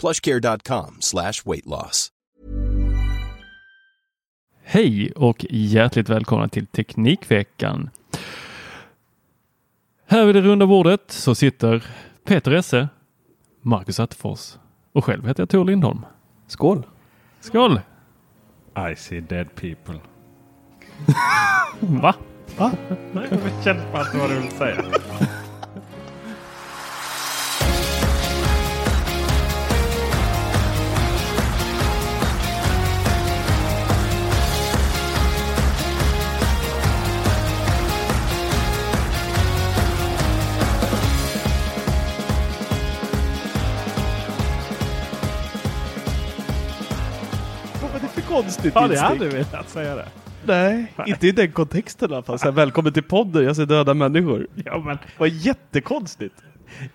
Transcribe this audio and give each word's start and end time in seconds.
plushcare.com 0.00 0.96
slash 1.00 1.32
weight 1.44 1.66
loss. 1.66 2.08
Hej 4.64 5.12
och 5.12 5.46
hjärtligt 5.50 6.08
välkomna 6.08 6.48
till 6.48 6.66
Teknikveckan. 6.66 7.90
Här 10.06 10.24
vid 10.24 10.34
det 10.34 10.40
runda 10.40 10.66
bordet 10.66 11.02
så 11.08 11.34
sitter 11.34 11.84
Peter 12.24 12.50
Esse, 12.52 12.88
Marcus 13.62 14.00
Attefors 14.00 14.54
och 14.92 15.04
själv 15.04 15.26
heter 15.26 15.42
jag 15.42 15.48
Tor 15.50 15.64
Lindholm. 15.64 16.06
Skål! 16.46 16.86
Skål! 17.40 17.80
I 18.92 18.96
see 18.96 19.20
dead 19.20 19.54
people. 19.54 20.00
Va? 21.80 22.14
Nej, 23.12 23.28
jag 23.30 23.64
kände 23.64 23.82
bara 23.92 24.02
att 24.02 24.12
det 24.12 24.18
var 24.18 24.28
det 24.28 24.34
du 24.34 24.40
ville 24.40 24.52
säga. 24.52 24.84
konstigt 48.42 48.72
Ja, 48.74 48.80
det 48.80 48.86
instick? 48.94 49.08
hade 49.08 49.28
velat 49.28 49.68
säga 49.70 49.96
det. 49.96 50.06
Nej, 50.44 50.92
inte 51.06 51.26
i 51.26 51.32
den 51.32 51.52
kontexten 51.52 52.10
i 52.10 52.14
alla 52.14 52.22
fall. 52.22 52.38
Så 52.38 52.44
här, 52.44 52.52
välkommen 52.52 52.92
till 52.92 53.02
podden, 53.02 53.44
jag 53.44 53.56
ser 53.56 53.66
döda 53.66 53.94
människor. 53.94 54.46
Ja, 54.64 54.78
men, 54.86 54.98
Vad 55.18 55.28
jättekonstigt. 55.28 56.34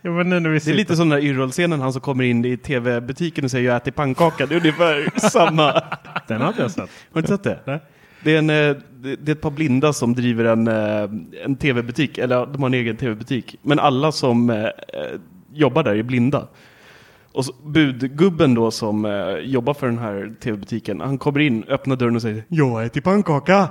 ja, 0.02 0.12
men 0.12 0.30
nu 0.30 0.40
när 0.40 0.50
vi 0.50 0.60
Det 0.60 0.72
är 0.72 0.76
lite 0.76 0.96
som 0.96 1.10
den 1.10 1.20
där 1.20 1.26
Yrrol-scenen, 1.28 1.82
han 1.82 1.94
som 1.94 2.02
kommer 2.02 2.24
in 2.24 2.46
i 2.46 2.58
tv-butiken 2.58 3.46
och 3.46 3.52
säger 3.52 3.70
jag 3.70 3.76
äter 3.78 3.92
pannkaka. 3.92 4.46
Det 4.46 4.56
är 4.56 4.60
ungefär 4.60 5.20
samma. 5.30 5.82
Den 6.28 6.42
har 6.42 6.48
inte 6.48 6.62
jag 6.62 6.72
sett. 6.72 6.80
Har 6.80 6.88
du 7.14 7.20
inte 7.20 7.32
sett 7.32 7.44
det? 7.44 7.60
Nej. 7.66 7.80
Det 8.24 8.36
är, 8.36 8.38
en, 8.40 8.50
eh, 8.50 8.76
det 9.20 9.32
är 9.32 9.36
ett 9.36 9.42
par 9.42 9.52
blinda 9.52 9.94
som 9.94 10.16
driver 10.16 10.46
en, 10.46 10.68
eh, 10.68 11.10
en 11.46 11.56
tv-butik, 11.56 12.18
eller 12.18 12.46
de 12.46 12.62
har 12.62 12.70
en 12.70 12.74
egen 12.74 12.98
tv-butik. 12.98 13.56
Men 13.62 13.80
alla 13.80 14.12
som 14.12 14.50
eh, 14.50 14.66
jobbar 15.54 15.84
där 15.84 15.96
är 15.96 16.04
blinda. 16.04 16.48
Och 17.36 17.46
så, 17.46 17.54
budgubben 17.54 18.54
då 18.54 18.72
som 18.72 19.06
eh, 19.06 19.38
jobbar 19.38 19.74
för 19.74 19.88
den 19.88 19.98
här 19.98 20.34
tv-butiken, 20.40 21.02
han 21.02 21.18
kommer 21.18 21.40
in, 21.40 21.64
öppnar 21.64 21.96
dörren 21.96 22.16
och 22.16 22.22
säger 22.22 22.44
Jag 22.48 22.86
äter 22.86 23.02
pannkaka! 23.02 23.70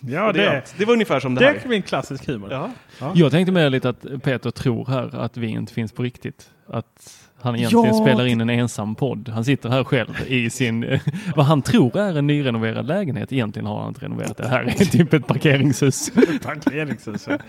Ja, 0.00 0.32
det, 0.32 0.40
det, 0.40 0.74
det 0.78 0.84
var 0.84 0.92
ungefär 0.92 1.20
som 1.20 1.34
det, 1.34 1.40
det 1.40 1.46
här. 1.46 1.60
är 1.64 1.68
min 1.68 1.82
klassisk 1.82 2.26
humor. 2.26 2.52
Ja. 2.52 2.70
Jag 3.14 3.30
tänkte 3.30 3.52
med 3.52 3.72
lite 3.72 3.88
att 3.88 4.06
Peter 4.22 4.50
tror 4.50 4.86
här 4.86 5.16
att 5.16 5.36
vi 5.36 5.46
inte 5.46 5.72
finns 5.72 5.92
på 5.92 6.02
riktigt. 6.02 6.50
Att 6.66 7.23
han 7.44 7.56
egentligen 7.56 7.86
Ja, 7.86 7.92
spelar 8.04 8.26
in 8.26 8.40
en 8.40 8.50
ensam 8.50 8.94
podd. 8.94 9.28
Han 9.28 9.44
sitter 9.44 9.68
här 9.68 9.84
själv 9.84 10.10
i 10.26 10.50
sin, 10.50 11.00
vad 11.36 11.46
han 11.46 11.62
tror 11.62 11.96
är 11.98 12.16
en 12.18 12.26
nyrenoverad 12.26 12.86
lägenhet. 12.86 13.32
Egentligen 13.32 13.66
har 13.66 13.78
han 13.80 13.88
inte 13.88 14.04
renoverat 14.04 14.36
det. 14.36 14.48
här 14.48 14.62
är 14.64 14.70
typ 14.84 15.12
ett 15.12 15.26
parkeringshus. 15.26 16.10
Parkeringshus. 16.44 17.26
Och 17.28 17.40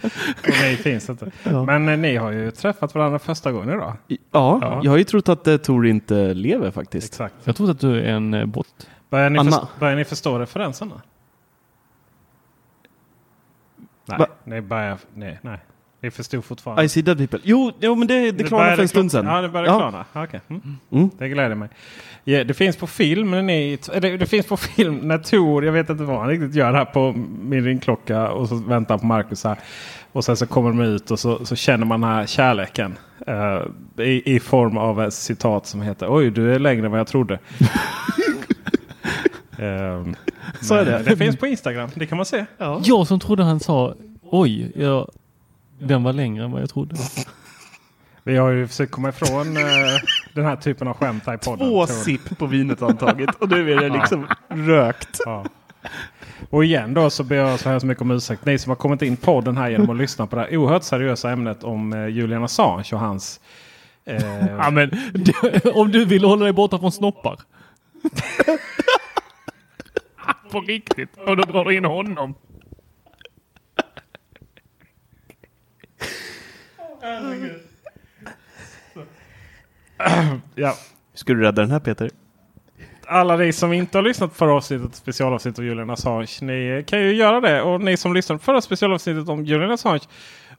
ni 0.63 0.75
finns 0.75 1.09
inte. 1.09 1.31
Men 1.43 1.89
eh, 1.89 1.97
ni 1.97 2.15
har 2.15 2.31
ju 2.31 2.51
träffat 2.51 2.95
varandra 2.95 3.19
första 3.19 3.51
gången 3.51 3.69
idag. 3.69 3.93
Ja, 4.07 4.17
Ja. 4.31 4.81
jag 4.83 4.91
har 4.91 4.97
ju 4.97 5.03
trott 5.03 5.29
att 5.29 5.47
eh, 5.47 5.57
Tor 5.57 5.87
inte 5.87 6.33
lever 6.33 6.71
faktiskt. 6.71 7.07
Exakt. 7.13 7.35
Jag 7.43 7.55
trodde 7.55 7.71
att 7.71 7.79
du 7.79 7.99
är 7.99 8.03
en 8.13 8.33
eh, 8.33 8.45
bot. 8.45 8.87
Börjar 9.09 9.29
ni, 9.29 9.39
Anna. 9.39 9.51
först- 9.51 9.79
börjar 9.79 9.95
ni 9.95 10.05
förstå 10.05 10.39
referenserna? 10.39 11.01
Nej, 14.05 14.27
ni 14.43 14.61
börjar... 14.61 14.97
Nej, 15.13 15.39
nej. 16.01 16.07
Ni 16.07 16.11
förstod 16.11 16.45
fortfarande. 16.45 16.83
I 16.83 16.89
see 16.89 17.01
dead 17.01 17.17
people. 17.17 17.39
Jo, 17.43 17.71
jo 17.79 17.95
men 17.95 18.07
det, 18.07 18.31
det 18.31 18.43
klarnade 18.43 18.75
för 18.75 18.81
en 18.81 18.87
stund 18.87 19.11
sedan. 19.11 19.25
Ja, 19.25 19.41
det 19.41 19.49
började 19.49 19.69
Ja. 19.71 19.77
klarna. 19.79 20.05
Okej. 20.13 20.41
Mm. 20.49 20.61
Mm. 20.91 21.09
Det 21.17 21.29
gläder 21.29 21.55
mig. 21.55 21.69
Ja, 22.23 22.43
det 22.43 22.53
finns 22.53 22.77
på 22.77 22.87
film. 22.87 23.31
När 23.31 23.41
ni, 23.41 23.77
eller, 23.93 24.17
det 24.17 24.25
finns 24.25 24.45
på 24.47 24.57
film 24.57 24.97
när 24.97 25.17
Tor, 25.17 25.65
jag 25.65 25.71
vet 25.71 25.89
inte 25.89 26.03
vad 26.03 26.19
han 26.19 26.27
riktigt 26.29 26.55
gör 26.55 26.73
här 26.73 26.85
på 26.85 27.11
min 27.41 27.63
ringklocka 27.65 28.29
och 28.31 28.49
så 28.49 28.55
väntar 28.55 28.93
han 28.93 28.99
på 28.99 29.05
Marcus 29.05 29.43
här. 29.43 29.57
Och 30.11 30.25
sen 30.25 30.37
så 30.37 30.45
kommer 30.47 30.69
de 30.69 30.81
ut 30.81 31.11
och 31.11 31.19
så, 31.19 31.45
så 31.45 31.55
känner 31.55 31.85
man 31.85 32.01
den 32.01 32.09
här 32.09 32.25
kärleken. 32.25 32.97
eh, 33.27 33.61
i, 34.05 34.35
I 34.35 34.39
form 34.39 34.77
av 34.77 35.01
ett 35.01 35.13
citat 35.13 35.65
som 35.67 35.81
heter 35.81 36.07
Oj, 36.09 36.31
du 36.31 36.53
är 36.55 36.59
längre 36.59 36.85
än 36.85 36.91
vad 36.91 36.99
jag 36.99 37.07
trodde. 37.07 37.39
um, 39.59 40.15
Så 40.61 40.75
är 40.75 40.85
det. 40.85 41.03
Det 41.05 41.17
finns 41.17 41.37
på 41.37 41.47
Instagram. 41.47 41.89
Det 41.95 42.05
kan 42.05 42.15
man 42.17 42.25
se. 42.25 42.45
Jag 42.83 43.07
som 43.07 43.19
trodde 43.19 43.43
han 43.43 43.59
sa 43.59 43.93
oj, 44.21 44.71
jag, 44.75 45.09
den 45.79 46.03
var 46.03 46.13
längre 46.13 46.43
än 46.43 46.51
vad 46.51 46.61
jag 46.61 46.69
trodde. 46.69 46.95
Vi 48.23 48.37
har 48.37 48.49
ju 48.49 48.67
försökt 48.67 48.91
komma 48.91 49.09
ifrån 49.09 49.57
eh, 49.57 49.63
den 50.33 50.45
här 50.45 50.55
typen 50.55 50.87
av 50.87 50.93
skämt 50.93 51.23
här 51.25 51.33
i 51.33 51.37
podden. 51.37 51.67
Två 51.67 51.87
sipp 51.87 52.37
på 52.37 52.45
vinet 52.45 52.79
tagit 52.79 53.35
och 53.39 53.49
nu 53.49 53.71
är 53.71 53.79
det 53.79 53.89
liksom 53.89 54.27
rökt. 54.49 55.19
Ja. 55.25 55.45
Och 56.49 56.65
igen 56.65 56.93
då 56.93 57.09
så 57.09 57.23
ber 57.23 57.35
jag 57.35 57.59
så 57.59 57.69
här 57.69 57.79
så 57.79 57.85
mycket 57.85 58.01
om 58.01 58.11
ursäkt. 58.11 58.45
Ni 58.45 58.57
som 58.57 58.69
har 58.69 58.75
kommit 58.75 59.01
in 59.01 59.17
på 59.17 59.41
den 59.41 59.57
här 59.57 59.69
genom 59.69 59.89
att 59.89 59.97
lyssna 59.97 60.27
på 60.27 60.35
det 60.35 60.41
här 60.41 60.57
oerhört 60.57 60.83
seriösa 60.83 61.31
ämnet 61.31 61.63
om 61.63 61.93
eh, 61.93 62.07
Julian 62.07 62.43
Assange 62.43 62.89
och 62.93 62.99
hans... 62.99 63.39
Eh, 64.05 64.47
Ja, 64.57 64.69
men, 64.71 64.91
om 65.73 65.91
du 65.91 66.05
vill 66.05 66.23
hålla 66.23 66.43
dig 66.43 66.53
borta 66.53 66.79
från 66.79 66.91
snoppar. 66.91 67.39
På 70.51 70.61
riktigt. 70.61 71.09
Och 71.27 71.37
då 71.37 71.43
drar 71.43 71.65
du 71.65 71.75
in 71.77 71.85
honom. 71.85 72.35
ja. 80.55 80.73
Ska 81.13 81.33
du 81.33 81.41
rädda 81.41 81.61
den 81.61 81.71
här 81.71 81.79
Peter? 81.79 82.09
Alla 83.07 83.37
ni 83.37 83.53
som 83.53 83.73
inte 83.73 83.97
har 83.97 84.03
lyssnat 84.03 84.29
på 84.29 84.35
förra 84.35 84.53
avsnittet, 84.53 84.95
specialavsnittet 84.95 85.59
om 85.59 85.65
Julian 85.65 85.89
Assange, 85.89 86.27
ni 86.41 86.83
kan 86.87 86.99
ju 86.99 87.15
göra 87.15 87.41
det. 87.41 87.61
Och 87.61 87.81
ni 87.81 87.97
som 87.97 88.13
lyssnade 88.13 88.39
på 88.39 88.45
förra 88.45 88.61
specialavsnittet 88.61 89.29
om 89.29 89.45
Julian 89.45 89.71
Assange 89.71 90.03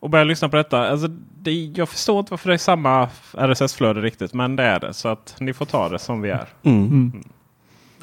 och 0.00 0.10
börjar 0.10 0.24
lyssna 0.24 0.48
på 0.48 0.56
detta. 0.56 0.88
Alltså, 0.88 1.08
det, 1.40 1.52
jag 1.52 1.88
förstår 1.88 2.18
inte 2.18 2.30
varför 2.30 2.48
det 2.48 2.54
är 2.54 2.58
samma 2.58 3.08
RSS-flöde 3.32 4.00
riktigt. 4.00 4.34
Men 4.34 4.56
det 4.56 4.62
är 4.62 4.80
det. 4.80 4.94
Så 4.94 5.08
att 5.08 5.36
ni 5.40 5.52
får 5.52 5.64
ta 5.64 5.88
det 5.88 5.98
som 5.98 6.22
vi 6.22 6.30
är. 6.30 6.46
Mm. 6.62 7.24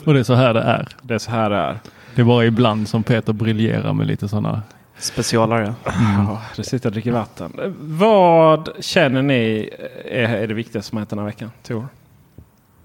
Och 0.06 0.14
det 0.14 0.20
är 0.20 0.24
så 0.24 0.34
här 0.34 0.54
det 0.54 0.62
är. 0.62 0.88
Det 1.02 1.14
är 1.14 1.20
så 1.20 1.32
här 1.32 1.50
det 1.50 1.56
är. 1.56 1.80
Det 2.16 2.22
är 2.22 2.26
bara 2.26 2.46
ibland 2.46 2.88
som 2.88 3.04
Peter 3.04 3.34
briljerar 3.34 3.94
med 3.94 4.08
lite 4.08 4.28
sådana. 4.28 4.62
Specialare. 5.04 5.76
Ja, 5.86 6.42
det 6.56 6.64
sitter 6.64 6.90
och 6.90 6.94
dricker 6.94 7.12
vatten. 7.12 7.76
Vad 7.80 8.70
känner 8.80 9.22
ni 9.22 9.70
är, 10.06 10.30
är 10.30 10.48
det 10.48 10.54
viktigaste 10.54 10.90
som 10.90 10.98
hänt 10.98 11.10
den 11.10 11.20
här 11.20 11.26
veckan? 11.26 11.52
Tor? 11.64 11.88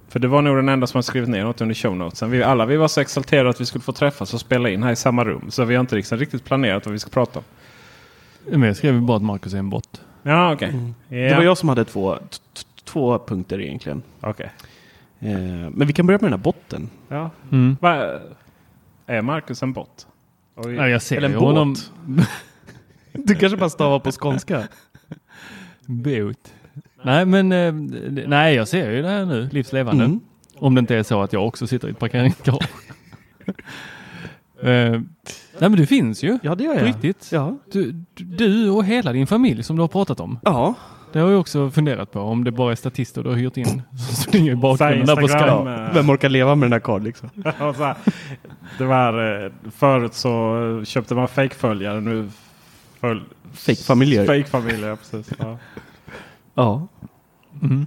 För 0.09 0.19
det 0.19 0.29
var 0.29 0.43
nog 0.43 0.57
den 0.57 0.69
enda 0.69 0.87
som 0.87 0.99
har 0.99 1.03
skrivit 1.03 1.29
ner 1.29 1.45
något 1.45 1.61
under 1.61 1.75
show 1.75 1.97
notesen. 1.97 2.31
Vi 2.31 2.43
alla 2.43 2.67
vi 2.67 2.77
var 2.77 2.89
så 2.89 3.01
exalterade 3.01 3.51
att 3.51 3.61
vi 3.61 3.67
skulle 3.67 3.83
få 3.83 3.93
träffas 3.93 4.35
och 4.35 4.41
spela 4.41 4.69
in 4.69 4.83
här 4.83 4.93
i 4.93 4.97
samma 4.97 5.25
rum. 5.25 5.51
Så 5.51 5.65
vi 5.65 5.75
har 5.75 5.81
inte 5.81 5.97
liksom 5.97 6.19
riktigt 6.19 6.45
planerat 6.45 6.87
vad 6.87 6.93
vi 6.93 6.99
ska 6.99 7.11
prata 7.11 7.39
om. 7.39 7.45
Men 8.51 8.63
jag 8.63 8.77
skrev 8.77 9.03
bara 9.03 9.17
att 9.17 9.23
Marcus 9.23 9.55
är 9.55 9.59
en 9.59 9.71
bot. 9.71 10.01
Ja, 10.23 10.53
okej. 10.53 10.75
Ja, 11.09 11.17
Det 11.17 11.35
var 11.35 11.43
jag 11.43 11.59
som 11.59 11.69
hade 11.69 11.85
två, 11.85 12.19
två 12.85 13.19
punkter 13.19 13.61
egentligen. 13.61 14.03
Okej. 14.21 14.51
Eh, 15.21 15.31
men 15.71 15.87
vi 15.87 15.93
kan 15.93 16.07
börja 16.07 16.19
med 16.19 16.25
den 16.31 16.39
här 16.39 16.45
botten. 16.45 16.91
Ja. 17.09 17.31
Mm. 17.53 17.77
Va, 17.81 18.19
är 19.07 19.23
Marcus 19.23 19.63
en 19.63 19.73
bot? 19.73 20.07
Oj. 20.65 20.75
Ja, 20.75 20.89
jag 20.89 21.03
ser 21.03 21.17
Eller 21.17 21.29
en 21.29 21.35
båt. 21.35 21.43
honom. 21.43 21.75
Du 23.13 23.35
kanske 23.35 23.57
bara 23.57 23.71
stavar 23.71 23.99
på 23.99 24.11
skånska? 24.13 24.69
Båt. 25.87 26.55
Nej, 27.03 27.25
men 27.25 27.53
eh, 27.53 27.73
nej, 28.27 28.55
jag 28.55 28.69
ser 28.69 28.91
ju 28.91 29.03
det 29.03 29.09
här 29.09 29.25
nu, 29.25 29.49
livslevande. 29.53 30.05
Mm. 30.05 30.21
Om 30.59 30.75
det 30.75 30.79
inte 30.79 30.97
är 30.97 31.03
så 31.03 31.23
att 31.23 31.33
jag 31.33 31.47
också 31.47 31.67
sitter 31.67 31.89
i 31.89 31.91
ett 31.91 31.99
parkeringsgarage. 31.99 32.69
eh, 34.63 34.67
nej, 34.71 35.03
men 35.59 35.73
du 35.73 35.87
finns 35.87 36.23
ju. 36.23 36.39
Ja, 36.43 36.55
det 36.55 36.65
gör 36.65 36.75
På 36.75 36.81
jag. 36.81 36.89
riktigt. 36.89 37.29
Ja. 37.33 37.59
Du, 37.73 38.05
du 38.15 38.71
och 38.71 38.85
hela 38.85 39.13
din 39.13 39.27
familj 39.27 39.63
som 39.63 39.77
du 39.77 39.83
har 39.83 39.89
pratat 39.89 40.21
om. 40.21 40.39
ja. 40.45 40.75
Det 41.13 41.19
har 41.21 41.31
jag 41.31 41.41
också 41.41 41.71
funderat 41.71 42.13
på. 42.13 42.21
Om 42.21 42.45
det 42.45 42.51
bara 42.51 42.73
är 42.73 42.77
statister 42.77 43.23
du 43.23 43.29
har 43.29 43.37
hyrt 43.37 43.57
in 43.57 43.67
som 44.09 44.17
springer 44.17 44.53
i 44.53 44.57
bakgrunden 44.57 45.07
där 45.07 45.17
på 45.17 45.29
Skype. 45.29 45.71
eh, 45.89 45.95
Vem 45.95 46.11
orkar 46.11 46.29
leva 46.29 46.55
med 46.55 46.67
den 46.67 46.73
här 46.73 46.81
karln 46.81 47.05
liksom? 47.05 47.31
här, 47.45 47.95
det 48.79 48.85
var, 48.85 49.45
eh, 49.45 49.51
förut 49.77 50.15
så 50.15 50.83
köpte 50.85 51.15
man 51.15 51.29
fejkföljare. 51.29 52.01
Nu 52.01 52.29
följ, 53.01 53.21
Fejkfamiljer. 53.53 54.27
Fejkfamiljer, 54.27 54.97
precis. 54.97 55.31
Ja. 55.39 55.59
Ja. 56.55 56.89
Mm. 57.63 57.87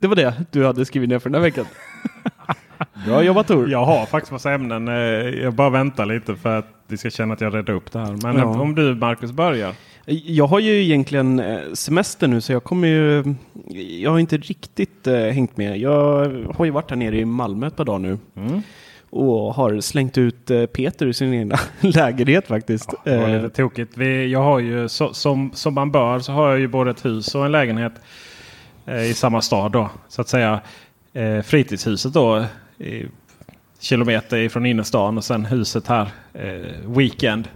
Det 0.00 0.06
var 0.06 0.16
det 0.16 0.34
du 0.50 0.66
hade 0.66 0.84
skrivit 0.84 1.08
ner 1.08 1.18
för 1.18 1.30
den 1.30 1.34
här 1.34 1.42
veckan. 1.50 1.64
Bra 3.06 3.22
jobbat 3.22 3.46
Tor. 3.46 3.70
Jag 3.70 3.84
har 3.84 4.06
faktiskt 4.06 4.32
massa 4.32 4.52
ämnen. 4.52 4.88
eh, 4.88 4.94
Jag 5.42 5.54
bara 5.54 5.70
väntar 5.70 6.06
lite 6.06 6.36
för 6.36 6.58
att 6.58 6.66
vi 6.86 6.96
ska 6.96 7.10
känna 7.10 7.34
att 7.34 7.40
jag 7.40 7.54
räddar 7.54 7.74
upp 7.74 7.92
det 7.92 7.98
här. 7.98 8.16
Men 8.22 8.36
Ja. 8.36 8.44
om 8.60 8.74
du 8.74 8.94
Marcus 8.94 9.32
börjar. 9.32 9.72
Jag 10.10 10.46
har 10.46 10.60
ju 10.60 10.82
egentligen 10.82 11.40
eh, 11.40 11.72
semester 11.72 12.28
nu 12.28 12.40
så 12.40 12.52
jag 12.52 12.64
kommer 12.64 12.88
ju... 12.88 13.34
Jag 14.02 14.10
har 14.10 14.18
inte 14.18 14.36
riktigt 14.36 15.06
eh, 15.06 15.18
hängt 15.18 15.56
med. 15.56 15.78
Jag 15.78 16.28
har 16.54 16.64
ju 16.64 16.70
varit 16.70 16.90
här 16.90 16.96
nere 16.96 17.18
i 17.18 17.24
Malmö 17.24 17.66
ett 17.66 17.76
par 17.76 17.84
dagar 17.84 17.98
nu. 17.98 18.18
Mm. 18.36 18.62
Och 19.10 19.54
har 19.54 19.80
slängt 19.80 20.18
ut 20.18 20.50
eh, 20.50 20.66
Peter 20.66 21.06
ur 21.06 21.12
sin 21.12 21.34
egna 21.34 21.58
lägenhet 21.80 22.46
faktiskt. 22.46 22.94
Det 23.04 23.16
var 23.16 23.28
lite 23.28 23.50
tokigt. 23.50 23.96
Vi, 23.96 24.30
jag 24.30 24.42
har 24.42 24.58
ju 24.58 24.88
så, 24.88 25.14
som, 25.14 25.50
som 25.54 25.74
man 25.74 25.92
bör 25.92 26.18
så 26.18 26.32
har 26.32 26.50
jag 26.50 26.60
ju 26.60 26.68
både 26.68 26.90
ett 26.90 27.04
hus 27.04 27.34
och 27.34 27.46
en 27.46 27.52
lägenhet 27.52 27.92
eh, 28.86 29.10
i 29.10 29.14
samma 29.14 29.40
stad 29.40 29.72
då. 29.72 29.90
Så 30.08 30.20
att 30.20 30.28
säga 30.28 30.60
fritidshuset 31.44 32.12
då. 32.12 32.44
I, 32.78 33.06
kilometer 33.80 34.36
ifrån 34.36 34.66
innerstan 34.66 35.16
och 35.16 35.24
sen 35.24 35.44
huset 35.44 35.86
här. 35.86 36.08
Eh, 36.34 36.90
weekend. 36.96 37.48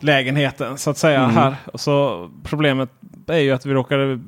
Lägenheten 0.00 0.78
så 0.78 0.90
att 0.90 0.98
säga 0.98 1.20
Mm. 1.22 1.36
här. 1.36 1.54
Och 1.72 1.80
så 1.80 2.28
problemet 2.42 2.88
är 3.26 3.38
ju 3.38 3.52
att 3.52 3.66
vi 3.66 3.72
råkade 3.74 4.20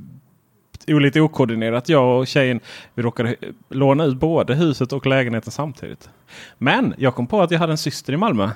lite 0.87 1.21
okoordinerat 1.21 1.89
jag 1.89 2.19
och 2.19 2.27
tjejen. 2.27 2.61
Vi 2.95 3.03
råkade 3.03 3.37
låna 3.71 4.05
ut 4.05 4.17
både 4.17 4.55
huset 4.55 4.93
och 4.93 5.07
lägenheten 5.07 5.53
samtidigt. 5.53 6.11
Men 6.59 6.95
jag 6.99 7.15
kom 7.15 7.27
på 7.27 7.43
att 7.43 7.51
jag 7.51 7.59
hade 7.59 7.73
en 7.73 7.79
syster 7.79 8.13
i 8.13 8.17
Malmö. 8.17 8.51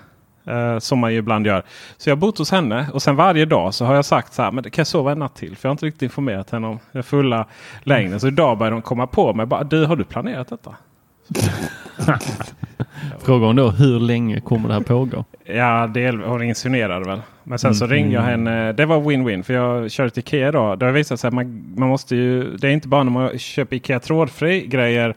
Eh, 0.46 0.78
som 0.78 0.98
man 0.98 1.12
ju 1.12 1.18
ibland 1.18 1.46
gör. 1.46 1.62
Så 1.96 2.10
jag 2.10 2.16
har 2.16 2.20
bott 2.20 2.38
hos 2.38 2.50
henne 2.50 2.86
och 2.92 3.02
sen 3.02 3.16
varje 3.16 3.44
dag 3.44 3.74
så 3.74 3.84
har 3.84 3.94
jag 3.94 4.04
sagt 4.04 4.32
så 4.34 4.42
här. 4.42 4.52
Men 4.52 4.64
kan 4.64 4.72
jag 4.76 4.86
sova 4.86 5.12
en 5.12 5.18
natt 5.18 5.34
till? 5.36 5.56
För 5.56 5.68
jag 5.68 5.70
har 5.70 5.74
inte 5.74 5.86
riktigt 5.86 6.02
informerat 6.02 6.50
henne 6.50 6.66
om 6.66 6.78
den 6.92 7.02
fulla 7.02 7.46
längden. 7.82 8.20
Så 8.20 8.26
idag 8.28 8.58
börjar 8.58 8.70
de 8.70 8.82
komma 8.82 9.06
på 9.06 9.34
mig. 9.34 9.46
Bara, 9.46 9.64
du 9.64 9.86
har 9.86 9.96
du 9.96 10.04
planerat 10.04 10.48
detta? 10.48 10.76
Fråga 13.24 13.46
om 13.46 13.56
då 13.56 13.70
hur 13.70 14.00
länge 14.00 14.40
kommer 14.40 14.68
det 14.68 14.74
här 14.74 14.80
pågå? 14.80 15.24
Ja, 15.44 15.86
del, 15.86 16.20
hon 16.20 16.42
insinuerade 16.42 17.04
väl. 17.04 17.20
Men 17.44 17.58
sen 17.58 17.74
så 17.74 17.86
ringde 17.86 18.14
jag 18.14 18.22
henne. 18.22 18.72
Det 18.72 18.86
var 18.86 19.00
win-win 19.00 19.42
för 19.42 19.54
jag 19.54 19.90
körde 19.90 20.10
till 20.10 20.20
Ikea 20.20 20.48
idag. 20.48 20.78
Det 20.78 20.86
har 20.86 20.92
visat 20.92 21.20
sig 21.20 21.28
att 21.28 21.34
man, 21.34 21.74
man 21.76 21.88
måste 21.88 22.16
ju. 22.16 22.56
Det 22.56 22.68
är 22.68 22.72
inte 22.72 22.88
bara 22.88 23.02
när 23.02 23.10
man 23.10 23.38
köper 23.38 23.76
Ikea 23.76 24.00
trådfri 24.00 24.66
grejer. 24.66 25.14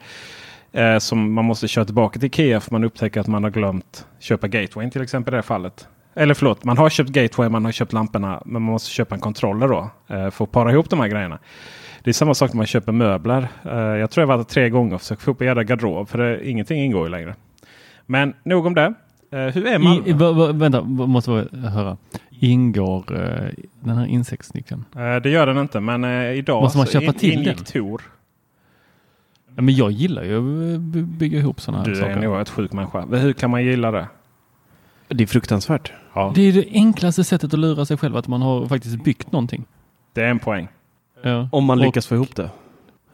Eh, 0.71 0.97
som 0.97 1.33
man 1.33 1.45
måste 1.45 1.67
köra 1.67 1.85
tillbaka 1.85 2.19
till 2.19 2.27
Ikea 2.27 2.59
för 2.59 2.71
man 2.71 2.83
upptäcker 2.83 3.19
att 3.19 3.27
man 3.27 3.43
har 3.43 3.51
glömt 3.51 4.05
köpa 4.19 4.47
gateway 4.47 4.91
till 4.91 5.01
exempel 5.01 5.31
i 5.31 5.33
det 5.33 5.37
här 5.37 5.41
fallet. 5.41 5.87
Eller 6.15 6.33
förlåt, 6.33 6.63
man 6.63 6.77
har 6.77 6.89
köpt 6.89 7.09
gateway, 7.09 7.49
man 7.49 7.65
har 7.65 7.71
köpt 7.71 7.93
lamporna. 7.93 8.41
Men 8.45 8.61
man 8.61 8.71
måste 8.71 8.89
köpa 8.89 9.15
en 9.15 9.21
controller 9.21 9.67
då. 9.67 9.89
Eh, 10.15 10.29
för 10.29 10.43
att 10.43 10.51
para 10.51 10.71
ihop 10.71 10.89
de 10.89 10.99
här 10.99 11.07
grejerna. 11.07 11.39
Det 12.03 12.11
är 12.11 12.13
samma 12.13 12.33
sak 12.33 12.53
när 12.53 12.57
man 12.57 12.65
köper 12.65 12.91
möbler. 12.91 13.47
Eh, 13.63 13.77
jag 13.77 14.11
tror 14.11 14.21
jag 14.21 14.37
var 14.37 14.43
tre 14.43 14.69
gånger 14.69 14.95
och 14.95 15.01
försökt 15.01 15.21
få 15.21 15.31
upp 15.31 15.41
en 15.41 15.47
jävla 15.47 15.63
garderob. 15.63 16.09
För 16.09 16.17
det, 16.17 16.49
ingenting 16.49 16.83
ingår 16.83 17.03
ju 17.03 17.09
längre. 17.09 17.35
Men 18.05 18.33
nog 18.43 18.65
om 18.65 18.73
det. 18.73 18.93
Eh, 19.31 19.39
hur 19.39 19.67
är 19.67 19.79
Malmö? 19.79 20.03
I, 20.09 20.13
va, 20.13 20.51
vänta, 20.51 20.81
måste 20.81 21.31
bara 21.31 21.69
höra. 21.69 21.97
Ingår 22.39 23.15
eh, 23.15 23.49
den 23.79 23.97
här 23.97 24.05
insektsnyckeln? 24.05 24.85
Eh, 24.95 25.15
det 25.15 25.29
gör 25.29 25.45
den 25.47 25.57
inte, 25.57 25.79
men 25.79 26.03
eh, 26.03 26.31
idag 26.31 26.61
Måste 26.61 26.77
man 26.77 26.87
köpa 26.87 27.05
in, 27.05 27.13
till 27.13 27.33
ingick 27.33 27.55
den? 27.57 27.65
Tor. 27.65 28.01
Ja, 29.55 29.61
men 29.61 29.75
jag 29.75 29.91
gillar 29.91 30.23
ju 30.23 30.35
att 30.75 30.81
by- 30.81 31.01
bygga 31.03 31.39
ihop 31.39 31.61
sådana 31.61 31.77
här 31.83 31.85
Du 31.85 31.99
är 32.01 32.07
en 32.09 32.13
saker. 32.15 32.27
oerhört 32.27 32.49
sjuk 32.49 32.73
människa. 32.73 33.05
Hur 33.05 33.33
kan 33.33 33.49
man 33.51 33.63
gilla 33.65 33.91
det? 33.91 34.07
det 35.07 35.23
är 35.23 35.27
fruktansvärt. 35.27 35.91
Ja, 36.13 36.31
Det 36.35 36.41
är 36.41 36.53
det 36.53 36.65
enklaste 36.73 37.23
sättet 37.23 37.53
att 37.53 37.59
lura 37.59 37.85
sig 37.85 37.97
själv, 37.97 38.17
att 38.17 38.27
man 38.27 38.41
har 38.41 38.65
faktiskt 38.67 39.03
byggt 39.03 39.31
någonting. 39.31 39.65
det 40.13 40.21
är 40.21 40.27
en 40.29 40.39
poäng. 40.39 40.67
Ja. 41.21 41.49
Om 41.51 41.63
man 41.65 41.79
Och- 41.79 41.85
lyckas 41.85 42.07
få 42.07 42.15
ihop 42.15 42.35
det. 42.35 42.49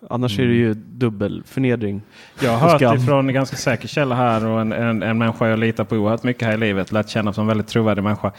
Annars 0.10 0.40
är 0.40 0.46
det 0.46 0.54
ju 0.54 0.74
dubbel 0.74 1.44
förnedring. 1.46 2.02
Jag 2.42 2.58
har 2.58 2.70
hört 2.70 3.00
ifrån 3.02 3.28
en 3.28 3.34
ganska 3.34 3.56
säker 3.56 3.88
källa 3.88 4.16
här 4.16 4.46
och 4.46 4.62
en, 4.62 4.72
en, 4.72 5.04
en 5.04 5.18
människa 5.18 5.48
jag 5.48 5.60
litar 5.60 5.84
på 5.84 5.96
oerhört 5.96 6.24
mycket 6.24 6.48
här 6.48 6.54
i 6.54 6.58
livet. 6.58 6.92
Lätt 6.92 7.10
känna 7.10 7.34
som 7.34 7.42
en 7.42 7.48
väldigt 7.48 7.68
trovärdig 7.68 8.04
människa. 8.04 8.32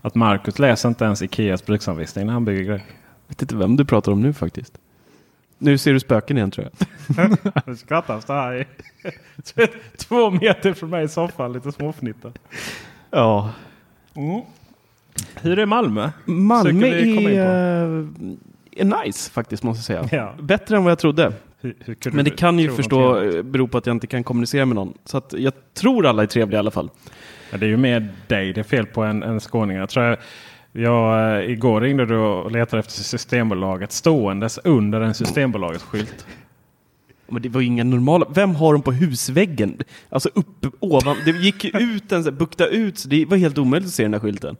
Att 0.00 0.14
Marcus 0.14 0.58
läser 0.58 0.88
inte 0.88 1.04
ens 1.04 1.22
Ikeas 1.22 1.66
bruksanvisning 1.66 2.26
när 2.26 2.32
han 2.32 2.44
bygger 2.44 2.62
grejer. 2.62 2.82
vet 3.28 3.42
inte 3.42 3.56
vem 3.56 3.76
du 3.76 3.84
pratar 3.84 4.12
om 4.12 4.22
nu 4.22 4.32
faktiskt. 4.32 4.78
Nu 5.58 5.78
ser 5.78 5.92
du 5.92 6.00
spöken 6.00 6.36
igen 6.36 6.50
tror 6.50 6.68
jag. 6.68 7.38
Nu 7.66 7.76
skrattas 7.76 8.24
det 8.24 8.32
här 8.32 8.66
två 9.96 10.30
meter 10.30 10.72
från 10.72 10.90
mig 10.90 11.04
i 11.04 11.08
soffan. 11.08 11.52
Lite 11.52 11.72
småfnitta. 11.72 12.32
Ja. 13.10 13.50
Mm. 14.14 14.40
Hur 15.34 15.58
är 15.58 15.66
Malmö? 15.66 16.10
Malmö 16.24 16.86
är, 16.86 18.08
är 18.76 19.04
nice 19.04 19.30
faktiskt 19.30 19.62
måste 19.62 19.92
jag 19.92 20.04
säga. 20.08 20.20
Ja. 20.22 20.42
Bättre 20.42 20.76
än 20.76 20.84
vad 20.84 20.90
jag 20.90 20.98
trodde. 20.98 21.32
Hur, 21.60 21.74
hur 21.80 22.10
Men 22.10 22.24
det 22.24 22.30
kan 22.30 22.58
ju 22.58 22.70
förstå 22.70 23.20
bero 23.42 23.68
på 23.68 23.78
att 23.78 23.86
jag 23.86 23.94
inte 23.94 24.06
kan 24.06 24.24
kommunicera 24.24 24.66
med 24.66 24.74
någon. 24.74 24.94
Så 25.04 25.18
att 25.18 25.34
jag 25.38 25.52
tror 25.74 26.06
alla 26.06 26.22
är 26.22 26.26
trevliga 26.26 26.58
i 26.58 26.60
alla 26.60 26.70
fall. 26.70 26.90
Ja, 27.50 27.58
det 27.58 27.66
är 27.66 27.68
ju 27.68 27.76
med 27.76 28.08
dig 28.26 28.52
det 28.52 28.60
är 28.60 28.64
fel 28.64 28.86
på 28.86 29.02
en, 29.02 29.22
en 29.22 29.40
skåning. 29.40 29.76
Jag 29.76 29.88
tror 29.88 30.04
jag, 30.04 30.18
jag, 30.72 31.36
eh, 31.38 31.50
igår 31.50 31.80
ringde 31.80 32.06
du 32.06 32.16
och 32.16 32.50
letade 32.50 32.80
efter 32.80 32.92
Systembolaget 32.92 33.92
ståendes 33.92 34.58
under 34.64 35.00
en 35.00 35.14
Systembolaget-skylt. 35.14 36.26
Men 37.28 37.42
det 37.42 37.48
var 37.48 37.60
ju 37.60 37.66
inga 37.66 37.84
normala. 37.84 38.26
Vem 38.34 38.54
har 38.54 38.72
dem 38.72 38.82
på 38.82 38.92
husväggen? 38.92 39.78
Alltså 40.08 40.28
uppe 40.34 40.70
ovan. 40.80 41.16
Det 41.24 41.30
gick 41.30 41.64
ut 41.64 42.12
en, 42.12 42.36
bukta 42.36 42.66
ut. 42.66 42.98
Så 42.98 43.08
det 43.08 43.24
var 43.24 43.36
helt 43.36 43.58
omöjligt 43.58 43.86
att 43.86 43.94
se 43.94 44.02
den 44.02 44.12
där 44.12 44.18
skylten. 44.18 44.56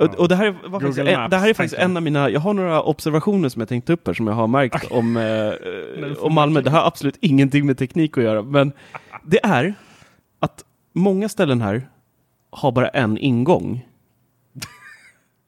Och, 0.00 0.14
och 0.14 0.28
det 0.28 0.34
här, 0.34 0.54
var 0.64 0.80
faktiskt, 0.80 0.98
Maps, 0.98 1.30
det 1.30 1.36
här 1.36 1.48
är 1.48 1.54
faktiskt 1.54 1.82
en 1.82 1.96
av 1.96 2.02
mina, 2.02 2.30
jag 2.30 2.40
har 2.40 2.54
några 2.54 2.82
observationer 2.82 3.48
som 3.48 3.60
jag 3.60 3.68
tänkt 3.68 3.90
upp 3.90 4.06
här 4.06 4.14
som 4.14 4.26
jag 4.26 4.34
har 4.34 4.46
märkt 4.46 4.90
om, 4.90 5.16
eh, 5.16 6.12
om 6.24 6.34
Malmö. 6.34 6.60
Det 6.60 6.70
har 6.70 6.86
absolut 6.86 7.16
ingenting 7.20 7.66
med 7.66 7.78
teknik 7.78 8.18
att 8.18 8.24
göra, 8.24 8.42
men 8.42 8.72
det 9.24 9.44
är 9.44 9.74
att 10.40 10.64
många 10.92 11.28
ställen 11.28 11.60
här 11.60 11.88
har 12.50 12.72
bara 12.72 12.88
en 12.88 13.18
ingång. 13.18 13.86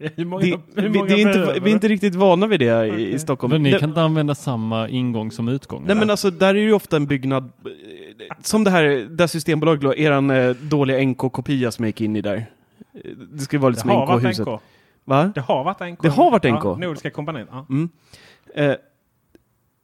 Många, 0.16 0.40
Det, 0.74 0.88
vi, 0.88 0.88
det 0.88 1.14
är 1.14 1.18
inte, 1.18 1.60
vi 1.60 1.70
är 1.70 1.74
inte 1.74 1.88
riktigt 1.88 2.14
vana 2.14 2.46
vid 2.46 2.60
det 2.60 2.86
i, 2.86 3.14
i 3.14 3.18
Stockholm. 3.18 3.52
Men 3.52 3.62
ni 3.62 3.72
kan 3.72 3.88
inte 3.88 4.02
använda 4.02 4.34
samma 4.34 4.88
ingång 4.88 5.30
som 5.30 5.48
utgång? 5.48 5.80
Nej 5.80 5.90
eller? 5.90 6.00
men 6.00 6.10
alltså 6.10 6.30
där 6.30 6.48
är 6.48 6.54
det 6.54 6.60
ju 6.60 6.72
ofta 6.72 6.96
en 6.96 7.06
byggnad, 7.06 7.44
eh, 7.44 8.36
som 8.42 8.64
det 8.64 8.70
här, 8.70 9.06
där 9.10 9.26
Systembolaget 9.26 9.98
eran 9.98 10.30
eh, 10.30 10.50
dåliga 10.50 11.04
NK-kopia 11.04 11.70
som 11.70 11.84
jag 11.84 11.88
gick 11.88 12.00
in 12.00 12.16
i 12.16 12.20
där. 12.20 12.46
Det 13.32 13.38
ska 13.38 13.58
vara 13.58 13.68
lite 13.70 13.78
Det 13.78 13.80
som 13.80 13.90
har 13.90 14.06
varit 14.06 14.22
NK-huset. 14.22 14.46
NK. 14.48 14.60
Va? 15.04 15.32
Det 15.34 15.40
har 15.40 15.64
varit 15.64 15.80
NK. 15.92 16.02
Det 16.02 16.08
har 16.08 16.30
varit 16.30 16.44
NK. 16.44 16.64
Ja, 16.64 16.76
Nordiska 16.76 17.10
kompaniet. 17.10 17.48
Ja. 17.50 17.66
Mm. 17.70 17.88
Eh, 18.54 18.74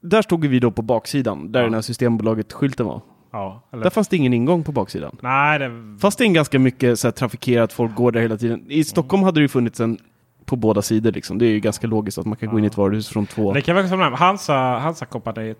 där 0.00 0.23
stod 0.23 0.45
vi 0.47 0.59
då 0.61 0.71
på 0.71 0.83
baksidan, 0.83 1.52
där 1.52 1.61
Ja. 1.61 1.64
den 1.64 1.75
här 1.75 1.81
Systembolaget-skylten 1.81 2.87
var. 2.87 3.00
Ja, 3.33 3.62
eller, 3.73 3.83
Där 3.83 3.90
fanns 3.90 4.09
det 4.09 4.17
ingen 4.17 4.35
ingång 4.35 4.64
på 4.64 4.73
baksidan. 4.73 5.17
nej, 5.23 5.59
det, 5.59 5.71
Fast 6.00 6.19
det 6.19 6.25
är 6.25 6.28
ganska 6.28 6.59
mycket 6.59 6.99
så 6.99 7.07
här, 7.07 7.12
trafikerat, 7.12 7.73
folk 7.73 7.95
går 7.95 8.12
där 8.12 8.21
hela 8.21 8.37
tiden. 8.37 8.64
I 8.69 8.85
Stockholm 8.85 9.23
hade 9.23 9.40
det 9.40 9.43
ju 9.43 9.49
funnits 9.49 9.81
en 9.81 9.99
på 10.45 10.57
båda 10.57 10.83
sidor. 10.83 11.12
Liksom. 11.12 11.38
Det 11.38 11.47
är 11.47 11.50
ju 11.50 11.61
ganska 11.61 11.87
logiskt 11.87 12.19
att 12.19 12.26
man 12.26 12.37
kan 12.37 12.49
gå 12.49 12.59
in 12.59 12.64
i 12.64 12.67
ett 12.67 12.76
varuhus 12.76 13.09
från 13.09 13.26
två. 13.26 13.52
Det 13.52 13.61
kan 13.61 13.76
vara 13.76 13.88
som 13.88 14.00
Hansa, 14.00 14.55
Hansa 14.57 15.07
kompaniet 15.07 15.59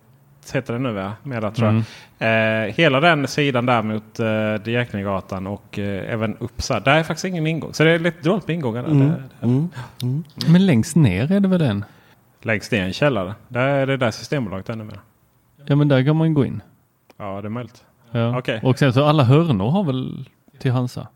heter 0.55 0.73
det 0.73 0.79
nu 0.79 0.93
va? 0.93 1.13
Mera, 1.23 1.51
tror 1.51 1.67
jag. 1.69 1.83
Mm. 2.19 2.69
Eh, 2.69 2.75
hela 2.75 3.01
den 3.01 3.29
sidan 3.29 3.67
där 3.67 3.83
mot 3.83 4.21
eh, 4.21 4.73
Djäknegatan 4.73 5.47
och 5.47 5.79
eh, 5.79 6.13
även 6.13 6.37
Uppsala. 6.39 6.81
Där 6.81 6.99
är 6.99 7.03
faktiskt 7.03 7.25
ingen 7.25 7.47
ingång. 7.47 7.75
Så 7.75 7.85
det 7.85 7.91
är 7.91 7.99
lite 7.99 8.23
dåligt 8.29 8.47
med 8.49 8.55
ingångar. 8.55 8.83
där. 8.83 8.91
Mm. 8.91 9.09
Det- 9.41 10.07
Mm. 10.07 10.25
Men 10.49 10.67
längst 10.67 10.97
ner 10.97 11.33
är 11.33 11.41
det 11.41 11.49
väl 11.49 11.59
den? 11.61 11.85
Längst 12.43 12.73
ner 12.73 12.79
i 12.79 12.83
en 12.87 12.93
källare. 12.93 13.35
Där 13.49 13.69
är 13.69 13.87
det 13.87 13.97
där 13.97 14.11
Systembolaget 14.11 14.69
ännu 14.69 14.85
mer. 14.85 15.01
Ja 15.67 15.77
men 15.77 15.89
där 15.89 16.05
kan 16.05 16.17
man 16.17 16.35
gå 16.35 16.45
in. 16.45 16.63
Ja, 17.17 17.41
det 17.41 17.49
är 17.49 17.51
möjligt. 17.51 17.85
Ja. 18.11 18.39
Okej. 18.39 18.61
Och 18.63 18.79
sen 18.79 18.93
så 18.93 19.05
alla 19.05 19.23
hörnor 19.25 19.71
har 19.71 19.85
väl 19.85 20.29
till 20.59 20.71
Hansa? 20.73 21.07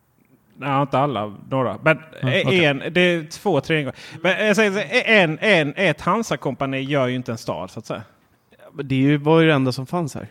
Nej, 0.57 0.83
inte 0.83 0.99
alla. 0.99 1.35
Några. 1.51 1.79
Men 1.83 1.99
Ja, 2.23 2.29
eh, 2.29 2.65
en, 2.71 2.83
det 2.93 3.01
är 3.01 3.31
två, 3.31 3.61
tre 3.61 3.79
ingångar. 3.81 3.95
Men 4.23 4.47
jag 4.47 4.57
säger, 4.57 4.71
så 4.73 4.79
här, 4.79 5.03
en, 5.07 5.39
en, 5.39 5.73
ett 5.77 6.01
Hansa-kompani 6.01 6.81
gör 6.81 7.07
ju 7.07 7.15
inte 7.15 7.33
en 7.33 7.39
stad 7.39 7.71
så 7.71 7.79
att 7.79 7.87
säga. 7.87 8.03
Det 8.85 9.17
var 9.17 9.41
ju 9.41 9.47
det 9.47 9.55
enda 9.55 9.73
som 9.73 9.87
fanns 9.87 10.15
här. 10.15 10.29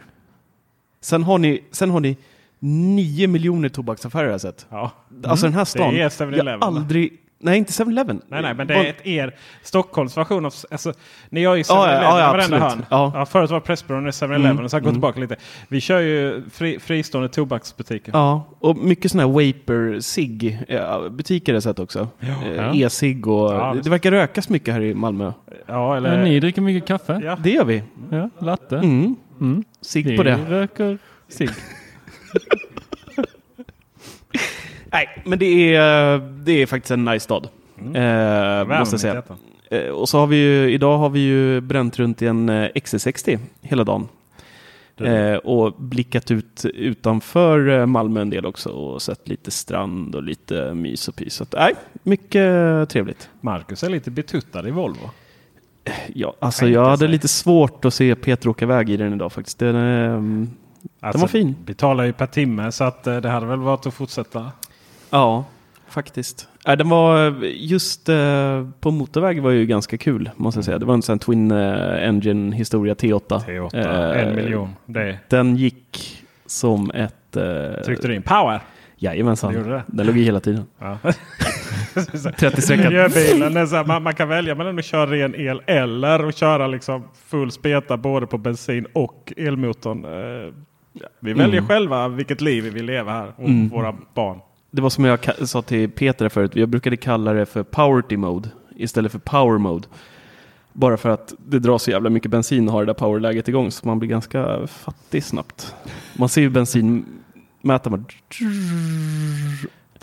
Sen 1.02 1.24
har 1.24 1.38
ni, 1.38 1.64
sen 1.72 1.90
har 1.90 2.00
ni 2.00 2.18
nio 2.60 3.28
miljoner 3.28 3.70
tobaksaffärer 3.70 4.24
har 4.26 4.32
jag 4.32 4.42
sett. 4.42 4.68
Ja. 4.70 4.92
Alltså 5.24 5.46
den 5.46 5.54
här 5.54 5.66
stan. 5.66 5.94
Det 5.94 6.00
är 6.00 6.04
jag 6.04 6.12
7-Eleven. 6.12 6.64
aldrig... 6.64 7.18
Nej, 7.44 7.58
inte 7.58 7.72
7-Eleven. 7.72 8.22
Nej, 8.28 8.42
nej, 8.42 8.54
men 8.54 8.68
det 8.68 8.74
är 8.74 8.90
ett 8.90 9.08
er 9.08 9.36
Stockholms 9.64 10.18
version 10.18 10.46
av... 10.46 10.54
Alltså, 10.72 10.94
ni 11.30 11.42
gör 11.42 11.56
ju 11.56 11.64
7 11.64 11.68
Ja, 11.70 11.94
ja, 11.94 12.20
ja, 12.20 12.30
i 12.30 12.38
varenda 12.38 12.60
hörn. 12.60 12.86
Ja. 12.90 13.12
Ja. 13.16 13.26
förut 13.26 13.50
var 13.50 13.60
Pressbyrån, 13.60 14.04
nu 14.04 14.08
är 14.08 14.12
7-Eleven. 14.12 14.52
Mm, 14.52 14.70
Så 14.70 14.76
jag 14.76 14.84
går 14.84 14.90
mm. 14.90 14.96
tillbaka 14.96 15.20
lite. 15.20 15.36
Vi 15.68 15.82
kör 15.82 16.00
ju 16.00 16.44
fri, 16.52 16.80
fristående 16.80 17.30
tobaksbutiker. 17.30 18.12
Ja, 18.16 18.48
och 18.60 18.78
mycket 18.78 19.12
sådana 19.12 19.28
här 19.28 19.34
vaper 19.34 20.00
sig 20.00 20.32
butiker 21.12 21.54
har 21.54 21.56
jag 21.56 21.64
sett 21.64 21.80
också. 21.80 22.08
Eh, 22.20 22.30
Ja. 22.56 22.74
E-cigg 22.76 23.28
och... 23.28 23.54
Ja, 23.54 23.76
det 23.84 23.90
verkar 23.90 24.12
rökas 24.12 24.50
mycket 24.50 24.74
här 24.74 24.82
i 24.82 24.94
Malmö. 24.94 25.32
Ja, 25.66 25.98
eller... 25.98 26.10
Men 26.10 26.24
ni 26.24 26.40
dricker 26.40 26.62
mycket 26.62 26.88
kaffe? 26.88 27.22
Ja. 27.24 27.38
Det 27.44 27.50
gör 27.50 27.66
vi. 27.66 27.84
Ja, 28.12 28.30
latte. 28.40 28.78
Mm. 28.78 29.16
Mm. 29.42 29.64
Sigg 29.82 30.18
på 30.18 30.24
det. 30.24 30.36
röker 30.50 30.98
cigg. 31.30 31.50
Nej, 34.92 35.22
men 35.26 35.40
det 35.40 35.76
är, 35.76 36.18
det 36.44 36.52
är 36.52 36.66
faktiskt 36.66 36.92
en 36.92 37.06
nice 37.06 37.24
stad. 37.24 37.48
Eh, 37.78 37.92
Värmer 37.94 38.80
måste 38.80 38.94
jag 38.94 39.02
säga. 39.02 39.24
Eh, 39.72 39.90
och 39.90 40.10
så 40.10 40.20
har 40.20 40.28
vi 40.28 40.36
ju, 40.36 40.72
idag 40.72 40.98
har 40.98 41.10
vi 41.10 41.20
ju 41.20 41.62
bränt 41.62 42.00
runt 42.00 42.22
i 42.22 42.28
en 42.28 42.50
eh, 42.50 42.70
XC60 42.76 43.40
hela 43.62 43.84
dagen. 43.84 44.08
Eh, 44.98 45.36
och 45.36 45.74
blickat 45.78 46.32
ut 46.32 46.66
utanför 46.74 47.80
eh, 47.80 47.86
Malmö 47.86 48.22
en 48.22 48.30
del 48.30 48.46
också 48.46 48.70
och 48.70 49.02
sett 49.02 49.28
lite 49.28 49.52
strand 49.52 50.16
och 50.16 50.24
lite 50.24 50.74
mys 50.74 51.08
och 51.08 51.16
pys. 51.16 51.34
Så 51.34 51.44
att, 51.44 51.54
nej, 51.58 51.74
mycket 52.04 52.90
trevligt. 52.90 53.30
Marcus 53.42 53.84
är 53.84 53.90
lite 53.90 54.12
betuttad 54.12 54.68
i 54.68 54.72
Volvo. 54.72 55.10
Ja, 56.14 56.34
alltså 56.40 56.60
Tänkte 56.60 56.74
jag 56.74 56.86
hade 56.86 57.08
lite 57.08 57.28
svårt 57.28 57.86
att 57.86 57.94
se 57.94 58.16
Peter 58.16 58.50
åka 58.50 58.66
iväg 58.66 58.90
i 58.90 58.98
den 58.98 59.14
idag 59.14 59.32
faktiskt. 59.34 59.60
Den, 59.60 59.76
eh, 59.76 60.48
Alltså, 61.00 61.22
var 61.22 61.28
fin. 61.28 61.56
Betalar 61.66 62.04
ju 62.04 62.14
per 62.14 62.26
timme 62.26 62.72
så 62.72 62.84
att 62.84 63.08
eh, 63.08 63.18
det 63.18 63.30
hade 63.30 63.46
väl 63.46 63.60
varit 63.60 63.86
att 63.86 63.94
fortsätta. 63.94 64.52
Ja, 65.12 65.46
faktiskt. 65.88 66.48
Äh, 66.68 66.74
den 66.78 66.90
var 66.90 67.44
just 67.46 68.10
eh, 68.10 68.68
på 68.80 68.92
motorväg 68.92 69.42
var 69.42 69.52
ju 69.52 69.66
ganska 69.66 69.98
kul 69.98 70.30
måste 70.36 70.58
jag 70.58 70.66
säga. 70.66 70.80
Det 70.80 70.86
var 70.86 70.94
en 70.94 71.02
sån 71.02 71.20
Twin 71.20 71.52
eh, 71.52 72.08
Engine 72.10 72.56
historia 72.56 72.94
T8. 72.94 73.46
T8, 73.46 73.76
Eh, 74.14 74.28
en 74.28 74.36
miljon. 74.36 74.70
Det 74.86 75.18
Den 75.30 75.56
gick 75.56 76.18
som 76.46 76.92
ett... 76.92 77.36
Eh, 77.38 77.84
tryckte 77.86 78.08
du 78.08 78.16
in. 78.16 78.22
Power! 78.22 78.60
Jajamensan. 78.98 79.54
Det 79.54 79.64
det. 79.64 79.84
Den 79.88 80.08
låg 80.08 80.18
i 80.18 80.24
hela 80.24 80.40
tiden. 80.40 80.66
Ja. 80.80 80.98
30 82.38 82.62
sträckan. 82.62 82.86
Miljöbilen, 82.86 83.58
är 83.58 83.66
så 83.66 83.76
här, 83.76 83.86
man, 83.86 84.04
man 84.04 84.14
kan 84.16 84.30
välja 84.30 84.56
mellan 84.56 84.80
att 84.80 84.86
köra 84.86 85.12
ren 85.12 85.36
el 85.36 85.62
eller 85.68 86.28
att 86.28 86.38
köra 86.38 86.68
liksom 86.68 87.04
full 87.28 87.52
speta 87.52 87.98
både 87.98 88.28
på 88.28 88.38
bensin 88.38 88.86
och 88.94 89.34
elmotorn. 89.38 90.06
Eh, 90.06 90.54
Vi 91.20 91.34
väljer 91.34 91.58
Mm. 91.58 91.68
själva 91.68 92.08
vilket 92.08 92.42
liv 92.42 92.64
vi 92.64 92.70
vill 92.70 92.86
leva 92.86 93.12
här 93.12 93.32
och 93.38 93.50
Mm. 93.50 93.70
våra 93.70 93.96
barn. 94.14 94.40
Det 94.72 94.82
var 94.82 94.90
som 94.90 95.06
jag 95.06 95.48
sa 95.50 95.62
till 95.62 95.90
Peter 95.92 96.30
förut. 96.30 96.56
Jag 96.56 96.70
brukade 96.70 96.98
kalla 96.98 97.34
det 97.34 97.46
för 97.46 97.64
poverty 97.64 98.18
mode 98.18 98.50
istället 98.76 99.12
för 99.12 99.20
power 99.20 99.58
mode. 99.58 99.88
Bara 100.74 100.98
för 100.98 101.10
att 101.10 101.34
det 101.38 101.60
drar 101.60 101.78
så 101.78 101.92
jävla 101.92 102.10
mycket 102.10 102.32
bensin 102.32 102.68
och 102.68 102.74
har 102.74 102.82
det 102.82 102.86
där 102.86 102.94
powerläget 102.94 103.48
igång 103.48 103.72
så 103.72 103.88
man 103.88 104.00
blir 104.00 104.10
ganska 104.10 104.68
fattig 104.68 105.24
snabbt. 105.24 105.76
Man 106.18 106.30
ser 106.30 106.42
ju 106.42 106.50
bensinmätaren. 106.50 108.06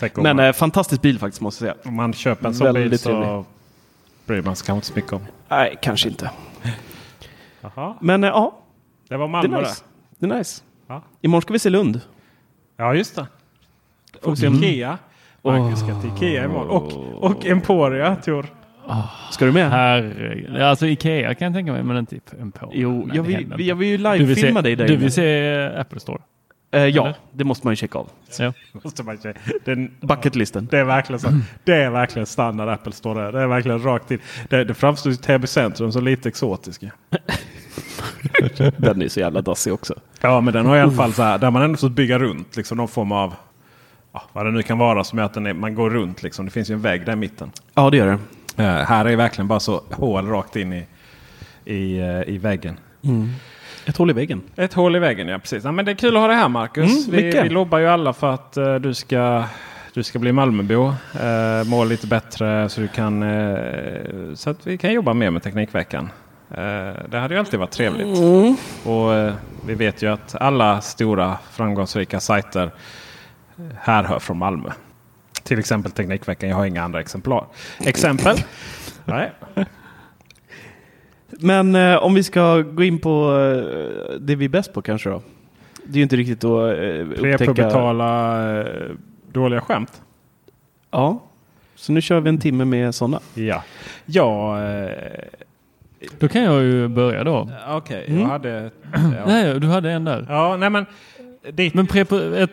Om 0.01 0.23
Men 0.23 0.35
man, 0.35 0.45
eh, 0.45 0.53
fantastisk 0.53 1.01
bil 1.01 1.19
faktiskt 1.19 1.41
måste 1.41 1.65
jag 1.65 1.75
säga. 1.75 1.89
om 1.89 1.95
man 1.95 2.13
köper 2.13 2.47
en 2.47 2.53
sån 2.55 2.73
bil 2.73 2.99
så 2.99 3.09
trevlig. 3.09 3.43
bryr 4.25 4.41
man 4.41 4.55
sig 4.55 4.65
kanske 4.65 4.73
inte 4.77 4.87
så 4.87 4.93
mycket 4.95 5.13
om. 5.13 5.21
Nej, 5.49 5.75
kanske 5.81 6.09
inte. 6.09 6.31
Jaha, 7.61 7.95
Men 8.01 8.23
eh, 8.23 8.29
ja, 8.29 8.59
det 9.07 9.17
var 9.17 9.25
det 9.27 9.31
Malmö 9.31 9.57
är 9.57 9.61
det. 9.61 9.67
nice. 9.67 9.83
Det 10.19 10.25
är 10.25 10.37
nice. 10.37 10.61
Ja. 10.87 11.01
Imorgon 11.21 11.41
ska 11.41 11.53
vi 11.53 11.59
se 11.59 11.69
Lund. 11.69 12.01
Ja, 12.77 12.93
just 12.95 13.15
det. 13.15 13.27
Och 14.23 14.27
om- 14.47 14.63
Ikea. 14.63 14.97
Marcus 15.43 15.79
ska 15.79 16.01
till 16.01 16.09
Ikea 16.15 16.45
imorgon. 16.45 16.69
Och, 16.69 17.23
och 17.23 17.45
Emporia, 17.45 18.15
Tor. 18.15 18.45
Ska 19.31 19.45
du 19.45 19.51
med? 19.51 19.69
Herregud. 19.71 20.61
Alltså 20.61 20.87
Ikea 20.87 21.33
kan 21.35 21.45
jag 21.45 21.53
tänka 21.55 21.71
mig, 21.71 21.83
men 21.83 21.97
inte 21.97 22.15
en 22.41 22.51
på. 22.51 22.71
Jo, 22.73 22.91
Nej, 22.91 23.17
jag 23.17 23.25
det 23.25 23.37
vill, 23.37 23.67
jag 23.67 23.75
vill 23.75 23.87
ju 23.89 23.95
inte. 23.95 24.17
du 24.17 24.25
vill 24.25 24.35
se, 24.35 24.41
live-filma 24.41 24.61
dig 24.61 24.75
där 24.75 24.87
Du 24.87 24.95
vill 24.95 25.11
se 25.11 25.67
Apple 25.77 25.99
Store? 25.99 26.21
Eh, 26.71 26.85
ja, 26.85 27.03
eller? 27.03 27.15
det 27.31 27.43
måste 27.43 27.67
man 27.67 27.71
ju 27.71 27.75
checka 27.75 27.99
av. 27.99 28.09
Ja. 28.39 28.53
Måste 28.83 29.03
man 29.03 29.17
säga. 29.17 29.33
Den, 29.65 29.91
Bucketlisten. 30.01 30.67
Det 30.71 30.79
är 30.79 30.83
verkligen 30.83 31.19
så. 31.19 31.27
Det 31.63 31.75
är 31.75 31.89
verkligen 31.89 32.25
standard 32.25 32.69
Apple 32.69 32.91
Store. 32.91 33.21
där. 33.23 33.31
Det 33.31 33.41
är 33.41 33.47
verkligen 33.47 33.83
rakt 33.83 34.11
in. 34.11 34.19
Det, 34.49 34.63
det 34.63 34.73
framstår 34.73 35.11
i 35.11 35.15
Täby 35.15 35.47
centrum 35.47 35.91
som 35.91 36.03
lite 36.03 36.29
exotiska. 36.29 36.91
Den 38.77 39.01
är 39.01 39.07
så 39.07 39.19
jävla 39.19 39.41
dassig 39.41 39.73
också. 39.73 39.95
Ja, 40.21 40.41
men 40.41 40.53
den 40.53 40.65
har 40.65 40.77
i 40.77 40.79
alla 40.81 40.91
fall 40.91 41.13
så 41.13 41.23
här. 41.23 41.37
Där 41.37 41.51
man 41.51 41.61
ändå 41.61 41.77
fått 41.77 41.91
bygga 41.91 42.19
runt 42.19 42.57
liksom 42.57 42.77
någon 42.77 42.87
form 42.87 43.11
av. 43.11 43.33
Ja, 44.11 44.21
vad 44.33 44.45
det 44.45 44.51
nu 44.51 44.61
kan 44.63 44.77
vara 44.77 45.03
som 45.03 45.19
gör 45.19 45.25
att 45.25 45.37
är, 45.37 45.53
man 45.53 45.75
går 45.75 45.89
runt 45.89 46.23
liksom. 46.23 46.45
Det 46.45 46.51
finns 46.51 46.69
ju 46.69 46.73
en 46.73 46.81
vägg 46.81 47.05
där 47.05 47.13
i 47.13 47.15
mitten. 47.15 47.51
Ja, 47.73 47.89
det 47.89 47.97
gör 47.97 48.07
det. 48.07 48.63
Eh, 48.63 48.85
här 48.85 49.05
är 49.05 49.15
verkligen 49.15 49.47
bara 49.47 49.59
så 49.59 49.81
hål 49.91 50.27
rakt 50.27 50.55
in 50.55 50.73
i, 50.73 50.85
i, 51.65 51.99
eh, 51.99 52.29
i 52.29 52.37
väggen. 52.37 52.77
Ett 53.85 53.97
hål 53.97 54.09
i 54.09 54.13
väggen. 54.13 54.41
Ett 54.55 54.73
hål 54.73 54.95
i 54.95 54.99
väggen, 54.99 55.27
ja 55.27 55.39
precis. 55.39 55.63
Ja, 55.63 55.71
men 55.71 55.85
det 55.85 55.91
är 55.91 55.95
kul 55.95 56.15
att 56.15 56.21
ha 56.21 56.27
det 56.27 56.33
här 56.33 56.49
Marcus. 56.49 57.07
Mm, 57.07 57.21
vi, 57.21 57.41
vi 57.43 57.49
lobbar 57.49 57.79
ju 57.79 57.87
alla 57.87 58.13
för 58.13 58.33
att 58.33 58.57
eh, 58.57 58.75
du, 58.75 58.93
ska, 58.93 59.43
du 59.93 60.03
ska 60.03 60.19
bli 60.19 60.31
Malmöbo. 60.31 60.87
Uh, 60.87 61.63
må 61.65 61.83
lite 61.83 62.07
bättre 62.07 62.69
så, 62.69 62.81
du 62.81 62.87
kan, 62.87 63.25
så 64.35 64.49
att 64.49 64.67
vi 64.67 64.77
kan 64.77 64.93
jobba 64.93 65.13
mer 65.13 65.31
med 65.31 65.43
Teknikveckan. 65.43 66.09
Det 67.09 67.19
hade 67.19 67.33
ju 67.33 67.39
alltid 67.39 67.59
varit 67.59 67.71
trevligt. 67.71 68.19
Och 68.85 69.13
eh, 69.13 69.33
vi 69.65 69.75
vet 69.75 70.01
ju 70.01 70.13
att 70.13 70.35
alla 70.35 70.81
stora 70.81 71.37
framgångsrika 71.51 72.19
sajter 72.19 72.71
härhör 73.79 74.19
från 74.19 74.37
Malmö. 74.37 74.69
Till 75.43 75.59
exempel 75.59 75.91
Teknikveckan. 75.91 76.49
Jag 76.49 76.57
har 76.57 76.65
inga 76.65 76.83
andra 76.83 76.99
exemplar. 76.99 77.45
Exempel? 77.85 78.37
Nej. 79.05 79.31
Men 81.29 81.75
eh, 81.75 81.95
om 82.03 82.13
vi 82.13 82.23
ska 82.23 82.61
gå 82.61 82.83
in 82.83 82.99
på 82.99 83.37
eh, 83.37 84.15
det 84.19 84.35
vi 84.35 84.45
är 84.45 84.49
bäst 84.49 84.73
på 84.73 84.81
kanske 84.81 85.09
då. 85.09 85.21
Det 85.83 85.91
är 85.93 85.97
ju 85.97 86.03
inte 86.03 86.15
riktigt 86.15 86.43
att 86.43 86.77
eh, 86.77 87.09
upptäcka... 87.09 87.37
Prepubertala 87.37 88.59
eh, 88.59 88.65
dåliga 89.31 89.61
skämt. 89.61 90.01
Ja. 90.91 91.23
Så 91.75 91.91
nu 91.91 92.01
kör 92.01 92.19
vi 92.19 92.29
en 92.29 92.37
timme 92.39 92.65
med 92.65 92.95
sådana. 92.95 93.19
Ja. 93.33 93.63
Ja, 94.05 94.63
eh, 94.63 94.89
Då 96.19 96.27
kan 96.27 96.41
jag 96.43 96.61
ju 96.63 96.87
börja 96.87 97.23
då. 97.23 97.49
okej. 97.69 98.05
Mm. 98.07 98.21
Jag 98.21 98.27
hade... 98.27 98.71
Ja. 98.93 98.99
Nej, 99.27 99.59
du 99.59 99.67
hade 99.67 99.91
en 99.91 100.05
där. 100.05 100.25
ja, 100.29 100.57
nej 100.57 100.69
men... 100.69 100.85
Ditt, 101.51 101.73
Men 101.73 101.87
prepu- 101.87 102.35
ett 102.37 102.51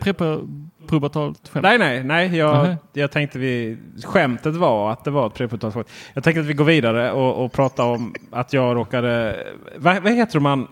prepubertalt 0.87 1.47
skämt? 1.47 1.63
nej, 1.63 1.77
nej, 1.77 2.03
nej. 2.03 2.37
Jag, 2.37 2.63
Nähä. 2.63 2.77
jag 2.93 3.11
tänkte 3.11 3.39
vi... 3.39 3.77
Skämtet 4.03 4.55
var 4.55 4.91
att 4.91 5.03
det 5.03 5.11
var 5.11 5.27
ett 5.27 5.33
prepubertalt 5.33 5.73
skämt. 5.73 5.89
Jag 6.13 6.23
tänkte 6.23 6.39
att 6.41 6.45
vi 6.47 6.53
går 6.53 6.65
vidare 6.65 7.11
och, 7.11 7.45
och 7.45 7.51
pratar 7.51 7.83
om 7.83 8.13
att 8.31 8.53
jag 8.53 8.75
råkade... 8.75 9.37
Vad, 9.77 10.03
vad 10.03 10.13
heter 10.13 10.39
man... 10.39 10.67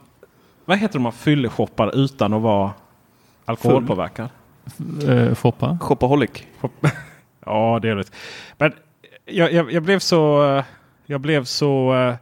Vad 0.66 0.78
heter 0.78 1.00
man 1.00 1.12
fylleshoppar 1.12 1.96
utan 1.96 2.34
att 2.34 2.42
vara 2.42 2.72
alkoholpåverkad? 3.46 4.30
Eh, 5.08 5.34
Foppa? 5.34 5.78
Shopaholic. 5.82 6.32
Ja, 7.46 7.80
det 7.82 7.90
är 7.90 7.96
det. 7.96 8.12
Men 8.58 8.74
jag, 9.26 9.54
jag, 9.54 9.72
jag 9.72 9.84
blev 9.84 10.00
så, 10.00 10.64
jag 11.06 11.22
blev 11.22 11.44
så 11.44 11.94
eh, 11.94 12.16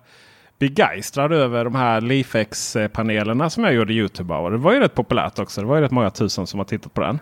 begeistrad 0.60 1.34
över 1.34 1.64
de 1.64 1.76
här 1.76 2.02
Lifex-panelerna 2.02 3.50
som 3.50 3.64
jag 3.64 3.74
gjorde 3.74 3.94
i 3.94 3.96
Youtube. 3.96 4.34
av. 4.34 4.46
Och 4.46 4.52
det 4.52 4.58
var 4.58 4.74
ju 4.74 4.80
rätt 4.80 4.96
populärt 4.96 5.40
också. 5.40 5.62
Det 5.62 5.68
var 5.68 5.76
ju 5.76 5.82
rätt 5.82 5.92
många 5.92 6.10
tusen 6.10 6.48
som 6.48 6.60
har 6.60 6.66
tittat 6.66 6.94
på 6.94 7.02
den. 7.02 7.20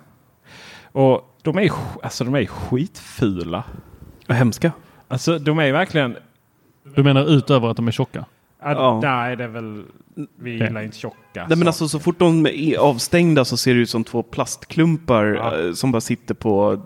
Och 0.92 1.36
de 1.42 1.58
är, 1.58 1.72
alltså, 2.04 2.24
de 2.24 2.36
är 2.36 2.46
skitfula. 2.46 3.64
Vad 4.28 4.38
hemska. 4.38 4.72
Alltså 5.08 5.38
de 5.40 5.60
är 5.60 5.72
verkligen... 5.72 6.18
Du 6.96 7.04
menar 7.04 7.26
utöver 7.30 7.68
att 7.68 7.78
de 7.78 7.88
är 7.88 7.92
tjocka? 7.92 8.26
Ja. 8.64 9.00
Nej, 9.04 9.36
det 9.36 9.44
är 9.44 9.48
väl... 9.48 9.84
Vi 10.40 10.52
gillar 10.52 10.82
inte 10.82 10.98
tjocka. 10.98 11.18
Nej, 11.34 11.48
men 11.48 11.60
så. 11.62 11.68
alltså, 11.68 11.88
så 11.88 12.00
fort 12.00 12.20
de 12.20 12.46
är 12.48 12.78
avstängda 12.78 13.46
så 13.46 13.58
ser 13.58 13.74
det 13.74 13.80
ut 13.80 13.90
som 13.90 14.04
två 14.04 14.24
plastklumpar 14.24 15.26
Ja. 15.26 15.60
eh, 15.60 15.74
som 15.74 15.92
bara 15.92 16.02
sitter 16.02 16.34
på 16.34 16.82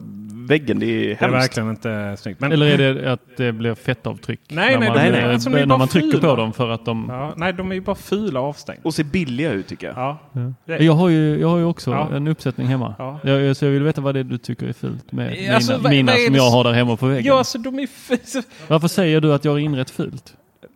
väggen. 0.48 0.80
Det 0.80 0.86
är 0.86 1.00
Det 1.00 1.12
är 1.12 1.16
hemskt. 1.16 1.36
verkligen 1.36 1.70
inte 1.70 2.16
snyggt. 2.20 2.40
Men, 2.42 2.52
Eller 2.52 2.66
är 2.80 2.94
det 2.94 3.12
att 3.14 3.20
det 3.38 3.52
blir 3.52 3.76
fettavtryck? 3.76 4.40
Nej, 4.50 4.72
när 4.72 4.80
nej, 4.80 4.88
man, 4.90 4.98
nej, 4.98 5.12
nej. 5.12 5.24
Alltså, 5.34 5.50
när 5.50 5.66
man 5.66 5.88
trycker 5.88 6.18
fula. 6.18 6.30
på 6.30 6.36
dem 6.36 6.54
för 6.54 6.70
att 6.70 6.86
de... 6.86 7.06
ja, 7.10 7.34
nej, 7.38 7.54
de 7.54 7.72
är 7.72 7.76
ju 7.76 7.82
bara 7.82 7.96
fula 7.96 8.40
och 8.40 8.48
avstängda. 8.48 8.82
Och 8.84 8.94
ser 8.94 9.04
billiga 9.04 9.52
ut 9.52 9.68
tycker 9.68 9.88
jag. 9.88 9.96
Ja. 9.98 10.18
Ja. 10.66 10.76
Jag 10.78 10.94
har 10.94 11.10
ju, 11.10 11.40
jag 11.40 11.48
har 11.48 11.58
ju 11.58 11.64
också 11.66 11.92
Ja. 11.92 12.10
en 12.16 12.28
uppsättning 12.28 12.68
hemma. 12.68 12.96
Ja. 12.98 13.20
Jag, 13.24 13.56
så 13.58 13.66
jag 13.66 13.72
vill 13.72 13.84
veta 13.84 14.02
vad 14.02 14.16
det 14.16 14.20
är 14.20 14.24
du 14.24 14.38
tycker 14.38 14.68
är 14.68 14.74
fult 14.74 15.12
med 15.12 15.54
alltså, 15.56 15.72
mina, 15.72 15.84
vad- 15.84 15.92
mina 15.92 16.12
som 16.12 16.34
det 16.34 16.38
jag 16.40 16.50
har 16.52 16.64
där 16.64 16.74
hemma 16.74 16.96
på 16.98 17.06
väggen. 17.08 17.26
Ja, 17.26 17.38
alltså 17.38 17.58
de 17.58 17.80
är 17.80 17.84
f- 17.84 18.20
Varför 18.68 18.88
säger 18.88 19.22
du 19.22 19.34
att 19.34 19.46
jag 19.46 19.52
har 19.52 19.60
inrett 19.60 19.90
fult? 19.90 20.34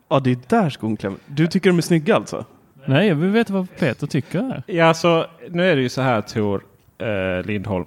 Ja, 0.09 0.19
det 0.19 0.31
är 0.31 0.37
där 0.47 0.69
skon 0.69 0.97
klämmer. 0.97 1.19
Du 1.25 1.47
tycker 1.47 1.69
de 1.69 1.77
är 1.77 1.81
snygga 1.81 2.15
alltså? 2.15 2.45
Nej, 2.85 3.07
jag 3.07 3.15
vill 3.15 3.29
veta 3.29 3.53
vad 3.53 3.67
Peter 3.79 4.07
tycker 4.07 4.41
här. 4.41 4.63
Ja, 4.67 4.85
alltså 4.85 5.25
nu 5.49 5.71
är 5.71 5.75
det 5.75 5.81
ju 5.81 5.89
så 5.89 6.01
här 6.01 6.21
Tor 6.21 6.61
eh, 6.97 7.45
Lindholm. 7.45 7.85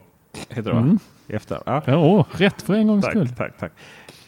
Heter 0.49 0.71
det? 0.71 0.77
Mm. 0.77 0.99
Efter. 1.29 1.59
Ja. 1.67 1.83
Ja, 1.87 1.97
åh, 1.97 2.27
rätt 2.31 2.63
för 2.63 2.75
en 2.75 2.87
gångs 2.87 3.07
skull. 3.07 3.29
Tack, 3.29 3.37
tack, 3.37 3.59
tack. 3.59 3.73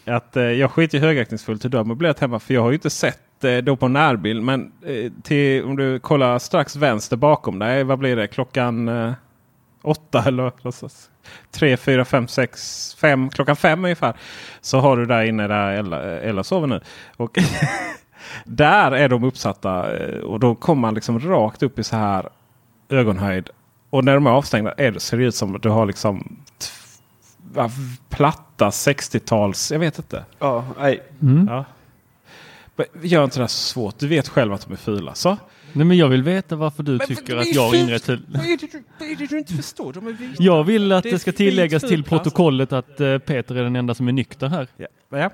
Att, 0.06 0.36
eh, 0.36 0.42
jag 0.42 0.70
skiter 0.70 0.98
högaktningsfullt 0.98 1.64
hur 1.64 1.70
du 1.70 1.76
har 1.76 1.84
möblerat 1.84 2.20
hemma 2.20 2.38
för 2.38 2.54
jag 2.54 2.62
har 2.62 2.70
ju 2.70 2.74
inte 2.74 2.90
sett 2.90 3.44
eh, 3.44 3.56
då 3.56 3.76
på 3.76 3.88
närbild. 3.88 4.42
Men 4.42 4.72
eh, 4.86 5.12
till, 5.22 5.64
om 5.64 5.76
du 5.76 5.98
kollar 5.98 6.38
strax 6.38 6.76
vänster 6.76 7.16
bakom 7.16 7.58
dig. 7.58 7.84
Vad 7.84 7.98
blir 7.98 8.16
det? 8.16 8.26
Klockan 8.26 8.88
eh, 8.88 9.12
åtta 9.82 10.24
eller 10.26 10.52
låtsas, 10.62 11.10
tre, 11.50 11.76
fyra, 11.76 12.04
fem, 12.04 12.28
sex, 12.28 12.94
fem. 13.00 13.30
Klockan 13.30 13.56
fem 13.56 13.84
ungefär. 13.84 14.14
Så 14.60 14.80
har 14.80 14.96
du 14.96 15.06
där 15.06 15.22
inne 15.22 15.48
där 15.48 15.72
Ella, 15.72 16.16
eh, 16.16 16.28
Ella 16.28 16.44
sover 16.44 16.66
nu. 16.66 16.80
Och 17.16 17.38
där 18.44 18.92
är 18.92 19.08
de 19.08 19.24
uppsatta 19.24 19.96
eh, 19.96 20.18
och 20.18 20.40
då 20.40 20.54
kommer 20.54 20.80
man 20.80 20.94
liksom 20.94 21.20
rakt 21.20 21.62
upp 21.62 21.78
i 21.78 21.84
så 21.84 21.96
här 21.96 22.28
ögonhöjd. 22.88 23.50
Och 23.90 24.04
när 24.04 24.14
de 24.14 24.26
är 24.26 24.30
avstängda 24.30 24.72
är 24.72 24.92
det, 24.92 25.00
ser 25.00 25.18
det 25.18 25.24
ut 25.24 25.34
som 25.34 25.56
att 25.56 25.62
du 25.62 25.68
har 25.68 25.86
liksom 25.86 26.36
platta 28.08 28.70
60-tals, 28.70 29.72
jag 29.72 29.78
vet 29.78 29.98
inte. 29.98 30.24
Ja, 30.38 30.64
nej. 30.78 31.02
Mm. 31.22 31.48
Ja. 31.48 31.64
Gör 33.02 33.24
inte 33.24 33.36
det 33.38 33.42
här 33.42 33.48
så 33.48 33.72
svårt. 33.72 33.98
Du 33.98 34.08
vet 34.08 34.28
själv 34.28 34.52
att 34.52 34.66
de 34.66 34.72
är 34.72 34.76
fula. 34.76 35.14
Så. 35.14 35.36
Nej, 35.76 35.86
men 35.86 35.96
jag 35.96 36.08
vill 36.08 36.22
veta 36.22 36.56
varför 36.56 36.82
du 36.82 36.92
Men 36.96 37.06
tycker 37.06 37.36
att 37.36 37.54
jag 37.54 37.70
fult. 37.70 37.82
Vad 38.28 38.44
är, 38.46 38.48
det, 38.56 38.72
du- 38.72 38.82
vad 38.98 39.08
är 39.10 39.16
det 39.16 39.26
du 39.26 39.38
inte 39.38 39.54
förstår? 39.54 39.92
De 39.92 40.06
är 40.06 40.12
vita. 40.12 40.42
Jag 40.42 40.64
vill 40.64 40.92
att 40.92 41.02
Det 41.02 41.10
det, 41.10 41.18
ska 41.18 41.32
tilläggas 41.32 41.82
till 41.82 41.98
alltså. 42.00 42.08
protokollet 42.16 42.72
att 42.72 43.00
eh, 43.00 43.18
Peter 43.18 43.54
är 43.54 43.62
den 43.62 43.76
enda 43.76 43.94
som 43.94 44.08
är 44.08 44.12
nykter 44.12 44.46
här. 44.48 44.68
Ja. 44.76 44.86
Ja. 45.10 45.30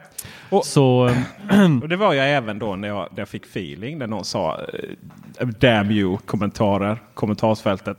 Och, 0.50 0.64
Så 0.64 1.06
eh, 1.50 1.72
och 1.82 1.88
det 1.88 1.96
var 1.96 2.14
jag 2.14 2.30
även 2.30 2.58
då 2.58 2.76
när 2.76 2.88
jag, 2.88 3.08
när 3.12 3.18
jag 3.18 3.28
fick 3.28 3.44
feeling. 3.44 3.98
När 3.98 4.06
någon 4.06 4.24
sa 4.24 4.60
eh, 5.38 5.46
damn 5.46 5.90
you 5.90 6.18
kommentarer, 6.26 6.98
kommentarsfältet. 7.14 7.98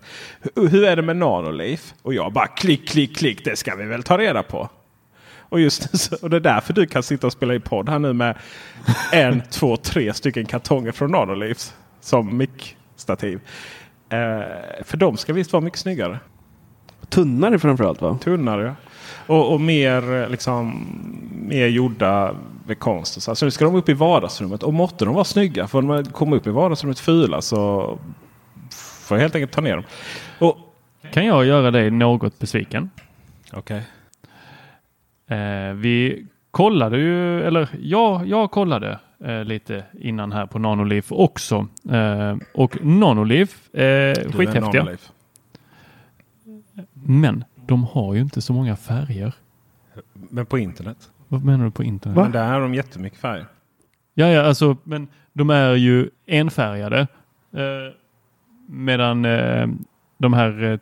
Hur, 0.55 0.67
hur 0.67 0.83
är 0.83 0.95
det 0.95 1.01
med 1.01 1.17
Nanolife? 1.17 1.95
Och 2.01 2.13
jag 2.13 2.33
bara 2.33 2.47
klick, 2.47 2.87
klick, 2.89 3.17
klick. 3.17 3.45
Det 3.45 3.55
ska 3.55 3.75
vi 3.75 3.85
väl 3.85 4.03
ta 4.03 4.17
reda 4.17 4.43
på. 4.43 4.69
Och, 5.39 5.59
just, 5.59 6.13
och 6.23 6.29
det 6.29 6.35
är 6.35 6.41
därför 6.41 6.73
du 6.73 6.85
kan 6.85 7.03
sitta 7.03 7.27
och 7.27 7.33
spela 7.33 7.53
i 7.55 7.59
podd 7.59 7.89
här 7.89 7.99
nu 7.99 8.13
med 8.13 8.37
en, 9.11 9.41
två, 9.49 9.77
tre 9.77 10.13
stycken 10.13 10.45
kartonger 10.45 10.91
från 10.91 11.11
Nanolifes 11.11 11.73
som 12.01 12.37
mickstativ. 12.37 13.39
Eh, 14.09 14.83
för 14.83 14.97
de 14.97 15.17
ska 15.17 15.33
visst 15.33 15.53
vara 15.53 15.63
mycket 15.63 15.79
snyggare. 15.79 16.19
Tunnare 17.09 17.59
framförallt 17.59 18.01
va? 18.01 18.17
Tunnare. 18.21 18.63
ja. 18.63 18.75
Och, 19.27 19.53
och 19.53 19.61
mer, 19.61 20.13
eh, 20.13 20.29
liksom, 20.29 20.85
mer 21.47 21.67
gjorda 21.67 22.35
med 22.65 22.79
konst. 22.79 23.17
och 23.17 23.23
Så, 23.23 23.35
så 23.35 23.45
nu 23.45 23.51
ska 23.51 23.65
de 23.65 23.75
upp 23.75 23.89
i 23.89 23.93
vardagsrummet. 23.93 24.63
Och 24.63 24.73
måtte 24.73 25.05
de 25.05 25.13
vara 25.13 25.23
snygga. 25.23 25.67
För 25.67 25.79
om 25.79 25.87
de 25.87 26.05
kommer 26.05 26.37
upp 26.37 26.47
i 26.47 26.49
vardagsrummet 26.49 26.99
fula 26.99 27.41
så 27.41 27.99
får 29.07 29.17
jag 29.17 29.21
helt 29.21 29.35
enkelt 29.35 29.51
ta 29.51 29.61
ner 29.61 29.75
dem. 29.75 29.85
Och, 30.39 30.57
kan 31.13 31.25
jag 31.25 31.45
göra 31.45 31.71
dig 31.71 31.91
något 31.91 32.39
besviken. 32.39 32.89
okay. 33.53 33.81
Eh, 35.27 35.73
vi 35.73 36.25
kollade 36.51 36.97
ju, 36.97 37.41
eller 37.43 37.69
ja, 37.81 38.21
jag 38.25 38.51
kollade 38.51 38.99
eh, 39.23 39.43
lite 39.43 39.83
innan 39.99 40.31
här 40.31 40.45
på 40.45 40.59
Nanolife 40.59 41.15
också. 41.15 41.67
Eh, 41.91 42.37
och 42.53 42.77
Nanolife, 42.85 43.81
eh, 43.83 44.31
skithäftiga. 44.31 44.87
Men 46.93 47.43
de 47.55 47.83
har 47.83 48.13
ju 48.13 48.21
inte 48.21 48.41
så 48.41 48.53
många 48.53 48.75
färger. 48.75 49.33
Men 50.13 50.45
på 50.45 50.57
internet. 50.59 50.97
Vad 51.27 51.45
menar 51.45 51.65
du 51.65 51.71
på 51.71 51.83
internet? 51.83 52.17
Men 52.17 52.31
där 52.31 52.47
har 52.53 52.61
de 52.61 52.73
jättemycket 52.73 53.19
färg. 53.19 53.45
Ja, 54.13 54.27
ja, 54.27 54.41
alltså, 54.41 54.77
men 54.83 55.07
de 55.33 55.49
är 55.49 55.75
ju 55.75 56.09
enfärgade. 56.25 56.99
Eh, 57.53 57.93
medan 58.67 59.25
eh, 59.25 59.67
de 60.17 60.33
här 60.33 60.63
eh, 60.63 60.79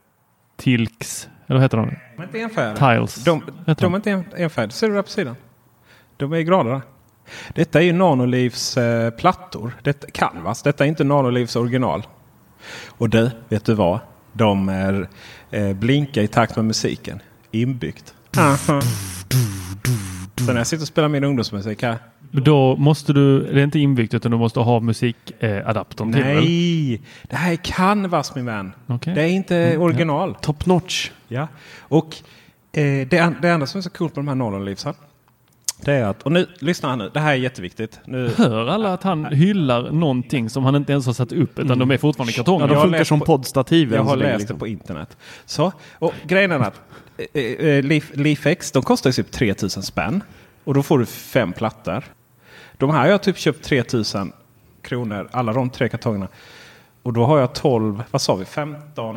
Tilks, 0.55 1.29
eller 1.47 1.55
vad 1.55 1.61
heter 1.63 1.77
de? 1.77 1.85
De 2.15 2.21
är 2.21 2.25
inte 2.25 2.39
enfärgade. 2.39 2.75
Tiles. 2.77 3.23
De, 3.23 3.43
heter 3.67 3.81
de 3.81 3.93
är 3.93 3.97
inte 3.97 4.11
en- 4.11 4.25
enfärgade. 4.37 4.73
Ser 4.73 4.87
du 4.87 4.93
där 4.93 5.01
på 5.01 5.09
sidan? 5.09 5.35
De 6.17 6.33
är 6.33 6.41
grader. 6.41 6.81
Detta 7.55 7.79
är 7.79 7.83
ju 7.83 7.93
Nanolivs 7.93 8.77
eh, 8.77 9.09
plattor. 9.09 9.77
Detta, 9.83 10.07
canvas. 10.11 10.63
Detta 10.63 10.83
är 10.83 10.87
inte 10.87 11.03
Nanolivs 11.03 11.55
original. 11.55 12.07
Och 12.87 13.09
du, 13.09 13.31
vet 13.49 13.65
du 13.65 13.73
vad? 13.73 13.99
De 14.33 14.69
är 14.69 15.09
eh, 15.51 15.73
blinka 15.73 16.21
i 16.21 16.27
takt 16.27 16.55
med 16.55 16.65
musiken. 16.65 17.21
Inbyggt. 17.51 18.13
Så 20.37 20.45
när 20.45 20.57
jag 20.57 20.67
sitter 20.67 20.83
och 20.83 20.87
spelar 20.87 21.07
min 21.07 21.23
ungdomsmusik 21.23 21.83
här. 21.83 21.97
Då 22.31 22.75
måste 22.75 23.13
du, 23.13 23.53
det 23.53 23.59
är 23.59 23.63
inte 23.63 23.79
inbyggt 23.79 24.13
utan 24.13 24.31
du 24.31 24.37
måste 24.37 24.59
ha 24.59 24.79
musikadaptern 24.79 26.13
eh, 26.13 26.15
till? 26.15 26.23
Nej, 26.23 27.01
det 27.23 27.35
här 27.35 27.51
är 27.51 27.55
canvas 27.55 28.35
min 28.35 28.45
vän. 28.45 28.71
Okej. 28.87 29.13
Det 29.13 29.21
är 29.21 29.27
inte 29.27 29.77
original. 29.77 30.35
Top 30.41 30.65
notch. 30.65 31.11
Ja. 31.27 31.47
Och 31.79 32.15
eh, 32.71 32.83
det, 32.83 33.33
det 33.41 33.49
enda 33.49 33.65
som 33.65 33.77
är 33.77 33.81
så 33.81 33.89
coolt 33.89 34.15
med 34.15 34.25
de 34.25 34.27
här 34.27 34.35
Nanolivsen. 34.35 34.93
Det 35.81 35.93
är 35.93 36.03
att, 36.03 36.23
och 36.23 36.31
nu, 36.31 36.47
lyssna 36.59 36.89
här 36.89 36.95
nu, 36.95 37.09
det 37.13 37.19
här 37.19 37.31
är 37.31 37.35
jätteviktigt. 37.35 37.99
Nu, 38.05 38.31
Hör 38.37 38.67
alla 38.67 38.93
att 38.93 39.03
han 39.03 39.25
hyllar 39.25 39.91
någonting 39.91 40.49
som 40.49 40.63
han 40.63 40.75
inte 40.75 40.91
ens 40.91 41.05
har 41.05 41.13
satt 41.13 41.31
upp 41.31 41.59
utan 41.59 41.79
de 41.79 41.91
är 41.91 41.97
fortfarande 41.97 42.31
i 42.31 42.35
kartonger? 42.35 42.67
Ja, 42.67 42.73
de 42.73 42.81
funkar 42.81 43.03
som 43.03 43.19
på- 43.19 43.25
poddstativ. 43.25 43.93
jag 43.93 44.03
har 44.03 44.15
läst 44.17 44.39
liksom. 44.39 44.55
det 44.55 44.59
på 44.59 44.67
internet. 44.67 45.17
Så, 45.45 45.71
och 45.93 46.13
grejen 46.23 46.51
är 46.51 46.59
att 46.59 46.81
eh, 47.33 47.41
eh, 47.43 47.83
Leaf, 47.83 48.11
Leafex, 48.13 48.71
de 48.71 48.83
kostar 48.83 49.09
ju 49.09 49.13
typ 49.13 49.31
3000 49.31 49.83
spänn. 49.83 50.23
Och 50.63 50.73
då 50.73 50.83
får 50.83 50.99
du 50.99 51.05
fem 51.05 51.53
plattor. 51.53 52.03
De 52.77 52.89
här 52.89 52.99
har 52.99 53.07
jag 53.07 53.23
typ 53.23 53.37
köpt 53.37 53.63
3000 53.65 54.31
kronor, 54.81 55.29
alla 55.31 55.53
de 55.53 55.69
tre 55.69 55.89
kartongerna. 55.89 56.27
Och 57.03 57.13
då 57.13 57.25
har 57.25 57.39
jag 57.39 57.53
12, 57.55 58.03
vad 58.11 58.21
sa 58.21 58.35
vi, 58.35 58.45
15? 58.45 59.15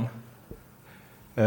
Eh, 1.36 1.44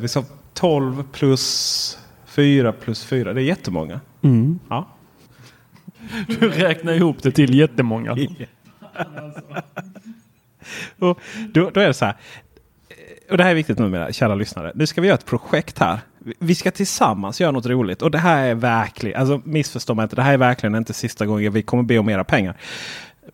vi 0.00 0.08
sa 0.08 0.24
12 0.54 1.04
plus 1.12 1.98
4 2.30 2.72
plus 2.72 3.04
4, 3.04 3.32
det 3.32 3.40
är 3.40 3.44
jättemånga. 3.44 4.00
Mm. 4.22 4.58
Ja. 4.68 4.86
Du 6.26 6.48
räknar 6.48 6.92
ihop 6.92 7.22
det 7.22 7.30
till 7.30 7.54
jättemånga. 7.54 8.16
och 10.98 11.20
då, 11.52 11.70
då 11.70 11.80
är 11.80 11.86
det 11.86 11.94
så 11.94 12.04
här. 12.04 12.16
Och 13.30 13.36
det 13.36 13.44
här 13.44 13.50
är 13.50 13.54
viktigt 13.54 13.78
numera, 13.78 14.12
kära 14.12 14.34
lyssnare. 14.34 14.72
Nu 14.74 14.86
ska 14.86 15.00
vi 15.00 15.06
göra 15.06 15.18
ett 15.18 15.26
projekt 15.26 15.78
här. 15.78 15.98
Vi 16.38 16.54
ska 16.54 16.70
tillsammans 16.70 17.40
göra 17.40 17.50
något 17.50 17.66
roligt. 17.66 18.02
Och 18.02 18.10
det 18.10 18.18
här 18.18 18.46
är 18.46 18.54
verkligen, 18.54 19.20
alltså 19.20 19.40
missförstå 19.44 19.94
mig 19.94 20.02
inte, 20.02 20.16
det 20.16 20.22
här 20.22 20.32
är 20.32 20.38
verkligen 20.38 20.74
inte 20.74 20.92
sista 20.92 21.26
gången 21.26 21.52
vi 21.52 21.62
kommer 21.62 21.82
be 21.82 21.98
om 21.98 22.06
mera 22.06 22.24
pengar. 22.24 22.56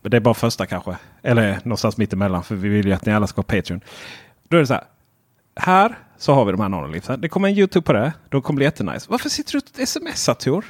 Det 0.01 0.17
är 0.17 0.21
bara 0.21 0.33
första 0.33 0.65
kanske. 0.65 0.97
Eller 1.21 1.59
någonstans 1.63 1.97
mitt 1.97 2.13
emellan 2.13 2.43
för 2.43 2.55
vi 2.55 2.69
vill 2.69 2.87
ju 2.87 2.93
att 2.93 3.05
ni 3.05 3.13
alla 3.13 3.27
ska 3.27 3.39
ha 3.39 3.43
Patreon. 3.43 3.81
Då 4.49 4.57
är 4.57 4.61
det 4.61 4.67
så 4.67 4.73
här. 4.73 4.83
Här 5.55 5.95
så 6.17 6.33
har 6.33 6.45
vi 6.45 6.51
de 6.51 6.61
här 6.61 6.69
nanolivsen. 6.69 7.21
Det 7.21 7.29
kommer 7.29 7.47
en 7.49 7.57
YouTube 7.57 7.85
på 7.85 7.93
det. 7.93 8.13
De 8.29 8.41
kommer 8.41 8.55
bli 8.55 8.65
jättenice. 8.65 9.07
Varför 9.09 9.29
sitter 9.29 9.51
du 9.51 9.81
och 9.81 9.87
smsar 9.87 10.33
Tor? 10.33 10.65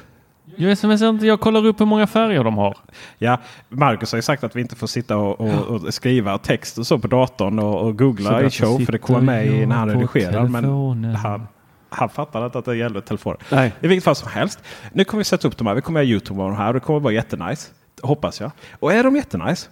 Jag 0.56 0.78
smsar 0.78 1.08
inte, 1.08 1.26
jag 1.26 1.40
kollar 1.40 1.66
upp 1.66 1.80
hur 1.80 1.86
många 1.86 2.06
färger 2.06 2.44
de 2.44 2.58
har. 2.58 2.76
Ja, 3.18 3.40
Marcus 3.68 4.12
har 4.12 4.16
ju 4.18 4.22
sagt 4.22 4.44
att 4.44 4.56
vi 4.56 4.60
inte 4.60 4.76
får 4.76 4.86
sitta 4.86 5.16
och, 5.16 5.40
och, 5.40 5.66
och 5.66 5.94
skriva 5.94 6.38
text 6.38 6.78
och 6.78 6.86
så 6.86 6.98
på 6.98 7.08
datorn 7.08 7.58
och, 7.58 7.80
och 7.80 7.98
googla 7.98 8.42
i 8.42 8.50
show. 8.50 8.84
För 8.84 8.92
det 8.92 8.98
kommer 8.98 9.20
med 9.20 9.46
i 9.46 9.66
när 9.66 9.76
han 9.76 9.90
redigerar. 9.90 10.48
Men 10.48 11.04
han, 11.14 11.46
han 11.88 12.08
fattar 12.08 12.46
inte 12.46 12.58
att 12.58 12.64
det 12.64 12.76
gäller 12.76 13.00
telefonen. 13.00 13.38
Nej. 13.50 13.72
I 13.80 13.86
vilket 13.86 14.04
fall 14.04 14.16
som 14.16 14.30
helst. 14.30 14.62
Nu 14.92 15.04
kommer 15.04 15.18
vi 15.18 15.24
sätta 15.24 15.48
upp 15.48 15.56
de 15.56 15.66
här. 15.66 15.74
Vi 15.74 15.80
kommer 15.80 16.00
göra 16.00 16.10
Youtube 16.10 16.42
av 16.42 16.50
de 16.50 16.56
här 16.56 16.72
det 16.72 16.80
kommer 16.80 17.00
vara 17.00 17.14
jättenice. 17.14 17.70
Hoppas 18.02 18.40
jag. 18.40 18.50
Och 18.78 18.92
är 18.92 19.04
de 19.04 19.16
jättenice. 19.16 19.68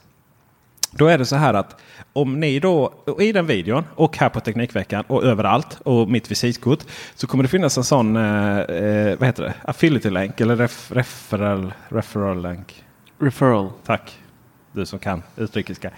Då 0.98 1.06
är 1.06 1.18
det 1.18 1.26
så 1.26 1.36
här 1.36 1.54
att 1.54 1.80
om 2.12 2.40
ni 2.40 2.60
då 2.60 2.92
i 3.20 3.32
den 3.32 3.46
videon 3.46 3.84
och 3.94 4.16
här 4.16 4.28
på 4.28 4.40
Teknikveckan 4.40 5.04
och 5.06 5.24
överallt 5.24 5.78
och 5.84 6.08
mitt 6.08 6.30
visitkort 6.30 6.84
så 7.14 7.26
kommer 7.26 7.44
det 7.44 7.48
finnas 7.48 7.76
en 7.76 7.84
sån 7.84 8.16
eh, 8.16 8.58
eh, 8.58 9.18
vad 9.18 9.26
heter 9.26 9.42
det? 9.42 9.54
affiliate-länk 9.62 10.40
eller 10.40 10.56
ref, 10.56 10.92
referral, 10.92 11.74
referral-länk. 11.88 12.84
Referral. 13.18 13.70
Tack. 13.84 14.18
Du 14.72 14.86
som 14.86 14.98
kan 14.98 15.22
utrikiska. 15.36 15.90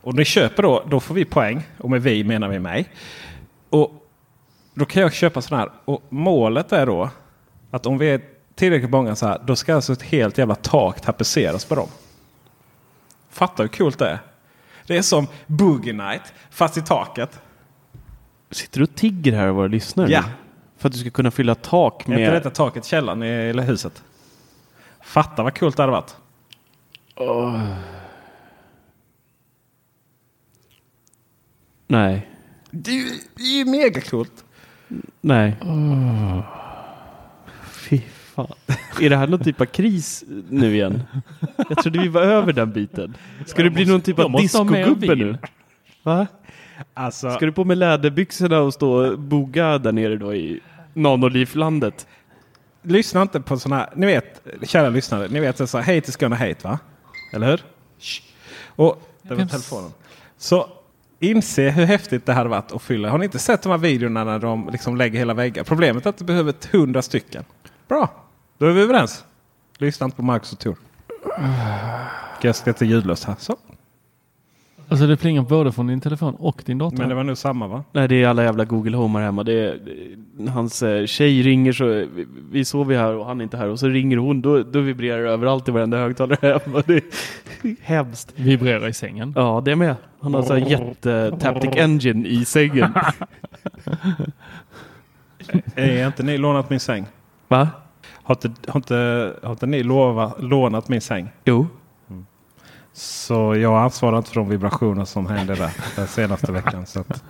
Och 0.00 0.14
ni 0.14 0.24
köper 0.24 0.62
då, 0.62 0.84
då 0.90 1.00
får 1.00 1.14
vi 1.14 1.24
poäng. 1.24 1.62
Och 1.78 1.90
med 1.90 2.02
vi 2.02 2.24
menar 2.24 2.48
vi 2.48 2.58
mig. 2.58 2.88
Och 3.70 4.08
då 4.74 4.84
kan 4.84 5.02
jag 5.02 5.12
köpa 5.12 5.42
sådana 5.42 5.62
här. 5.62 5.72
Och 5.84 6.02
målet 6.08 6.72
är 6.72 6.86
då 6.86 7.10
att 7.70 7.86
om 7.86 7.98
vi 7.98 8.10
är 8.10 8.20
tillräckligt 8.54 8.90
många 8.90 9.16
så 9.16 9.26
här. 9.26 9.40
Då 9.44 9.56
ska 9.56 9.74
alltså 9.74 9.92
ett 9.92 10.02
helt 10.02 10.38
jävla 10.38 10.54
tak 10.54 11.00
tapetseras 11.00 11.64
på 11.64 11.74
dem. 11.74 11.88
Fattar 13.38 13.64
hur 13.64 13.68
coolt 13.68 13.98
det 13.98 14.08
är? 14.08 14.18
Det 14.86 14.96
är 14.96 15.02
som 15.02 15.26
Boogie 15.46 15.92
Night 15.92 16.32
fast 16.50 16.76
i 16.76 16.82
taket. 16.82 17.40
Sitter 18.50 18.78
du 18.78 18.84
och 18.84 18.94
tigger 18.94 19.32
här 19.32 19.48
och 19.48 19.56
våra 19.56 19.66
lyssnare? 19.66 20.10
Ja. 20.10 20.24
För 20.76 20.88
att 20.88 20.92
du 20.92 20.98
ska 20.98 21.10
kunna 21.10 21.30
fylla 21.30 21.54
tak 21.54 22.08
Är 22.08 22.12
inte 22.12 22.22
med... 22.22 22.32
detta 22.32 22.50
taket 22.50 22.86
i 22.86 22.88
källaren 22.88 23.22
i 23.22 23.26
eller 23.26 23.62
huset? 23.62 24.02
Fatta 25.00 25.42
vad 25.42 25.58
coolt 25.58 25.76
det 25.76 25.82
hade 25.82 25.92
varit. 25.92 26.16
Nej. 31.86 32.28
Det 32.70 32.90
är 32.90 32.94
ju, 32.94 33.10
det 33.34 33.42
är 33.42 33.58
ju 33.58 33.64
mega 33.64 34.00
coolt. 34.00 34.44
Nej. 35.20 35.56
Fy 35.60 35.66
fan. 38.46 38.76
Är 39.00 39.10
det 39.10 39.16
här 39.16 39.26
någon 39.26 39.44
typ 39.44 39.60
av 39.60 39.64
kris 39.64 40.24
nu 40.50 40.74
igen? 40.74 41.02
Jag 41.68 41.78
trodde 41.78 41.98
vi 41.98 42.08
var 42.08 42.22
över 42.22 42.52
den 42.52 42.72
biten. 42.72 43.16
Ska 43.46 43.62
det 43.62 43.70
bli 43.70 43.84
någon 43.84 44.00
typ 44.00 44.18
av 44.18 44.32
discogubbe 44.32 45.14
nu? 45.14 45.38
Va? 46.02 46.26
Alltså, 46.94 47.30
Ska 47.30 47.46
du 47.46 47.52
på 47.52 47.64
med 47.64 47.78
läderbyxorna 47.78 48.60
och 48.60 48.74
stå 48.74 48.90
och 48.90 49.18
boga 49.18 49.78
där 49.78 49.92
nere 49.92 50.16
då 50.16 50.34
i 50.34 50.60
nanolivlandet? 50.94 52.06
lyssna 52.82 53.22
inte 53.22 53.40
på 53.40 53.58
sådana 53.58 53.82
här, 53.82 53.92
ni 53.96 54.06
vet, 54.06 54.42
kära 54.62 54.88
lyssnare, 54.88 55.28
ni 55.28 55.40
vet 55.40 55.68
så 55.68 55.78
här, 55.78 55.94
hate 55.94 56.08
is 56.10 56.16
gonna 56.16 56.36
hate 56.36 56.56
va? 56.62 56.78
Eller 57.32 57.46
hur? 57.46 57.64
Och, 58.66 59.02
det 59.22 59.34
var 59.34 59.44
telefonen. 59.44 59.90
Så 60.36 60.68
inse 61.20 61.70
hur 61.70 61.84
häftigt 61.84 62.26
det 62.26 62.32
hade 62.32 62.48
varit 62.48 62.72
att 62.72 62.82
fylla. 62.82 63.10
Har 63.10 63.18
ni 63.18 63.24
inte 63.24 63.38
sett 63.38 63.62
de 63.62 63.70
här 63.70 63.78
videorna 63.78 64.24
när 64.24 64.38
de 64.38 64.68
liksom 64.72 64.96
lägger 64.96 65.18
hela 65.18 65.34
väggar? 65.34 65.64
Problemet 65.64 66.06
är 66.06 66.10
att 66.10 66.18
du 66.18 66.24
behöver 66.24 66.54
hundra 66.72 67.02
stycken. 67.02 67.44
Bra, 67.88 68.27
då 68.58 68.66
är 68.66 68.70
vi 68.72 68.80
överens. 68.82 69.24
Lyssna 69.78 70.04
inte 70.04 70.16
på 70.16 70.22
Marcus 70.22 70.52
och 70.52 70.58
Tor. 70.58 70.76
Jag 72.42 72.56
ska 72.56 72.72
till 72.72 72.90
ljudlöst 72.90 73.24
här. 73.24 73.34
Så. 73.38 73.56
Alltså 74.90 75.06
det 75.06 75.16
plingar 75.16 75.42
både 75.42 75.72
från 75.72 75.86
din 75.86 76.00
telefon 76.00 76.34
och 76.34 76.62
din 76.66 76.78
dator. 76.78 76.96
Men 76.98 77.08
det 77.08 77.14
var 77.14 77.24
nog 77.24 77.38
samma 77.38 77.66
va? 77.66 77.84
Nej, 77.92 78.08
det 78.08 78.22
är 78.22 78.28
alla 78.28 78.42
jävla 78.44 78.64
Google 78.64 78.96
Home 78.96 79.18
här 79.18 79.26
hemma. 79.26 79.44
Det 79.44 79.52
är, 79.52 79.78
det- 80.36 80.50
hans 80.50 80.82
eh, 80.82 81.06
tjej 81.06 81.42
ringer 81.42 81.72
så, 81.72 81.84
vi, 81.86 82.26
vi 82.50 82.64
sover 82.64 82.98
här 82.98 83.14
och 83.14 83.26
han 83.26 83.40
är 83.40 83.44
inte 83.44 83.56
här 83.56 83.68
och 83.68 83.78
så 83.78 83.88
ringer 83.88 84.16
hon, 84.16 84.42
då, 84.42 84.62
då 84.62 84.80
vibrerar 84.80 85.22
det 85.22 85.30
överallt 85.30 85.68
i 85.68 85.70
varenda 85.70 85.98
högtalare 85.98 86.60
hemma. 86.64 86.82
Det 86.86 86.94
är 86.96 87.02
hemskt. 87.82 88.32
Vibrerar 88.36 88.88
i 88.88 88.92
sängen. 88.92 89.32
Ja, 89.36 89.62
det 89.64 89.76
med. 89.76 89.94
Han 90.20 90.34
har 90.34 90.42
så 90.42 90.54
här 90.54 90.70
jätte 90.70 91.36
Taptic 91.40 91.70
Engine 91.76 92.28
i 92.28 92.44
sängen. 92.44 92.92
Är 95.74 96.06
inte 96.06 96.22
ni 96.22 96.38
lånat 96.38 96.70
min 96.70 96.80
säng? 96.80 97.06
Va? 97.48 97.68
Har 98.28 98.34
inte, 98.34 98.70
har 98.70 98.78
inte, 98.78 99.34
har 99.42 99.50
inte 99.50 99.66
ni 99.66 99.82
lova, 99.82 100.32
lånat 100.38 100.88
min 100.88 101.00
säng? 101.00 101.28
Jo. 101.44 101.66
Så 102.92 103.56
jag 103.56 103.78
ansvarar 103.82 104.18
inte 104.18 104.30
för 104.30 104.40
de 104.40 104.48
vibrationer 104.48 105.04
som 105.04 105.26
hände 105.26 105.54
där 105.54 105.70
den 105.96 106.06
senaste 106.06 106.52
veckan. 106.52 106.86
Så 106.86 107.00
att, 107.00 107.24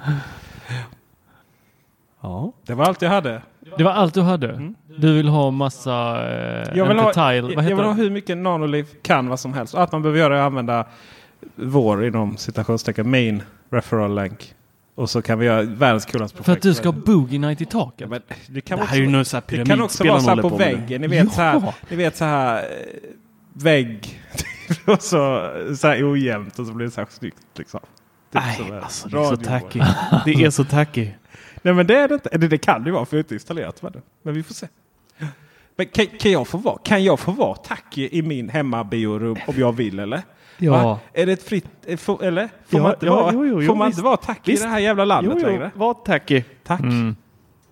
Ja. 2.21 2.53
det 2.67 2.75
var 2.75 2.85
allt 2.85 3.03
jag 3.03 3.11
hade. 3.11 3.43
Det 3.79 3.85
var 3.85 3.91
allt 3.93 4.15
du 4.15 4.21
hade. 4.23 4.73
Du 4.99 5.15
vill 5.17 5.29
ha 5.29 5.51
massa... 5.51 5.93
Eh, 6.31 6.77
Jag 6.79 6.87
vill, 6.89 6.99
ha, 6.99 7.13
tile, 7.13 7.27
jag, 7.35 7.63
vill 7.63 7.75
ha 7.77 7.83
det? 7.83 7.93
hur 7.95 8.11
mycket 8.11 8.37
nanoliv 8.37 8.87
kan 9.03 9.29
vad 9.29 9.41
som 9.41 9.53
helst. 9.55 9.75
Och 9.75 9.83
att 9.83 9.93
man 9.93 10.03
behöver 10.03 10.19
göra 10.19 10.37
är 10.37 10.41
att 10.41 10.47
använda 10.47 10.85
vår 11.55 12.05
inom 12.07 12.37
citationstecken 12.37 13.11
main 13.11 13.43
referral 13.71 14.15
länk. 14.15 14.55
Och 14.99 15.11
så 15.11 15.23
kan 15.23 15.39
vi 15.39 15.47
göra 15.47 15.63
världens 15.63 16.07
coolaste 16.07 16.37
projekt. 16.37 16.47
För 16.47 16.53
att 16.53 16.63
du 16.63 16.75
ska 16.75 16.89
ha 16.89 16.93
boogie 16.93 17.39
night 17.39 17.61
i 17.61 17.65
taket. 17.65 18.01
Ja, 18.01 18.07
men 18.07 18.23
det 18.49 18.61
kan 18.61 18.79
Det 18.79 18.83
också, 18.83 18.95
här 18.95 19.01
är 19.01 19.05
ju 19.05 19.11
något 19.11 19.27
så 19.29 19.37
här 19.37 19.45
det 19.47 19.65
kan 19.65 19.81
också 19.81 20.05
vara 20.05 20.21
så 20.21 20.31
här 20.31 20.43
på 20.43 20.49
väggen. 20.49 21.01
Ni 21.01 21.07
vet 21.07 21.25
Ja. 21.25 21.31
så 21.31 21.41
här, 21.41 21.75
ni 21.89 21.97
vet 21.97 22.17
så 22.17 22.25
här 22.25 22.57
eh, 22.57 22.67
vägg. 23.53 24.23
och 24.85 25.03
så, 25.03 25.51
så 25.77 25.89
här 25.89 26.13
ojämnt 26.13 26.59
och 26.59 26.67
så 26.67 26.73
blir 26.73 26.87
det 26.87 26.93
så 26.93 27.01
här 27.01 27.09
snyggt. 27.11 27.59
Liksom. 27.59 27.81
Typ 28.33 28.43
Nej, 28.43 28.81
alltså 28.83 29.09
det 29.09 29.19
är 29.19 29.25
så 29.25 29.37
tacky. 29.37 29.81
Det 30.25 30.45
är 30.45 30.51
så 30.51 30.65
tacky. 30.65 31.11
Nej 31.63 31.75
men 31.75 31.87
det 31.87 31.97
är 31.97 32.09
det 32.09 32.15
inte. 32.15 32.39
Det 32.39 32.59
kan 32.59 32.85
det 32.85 32.89
ju 32.89 32.95
vara 32.95 33.05
för 33.05 33.17
jag 33.17 33.19
har 33.19 33.25
inte 33.25 33.35
installerat 33.35 33.83
med 33.83 33.93
det. 33.93 34.01
Men 34.23 34.35
vi 34.35 34.43
får 34.43 34.55
se. 34.55 34.67
Men 35.79 35.87
kan, 35.87 36.07
kan, 36.07 36.33
jag 36.33 36.49
få 36.49 36.59
vara, 36.59 36.79
kan 36.85 37.05
jag 37.05 37.21
få 37.21 37.31
vara 37.33 37.55
tacky 37.55 38.09
i 38.13 38.23
min 38.23 38.49
hemmabiorum 38.49 39.37
om 39.47 39.55
jag 39.57 39.73
vill 39.73 39.99
eller? 39.99 40.23
Ja. 40.59 40.73
Va? 40.73 40.99
Är 41.13 41.27
det 41.27 41.33
ett 41.33 41.43
fritt... 41.43 41.67
eh, 41.87 41.97
Får, 41.97 42.25
eller? 42.25 42.49
Får 42.67 42.79
Ja, 42.81 42.83
man 42.83 42.93
inte 42.93 43.07
ja, 43.07 43.15
vara, 43.15 43.33
jo, 43.35 43.63
jo, 43.63 43.75
man 43.75 43.87
visst. 43.87 43.99
inte 43.99 44.05
vara 44.05 44.17
tacky 44.17 44.53
Visst. 44.53 44.63
i 44.63 44.67
det 44.67 44.71
här 44.73 44.79
jävla 44.79 45.05
landet 45.05 45.33
Jo, 45.37 45.41
jo, 45.43 45.49
längre? 45.53 45.71
var 45.75 45.95
tacky. 45.95 46.43
Tack. 46.65 46.81
Mm. 46.81 47.17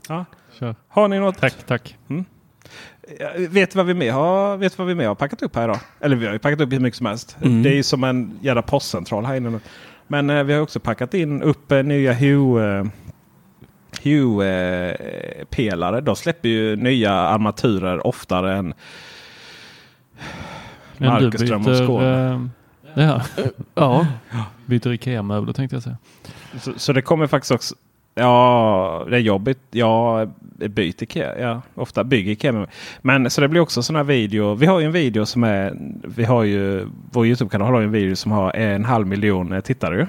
Ja. 0.09 0.25
Kör. 0.59 0.75
Har 0.88 1.09
ni 1.09 1.19
något? 1.19 1.38
Tack, 1.38 1.55
tack. 1.66 1.97
Eh, 2.09 3.49
Vet 3.51 3.71
du 3.71 3.77
vad 3.77 3.87
vi 3.87 3.95
mer 3.95 4.12
har, 4.12 4.57
vet 4.57 4.79
vad 4.79 4.87
vi 4.87 4.95
mer 4.95 5.09
har 5.09 5.14
packat 5.14 5.42
upp 5.42 5.57
här 5.57 5.64
idag? 5.64 5.79
Eller 6.01 6.16
vi 6.16 6.27
har 6.27 6.33
ju 6.33 6.38
packat 6.38 6.61
upp 6.61 6.73
hur 6.73 6.81
mycket 6.81 6.97
som 6.97 7.07
helst. 7.07 7.37
Mm. 7.42 7.62
Det 7.62 7.69
är 7.71 7.75
ju 7.75 7.83
som 7.83 8.05
en 8.05 8.38
jävla 8.40 8.62
postcentral 8.62 9.25
här 9.25 9.35
inne. 9.37 9.61
Men 10.07 10.31
eh, 10.31 10.42
vi 10.42 10.53
har 10.53 10.61
också 10.61 10.81
packat 10.81 11.14
in 11.14 11.42
upp 11.42 11.73
eh, 11.73 11.83
nya 11.83 12.12
Hue, 12.12 12.79
eh, 12.79 12.85
Hue 14.11 14.47
eh, 14.47 15.45
pelare. 15.51 16.01
De 16.01 16.16
släpper 16.16 16.49
ju 16.49 16.77
nya 16.77 17.12
armaturer 17.12 18.07
oftare 18.07 18.57
än 18.57 18.75
Men 20.99 21.19
du 21.19 21.25
Marcus 21.25 21.40
Ström 21.40 21.61
och 21.61 21.66
byter... 21.66 21.85
Skåne. 21.85 22.49
Eh, 22.95 23.05
ja, 23.05 23.23
Ja. 23.75 24.07
byter 24.66 24.92
Ikea-möbler 24.92 25.53
tänkte 25.53 25.77
jag 25.77 25.83
säga. 25.83 25.97
Så, 26.61 26.73
så 26.77 26.92
det 26.92 27.03
kommer 27.03 27.27
faktiskt 27.27 27.53
också. 27.53 27.75
Ja, 28.14 29.07
det 29.11 29.16
är 29.16 29.21
jobbigt. 29.21 29.59
Jag 29.71 30.31
byter 30.57 31.03
Ikea. 31.03 31.38
Ja, 31.40 31.62
ofta 31.75 32.05
bygger 32.05 32.33
Ikea. 32.33 32.66
Men 33.03 33.31
så 33.31 33.40
det 33.40 33.49
blir 33.49 33.61
också 33.61 33.83
sån 33.83 33.97
här 33.97 34.05
video. 34.05 34.55
Vi 34.55 34.66
har 34.66 34.81
ju 34.81 34.87
en 34.87 34.92
video 34.92 35.27
som 35.27 35.45
är. 35.45 35.77
Vi 36.05 36.25
har 36.25 36.42
ju 36.45 36.88
vår 37.12 37.27
Youtube-kanal 37.27 37.73
har 37.73 37.81
ju 37.81 37.85
en 37.87 37.92
video 37.92 38.16
som 38.16 38.33
har 38.33 38.57
en 38.57 38.85
halv 38.85 39.07
miljon 39.07 39.53
eh, 39.53 39.61
tittare. 39.61 40.09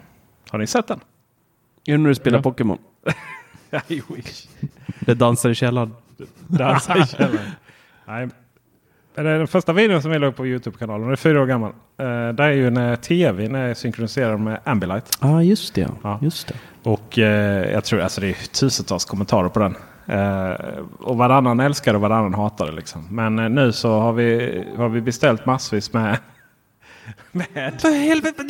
Har 0.49 0.59
ni 0.59 0.67
sett 0.67 0.87
den? 0.87 0.99
Är 1.85 1.91
det 1.91 1.97
när 1.97 2.09
du 2.09 2.15
spelar 2.15 2.37
Ja. 2.37 2.43
Pokémon? 2.43 2.77
I 3.87 4.01
wish. 4.09 4.47
Det 4.99 5.13
dansar 5.13 5.49
i 5.49 5.55
källaren. 5.55 5.95
Dansa 6.47 6.97
i 6.97 7.05
källaren. 7.17 7.51
Nej. 8.05 8.27
Det 9.15 9.21
är 9.21 9.37
den 9.37 9.47
första 9.47 9.73
videon 9.73 10.01
som 10.01 10.11
vi 10.11 10.19
la 10.19 10.27
upp 10.27 10.35
på 10.35 10.47
Youtube-kanalen. 10.47 11.01
Den 11.01 11.11
är 11.11 11.15
fyra 11.15 11.41
år 11.41 11.45
gammal. 11.45 11.71
Uh, 11.71 12.29
det 12.29 12.43
är 12.43 12.51
ju 12.51 12.69
när 12.69 12.95
tvn 12.95 13.55
är 13.55 13.73
synkroniserad 13.73 14.39
med 14.39 14.59
Ambilight. 14.63 15.17
Ja, 15.21 15.35
ah, 15.35 15.41
just 15.41 15.73
det. 15.73 15.89
Ja. 16.03 16.19
Just 16.21 16.47
det. 16.47 16.55
Och 16.89 17.19
eh, 17.19 17.71
jag 17.71 17.83
tror 17.83 18.01
alltså 18.01 18.21
det 18.21 18.27
är 18.27 18.33
tusentals 18.33 19.05
kommentarer 19.05 19.49
på 19.49 19.59
den. 19.59 19.75
Eh, 20.05 20.55
och 20.99 21.17
varannan 21.17 21.59
älskar 21.59 21.93
och 21.93 22.01
varannan 22.01 22.33
hatar 22.33 22.65
det. 22.65 22.71
Liksom. 22.71 23.07
Men 23.09 23.39
eh, 23.39 23.49
nu 23.49 23.71
så 23.71 23.99
har 23.99 24.13
vi, 24.13 24.63
har 24.77 24.89
vi 24.89 25.01
beställt 25.01 25.45
massvis 25.45 25.93
med... 25.93 26.17
med 27.31 27.81
För 27.81 27.99
helvete, 27.99 28.43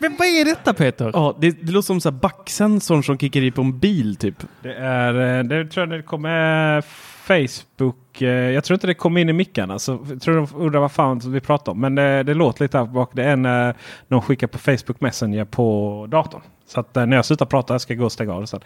men, 0.00 0.16
vad 0.18 0.28
är 0.28 0.44
detta 0.44 0.74
Peter? 0.74 1.10
Ja, 1.14 1.36
det, 1.40 1.50
det 1.50 1.72
låter 1.72 1.86
som 1.86 2.00
så 2.00 2.10
här 2.10 2.16
backsensorn 2.16 3.04
som 3.04 3.18
kickar 3.18 3.40
i 3.40 3.50
på 3.50 3.62
en 3.62 3.78
bil 3.78 4.16
typ. 4.16 4.34
det 4.62 4.74
är, 4.74 5.38
eh, 5.38 5.44
det 5.44 5.66
tror 5.66 5.88
jag 5.88 5.98
det 5.98 6.02
kommer 6.02 6.82
Facebook. 7.30 8.22
Eh, 8.22 8.28
jag 8.28 8.64
tror 8.64 8.74
inte 8.74 8.86
det 8.86 8.94
kom 8.94 9.16
in 9.16 9.28
i 9.28 9.32
mickarna. 9.32 9.78
Så 9.78 10.06
jag 10.08 10.22
tror 10.22 10.36
de 10.36 10.48
undrar 10.54 10.80
vad 10.80 10.92
fan 10.92 11.20
vi 11.24 11.40
pratar 11.40 11.72
om. 11.72 11.80
Men 11.80 11.94
det, 11.94 12.22
det 12.22 12.34
låter 12.34 12.64
lite 12.64 12.78
här 12.78 12.84
bak. 12.84 13.10
Det 13.12 13.24
är 13.24 13.36
när 13.36 13.74
någon 14.08 14.22
skickar 14.22 14.46
på 14.46 14.58
Facebook 14.58 15.00
Messenger 15.00 15.44
på 15.44 16.06
datorn. 16.10 16.42
Så 16.66 16.80
att 16.80 16.96
eh, 16.96 17.06
när 17.06 17.16
jag 17.16 17.24
slutar 17.24 17.46
prata 17.46 17.78
ska 17.78 17.92
jag 17.92 17.98
gå 17.98 18.04
och 18.04 18.12
stänga 18.12 18.34
av 18.34 18.40
det 18.40 18.46
sen. 18.46 18.60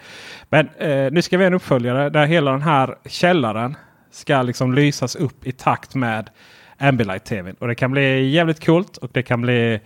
Men 0.49 0.69
eh, 0.77 1.11
nu 1.11 1.21
ska 1.21 1.37
vi 1.37 1.43
ha 1.43 1.47
en 1.47 1.53
uppföljare 1.53 2.09
där 2.09 2.25
hela 2.25 2.51
den 2.51 2.61
här 2.61 2.95
källaren 3.05 3.75
ska 4.11 4.41
liksom 4.41 4.73
lysas 4.73 5.15
upp 5.15 5.47
i 5.47 5.51
takt 5.51 5.95
med 5.95 6.29
Ambilight-tvn. 6.77 7.55
Och 7.59 7.67
det 7.67 7.75
kan 7.75 7.91
bli 7.91 8.29
jävligt 8.29 8.65
coolt 8.65 8.97
och 8.97 9.09
det 9.13 9.23
kan 9.23 9.41
bli 9.41 9.79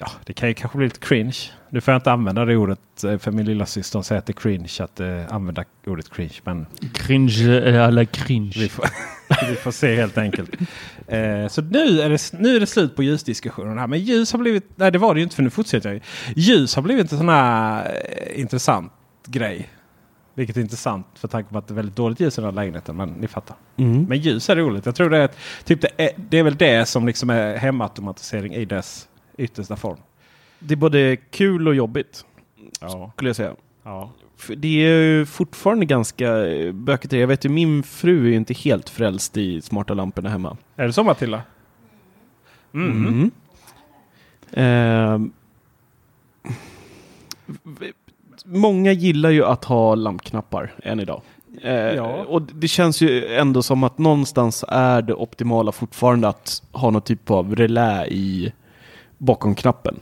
Ja, 0.00 0.10
det 0.24 0.32
kan 0.32 0.48
ju 0.48 0.54
kanske 0.54 0.78
bli 0.78 0.86
lite 0.86 1.00
cringe. 1.00 1.36
Nu 1.70 1.80
får 1.80 1.92
jag 1.92 1.98
inte 1.98 2.12
använda 2.12 2.44
det 2.44 2.56
ordet 2.56 3.04
eh, 3.04 3.18
för 3.18 3.30
min 3.30 3.46
lilla 3.46 3.66
syster 3.66 4.02
säger 4.02 4.18
att 4.18 4.26
det 4.26 4.30
är 4.30 4.40
cringe 4.40 4.72
att 4.80 5.00
eh, 5.00 5.34
använda 5.34 5.64
ordet 5.86 6.10
cringe. 6.10 6.34
Men 6.44 6.66
Cringe, 6.94 7.58
eh, 7.58 7.86
alla 7.86 8.04
cringe. 8.04 8.52
vi 8.56 8.68
får, 8.68 8.84
vi 9.50 9.56
får 9.56 9.70
se 9.70 9.96
helt 9.96 10.18
enkelt. 10.18 10.50
Eh, 11.06 11.48
så 11.48 11.62
nu 11.62 12.00
är, 12.00 12.10
det, 12.10 12.32
nu 12.32 12.56
är 12.56 12.60
det 12.60 12.66
slut 12.66 12.96
på 12.96 13.02
ljusdiskussionen 13.02 13.78
här. 13.78 13.86
Men 13.86 14.00
ljus 14.00 14.32
har 14.32 14.38
blivit, 14.38 14.64
nej 14.76 14.90
det 14.90 14.98
var 14.98 15.14
det 15.14 15.20
ju 15.20 15.24
inte 15.24 15.36
för 15.36 15.42
nu 15.42 15.50
fortsätter 15.50 15.88
jag 15.88 15.94
ju. 15.94 16.00
Ljus 16.42 16.74
har 16.74 16.82
blivit 16.82 17.12
en 17.12 17.18
sån 17.18 17.28
här 17.28 17.84
eh, 17.84 18.40
intressant 18.40 18.92
grej. 19.26 19.68
Vilket 20.34 20.56
är 20.56 20.60
intressant 20.60 21.06
för 21.14 21.28
tanke 21.28 21.52
på 21.52 21.58
att 21.58 21.68
det 21.68 21.72
är 21.72 21.76
väldigt 21.76 21.96
dåligt 21.96 22.20
ljus 22.20 22.38
i 22.38 22.40
den 22.40 22.50
här 22.50 22.62
lägenheten. 22.62 22.96
Men 22.96 23.08
ni 23.08 23.28
fattar. 23.28 23.56
Mm. 23.76 24.04
Men 24.04 24.18
ljus 24.18 24.50
är 24.50 24.56
roligt. 24.56 24.86
Jag 24.86 24.94
tror 24.94 25.10
det 25.10 25.18
är, 25.18 25.30
typ 25.64 25.80
det 25.80 25.90
är, 25.96 26.10
det 26.16 26.38
är 26.38 26.42
väl 26.42 26.56
det 26.56 26.86
som 26.88 27.06
liksom 27.06 27.30
är 27.30 27.56
hemautomatisering 27.56 28.54
i 28.54 28.64
dess 28.64 29.07
yttersta 29.38 29.76
form. 29.76 29.96
Det 30.58 30.74
är 30.74 30.76
både 30.76 31.16
kul 31.16 31.68
och 31.68 31.74
jobbigt, 31.74 32.24
Ja. 32.80 33.10
skulle 33.14 33.28
jag 33.28 33.36
säga. 33.36 33.54
ja. 33.82 34.10
Det 34.56 34.68
är 34.68 35.02
ju 35.02 35.26
fortfarande 35.26 35.86
ganska 35.86 36.46
eh, 36.46 36.72
bökigt. 36.72 37.12
Jag 37.12 37.26
vet 37.26 37.44
ju, 37.44 37.48
min 37.48 37.82
fru 37.82 38.24
är 38.26 38.28
ju 38.30 38.36
inte 38.36 38.54
helt 38.54 38.88
frälst 38.90 39.36
i 39.36 39.60
smarta 39.60 39.94
lamporna 39.94 40.28
hemma. 40.28 40.56
Är 40.76 40.86
det 40.86 40.92
så 40.92 41.04
Matilda? 41.04 41.42
Mm. 42.74 43.30
Mm. 44.52 45.32
V- 47.62 47.92
många 48.44 48.92
gillar 48.92 49.30
ju 49.30 49.44
att 49.44 49.64
ha 49.64 49.94
lampknappar 49.94 50.72
än 50.82 51.00
idag. 51.00 51.22
Eh, 51.62 51.72
Ja. 51.74 52.24
Och 52.28 52.42
det 52.42 52.68
känns 52.68 53.00
ju 53.00 53.26
ändå 53.26 53.62
som 53.62 53.84
att 53.84 53.98
någonstans 53.98 54.64
är 54.68 55.02
det 55.02 55.14
optimala 55.14 55.72
fortfarande 55.72 56.28
att 56.28 56.62
ha 56.72 56.90
någon 56.90 57.02
typ 57.02 57.30
av 57.30 57.56
relä 57.56 58.06
i 58.06 58.52
bakom 59.18 59.54
knappen. 59.54 60.00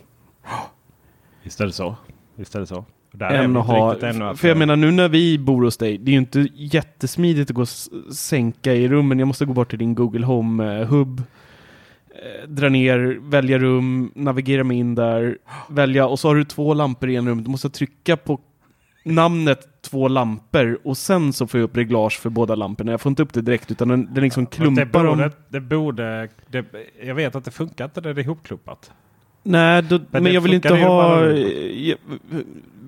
Visst 1.43 1.61
är 1.61 1.67
det 1.67 1.73
så. 1.73 1.97
Visst 2.35 2.55
är 2.55 2.61
det 2.61 2.67
så. 2.67 2.85
Där 3.13 3.31
än 3.31 3.57
att 3.57 3.67
ha... 3.67 3.99
ännu 3.99 4.37
För 4.37 4.49
jag 4.49 4.57
menar 4.57 4.77
nu 4.77 4.91
när 4.91 5.09
vi 5.09 5.39
bor 5.39 5.65
hos 5.65 5.77
dig, 5.77 5.99
det 5.99 6.11
är 6.11 6.13
ju 6.13 6.19
inte 6.19 6.49
jättesmidigt 6.55 7.51
att 7.51 7.55
gå 7.55 7.63
och 7.63 7.69
sänka 8.15 8.73
i 8.73 8.89
rummen. 8.89 9.19
Jag 9.19 9.29
måste 9.29 9.45
gå 9.45 9.53
bort 9.53 9.71
till 9.71 9.79
din 9.79 9.95
Google 9.95 10.27
Home-hubb. 10.27 11.23
Dra 12.47 12.69
ner, 12.69 13.19
välja 13.21 13.59
rum, 13.59 14.13
navigera 14.15 14.65
mig 14.65 14.77
in 14.77 14.95
där, 14.95 15.39
välja 15.69 16.07
och 16.07 16.19
så 16.19 16.29
har 16.29 16.35
du 16.35 16.45
två 16.45 16.75
lampor 16.75 17.11
i 17.11 17.17
en 17.17 17.29
rum. 17.29 17.45
Du 17.45 17.51
måste 17.51 17.71
trycka 17.71 18.17
på 18.17 18.41
namnet 19.05 19.83
två 19.83 20.09
lampor 20.09 20.79
och 20.85 20.97
sen 20.97 21.33
så 21.33 21.47
får 21.47 21.61
jag 21.61 21.65
upp 21.65 21.77
reglage 21.77 22.21
för 22.21 22.31
båda 22.31 22.55
lamporna. 22.55 22.91
Jag 22.91 23.01
får 23.01 23.11
inte 23.11 23.23
upp 23.23 23.33
det 23.33 23.43
direkt 23.43 23.71
utan 23.71 23.89
den, 23.89 24.15
den 24.15 24.25
liksom 24.25 24.45
det 24.45 24.51
klumpar 24.51 24.85
borde, 24.85 25.23
dem. 25.23 25.31
det 25.49 25.61
borde 25.61 26.29
det, 26.47 26.65
Jag 27.03 27.15
vet 27.15 27.37
att 27.37 27.45
det 27.45 27.51
funkar 27.51 27.85
inte 27.85 28.01
när 28.01 28.15
det 28.15 28.21
är 28.21 28.25
ihopklumpat. 28.25 28.93
Nej, 29.47 29.83
då, 29.83 30.01
men, 30.11 30.25
det 30.25 30.31
jag 30.31 30.41
vill 30.41 30.55
inte 30.55 30.75
ha... 30.75 31.27
jag, 31.27 31.97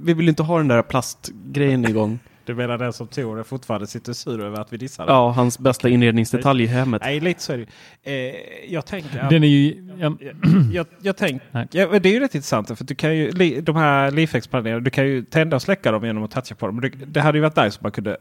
vi 0.02 0.14
vill 0.14 0.28
inte 0.28 0.42
ha 0.42 0.58
den 0.58 0.68
där 0.68 0.82
plastgrejen 0.82 1.84
igång. 1.88 2.18
Du 2.48 2.54
menar 2.54 2.78
den 2.78 2.92
som 2.92 3.06
Tor 3.06 3.42
fortfarande 3.42 3.86
sitter 3.86 4.12
sur 4.12 4.40
över 4.44 4.60
att 4.60 4.72
vi 4.72 4.76
dissar 4.76 5.06
den? 5.06 5.14
Ja, 5.14 5.30
hans 5.30 5.58
bästa 5.58 5.88
inredningsdetalj 5.88 6.62
i 6.62 6.66
hemmet. 6.66 7.02
Nej, 7.04 7.20
lite 7.20 7.42
så 7.42 7.52
är 7.52 7.56
det 7.56 7.66
ju. 8.12 8.28
eh, 8.28 8.34
Jag 8.68 8.86
tänker 8.86 9.18
att... 9.20 9.30
Den 9.30 9.44
är 9.44 9.48
ju... 9.48 9.88
Ja, 9.98 10.16
Jag, 10.20 10.34
jag, 10.72 10.86
jag 11.02 11.16
tänk, 11.16 11.42
ja, 11.70 11.88
men 11.90 12.02
det 12.02 12.08
är 12.08 12.12
ju 12.12 12.20
rätt 12.20 12.34
intressant 12.34 12.78
för 12.78 12.84
du 12.84 12.94
kan 12.94 13.16
ju, 13.16 13.30
li- 13.30 13.60
de 13.60 13.76
här 13.76 14.10
Leafex-planerarna, 14.10 14.80
du 14.80 14.90
kan 14.90 15.06
ju 15.06 15.22
tända 15.24 15.56
och 15.56 15.62
släcka 15.62 15.92
dem 15.92 16.04
genom 16.04 16.22
att 16.24 16.30
toucha 16.30 16.54
på 16.54 16.66
dem. 16.66 16.76
Men 16.76 16.90
det, 16.90 17.06
det 17.06 17.20
hade 17.20 17.38
ju 17.38 17.42
varit 17.42 17.56
nice 17.56 17.78
om 17.78 17.82
man 17.82 17.92
kunde 17.92 18.16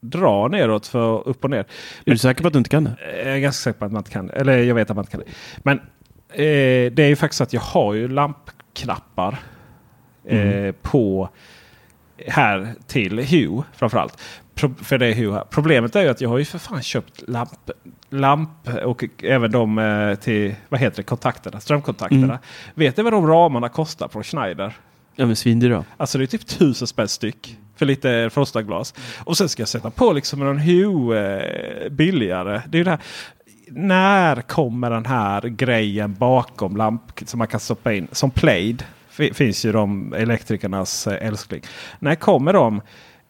dra 0.00 0.48
neråt 0.48 0.86
för 0.86 1.28
upp 1.28 1.44
och 1.44 1.50
ner. 1.50 1.64
Är 2.04 2.10
du 2.10 2.18
säker 2.18 2.42
på 2.42 2.46
att 2.46 2.52
du 2.52 2.58
inte 2.58 2.70
kan 2.70 2.84
det? 2.84 2.96
Jag 3.24 3.34
är 3.34 3.38
ganska 3.38 3.62
säker 3.70 3.78
på 3.78 3.84
att 3.84 3.92
man 3.92 4.00
inte 4.00 4.10
kan 4.10 4.26
det. 4.26 4.32
Eller 4.32 4.58
jag 4.58 4.74
vet 4.74 4.90
att 4.90 4.96
man 4.96 5.02
inte 5.02 5.12
kan 5.12 5.20
det. 5.20 5.32
Men 5.62 5.80
eh, 6.32 6.92
det 6.92 7.02
är 7.02 7.08
ju 7.08 7.16
faktiskt 7.16 7.38
så 7.38 7.44
att 7.44 7.52
jag 7.52 7.60
har 7.60 7.94
ju 7.94 8.08
lampknappar 8.08 9.38
eh, 10.24 10.74
på 10.82 11.28
här 12.26 12.74
till 12.86 13.18
Hue 13.18 13.62
framförallt. 13.76 14.20
Pro, 14.54 14.74
för 14.82 14.98
det 14.98 15.06
är 15.06 15.14
Hue 15.14 15.32
här. 15.32 15.44
Problemet 15.50 15.96
är 15.96 16.02
ju 16.02 16.08
att 16.08 16.20
jag 16.20 16.28
har 16.28 16.38
ju 16.38 16.44
för 16.44 16.58
fan 16.58 16.82
köpt 16.82 17.28
lamp, 17.28 17.70
lamp 18.10 18.50
och 18.84 19.04
även 19.22 19.50
de 19.50 19.78
eh, 19.78 20.14
till 20.14 20.54
vad 20.68 20.80
heter 20.80 20.96
det, 20.96 21.02
kontakterna, 21.02 21.60
strömkontakterna. 21.60 22.24
Mm. 22.24 22.38
Vet 22.74 22.96
ni 22.96 23.02
vad 23.02 23.12
de 23.12 23.26
ramarna 23.26 23.68
kostar 23.68 24.08
från 24.08 24.24
Schneider? 24.24 24.76
Ja 25.16 25.26
men 25.26 25.36
svindyra. 25.36 25.84
Alltså 25.96 26.18
det 26.18 26.24
är 26.24 26.26
typ 26.26 26.46
tusen 26.46 26.86
spänn 26.86 27.08
styck. 27.08 27.56
För 27.76 27.86
lite 27.86 28.30
frostaglas. 28.32 28.94
Och 29.18 29.36
sen 29.36 29.48
ska 29.48 29.60
jag 29.60 29.68
sätta 29.68 29.90
på 29.90 30.12
liksom 30.12 30.42
en 30.42 30.58
Hue 30.58 31.18
eh, 31.18 31.90
billigare. 31.90 32.62
Det 32.68 32.76
är 32.76 32.78
ju 32.78 32.84
det 32.84 32.90
här. 32.90 33.00
När 33.72 34.42
kommer 34.42 34.90
den 34.90 35.06
här 35.06 35.42
grejen 35.42 36.14
bakom 36.14 36.76
lamp 36.76 37.02
som 37.24 37.38
man 37.38 37.46
kan 37.48 37.60
stoppa 37.60 37.92
in? 37.92 38.08
Som 38.12 38.30
Plaid. 38.30 38.84
Fi- 39.10 39.34
Finns 39.34 39.64
ju 39.64 39.72
de 39.72 40.14
elektrikernas 40.14 41.06
eh, 41.06 41.26
älskling. 41.26 41.62
När 41.98 42.14
kommer 42.14 42.52
de 42.52 42.80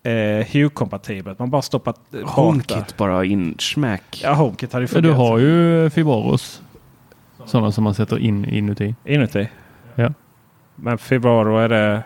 eh, 0.03 0.47
Hue-kompatibelt? 0.47 1.39
Man 1.39 1.51
bara 1.51 1.63
stoppar 1.63 1.95
eh. 2.15 2.29
HomeKit 2.29 2.97
bara 2.97 3.25
in, 3.25 3.55
smack. 3.59 4.21
Ja, 4.25 4.33
HomeKit 4.33 4.73
hade 4.73 4.85
ju 4.87 4.89
men 4.93 5.03
du 5.03 5.09
fungerat 5.09 5.29
har 5.31 5.39
ju 5.39 5.91
Fiboros. 5.91 6.63
Sådana 7.45 7.73
som 7.73 7.85
man 7.85 7.95
sätter 7.95 8.19
in 8.19 8.45
inuti. 8.45 8.95
inuti. 9.05 9.49
Ja. 9.95 10.13
Men 10.77 10.99
Fibaro 10.99 11.57
är 11.59 11.69
det... 11.69 12.03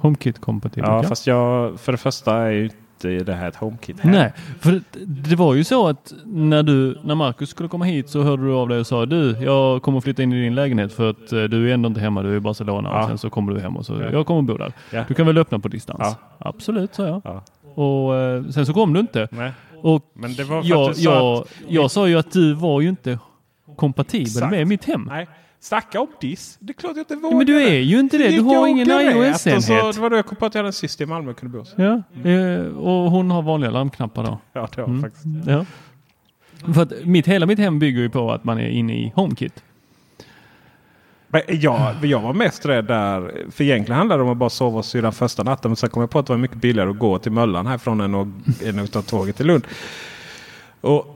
HomeKit 0.00 0.40
kompatibelt. 0.40 0.88
Ja, 0.92 1.02
ja. 1.02 1.08
fast 1.08 1.26
jag 1.26 1.80
för 1.80 1.92
det 1.92 1.98
första 1.98 2.36
är 2.36 2.50
ju 2.50 2.70
inte 2.96 3.24
det 3.24 3.32
här 3.32 3.48
ett 3.48 3.56
HomeKit. 3.56 4.00
här. 4.00 4.10
Nej, 4.10 4.32
för 4.60 4.70
det, 4.70 4.80
det 5.30 5.36
var 5.36 5.54
ju 5.54 5.64
så 5.64 5.88
att 5.88 6.12
när, 6.24 6.62
du, 6.62 6.98
när 7.04 7.14
Marcus 7.14 7.50
skulle 7.50 7.68
komma 7.68 7.84
hit 7.84 8.08
så 8.10 8.22
hörde 8.22 8.42
du 8.46 8.52
av 8.52 8.68
dig 8.68 8.78
och 8.80 8.86
sa 8.86 9.06
du, 9.06 9.36
jag 9.40 9.82
kommer 9.82 10.00
flytta 10.00 10.22
in 10.22 10.32
i 10.32 10.42
din 10.42 10.54
lägenhet 10.54 10.92
för 10.92 11.10
att 11.10 11.32
eh, 11.32 11.42
du 11.42 11.70
är 11.70 11.74
ändå 11.74 11.86
inte 11.86 12.00
hemma, 12.00 12.22
du 12.22 12.32
är 12.32 12.36
i 12.36 12.40
Barcelona 12.40 12.88
Ja. 12.92 13.02
och 13.02 13.08
sen 13.08 13.18
så 13.18 13.30
kommer 13.30 13.52
du 13.54 13.60
hem 13.60 13.76
och 13.76 13.86
så, 13.86 13.92
Ja. 13.94 14.10
jag 14.12 14.26
kommer 14.26 14.42
bo 14.42 14.56
där. 14.56 14.72
Ja. 14.92 15.04
Du 15.08 15.14
kan 15.14 15.26
väl 15.26 15.38
öppna 15.38 15.58
på 15.58 15.68
distans? 15.68 16.16
Absolut, 16.38 16.94
sa 16.94 17.06
jag. 17.06 17.20
Ja. 17.24 17.42
Och 17.82 18.14
eh, 18.16 18.44
sen 18.44 18.66
så 18.66 18.72
kom 18.74 18.92
du 18.92 19.00
inte. 19.00 19.28
Nej. 19.30 19.52
Och 19.82 20.02
Men 20.14 20.34
det 20.34 20.44
var 20.44 20.62
för 20.62 20.68
jag, 20.68 20.90
att 20.90 20.96
du 20.96 21.02
sa 21.02 21.10
jag, 21.14 21.36
att... 21.42 21.48
jag 21.68 21.90
sa 21.90 22.08
ju 22.08 22.18
att 22.18 22.32
du 22.32 22.52
var 22.54 22.80
ju 22.80 22.88
inte 22.88 23.18
kompatibel 23.76 24.26
Exakt. 24.26 24.50
med 24.50 24.66
mitt 24.66 24.84
hem. 24.84 25.08
Nej, 25.10 25.28
snacka 25.60 26.00
om 26.00 26.06
diss. 26.20 26.56
Det 26.60 26.70
är 26.70 26.74
klart 26.74 26.92
jag 26.96 27.00
inte 27.00 27.16
vågar. 27.16 27.36
men 27.36 27.46
du 27.46 27.62
är 27.62 27.78
ju 27.80 28.00
inte 28.00 28.18
det. 28.18 28.28
Du 28.28 28.40
har 28.40 28.60
och 28.60 28.68
ingen 28.68 28.90
och 28.90 29.02
iOS-enhet. 29.02 29.94
Det 29.94 30.00
var 30.00 30.10
då 30.10 30.16
jag 30.16 30.26
kom 30.26 30.36
på 30.36 30.46
att 30.46 30.54
jag 30.54 30.58
hade 30.58 30.68
en 30.68 30.72
syster 30.72 31.04
i 31.04 31.06
Malmö 31.06 31.30
och 31.30 31.38
kunde 31.38 31.52
bo 31.52 31.58
hos. 31.58 31.74
Ja, 31.76 32.02
eh, 32.30 32.60
och 32.76 33.10
hon 33.10 33.30
har 33.30 33.42
vanliga 33.42 33.70
larmknappar 33.70 34.24
då. 34.24 34.38
Ja, 34.52 34.68
det 34.74 34.80
var 34.80 34.88
Mm. 34.88 35.02
faktiskt. 35.02 35.24
Ja. 35.46 35.64
För 36.74 36.82
att 36.82 36.92
mitt, 37.04 37.26
hela 37.28 37.46
mitt 37.46 37.58
hem 37.58 37.78
bygger 37.78 38.00
ju 38.00 38.10
på 38.10 38.32
att 38.32 38.44
man 38.44 38.58
är 38.58 38.68
inne 38.68 38.92
i 38.92 39.12
HomeKit. 39.14 39.62
Men 41.28 41.42
jag, 41.48 42.04
jag 42.04 42.20
var 42.20 42.32
mest 42.34 42.66
rädd 42.66 42.84
där. 42.84 43.44
För 43.50 43.64
egentligen 43.64 43.98
handlade 43.98 44.20
det 44.20 44.24
om 44.24 44.30
att 44.30 44.36
bara 44.36 44.50
sova 44.50 44.76
hos 44.78 44.88
syrran 44.88 45.12
första 45.12 45.42
natten. 45.42 45.70
Men 45.70 45.76
sen 45.76 45.90
kom 45.90 46.00
jag 46.00 46.10
på 46.10 46.18
att 46.18 46.26
det 46.26 46.32
var 46.32 46.38
mycket 46.38 46.56
billigare 46.56 46.90
att 46.90 46.98
gå 46.98 47.18
till 47.18 47.32
Möllan 47.32 47.66
härifrån 47.66 48.00
än 48.00 48.14
att, 48.14 48.62
än 48.62 48.78
att 48.78 48.92
ta 48.92 49.02
tåget 49.02 49.36
till 49.36 49.46
Lund. 49.46 49.66
Och 50.80 51.15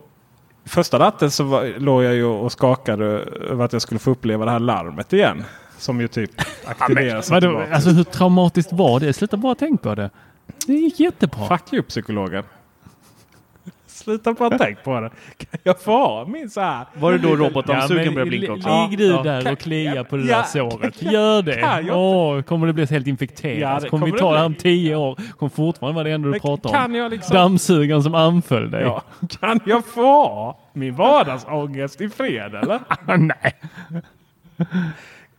första 0.64 0.99
natten 0.99 1.31
så 1.31 1.44
var, 1.44 1.79
låg 1.79 2.05
jag 2.05 2.14
ju 2.14 2.25
och 2.25 2.53
skakade 2.53 3.05
över 3.51 3.64
att 3.64 3.73
jag 3.73 3.83
skulle 3.83 3.99
få 3.99 4.11
uppleva 4.11 4.44
det 4.44 4.51
här 4.51 4.59
larmet 4.59 5.12
igen. 5.12 5.44
Som 5.79 6.01
ju 6.01 6.09
typ 6.09 6.31
aktiveras. 6.64 7.33
Alltså 7.33 7.90
hur 7.90 8.05
traumatiskt 8.05 8.73
var 8.73 9.01
det? 9.01 9.12
Sluta 9.12 9.37
bara 9.37 9.55
tänka 9.55 9.83
på 9.83 9.94
det. 9.94 10.11
Det 10.66 10.73
gick 10.73 11.01
jättebra. 11.01 11.49
Fuck 11.49 11.73
you 11.73 11.83
psykologen. 11.83 12.44
Sluta 14.11 14.33
bara 14.33 14.59
tänk 14.59 14.83
på 14.85 15.01
det. 15.01 15.11
Kan 15.37 15.61
jag 15.62 15.81
få 15.81 15.90
ha 15.92 16.27
min 16.27 16.51
så 16.51 16.61
här? 16.61 16.85
Var 16.94 17.12
det 17.12 17.18
då 17.18 17.37
robotdammsugaren 17.37 18.07
men 18.07 18.14
började 18.14 18.29
blinka 18.31 18.53
li- 18.53 18.59
också? 18.61 18.87
Ligg 18.88 18.99
du 18.99 19.07
Ja. 19.07 19.23
där 19.23 19.53
och 19.53 19.59
klia 19.59 20.05
på 20.05 20.16
det 20.16 20.25
Ja. 20.25 20.37
där 20.37 20.42
såret. 20.44 21.03
Gör 21.03 21.42
det. 21.42 21.92
Åh, 21.92 22.42
kommer 22.42 22.66
det 22.66 22.73
bli 22.73 22.87
helt 22.87 23.07
infekterat? 23.07 23.59
Ja, 23.61 23.81
det 23.81 23.88
kommer 23.88 24.07
vi 24.07 24.11
kommer 24.12 24.20
ta 24.20 24.33
det 24.33 24.38
här 24.38 24.46
om 24.46 24.55
tio 24.55 24.96
år? 24.96 25.18
kommer 25.38 25.51
fortfarande 25.51 25.94
vara 25.94 26.05
det 26.05 26.11
enda 26.11 26.27
du 26.27 26.31
Men 26.31 26.40
pratar 26.40 26.70
kan 26.70 26.85
om. 26.85 26.94
jag 26.94 27.11
liksom- 27.11 27.35
Dammsugaren 27.37 28.03
som 28.03 28.14
anföll 28.14 28.70
dig. 28.70 28.83
Ja. 28.83 29.03
Kan 29.40 29.61
jag 29.64 29.85
få 29.87 30.57
min 30.73 30.96
vardagsångest 30.96 32.01
i 32.01 32.09
fred 32.09 32.55
eller? 32.55 32.81
Nej. 33.18 33.55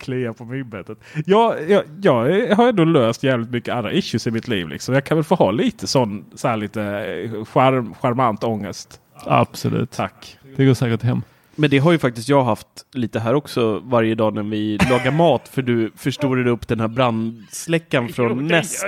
Klia 0.02 0.32
på 0.32 0.44
myggbettet. 0.44 0.98
Jag, 1.26 1.70
jag, 1.70 1.82
jag 2.02 2.56
har 2.56 2.68
ändå 2.68 2.84
löst 2.84 3.22
jävligt 3.22 3.50
mycket 3.50 3.74
andra 3.74 3.92
issues 3.92 4.26
i 4.26 4.30
mitt 4.30 4.48
liv. 4.48 4.68
Liksom. 4.68 4.94
Jag 4.94 5.04
kan 5.04 5.16
väl 5.16 5.24
få 5.24 5.34
ha 5.34 5.50
lite 5.50 5.86
sån 5.86 6.24
så 6.34 6.48
här 6.48 6.56
lite 6.56 6.82
eh, 6.82 7.44
charm, 7.44 7.94
charmant 7.94 8.44
ångest. 8.44 9.00
Absolut. 9.14 9.90
Tack. 9.90 10.38
Det 10.56 10.64
går 10.64 10.74
säkert 10.74 11.02
hem. 11.02 11.22
Men 11.54 11.70
det 11.70 11.78
har 11.78 11.92
ju 11.92 11.98
faktiskt 11.98 12.28
jag 12.28 12.44
haft 12.44 12.68
lite 12.92 13.20
här 13.20 13.34
också 13.34 13.78
varje 13.78 14.14
dag 14.14 14.34
när 14.34 14.42
vi 14.42 14.78
lagar 14.90 15.10
mat 15.10 15.48
för 15.48 15.62
du 15.62 15.90
förstorade 15.96 16.50
upp 16.50 16.68
den 16.68 16.80
här 16.80 16.88
brandsläckaren 16.88 18.08
från 18.12 18.46
Nest. 18.46 18.84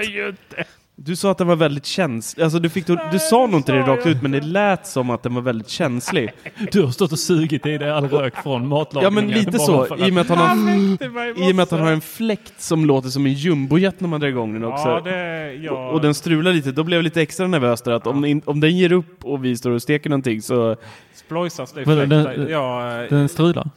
Du 0.96 1.16
sa 1.16 1.30
att 1.30 1.38
den 1.38 1.46
var 1.46 1.56
väldigt 1.56 1.86
känslig. 1.86 2.44
Alltså 2.44 2.58
du, 2.58 2.68
fick, 2.68 2.86
du 2.86 3.18
sa 3.18 3.46
nog 3.46 3.60
inte 3.60 3.72
det 3.72 3.80
rakt 3.80 4.06
ut 4.06 4.22
men 4.22 4.30
det 4.30 4.40
lät 4.40 4.86
som 4.86 5.10
att 5.10 5.22
den 5.22 5.34
var 5.34 5.42
väldigt 5.42 5.68
känslig. 5.68 6.30
Du 6.72 6.82
har 6.82 6.90
stått 6.90 7.12
och 7.12 7.18
sugit 7.18 7.66
i 7.66 7.78
dig 7.78 7.90
all 7.90 8.08
rök 8.08 8.34
från 8.42 8.62
Ja 8.62 8.68
matlagningen. 8.68 9.14
men 9.14 9.28
lite 9.28 9.58
så. 9.58 9.96
I 9.96 10.10
och 10.10 10.14
med 10.14 10.20
att 10.20 10.28
han 10.28 10.38
har, 10.38 11.48
i 11.48 11.52
och 11.52 11.56
med 11.56 11.62
att 11.62 11.70
han 11.70 11.80
har 11.80 11.92
en 11.92 12.00
fläkt 12.00 12.60
som 12.62 12.86
låter 12.86 13.08
som 13.08 13.26
en 13.26 13.32
jumbojet 13.32 14.00
när 14.00 14.08
man 14.08 14.20
drar 14.20 14.28
igång 14.28 14.52
den 14.52 14.64
också. 14.64 14.88
Ja, 14.88 15.00
det, 15.00 15.52
ja. 15.54 15.88
Och 15.90 16.00
den 16.00 16.14
strular 16.14 16.52
lite, 16.52 16.72
då 16.72 16.84
blev 16.84 16.98
jag 16.98 17.04
lite 17.04 17.22
extra 17.22 17.46
nervös 17.46 17.82
där 17.82 17.92
att 17.92 18.06
om, 18.06 18.42
om 18.44 18.60
den 18.60 18.76
ger 18.76 18.92
upp 18.92 19.24
och 19.24 19.44
vi 19.44 19.56
står 19.56 19.70
och 19.70 19.82
steker 19.82 20.10
någonting 20.10 20.42
så... 20.42 20.76
Splojsas 21.14 21.72
det 21.72 21.84
Vadå, 21.84 22.04
den-. 22.04 22.48
Ja, 22.50 23.02
eh, 23.02 23.08
Den 23.08 23.28
strular. 23.28 23.70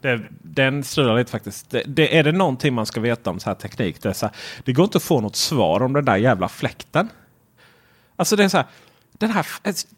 det, 0.00 0.20
den 0.42 0.84
strular 0.84 1.18
lite 1.18 1.30
faktiskt. 1.30 1.70
Det, 1.70 1.82
det, 1.86 2.18
är 2.18 2.24
det 2.24 2.32
någonting 2.32 2.74
man 2.74 2.86
ska 2.86 3.00
veta 3.00 3.30
om 3.30 3.40
så 3.40 3.50
här 3.50 3.54
teknik. 3.54 4.02
Det, 4.02 4.08
är 4.08 4.12
så 4.12 4.26
här, 4.26 4.34
det 4.64 4.72
går 4.72 4.84
inte 4.84 4.96
att 4.98 5.02
få 5.02 5.20
något 5.20 5.36
svar 5.36 5.82
om 5.82 5.92
den 5.92 6.04
där 6.04 6.16
jävla 6.16 6.45
fläkten. 6.48 7.08
Alltså 8.16 8.36
det 8.36 8.44
är 8.44 8.48
så 8.48 8.56
här. 8.56 8.66
Den 9.18 9.30
här 9.30 9.46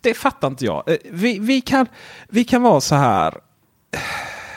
det 0.01 0.15
fattar 0.15 0.49
inte 0.49 0.65
jag. 0.65 0.83
Eh, 0.89 0.97
Vi, 1.11 1.39
vi, 1.39 1.61
kan, 1.61 1.87
vi 2.29 2.45
kan 2.45 2.63
vara 2.63 2.81
så 2.81 2.95
här. 2.95 3.35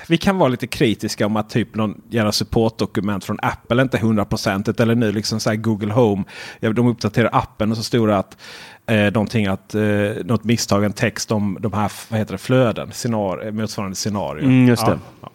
Vi 0.07 0.17
kan 0.17 0.37
vara 0.37 0.49
lite 0.49 0.67
kritiska 0.67 1.25
om 1.25 1.35
att 1.35 1.49
typ 1.49 1.75
någon 1.75 2.01
jävla 2.09 2.31
supportdokument 2.31 3.25
från 3.25 3.37
Apple 3.41 3.81
inte 3.81 3.97
är 3.97 4.01
100% 4.01 4.81
eller 4.81 4.95
nu 4.95 5.11
liksom 5.11 5.39
så 5.39 5.49
här 5.49 5.57
Google 5.57 5.93
Home. 5.93 6.23
Ja, 6.59 6.71
De 6.73 6.87
uppdaterar 6.87 7.29
appen 7.33 7.71
och 7.71 7.77
så 7.77 7.83
stod 7.83 8.07
det 8.09 8.17
att 8.17 8.37
eh, 8.85 8.95
någonting 8.97 9.47
att 9.47 9.75
eh, 9.75 9.81
något 10.25 10.43
misstag, 10.43 10.83
en 10.83 10.93
text 10.93 11.31
om 11.31 11.57
de 11.59 11.73
här 11.73 11.91
vad 12.09 12.19
heter 12.19 12.31
det, 12.31 12.37
flöden, 12.37 12.91
scenario, 12.91 13.51
motsvarande 13.51 13.95
scenario. 13.95 14.43
Mm, 14.43 14.67
just 14.67 14.85
det. 14.85 14.99
Ja, 15.21 15.29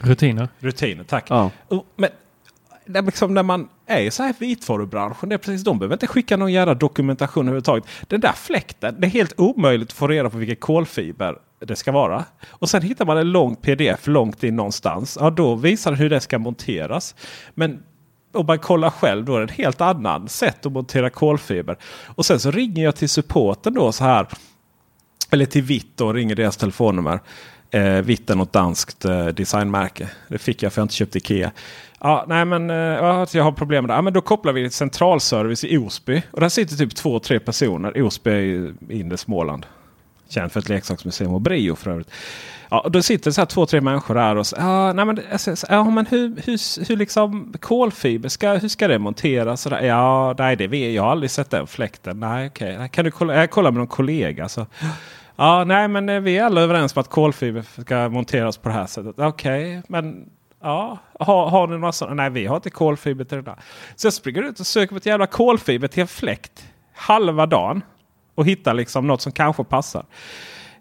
Rutiner. 0.00 0.48
Rutiner, 0.58 1.04
tack. 1.04 1.26
Ja. 1.28 1.50
Men 2.86 3.04
liksom 3.06 3.34
när 3.34 3.42
man 3.42 3.68
är 4.00 4.10
så 4.10 4.22
här 4.22 4.34
vitvarubranschen, 4.38 5.28
det 5.28 5.34
är 5.34 5.38
precis, 5.38 5.64
de 5.64 5.78
behöver 5.78 5.94
inte 5.94 6.06
skicka 6.06 6.36
någon 6.36 6.52
jävla 6.52 6.74
dokumentation 6.74 7.44
överhuvudtaget. 7.44 7.84
Den 8.08 8.20
där 8.20 8.32
fläkten, 8.32 9.00
det 9.00 9.06
är 9.06 9.10
helt 9.10 9.40
omöjligt 9.40 9.88
att 9.88 9.92
få 9.92 10.08
reda 10.08 10.30
på 10.30 10.38
vilken 10.38 10.56
kolfiber 10.56 11.38
det 11.66 11.76
ska 11.76 11.92
vara. 11.92 12.24
Och 12.48 12.70
sen 12.70 12.82
hittar 12.82 13.04
man 13.04 13.18
en 13.18 13.32
lång 13.32 13.56
pdf 13.56 14.06
långt 14.06 14.42
in 14.42 14.56
någonstans. 14.56 15.18
Ja, 15.20 15.30
då 15.30 15.54
visar 15.54 15.90
det 15.90 15.96
hur 15.96 16.10
det 16.10 16.20
ska 16.20 16.38
monteras. 16.38 17.14
Men 17.54 17.82
om 18.32 18.46
man 18.46 18.58
kollar 18.58 18.90
själv 18.90 19.24
då 19.24 19.36
är 19.36 19.38
det 19.38 19.44
ett 19.44 19.50
helt 19.50 19.80
annat 19.80 20.30
sätt 20.30 20.66
att 20.66 20.72
montera 20.72 21.10
kolfiber. 21.10 21.76
Och 22.06 22.26
sen 22.26 22.40
så 22.40 22.50
ringer 22.50 22.84
jag 22.84 22.96
till 22.96 23.08
supporten 23.08 23.74
då 23.74 23.92
så 23.92 24.04
här. 24.04 24.26
Eller 25.30 25.46
till 25.46 25.62
Vitt 25.62 26.00
och 26.00 26.14
ringer 26.14 26.34
deras 26.34 26.56
telefonnummer. 26.56 27.20
Eh, 27.70 28.02
vitt 28.02 28.30
är 28.30 28.34
något 28.34 28.52
danskt 28.52 29.04
eh, 29.04 29.26
designmärke. 29.26 30.10
Det 30.28 30.38
fick 30.38 30.62
jag 30.62 30.72
för 30.72 30.80
jag 30.80 30.84
inte 30.84 30.94
köpte 30.94 31.18
Ikea. 31.18 31.52
Ja, 32.04 32.24
nej 32.28 32.44
men 32.44 32.70
eh, 32.70 32.76
ja, 32.76 33.20
alltså, 33.20 33.38
jag 33.38 33.44
har 33.44 33.52
problem 33.52 33.84
med 33.84 33.90
det. 33.90 33.94
Ja, 33.94 34.02
men 34.02 34.12
då 34.12 34.20
kopplar 34.20 34.52
vi 34.52 34.62
till 34.62 34.76
centralservice 34.76 35.64
i 35.64 35.78
Osby. 35.78 36.22
Och 36.30 36.40
där 36.40 36.48
sitter 36.48 36.76
typ 36.76 36.94
två, 36.94 37.18
tre 37.18 37.40
personer. 37.40 38.02
Osby 38.02 38.30
är 38.30 38.36
ju 38.36 38.74
inre 38.88 39.16
Småland. 39.16 39.66
Känd 40.28 40.52
för 40.52 40.60
ett 40.60 40.68
leksaksmuseum 40.68 41.34
och 41.34 41.40
Brio 41.40 41.74
för 41.74 41.90
övrigt. 41.90 42.10
Ja, 42.70 42.86
då 42.90 43.02
sitter 43.02 43.30
så 43.30 43.40
här 43.40 43.46
två, 43.46 43.66
tre 43.66 43.80
människor 43.80 44.14
där 44.14 44.36
och 44.36 44.46
så, 44.46 44.56
ja, 44.58 44.92
nej, 44.92 45.04
men, 45.04 45.20
alltså, 45.32 45.54
ja, 45.68 45.90
men 45.90 46.06
hur, 46.06 46.28
hur, 46.44 46.88
hur 46.88 46.96
liksom 46.96 47.54
kolfiber, 47.60 48.28
ska, 48.28 48.52
hur 48.52 48.68
ska 48.68 48.88
det 48.88 48.98
monteras? 48.98 49.60
Så 49.60 49.68
där, 49.68 49.82
ja, 49.82 50.34
nej, 50.38 50.56
det 50.56 50.66
vet 50.66 50.94
jag 50.94 51.02
har 51.02 51.10
aldrig 51.10 51.30
sett 51.30 51.50
den 51.50 51.66
fläkten. 51.66 52.20
Nej, 52.20 52.46
okej. 52.46 52.88
Kan 52.92 53.04
du 53.04 53.10
kolla, 53.10 53.36
jag 53.36 53.50
kollar 53.50 53.70
med 53.70 53.78
någon 53.78 53.86
kollega. 53.86 54.48
Så. 54.48 54.66
Ja, 55.36 55.64
nej, 55.64 55.88
men 55.88 56.08
eh, 56.08 56.20
vi 56.20 56.38
är 56.38 56.44
alla 56.44 56.60
överens 56.60 56.96
om 56.96 57.00
att 57.00 57.08
kolfiber 57.08 57.82
ska 57.82 58.08
monteras 58.08 58.56
på 58.56 58.68
det 58.68 58.74
här 58.74 58.86
sättet. 58.86 59.14
Okej, 59.18 59.82
men 59.88 60.24
ja, 60.62 60.98
har, 61.20 61.50
har 61.50 61.66
ni 61.66 61.78
några 61.78 61.92
sådana? 61.92 62.14
Nej, 62.22 62.30
vi 62.30 62.46
har 62.46 62.56
inte 62.56 62.70
kolfiber 62.70 63.24
till 63.24 63.36
det 63.36 63.42
där. 63.42 63.56
Så 63.96 64.06
jag 64.06 64.12
springer 64.14 64.42
ut 64.42 64.60
och 64.60 64.66
söker 64.66 64.88
på 64.88 64.96
ett 64.96 65.06
jävla 65.06 65.26
kolfiber 65.26 65.88
till 65.88 66.00
en 66.00 66.06
fläkt 66.08 66.64
halva 66.94 67.46
dagen 67.46 67.82
och 68.34 68.46
hittar 68.46 68.74
liksom 68.74 69.06
något 69.06 69.20
som 69.20 69.32
kanske 69.32 69.64
passar. 69.64 70.04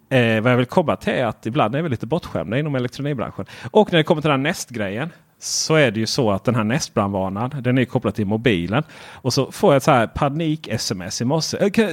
Eh, 0.10 0.41
vad 0.41 0.52
jag 0.52 0.58
vill 0.58 0.65
komma 0.65 0.96
till 0.96 1.13
är 1.13 1.26
att 1.26 1.46
ibland 1.46 1.76
är 1.76 1.82
vi 1.82 1.89
lite 1.89 2.06
bortskämda 2.06 2.60
inom 2.60 2.76
elektronikbranschen. 2.76 3.46
Och 3.72 3.91
när 3.91 3.98
det 3.98 4.04
kommer 4.04 4.22
till 4.22 4.30
den 4.30 4.39
här 4.39 4.50
nästgrejen 4.50 5.10
så 5.39 5.76
är 5.76 5.91
det 5.91 6.00
ju 6.00 6.06
så 6.06 6.32
att 6.32 6.44
den 6.44 6.56
här 6.56 6.63
nästbrandvarnaren 6.63 7.63
den 7.63 7.78
är 7.78 7.86
kopplad 7.86 8.15
till 8.15 8.26
mobilen. 8.26 8.84
Och 9.12 9.34
så 9.34 9.52
får 9.52 9.74
jag 9.74 9.78
ett 9.78 9.84
så 9.84 9.91
här 9.91 10.08
panik-sms 10.08 11.22
i 11.22 11.26
morse. 11.26 11.58
Eh, 11.58 11.70
Kan, 11.70 11.89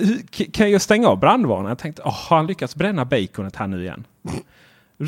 kan 0.52 0.70
jag 0.70 0.82
stänga 0.82 1.08
av 1.08 1.18
brandvarnaren? 1.18 1.68
Jag 1.68 1.78
tänkte, 1.78 2.02
oh, 2.02 2.28
har 2.28 2.36
han 2.36 2.46
lyckats 2.46 2.76
bränna 2.76 3.04
baconet 3.04 3.56
här 3.56 3.66
nu 3.66 3.82
igen? 3.82 4.04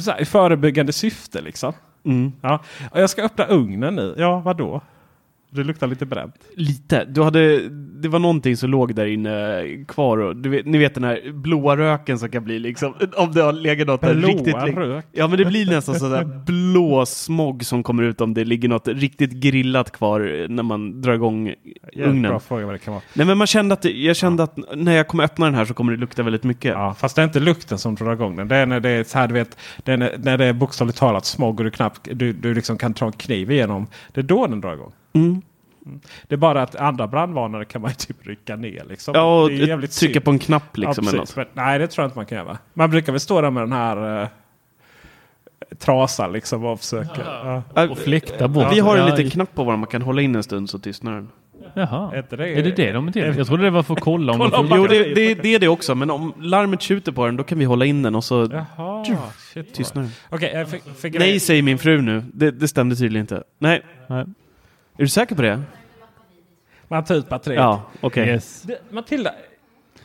Så 0.04 0.10
här, 0.10 0.20
I 0.20 0.24
förebyggande 0.24 0.92
syfte 0.92 1.40
liksom. 1.40 1.72
Mm. 2.04 2.32
Ja. 2.42 2.60
Jag 2.94 3.10
ska 3.10 3.22
öppna 3.22 3.44
ugnen 3.46 3.94
nu. 3.94 4.14
Ja, 4.18 4.40
vadå? 4.40 4.80
Det 5.50 5.64
luktar 5.64 5.86
lite 5.86 6.06
bränt. 6.06 6.34
Lite. 6.56 7.04
Du 7.04 7.22
hade, 7.22 7.68
det 8.02 8.08
var 8.08 8.18
någonting 8.18 8.56
som 8.56 8.70
låg 8.70 8.94
där 8.94 9.06
inne 9.06 9.64
kvar. 9.88 10.18
Och 10.18 10.36
du 10.36 10.48
vet, 10.48 10.66
ni 10.66 10.78
vet 10.78 10.94
den 10.94 11.04
här 11.04 11.32
blåa 11.32 11.76
röken 11.76 12.18
som 12.18 12.28
kan 12.28 12.44
bli 12.44 12.58
liksom, 12.58 12.94
om 13.16 13.32
det 13.32 13.42
har 13.42 13.52
legat 13.52 13.86
något 13.86 14.00
Blåa 14.00 14.14
riktigt 14.14 14.54
rök? 14.54 15.06
Ja 15.12 15.28
men 15.28 15.38
det 15.38 15.44
blir 15.44 15.66
nästan 15.66 15.94
sådär 15.94 16.24
blå 16.46 17.06
smog 17.06 17.64
som 17.64 17.82
kommer 17.82 18.02
ut 18.02 18.20
om 18.20 18.34
det 18.34 18.44
ligger 18.44 18.68
något 18.68 18.88
riktigt 18.88 19.32
grillat 19.32 19.90
kvar 19.90 20.48
när 20.48 20.62
man 20.62 21.02
drar 21.02 21.12
igång 21.12 21.46
Jävligt 21.46 22.06
ugnen. 22.06 22.30
bra 22.30 22.40
fråga 22.40 22.66
vad 22.66 22.74
det 22.74 22.78
kan 22.78 22.94
vara. 22.94 23.02
Nej 23.14 23.26
men 23.26 23.38
man 23.38 23.46
kände 23.46 23.72
att, 23.72 23.84
jag 23.84 24.16
kände 24.16 24.42
att 24.42 24.58
när 24.76 24.96
jag 24.96 25.08
kommer 25.08 25.24
öppna 25.24 25.46
den 25.46 25.54
här 25.54 25.64
så 25.64 25.74
kommer 25.74 25.92
det 25.92 25.98
lukta 25.98 26.22
väldigt 26.22 26.44
mycket. 26.44 26.72
Ja, 26.72 26.94
fast 26.98 27.16
det 27.16 27.22
är 27.22 27.24
inte 27.26 27.40
lukten 27.40 27.78
som 27.78 27.94
drar 27.94 28.12
igång 28.12 28.36
den. 28.36 28.48
Det 28.48 28.56
är 28.56 28.66
när 28.66 28.80
det 28.80 28.90
är 28.90 29.04
så 29.04 29.18
här, 29.18 29.28
du 29.28 29.34
vet, 29.34 29.58
det 29.84 29.92
är 29.92 29.96
när, 29.96 30.38
det 30.38 30.44
är 30.44 30.52
bokstavligt 30.52 30.98
talat 30.98 31.24
smog 31.24 31.60
och 31.60 31.64
du 31.64 31.70
knappt 31.70 32.08
du, 32.12 32.32
du 32.32 32.54
liksom 32.54 32.78
kan 32.78 32.94
ta 32.94 33.06
en 33.06 33.12
kniv 33.12 33.50
igenom. 33.50 33.86
Det 34.12 34.20
är 34.20 34.24
då 34.24 34.46
den 34.46 34.60
drar 34.60 34.74
igång. 34.74 34.92
Mm. 35.12 35.42
Det 36.28 36.34
är 36.34 36.36
bara 36.36 36.62
att 36.62 36.76
andra 36.76 37.06
brandvarnare 37.06 37.64
kan 37.64 37.82
man 37.82 37.90
ju 37.90 37.94
typ 37.94 38.26
rycka 38.26 38.56
ner. 38.56 38.84
Liksom. 38.88 39.14
Ja, 39.14 39.42
och 39.42 39.48
det 39.48 39.54
är 39.54 39.66
jävligt 39.66 39.90
trycka 39.92 40.12
synd. 40.12 40.24
på 40.24 40.30
en 40.30 40.38
knapp 40.38 40.76
liksom. 40.76 41.04
ja, 41.04 41.10
eller 41.10 41.20
precis. 41.20 41.36
något. 41.36 41.48
Men, 41.54 41.64
nej, 41.64 41.78
det 41.78 41.86
tror 41.86 42.02
jag 42.02 42.06
inte 42.08 42.18
man 42.18 42.26
kan 42.26 42.38
göra. 42.38 42.58
Man 42.74 42.90
brukar 42.90 43.12
väl 43.12 43.20
stå 43.20 43.40
där 43.40 43.50
med 43.50 43.62
den 43.62 43.72
här 43.72 44.22
eh, 44.22 44.28
trasan 45.78 46.32
liksom 46.32 46.64
och 46.64 46.80
försöka. 46.80 47.22
Ja. 47.74 47.88
Och 47.88 47.98
fläkta 47.98 48.48
bort. 48.48 48.72
Vi 48.72 48.80
har 48.80 48.96
en 48.96 49.10
liten 49.10 49.30
knapp 49.30 49.54
på 49.54 49.64
vår 49.64 49.76
man 49.76 49.86
kan 49.86 50.02
hålla 50.02 50.22
in 50.22 50.34
en 50.36 50.42
stund 50.42 50.70
så 50.70 50.78
tystnar 50.78 51.12
den. 51.12 51.28
Jaha. 51.74 52.14
Är 52.14 52.36
det- 52.36 52.48
Är 52.48 52.62
det 52.62 52.70
det 52.70 52.92
de 52.92 53.08
är 53.08 53.12
till? 53.12 53.22
Jag 53.36 53.46
trodde 53.46 53.62
det 53.62 53.70
var 53.70 53.82
för 53.82 53.94
att 53.94 54.00
kolla 54.00 54.32
om 54.32 54.38
de 54.38 54.50
Kolla 54.50 54.58
om 54.58 54.68
får... 54.68 54.78
Jo, 54.78 54.86
det, 54.86 55.14
det, 55.14 55.34
det 55.34 55.54
är 55.54 55.58
det 55.58 55.68
också, 55.68 55.94
men 55.94 56.10
om 56.10 56.32
larmet 56.40 56.82
tjuter 56.82 57.12
på 57.12 57.26
den 57.26 57.36
då 57.36 57.44
kan 57.44 57.58
vi 57.58 57.64
hålla 57.64 57.84
in 57.84 58.02
den 58.02 58.14
och 58.14 58.24
så 58.24 58.48
Jaha, 58.52 59.04
tystnar 59.72 60.02
den. 60.02 60.66
Fick 60.94 61.18
Nej, 61.18 61.40
säger 61.40 61.62
min 61.62 61.78
fru 61.78 62.00
nu. 62.02 62.24
Det, 62.34 62.50
det 62.50 62.68
stämde 62.68 62.96
tydligen 62.96 63.20
inte. 63.24 63.42
Nej. 63.58 63.82
Nej. 64.06 64.24
Är 65.00 65.04
du 65.04 65.08
säker 65.08 65.34
på 65.34 65.42
det? 65.42 65.62
Man 66.88 67.04
tar 67.04 67.14
ut 67.14 67.28
batteriet. 67.28 67.60
Ja, 67.60 67.82
okej. 68.00 68.28
Yes. 68.28 68.66
Matilda, 68.90 69.34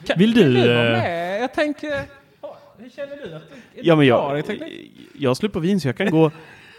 kan, 0.05 0.19
Vill 0.19 0.33
du, 0.33 0.53
du 0.53 0.67
vara 0.67 0.85
eh, 0.85 0.91
med? 0.91 1.41
Jag 1.41 1.53
tänker... 1.53 2.01
Ja, 2.41 2.57
Hur 2.77 2.89
känner 2.89 3.15
du? 3.15 3.35
Att, 3.35 3.43
Ja, 3.75 3.95
men 3.95 4.07
jag, 4.07 4.43
Jag 5.17 5.37
jag 5.41 5.53
på 5.53 5.59
vin 5.59 5.79
så 5.79 5.87
jag 5.87 5.97
kan 5.97 6.09
gå. 6.09 6.31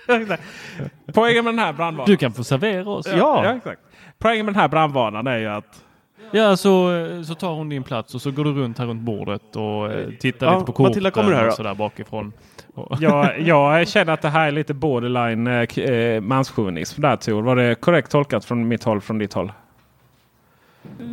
Poängen 1.14 1.44
med 1.44 1.54
den 1.54 1.58
här 1.58 1.72
brandvarnaren. 1.72 2.10
Du 2.10 2.16
kan 2.16 2.32
få 2.32 2.44
servera 2.44 2.90
oss. 2.90 3.06
Ja. 3.16 3.54
exakt. 3.56 3.80
Poängen 4.18 4.46
med 4.46 4.54
den 4.54 4.60
här 4.60 4.68
brandvarnaren 4.68 5.26
är 5.26 5.38
ju 5.38 5.46
att 5.46 5.82
Ja, 6.30 6.56
så, 6.56 6.90
så 7.26 7.34
tar 7.34 7.52
hon 7.52 7.68
din 7.68 7.82
plats 7.82 8.14
och 8.14 8.22
så 8.22 8.30
går 8.30 8.44
du 8.44 8.52
runt 8.52 8.78
här 8.78 8.86
runt 8.86 9.02
bordet 9.02 9.56
och 9.56 9.92
eh, 9.92 10.10
tittar 10.20 10.46
Ja, 10.46 10.52
lite 10.54 10.66
på 10.66 10.72
korten 10.72 10.90
Matilda, 10.90 11.10
kommer 11.10 11.30
du 11.30 11.36
här 11.36 11.48
och 11.48 11.54
sådär 11.54 11.74
bakifrån. 11.74 12.32
Jag, 13.00 13.40
jag 13.40 13.88
känner 13.88 14.12
att 14.12 14.22
det 14.22 14.28
här 14.28 14.46
är 14.46 14.52
lite 14.52 14.74
borderline 14.74 15.46
eh, 15.46 15.78
eh, 15.78 16.20
manschauvinism 16.20 17.00
där 17.02 17.16
Tor. 17.16 17.42
Var 17.42 17.56
det 17.56 17.74
korrekt 17.74 18.10
tolkat 18.10 18.44
från 18.44 18.68
mitt 18.68 18.84
håll, 18.84 19.00
från 19.00 19.18
ditt 19.18 19.32
håll? 19.32 19.52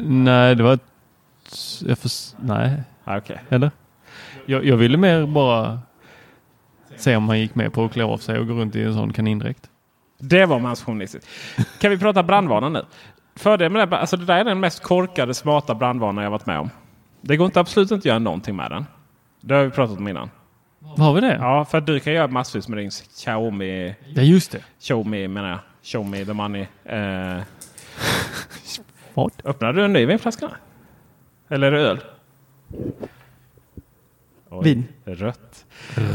nej, 0.08 0.56
det 0.56 0.64
var. 0.64 0.80
Jag 1.86 1.98
förs- 1.98 2.34
nej, 2.40 2.84
Ah, 3.04 3.18
Okej. 3.18 3.40
eller? 3.50 3.72
Jag, 4.46 4.66
jag 4.66 4.78
ville 4.78 4.98
mer 4.98 5.26
bara 5.26 5.80
se 6.96 7.16
om 7.16 7.30
han 7.30 7.40
gick 7.40 7.56
med 7.56 7.74
på 7.74 7.86
att 7.86 7.94
klä 7.94 8.04
av 8.04 8.18
sig 8.18 8.40
och 8.40 8.48
gå 8.48 8.54
runt 8.54 8.76
i 8.76 8.84
en 8.84 8.94
sån 8.94 9.14
kanindräkt. 9.14 9.70
Det 10.20 10.46
var 10.46 10.60
manschauvinistiskt. 10.60 11.30
Kan 11.80 11.92
vi 11.92 11.98
prata 11.98 12.24
brandvarnare 12.24 12.70
nu? 12.70 12.82
Fördelen 13.36 13.74
med 13.74 13.90
det, 13.90 13.98
alltså 13.98 14.18
det 14.18 14.26
där 14.26 14.38
är 14.38 14.44
den 14.44 14.60
mest 14.60 14.84
korkade, 14.84 15.34
smarta 15.34 15.76
brandvarnaren 15.76 16.24
jag 16.24 16.32
varit 16.32 16.46
med 16.46 16.60
om. 16.60 16.70
Det 17.22 17.38
går 17.38 17.46
inte 17.46 17.60
absolut 17.60 17.92
inte 17.92 17.96
att 18.02 18.06
göra 18.06 18.20
någonting 18.20 18.56
med 18.56 18.72
den. 18.72 18.86
Det 19.42 19.56
har 19.56 19.64
vi 19.64 19.70
pratat 19.72 19.98
om 19.98 20.08
innan. 20.08 20.30
Har 20.84 21.14
vi 21.14 21.22
det? 21.22 21.36
Ja, 21.36 21.66
för 21.66 21.78
att 21.78 21.86
du 21.86 22.00
kan 22.00 22.14
göra 22.14 22.28
massvis 22.28 22.68
med 22.68 22.78
din 22.78 22.90
Xiaomi 22.92 23.96
Ja, 24.16 24.22
just 24.22 24.52
det. 24.52 24.60
Show 24.80 25.08
me 25.08 25.28
menar 25.28 25.50
jag. 25.50 25.60
Show 25.84 26.10
me 26.10 26.26
the 26.26 26.34
money. 26.34 26.66
Eh, 26.86 27.42
Vad? 29.14 29.32
öppnar 29.44 29.74
du 29.74 29.86
en 29.86 29.94
ny 29.94 30.06
vinflaska? 30.06 30.50
Eller 31.50 31.72
öl? 31.72 32.00
Oj, 34.50 34.64
Vin. 34.64 34.88
Rött. 35.06 35.66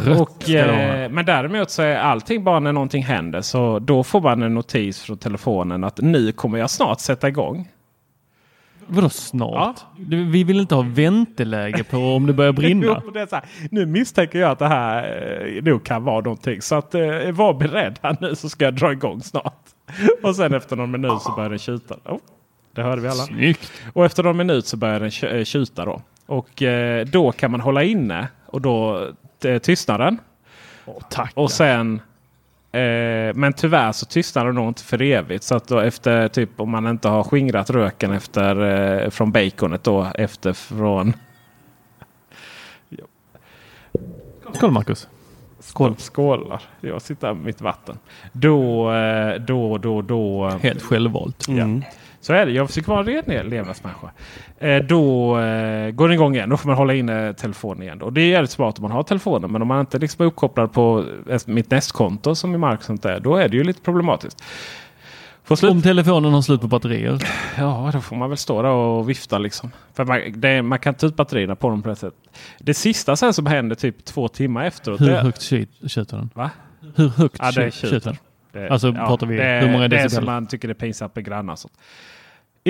Rött 0.05 0.21
Och, 0.21 0.51
eh, 0.51 1.11
men 1.11 1.25
däremot 1.27 1.71
så 1.71 1.83
är 1.83 1.97
allting 1.97 2.45
bara 2.45 2.61
när 2.61 2.73
någonting 2.73 3.03
händer. 3.03 3.41
Så 3.41 3.79
då 3.79 4.05
får 4.05 4.21
man 4.21 4.43
en 4.43 4.55
notis 4.55 5.03
från 5.03 5.19
telefonen 5.19 5.85
att 5.85 5.99
nu 5.99 6.33
kommer 6.33 6.59
jag 6.59 6.71
snart 6.71 7.01
sätta 7.01 7.29
igång. 7.29 7.69
Vadå 8.89 9.09
snart? 9.09 9.77
Du, 9.97 10.25
Vi 10.25 10.45
vill 10.45 10.61
inte 10.61 10.75
ha 10.75 10.83
vänteläge 10.83 11.85
på 11.85 11.97
om 11.97 12.27
det 12.27 12.33
börjar 12.33 12.53
brinna. 12.53 13.03
Jo, 13.05 13.11
det 13.11 13.43
nu 13.71 13.87
misstänker 13.87 14.39
jag 14.39 14.51
att 14.51 14.59
det 14.59 14.69
här 14.69 15.57
eh, 15.57 15.63
nog 15.63 15.85
kan 15.85 16.05
vara 16.05 16.21
någonting. 16.21 16.63
Så 16.63 16.75
att, 16.75 16.95
eh, 16.95 17.01
var 17.33 17.55
beredd 17.55 17.99
här 18.03 18.17
nu 18.21 18.35
så 18.35 18.49
ska 18.49 18.65
jag 18.65 18.75
dra 18.75 18.93
igång 18.93 19.23
snart. 19.23 19.65
Och 20.23 20.37
sen 20.37 20.55
efter 20.55 20.77
någon 20.77 20.91
minut 20.91 21.23
så 21.23 21.33
börjar 21.37 21.51
den 21.51 21.59
tjuta. 21.59 21.95
Oh, 22.05 22.19
det 22.75 22.83
hörde 22.83 23.03
vi 23.03 23.09
alla. 23.09 23.23
Snyggt. 23.23 23.73
Och 23.93 24.05
efter 24.05 24.23
någon 24.23 24.37
minut 24.37 24.67
så 24.67 24.77
börjar 24.77 25.01
den 25.01 25.39
eh, 25.39 25.45
tjuta 25.45 25.85
då. 25.85 26.03
Och 26.27 26.63
då 27.13 27.33
kan 27.33 27.51
man 27.51 27.61
hålla 27.61 27.83
inne 27.83 28.29
och 28.47 28.61
då 28.61 29.09
tystnar 29.63 29.99
den. 29.99 30.19
tack. 31.11 31.33
Och 31.35 31.51
sen 31.51 32.01
eh, 32.73 33.35
men 33.35 33.53
tyvärr 33.53 33.93
så 33.93 34.07
tystnar 34.07 34.47
den 34.47 34.55
nog 34.55 34.69
inte 34.69 34.83
för 34.83 35.03
evigt. 35.03 35.45
Så 35.45 35.57
att 35.57 35.69
då 35.69 35.79
efter 35.79 36.29
typ 36.29 36.61
om 36.61 36.71
man 36.71 36.87
inte 36.87 37.09
har 37.09 37.25
skingrat 37.25 37.71
röken 37.71 38.13
efter 38.13 38.65
eh, 39.05 39.11
från 39.11 39.33
baconet 39.33 39.85
då 39.85 40.07
efter 40.15 40.53
från 40.53 41.13
Skål 44.53 44.71
Marcus. 44.71 45.09
Skål. 45.61 45.95
Skålar. 45.99 46.63
Jag 46.81 47.03
sitter 47.03 47.35
med 47.35 47.45
mitt 47.45 47.61
vatten. 47.61 47.99
Då, 48.33 48.93
eh, 48.93 49.35
då, 49.35 49.79
då, 49.79 50.03
då. 50.03 50.49
Helt 50.63 50.83
självvalt. 50.83 51.49
Mm. 51.49 51.83
Så 52.29 52.35
är 52.35 52.47
det. 52.47 52.53
Jag 52.53 52.69
försöker 52.69 52.89
vara 52.89 53.01
en 53.01 53.07
ren 53.07 53.47
levnadsmänniska. 53.49 54.11
Eh, 54.59 54.77
då 54.83 55.39
eh, 55.39 55.91
går 55.91 56.09
den 56.09 56.15
igång 56.15 56.35
igen. 56.35 56.49
Då 56.49 56.57
får 56.57 56.69
man 56.69 56.77
hålla 56.77 56.95
inne 56.95 57.35
telefonen 57.35 57.83
igen. 57.83 58.03
Och 58.03 58.13
det 58.13 58.21
är 58.21 58.29
jävligt 58.29 58.51
smart 58.51 58.79
om 58.79 58.83
man 58.83 58.91
har 58.91 59.03
telefonen. 59.03 59.53
Men 59.53 59.63
om 59.63 59.69
man 59.69 59.81
inte 59.81 59.99
liksom 59.99 60.23
är 60.23 60.27
uppkopplad 60.27 60.73
på 60.73 61.05
eh, 61.31 61.39
mitt 61.47 61.71
nästkonto 61.71 62.35
som 62.35 62.55
i 62.55 62.59
Mark 62.59 62.83
sånt 62.83 63.03
där. 63.03 63.21
Då 63.21 63.37
är 63.37 63.49
det 63.49 63.57
ju 63.57 63.65
lite 63.65 63.81
problematiskt. 63.81 64.45
Om 65.63 65.83
telefonen 65.83 66.33
har 66.33 66.43
slut 66.43 66.61
på 66.61 66.67
batterier. 66.67 67.19
Ja, 67.59 67.91
då 67.93 68.01
får 68.01 68.17
man 68.17 68.29
väl 68.31 68.39
stå 68.39 68.63
där 68.63 68.71
och 68.71 69.11
vifta 69.11 69.39
liksom. 69.39 69.71
För 69.95 70.05
man, 70.05 70.21
det, 70.41 70.63
man 70.63 70.79
kan 70.79 70.95
ta 70.95 71.07
ut 71.07 71.17
batterierna 71.17 71.57
på 71.57 71.69
dem 71.69 71.83
på 71.83 71.89
det 71.89 71.97
sättet. 71.97 72.19
Det 72.59 72.75
sista 72.75 73.17
sen 73.17 73.33
som 73.35 73.47
händer 73.47 73.77
typ 73.77 74.05
två 74.05 74.29
timmar 74.29 74.65
efteråt. 74.65 75.01
Hur 75.01 75.07
det, 75.11 75.21
högt 75.21 75.41
tjut- 75.43 75.89
tjuter 75.91 76.17
den? 76.17 76.31
Va? 76.35 76.51
Hur 76.97 77.09
högt 77.09 77.37
Ja, 77.39 77.51
det 77.53 77.71
tjut- 77.71 77.91
tjuter. 77.91 78.01
den? 78.11 78.17
Det, 78.53 78.69
Alltså, 78.69 78.93
pratar 78.93 79.27
vi- 79.27 79.37
det, 79.37 79.61
hur 79.65 79.73
många 79.73 79.89
Det 79.89 79.97
är 79.97 80.03
decibel? 80.03 80.11
som 80.11 80.25
man 80.25 80.47
tycker 80.47 80.69
det 80.69 80.73
är 80.73 80.75
pinsamt 80.75 81.17
med 81.17 81.25
grannar. 81.25 81.57
Sånt. 81.57 81.75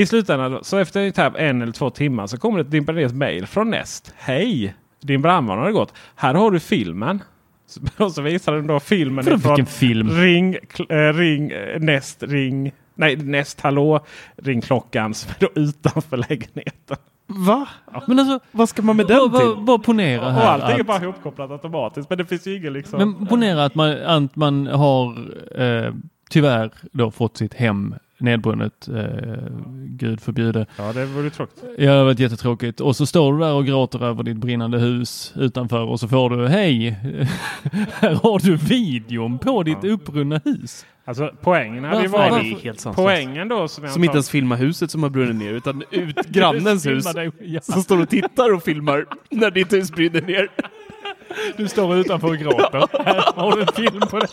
I 0.01 0.07
slutändan, 0.07 0.59
så 0.65 0.77
efter 0.79 1.01
ungefär 1.01 1.37
en 1.39 1.63
eller 1.63 1.73
två 1.73 1.91
timmar 1.91 2.27
så 2.27 2.39
kommer 2.39 2.59
det 2.59 2.63
ett 2.65 2.71
Dimperés 2.71 3.13
mail 3.13 3.47
från 3.47 3.71
Nest. 3.71 4.15
Hej! 4.17 4.75
Din 5.01 5.23
brandvarnare 5.23 5.65
har 5.65 5.73
gått. 5.73 5.95
Här 6.15 6.35
har 6.35 6.51
du 6.51 6.61
filmen. 6.61 7.23
Så- 7.67 7.81
Och 8.05 8.13
så 8.13 8.23
visar 8.23 8.53
den 8.53 8.67
då 8.67 8.81
filmen 8.81 9.25
ifrån 9.25 9.39
vilken 9.41 9.67
film? 9.67 10.11
Ring, 10.11 10.57
äh, 10.89 10.97
ring, 11.13 11.51
äh, 11.51 11.81
Nest, 11.81 12.23
ring. 12.23 12.73
Nej, 12.95 13.17
Nest, 13.17 13.61
hallå, 13.61 14.01
ringklockan 14.37 15.15
som 15.15 15.31
är 15.31 15.41
då 15.41 15.61
utanför 15.61 16.17
lägenheten. 16.17 16.97
Va? 17.27 17.69
Men 18.07 18.19
alltså, 18.19 18.41
Vad 18.53 18.69
ska 18.69 18.83
man 18.83 18.97
med 18.97 19.07
den 19.07 19.31
till? 19.31 19.65
bara 19.65 19.79
ponera 19.79 20.27
Och 20.27 20.33
här 20.33 20.47
allting 20.47 20.77
är 20.77 20.81
att, 20.81 20.87
bara 20.87 21.03
ihopkopplat 21.03 21.51
automatiskt. 21.51 22.09
Men 22.11 22.19
det 22.19 22.27
finns 22.27 22.47
ju 22.47 22.57
ingen 22.57 22.73
liksom... 22.73 22.99
men 22.99 23.27
ponera 23.27 23.65
att 23.65 23.75
man, 23.75 23.97
att 24.03 24.37
man 24.37 24.67
har 24.67 25.17
eh, 25.63 25.95
tyvärr 26.31 26.71
då 26.93 27.11
fått 27.11 27.37
sitt 27.37 27.55
hem 27.55 27.95
nedbrunnet, 28.19 28.89
eh, 28.89 29.05
gud 29.87 30.21
förbjude. 30.21 30.67
Ja, 30.77 30.93
det 30.93 31.07
vore 31.07 31.31
tråkigt. 31.31 31.65
Ja, 31.79 31.95
det 31.95 32.05
varit 32.05 32.19
jättetråkigt. 32.19 32.81
Och 32.81 32.97
så 32.97 33.07
står 33.07 33.33
du 33.33 33.39
där 33.39 33.53
och 33.53 33.67
gråter 33.67 34.05
över 34.05 34.23
ditt 34.23 34.37
brinnande 34.37 34.79
hus 34.79 35.33
utanför 35.37 35.83
och 35.83 36.01
så 36.01 36.09
får 36.09 36.31
du, 36.31 36.49
hej, 36.49 36.91
här 37.93 38.15
har 38.15 38.39
du 38.39 38.57
videon 38.57 39.39
på 39.39 39.63
ditt 39.63 39.85
uppbrunna 39.85 40.41
hus. 40.45 40.87
Alltså 41.05 41.33
poängen 41.41 41.85
hade 41.85 42.03
ju 42.03 42.09
varit... 42.09 42.33
Nej, 42.33 42.43
det 42.43 42.61
är 42.61 42.65
helt 42.65 42.81
sant. 42.81 42.97
Poängen 42.97 43.49
då 43.49 43.69
som 43.69 43.85
jag 43.85 43.93
Som 43.93 44.05
inte 44.05 44.17
ens 44.17 44.31
filmar 44.31 44.57
huset 44.57 44.91
som 44.91 45.03
har 45.03 45.11
brunnit 45.11 45.37
ner 45.37 45.53
utan 45.53 45.83
ut 45.91 46.27
grannens 46.27 46.87
hus. 46.87 47.05
Ja. 47.41 47.61
Som 47.61 47.83
står 47.83 48.03
och 48.03 48.09
tittar 48.09 48.55
och 48.55 48.63
filmar 48.63 49.07
när 49.31 49.51
ditt 49.51 49.73
hus 49.73 49.93
brinner 49.93 50.23
ner. 50.23 50.49
Du 51.57 51.69
står 51.69 51.97
utanför 51.97 52.29
och 52.29 52.37
gråter. 52.37 53.05
Här 53.05 53.43
har 53.43 53.57
du 53.57 53.63
en 53.63 53.69
film 53.69 54.01
på 54.01 54.19
dig. 54.19 54.29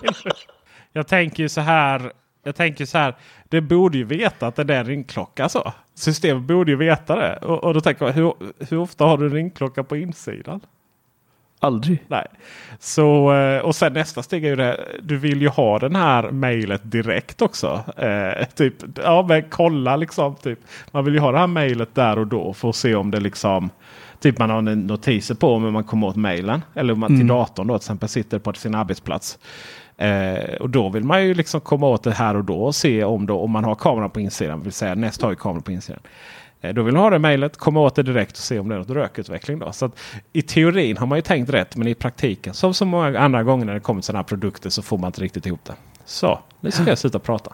Jag 0.93 1.07
tänker 1.07 1.43
ju 1.43 1.49
så 1.49 1.61
här. 1.61 2.11
Jag 2.43 2.55
tänker 2.55 2.85
så 2.85 2.97
här. 2.97 3.15
Det 3.55 3.61
borde 3.61 3.97
ju 3.97 4.03
veta 4.03 4.47
att 4.47 4.55
det 4.55 4.73
är 4.73 4.79
en 4.79 4.85
ringklocka 4.85 5.49
så. 5.49 5.73
Systemet 5.93 6.43
borde 6.43 6.71
ju 6.71 6.77
veta 6.77 7.15
det. 7.15 7.37
Och, 7.37 7.63
och 7.63 7.73
då 7.73 7.81
tänker 7.81 8.05
jag, 8.05 8.13
hur, 8.13 8.33
hur 8.69 8.77
ofta 8.77 9.05
har 9.05 9.17
du 9.17 9.25
en 9.25 9.33
ringklocka 9.33 9.83
på 9.83 9.97
insidan? 9.97 10.59
Aldrig. 11.59 12.03
Nej. 12.07 12.25
Så, 12.79 13.33
eh, 13.33 13.59
och 13.59 13.75
sen 13.75 13.93
nästa 13.93 14.23
steg 14.23 14.45
är 14.45 14.49
ju 14.49 14.55
det. 14.55 14.85
Du 15.01 15.17
vill 15.17 15.41
ju 15.41 15.47
ha 15.47 15.79
den 15.79 15.95
här 15.95 16.31
mejlet 16.31 16.81
direkt 16.83 17.41
också. 17.41 17.83
Eh, 17.97 18.47
typ, 18.55 18.73
ja 19.03 19.25
men 19.29 19.43
kolla 19.49 19.95
liksom. 19.95 20.35
Typ. 20.35 20.59
Man 20.91 21.05
vill 21.05 21.13
ju 21.13 21.19
ha 21.19 21.31
det 21.31 21.37
här 21.37 21.47
mejlet 21.47 21.95
där 21.95 22.19
och 22.19 22.27
då 22.27 22.53
för 22.53 22.69
att 22.69 22.75
se 22.75 22.95
om 22.95 23.11
det 23.11 23.19
liksom. 23.19 23.69
Typ 24.19 24.39
man 24.39 24.49
har 24.49 24.61
notiser 24.61 25.35
på 25.35 25.53
om 25.53 25.73
man 25.73 25.83
kommer 25.83 26.07
åt 26.07 26.15
mejlen. 26.15 26.61
Eller 26.73 26.93
om 26.93 26.99
man 26.99 27.17
till 27.17 27.27
datorn 27.27 27.67
då 27.67 27.73
till 27.73 27.83
exempel 27.83 28.09
sitter 28.09 28.39
på 28.39 28.53
sin 28.53 28.75
arbetsplats. 28.75 29.39
Eh, 29.97 30.55
och 30.59 30.69
då 30.69 30.89
vill 30.89 31.03
man 31.03 31.23
ju 31.25 31.33
liksom 31.33 31.61
komma 31.61 31.87
åt 31.87 32.03
det 32.03 32.11
här 32.11 32.35
och 32.35 32.43
då 32.43 32.63
och 32.63 32.75
se 32.75 33.03
om, 33.03 33.25
då, 33.25 33.39
om 33.39 33.51
man 33.51 33.63
har 33.63 33.75
kameran 33.75 34.09
på 34.09 34.19
insidan. 34.19 34.61
Vill 34.61 34.71
säga 34.73 34.95
Nest 34.95 35.21
har 35.21 35.29
ju 35.29 35.35
kameran 35.35 35.61
på 35.61 35.71
insidan. 35.71 35.99
Eh, 36.61 36.73
Då 36.73 36.83
vill 36.83 36.93
man 36.93 37.03
ha 37.03 37.09
det 37.09 37.19
mejlet, 37.19 37.57
komma 37.57 37.79
åt 37.79 37.95
det 37.95 38.03
direkt 38.03 38.31
och 38.31 38.37
se 38.37 38.59
om 38.59 38.69
det 38.69 38.75
är 38.75 38.79
något 38.79 38.89
rökutveckling. 38.89 39.59
Då. 39.59 39.71
Så 39.71 39.85
att 39.85 39.99
I 40.33 40.41
teorin 40.41 40.97
har 40.97 41.07
man 41.07 41.17
ju 41.17 41.21
tänkt 41.21 41.49
rätt 41.49 41.75
men 41.75 41.87
i 41.87 41.95
praktiken 41.95 42.53
som 42.53 42.73
så 42.73 42.85
många 42.85 43.19
andra 43.19 43.43
gånger 43.43 43.65
när 43.65 43.73
det 43.73 43.79
kommer 43.79 44.01
sådana 44.01 44.19
här 44.19 44.23
produkter 44.23 44.69
så 44.69 44.81
får 44.81 44.97
man 44.97 45.07
inte 45.07 45.21
riktigt 45.21 45.45
ihop 45.45 45.65
det. 45.65 45.73
Så, 46.05 46.39
nu 46.59 46.71
ska 46.71 46.83
jag 46.89 46.97
sluta 46.97 47.19
prata. 47.19 47.53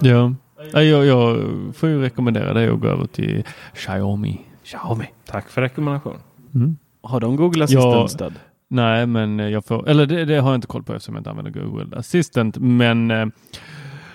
Ja, 0.00 0.32
Ja, 0.72 0.82
jag, 0.82 1.06
jag 1.06 1.36
får 1.76 1.88
ju 1.88 2.02
rekommendera 2.02 2.52
dig 2.52 2.68
att 2.68 2.80
gå 2.80 2.88
över 2.88 3.06
till 3.06 3.44
Xiaomi. 3.74 4.40
Xiaomi. 4.64 5.04
Tack 5.26 5.48
för 5.48 5.60
rekommendationen. 5.62 6.18
Mm. 6.54 6.76
Har 7.02 7.20
de 7.20 7.36
Google 7.36 7.66
Ja. 7.68 8.08
Nej, 8.68 9.06
men 9.06 9.38
jag 9.38 9.64
får, 9.64 9.88
eller 9.88 10.06
det, 10.06 10.24
det 10.24 10.38
har 10.38 10.48
jag 10.48 10.54
inte 10.54 10.66
koll 10.66 10.82
på 10.82 10.94
eftersom 10.94 11.14
jag 11.14 11.20
inte 11.20 11.30
använder 11.30 11.52
Google 11.52 11.96
Assistant. 11.96 12.56
Men, 12.58 13.10
eh, 13.10 13.26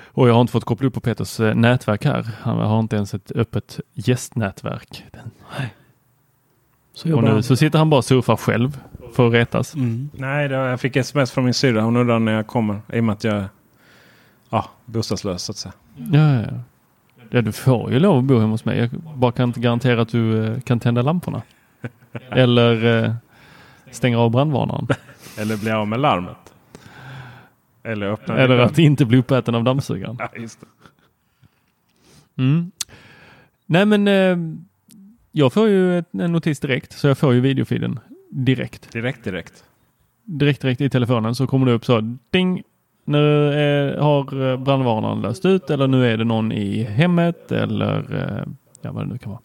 och 0.08 0.30
jag 0.30 0.34
har 0.34 0.42
inte 0.42 0.52
fått 0.52 0.66
koppla 0.66 0.88
upp 0.88 0.94
på 0.94 1.00
Peters 1.00 1.40
eh, 1.40 1.56
nätverk 1.56 2.06
här. 2.06 2.28
Han 2.42 2.58
har 2.58 2.80
inte 2.80 2.96
ens 2.96 3.14
ett 3.14 3.32
öppet 3.32 3.80
gästnätverk. 3.94 5.04
Så 6.94 7.16
Och 7.16 7.24
nu 7.24 7.42
så 7.42 7.56
sitter 7.56 7.80
han 7.80 7.90
bara 7.90 7.98
och 7.98 8.06
surfar 8.06 8.36
själv 8.36 8.80
för 9.14 9.28
att 9.28 9.34
retas. 9.34 9.76
Mm. 9.76 10.10
Nej, 10.14 10.48
det, 10.48 10.56
jag 10.56 10.80
fick 10.80 10.96
sms 10.96 11.32
från 11.32 11.44
min 11.44 11.54
syrra. 11.54 11.82
Hon 11.82 11.98
undrar 11.98 12.20
när 12.20 12.32
jag 12.32 12.48
kommer. 12.48 12.82
I 12.94 13.00
och 13.00 13.04
med 13.04 13.14
att 13.14 13.24
jag 13.24 13.36
är 13.36 13.48
ja, 14.50 14.70
bostadslös 14.86 15.44
så 15.44 15.52
att 15.52 15.58
säga. 15.58 15.74
Ja, 15.96 16.34
ja, 16.34 16.42
ja. 16.42 16.58
ja, 17.30 17.42
du 17.42 17.52
får 17.52 17.92
ju 17.92 18.00
lov 18.00 18.18
att 18.18 18.24
bo 18.24 18.40
hemma 18.40 18.52
hos 18.52 18.66
mig. 18.66 18.80
Jag 18.80 18.90
bara 19.16 19.32
kan 19.32 19.50
inte 19.50 19.60
garantera 19.60 20.02
att 20.02 20.10
du 20.10 20.46
eh, 20.46 20.60
kan 20.60 20.80
tända 20.80 21.02
lamporna. 21.02 21.42
Eller 22.30 23.16
stänga 23.94 24.20
av 24.20 24.32
brandvarnaren. 24.32 24.88
Eller 25.38 25.58
bli 25.58 25.72
av 25.72 25.88
med 25.88 26.00
larmet. 26.00 26.54
Eller 27.84 28.08
öppna 28.08 28.38
Eller 28.38 28.58
att 28.58 28.80
inte 28.80 29.06
bli 29.06 29.18
uppäten 29.18 29.56
av 29.56 29.64
dammsugaren. 29.64 30.16
Ja, 30.20 30.30
just 30.38 30.60
det. 30.62 30.68
Mm. 32.42 32.72
Nej 33.66 33.86
men 33.86 34.08
eh, 34.08 34.38
jag 35.32 35.54
får 35.54 35.68
ju 35.68 36.00
ett, 36.00 36.14
en 36.14 36.32
notis 36.32 36.60
direkt 36.60 36.94
så 36.94 37.08
jag 37.08 37.18
får 37.18 37.34
ju 37.34 37.40
videofiden 37.40 38.00
direkt. 38.30 38.92
Direkt, 38.92 39.24
direkt. 39.24 39.64
Direkt 40.24 40.62
direkt 40.62 40.82
i 40.82 40.90
telefonen 40.90 41.36
så 41.36 41.48
kommer 41.48 41.66
det 41.66 41.72
upp 41.72 41.86
så 41.86 42.18
ding. 42.30 42.64
Nu 43.06 43.48
eh, 43.54 44.04
har 44.04 44.58
brandvarnaren 44.58 45.22
löst 45.22 45.46
ut 45.46 45.70
eller 45.70 45.88
nu 45.88 46.08
är 46.12 46.18
det 46.18 46.24
någon 46.24 46.52
i 46.52 46.84
hemmet 46.84 47.52
eller 47.52 48.16
eh, 48.16 48.54
ja, 48.82 48.92
vad 48.92 49.04
det 49.08 49.10
nu 49.14 49.18
kan 49.18 49.32
vara. 49.32 49.42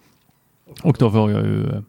Och 0.82 0.96
då 0.98 1.10
får 1.10 1.30
jag 1.30 1.46
ju 1.46 1.70
eh, 1.70 1.82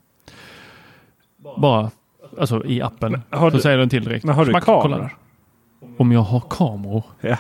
bara 1.58 1.92
alltså 2.40 2.66
i 2.66 2.82
appen 2.82 3.22
så 3.32 3.50
du- 3.50 3.60
säger 3.60 3.78
den 3.78 3.90
till 3.90 4.04
direkt. 4.04 4.26
Men 4.26 4.36
har 4.36 4.46
du 4.46 4.52
Smack, 4.52 4.64
kameror? 4.66 5.16
Om 5.98 6.12
jag 6.12 6.20
har 6.22 6.40
kameror? 6.50 7.04
Ja. 7.22 7.38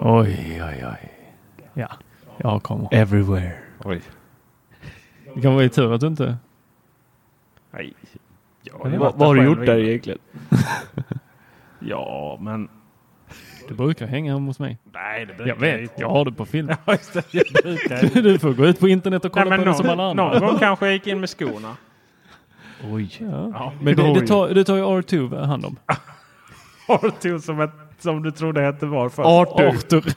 Oj, 0.00 0.62
oj, 0.64 0.84
oj. 0.86 1.12
Ja, 1.74 1.88
jag 2.36 2.48
har 2.48 2.60
kameror. 2.60 2.88
Everywhere. 2.94 3.52
Oj. 3.84 4.00
Det 5.34 5.40
kan 5.40 5.54
vara 5.54 5.64
i 5.64 5.68
tur 5.68 5.92
att 5.92 6.00
du 6.00 6.06
inte... 6.06 6.36
Nej. 7.72 7.92
Ja, 8.62 8.72
Vad- 8.98 9.14
har 9.22 9.34
du 9.34 9.44
gjort 9.44 9.66
där 9.66 9.78
egentligen? 9.78 10.18
Ja, 11.86 12.38
men... 12.40 12.68
Du 13.68 13.74
brukar 13.74 14.06
hänga 14.06 14.32
hemma 14.32 14.46
hos 14.46 14.58
mig. 14.58 14.78
Nej, 14.92 15.26
det 15.26 15.46
Jag 15.48 15.56
vet, 15.56 15.92
jag 16.00 16.08
har 16.10 16.24
det 16.24 16.32
på 16.32 16.44
film. 16.46 16.68
Ja, 16.86 16.92
just 16.92 17.12
det. 17.14 17.24
Jag 17.30 17.44
brukar 17.62 18.22
Du 18.22 18.38
får 18.38 18.52
gå 18.52 18.66
ut 18.66 18.80
på 18.80 18.88
internet 18.88 19.24
och 19.24 19.32
kolla 19.32 19.50
Nej, 19.50 19.58
på 19.58 19.64
det 19.64 19.74
som 19.74 19.88
alla 19.88 20.10
andra. 20.10 20.32
någon 20.38 20.40
gång 20.48 20.58
kanske 20.58 20.86
jag 20.86 20.92
gick 20.92 21.06
in 21.06 21.20
med 21.20 21.30
skorna. 21.30 21.76
Oj. 22.92 23.16
Ja. 23.20 23.72
Men 23.80 23.96
det, 23.96 24.14
det, 24.20 24.26
tar, 24.26 24.48
det 24.48 24.64
tar 24.64 24.76
ju 24.76 24.82
R2 24.82 25.44
hand 25.44 25.64
om. 25.64 25.76
Artur 26.88 27.38
som, 27.38 27.60
ett, 27.60 27.70
som 27.98 28.22
du 28.22 28.30
trodde 28.30 28.60
hette 28.62 28.86
var 28.86 29.08
för. 29.08 29.40
Arthur. 29.40 29.68
Arthur. 29.68 30.12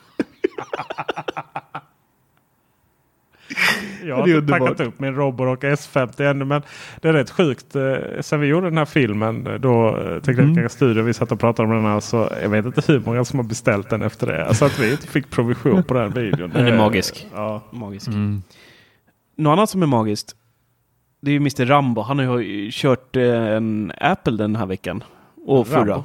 Jag 4.06 4.16
har 4.16 4.28
inte 4.28 4.52
packat 4.54 4.80
upp 4.80 5.00
min 5.00 5.16
Roborock 5.16 5.64
S50 5.64 6.30
ännu. 6.30 6.46
Men 6.46 6.62
det 7.02 7.10
är 7.10 7.14
rätt 7.14 7.30
sjukt. 7.30 7.76
Eh, 7.76 7.94
Sen 8.22 8.40
vi 8.40 8.48
gjorde 8.48 8.68
den 8.68 8.78
här 8.78 8.86
filmen. 8.86 9.48
eh, 9.48 9.54
Då 9.54 9.98
eh, 9.98 10.20
Tekniska 10.20 10.42
Mm. 10.44 10.70
studion. 10.70 11.06
Vi 11.06 11.14
satt 11.14 11.32
och 11.32 11.40
pratade 11.40 11.68
om 11.70 11.76
den 11.76 11.86
här. 11.86 12.00
Så 12.00 12.30
jag 12.42 12.50
vet 12.50 12.66
inte 12.66 12.82
hur 12.92 13.00
många 13.06 13.26
som 13.26 13.40
har 13.40 13.44
beställt 13.44 13.90
den 13.90 14.02
efter 14.02 14.28
det. 14.28 14.46
Alltså 14.46 14.66
att 14.66 14.80
vi 14.80 14.92
inte 14.92 15.08
fick 15.08 15.30
provision 15.30 15.84
på 15.84 15.94
den 15.94 16.12
videon. 16.12 16.50
Den 16.54 16.66
är 16.66 16.72
Det- 16.72 16.78
magisk. 16.78 17.28
Ja. 17.34 17.62
Magisk. 17.72 18.08
Mm. 18.08 18.42
Något 19.38 19.52
annat 19.58 19.70
som 19.70 19.84
är 19.84 19.88
magiskt. 19.88 20.36
Det 21.20 21.32
är 21.32 21.34
ju 21.34 21.38
Mr 21.38 21.66
Rambo. 21.66 22.02
Han 22.02 22.20
har 22.20 22.40
ju 22.40 22.70
kört 22.72 23.16
eh, 23.16 23.48
en 23.48 23.92
Apple 23.98 24.38
den 24.38 24.56
här 24.56 24.66
veckan. 24.66 25.04
Och 25.46 25.68
förra. 25.68 25.80
Rambo? 25.86 26.04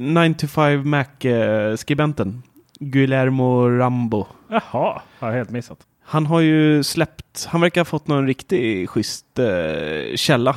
9 0.00 0.34
to 0.34 0.46
5 0.46 0.90
Mac-skribenten. 0.90 2.42
Guillermo 2.80 3.68
Rambo. 3.68 4.26
Jaha, 4.48 5.02
har 5.18 5.28
jag 5.28 5.36
helt 5.36 5.50
missat. 5.50 5.78
Han 6.02 6.26
har 6.26 6.40
ju 6.40 6.82
släppt, 6.82 7.46
han 7.48 7.60
verkar 7.60 7.80
ha 7.80 7.84
fått 7.84 8.08
någon 8.08 8.26
riktig 8.26 8.88
schysst 8.88 9.38
eh, 9.38 10.16
källa. 10.16 10.56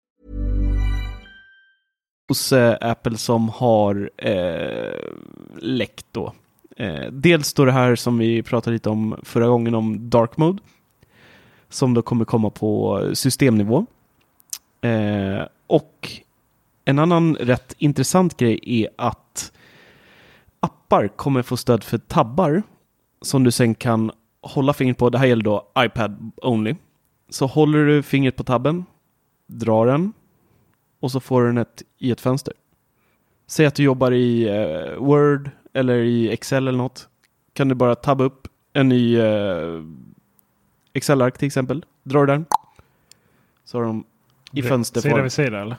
Hos 2.31 2.51
eh, 2.51 2.77
Apple 2.81 3.17
som 3.17 3.49
har 3.49 4.09
eh, 4.17 4.99
läckt 5.59 6.05
då. 6.11 6.33
Eh, 6.77 7.11
dels 7.11 7.53
då 7.53 7.65
det 7.65 7.71
här 7.71 7.95
som 7.95 8.17
vi 8.17 8.43
pratade 8.43 8.73
lite 8.73 8.89
om 8.89 9.15
förra 9.23 9.47
gången 9.47 9.75
om 9.75 10.09
Dark 10.09 10.37
Mode. 10.37 10.61
Som 11.69 11.93
då 11.93 12.01
kommer 12.01 12.25
komma 12.25 12.49
på 12.49 13.01
systemnivå. 13.13 13.85
Eh, 14.81 15.41
och 15.67 16.11
en 16.85 16.99
annan 16.99 17.35
rätt 17.35 17.75
intressant 17.77 18.37
grej 18.37 18.59
är 18.63 18.89
att 18.97 19.51
appar 20.59 21.07
kommer 21.07 21.41
få 21.41 21.57
stöd 21.57 21.83
för 21.83 21.97
tabbar 21.97 22.63
som 23.21 23.43
du 23.43 23.51
sen 23.51 23.75
kan 23.75 24.11
hålla 24.41 24.73
fingret 24.73 24.97
på. 24.97 25.09
Det 25.09 25.17
här 25.17 25.25
gäller 25.25 25.43
då 25.43 25.71
iPad 25.79 26.31
only. 26.41 26.75
Så 27.29 27.45
håller 27.45 27.85
du 27.85 28.03
fingret 28.03 28.35
på 28.35 28.43
tabben, 28.43 28.85
drar 29.47 29.87
den 29.87 30.13
och 31.01 31.11
så 31.11 31.19
får 31.19 31.41
du 31.41 31.47
den 31.47 31.57
ett, 31.57 31.83
i 31.97 32.11
ett 32.11 32.21
fönster. 32.21 32.53
Säg 33.47 33.65
att 33.65 33.75
du 33.75 33.83
jobbar 33.83 34.11
i 34.11 34.47
eh, 34.49 34.95
Word 35.03 35.49
eller 35.73 35.95
i 35.97 36.31
Excel 36.31 36.67
eller 36.67 36.77
något. 36.77 37.07
Kan 37.53 37.67
du 37.67 37.75
bara 37.75 37.95
tabba 37.95 38.23
upp 38.23 38.47
en 38.73 38.89
ny 38.89 39.17
eh, 39.19 39.83
Excel-ark 40.93 41.37
till 41.37 41.45
exempel. 41.47 41.85
Drar 42.03 42.25
du 42.25 42.33
den. 42.33 42.45
Så 43.65 43.77
har 43.77 43.85
de 43.85 44.03
i 44.53 44.61
fönsterform. 44.61 45.11
Sida 45.11 45.21
vid 45.23 45.31
sida 45.31 45.61
eller? 45.61 45.75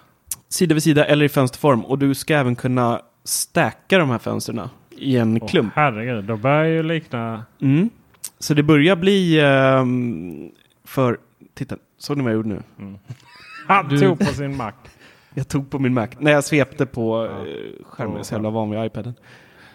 Sida 0.49 0.75
vid 0.75 0.83
sida 0.83 1.05
eller 1.05 1.25
i 1.25 1.29
fönsterform. 1.29 1.85
Och 1.85 1.99
du 1.99 2.15
ska 2.15 2.35
även 2.35 2.57
kunna 2.57 3.01
stacka 3.25 3.99
de 3.99 4.11
här 4.11 4.19
fönsterna 4.19 4.71
i 4.91 5.17
en 5.17 5.43
Åh, 5.43 5.49
klump. 5.49 5.73
herregud, 5.77 6.25
de 6.25 6.41
börjar 6.41 6.65
ju 6.65 6.83
likna... 6.83 7.45
Mm. 7.61 7.91
Så 8.39 8.55
det 8.55 8.63
börjar 8.63 8.97
bli 8.97 9.41
ehm, 9.41 10.51
för... 10.85 11.19
Titta, 11.55 11.77
såg 11.99 12.17
ni 12.17 12.23
vad 12.23 12.33
jag 12.33 12.37
gjorde 12.37 12.49
nu? 12.49 12.63
Han 13.69 13.89
Du- 13.89 13.99
tog 14.01 14.19
på 14.19 14.25
sin 14.25 14.57
Mac. 14.57 14.73
Jag 15.35 15.49
tog 15.49 15.71
på 15.71 15.79
min 15.79 15.95
Mac. 15.95 16.09
när 16.19 16.33
jag 16.33 16.45
svepte 16.45 16.87
på 16.87 17.25
eh, 17.25 17.85
skärmen. 17.87 18.17
Jag 18.17 18.27
så 18.27 18.35
jävla 18.35 18.51
van 18.51 18.71
vid 18.71 18.85
iPaden. 18.85 19.15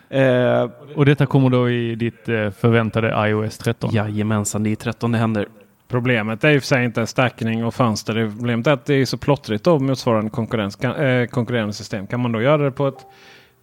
Eh, 0.10 0.70
Och 0.96 1.06
detta 1.06 1.26
kommer 1.26 1.50
då 1.50 1.70
i 1.70 1.96
ditt 1.96 2.30
eh, 2.30 2.50
förväntade 2.50 3.30
iOS 3.30 3.58
13? 3.58 3.90
jajamensan, 3.94 4.64
det 4.64 4.70
är 4.70 4.76
13 4.76 5.12
det 5.12 5.18
händer. 5.18 5.48
Problemet 5.88 6.44
är 6.44 6.50
ju 6.50 6.60
för 6.60 6.68
sig 6.68 6.86
inte 6.86 7.08
stackning 7.08 7.66
och 7.66 7.74
fönster. 7.74 8.32
Problemet 8.38 8.68
är 8.68 8.72
att 8.72 8.86
det 8.86 8.94
är 8.94 9.06
så 9.06 9.18
plottrigt 9.18 9.64
då 9.64 9.80
motsvarande 9.80 10.30
konkurrens, 10.32 10.76
kan, 10.76 10.96
eh, 10.96 11.28
konkurrerande 11.28 11.74
system. 11.74 12.08
Kan 12.08 12.20
man 12.20 12.32
då 12.32 12.42
göra 12.42 12.58
det 12.64 12.72
på 12.72 12.88
ett 12.88 13.06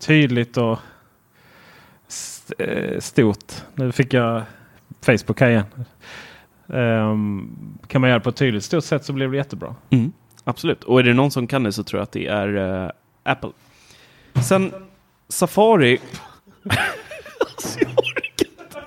tydligt 0.07 0.57
och 0.57 0.79
st 2.09 2.55
eh, 2.59 3.01
stort. 3.01 3.53
Nu 3.75 3.93
fick 3.93 4.15
jag 4.15 4.43
Facebook 5.07 5.41
här 5.41 5.51
igen. 5.51 5.65
Ehm, 6.69 7.57
kan 7.87 8.01
man 8.01 8.11
göra 8.11 8.19
det 8.19 8.25
på 8.25 8.31
ett 8.31 8.37
tydligt 8.37 8.65
stort 8.65 8.85
sätt 8.85 9.05
så 9.05 9.13
blir 9.13 9.29
det 9.29 9.37
jättebra. 9.37 9.75
Mm, 9.91 10.13
absolut. 10.45 10.85
Och 10.85 10.99
är 11.01 11.03
det 11.03 11.15
någon 11.15 11.31
som 11.31 11.47
kan 11.47 11.63
det 11.63 11.73
så 11.73 11.83
tror 11.85 11.99
jag 11.99 12.03
att 12.03 12.13
det 12.13 12.27
är 12.27 12.83
eh, 12.85 12.91
Apple. 13.23 13.51
Sen 14.43 14.73
Safari. 15.29 15.99
Alltså, 17.41 17.79
jag 17.81 17.89
orkar 17.91 18.25
inte. 18.49 18.81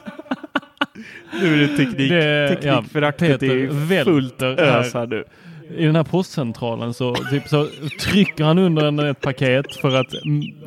nu 1.41 1.53
är 1.63 1.67
det 1.67 1.77
teknik. 1.77 2.09
Det- 2.09 2.49
Teknikföraktet 2.49 3.29
ja, 3.29 3.37
Peter 3.37 3.55
är 3.55 3.67
välter 3.67 4.03
fullt 4.11 4.41
ös 4.41 4.93
här 4.93 5.07
nu. 5.07 5.23
I 5.77 5.85
den 5.85 5.95
här 5.95 6.03
postcentralen 6.03 6.93
så, 6.93 7.15
typ, 7.15 7.47
så 7.47 7.67
trycker 8.01 8.43
han 8.43 8.57
under 8.57 8.85
en, 8.85 8.99
ett 8.99 9.21
paket 9.21 9.75
för 9.75 9.95
att 9.95 10.07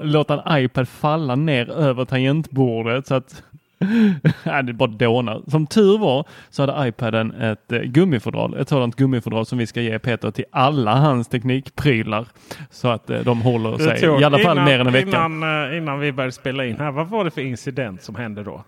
låta 0.03 0.43
en 0.43 0.65
iPad 0.65 0.89
falla 0.89 1.35
ner 1.37 1.71
över 1.71 2.05
tangentbordet 2.05 3.07
så 3.07 3.15
att 3.15 3.43
Nej, 4.45 4.63
det 4.65 4.73
bara 4.73 4.91
dånar. 4.91 5.43
Som 5.47 5.67
tur 5.67 5.99
var 5.99 6.25
så 6.51 6.63
hade 6.67 6.89
iPaden 6.89 7.33
ett 7.33 7.73
eh, 7.73 7.79
gummifodral, 7.81 8.57
ett 8.57 8.69
sådant 8.69 8.97
gummifodral 8.97 9.47
som 9.47 9.59
vi 9.59 9.67
ska 9.67 9.81
ge 9.81 9.99
Peter 9.99 10.31
till 10.31 10.45
alla 10.53 10.95
hans 10.95 11.29
teknikprylar 11.29 12.27
så 12.71 12.89
att 12.89 13.11
eh, 13.11 13.19
de 13.21 13.43
håller 13.43 13.79
sig 13.79 14.21
i 14.21 14.25
alla 14.25 14.39
fall 14.39 14.57
innan, 14.57 14.65
mer 14.65 14.79
än 14.81 14.87
en 14.87 14.93
vecka. 14.93 15.09
Innan, 15.09 15.69
eh, 15.71 15.77
innan 15.79 16.01
vi 16.01 16.13
började 16.13 16.33
spela 16.33 16.65
in 16.65 16.77
här. 16.79 16.91
Vad 16.91 17.09
var 17.09 17.25
det 17.25 17.31
för 17.31 17.41
incident 17.41 18.03
som 18.03 18.15
hände 18.15 18.43
då? 18.45 18.65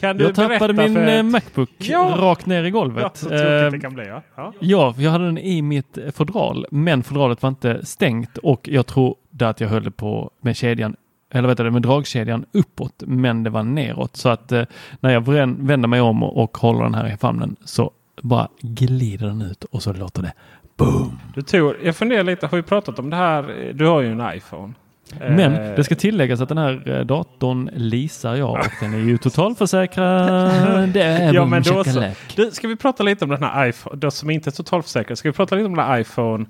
Kan 0.00 0.16
du 0.16 0.24
Jag 0.24 0.34
tappade 0.34 0.72
min 0.72 0.96
ett- 0.96 1.24
Macbook 1.24 1.70
Ja. 1.78 2.14
rakt 2.18 2.46
ner 2.46 2.62
i 2.62 2.66
Ja, 2.66 2.70
golvet. 2.72 3.24
det 3.72 3.78
kan 3.82 3.94
bli. 3.94 4.06
Ja. 4.08 4.22
Ja. 4.36 4.52
Ja, 4.60 4.94
jag 4.98 5.10
hade 5.10 5.24
den 5.24 5.38
i 5.38 5.62
mitt 5.62 5.98
fodral, 6.14 6.66
men 6.70 7.02
fodralet 7.02 7.42
var 7.42 7.48
inte 7.48 7.86
stängt 7.86 8.38
och 8.38 8.68
jag 8.68 8.86
trodde 8.86 9.48
att 9.48 9.60
jag 9.60 9.68
höll 9.68 9.90
på 9.90 10.30
med 10.40 10.56
kedjan, 10.56 10.96
eller 11.34 11.48
vet 11.48 11.58
du, 11.58 11.70
med 11.70 11.82
dragkedjan 11.82 12.44
uppåt, 12.52 13.02
men 13.06 13.42
det 13.42 13.50
var 13.50 13.62
neråt. 13.62 14.16
Så 14.16 14.28
att 14.28 14.52
eh, 14.52 14.62
när 15.00 15.10
jag 15.10 15.20
vänder 15.20 15.88
mig 15.88 16.00
om 16.00 16.22
och, 16.22 16.56
håller 16.56 16.84
den 16.84 16.94
här 16.94 17.14
i 17.14 17.16
famnen 17.16 17.56
så 17.64 17.90
bara 18.22 18.48
glider 18.60 19.26
den 19.26 19.42
ut 19.42 19.64
och 19.64 19.82
så 19.82 19.92
låter 19.92 20.22
det 20.22 20.32
boom. 20.76 21.18
Du 21.34 21.42
tog, 21.42 21.74
jag 21.82 21.96
funderar 21.96 22.22
lite, 22.22 22.46
har 22.46 22.56
vi 22.56 22.62
pratat 22.62 22.98
om 22.98 23.10
det 23.10 23.16
här? 23.16 23.72
Du 23.74 23.86
har 23.86 24.00
ju 24.00 24.12
en 24.12 24.36
iPhone. 24.36 24.72
Men 25.20 25.54
Eh, 25.54 25.74
det 25.74 25.84
ska 25.84 25.94
tilläggas 25.94 26.40
att 26.40 26.48
den 26.48 26.58
här 26.58 26.88
eh, 26.90 27.00
datorn 27.00 27.70
leasar 27.74 28.36
jag 28.36 28.50
och 28.50 28.70
den 28.80 28.94
är 28.94 28.98
ju 28.98 29.18
totalförsäkrad. 29.18 30.88
Det 30.88 31.02
är 31.02 31.32
Ja, 31.32 31.44
men 31.44 31.62
då 31.62 31.84
så. 31.84 32.04
Du, 32.36 32.50
ska 32.50 32.68
vi 32.68 32.76
prata 32.76 33.02
lite 33.02 33.24
om 33.24 33.30
den 33.30 33.42
här 33.42 33.68
iPhone, 33.68 33.96
då 33.96 34.10
som 34.10 34.30
inte 34.30 34.50
är 34.50 34.52
totalförsäkrad. 34.52 35.18
Ska 35.18 35.28
vi 35.28 35.32
prata 35.32 35.54
lite 35.54 35.66
om 35.66 35.76
den 35.76 35.86
här 35.86 36.00
iPhone 36.00 36.46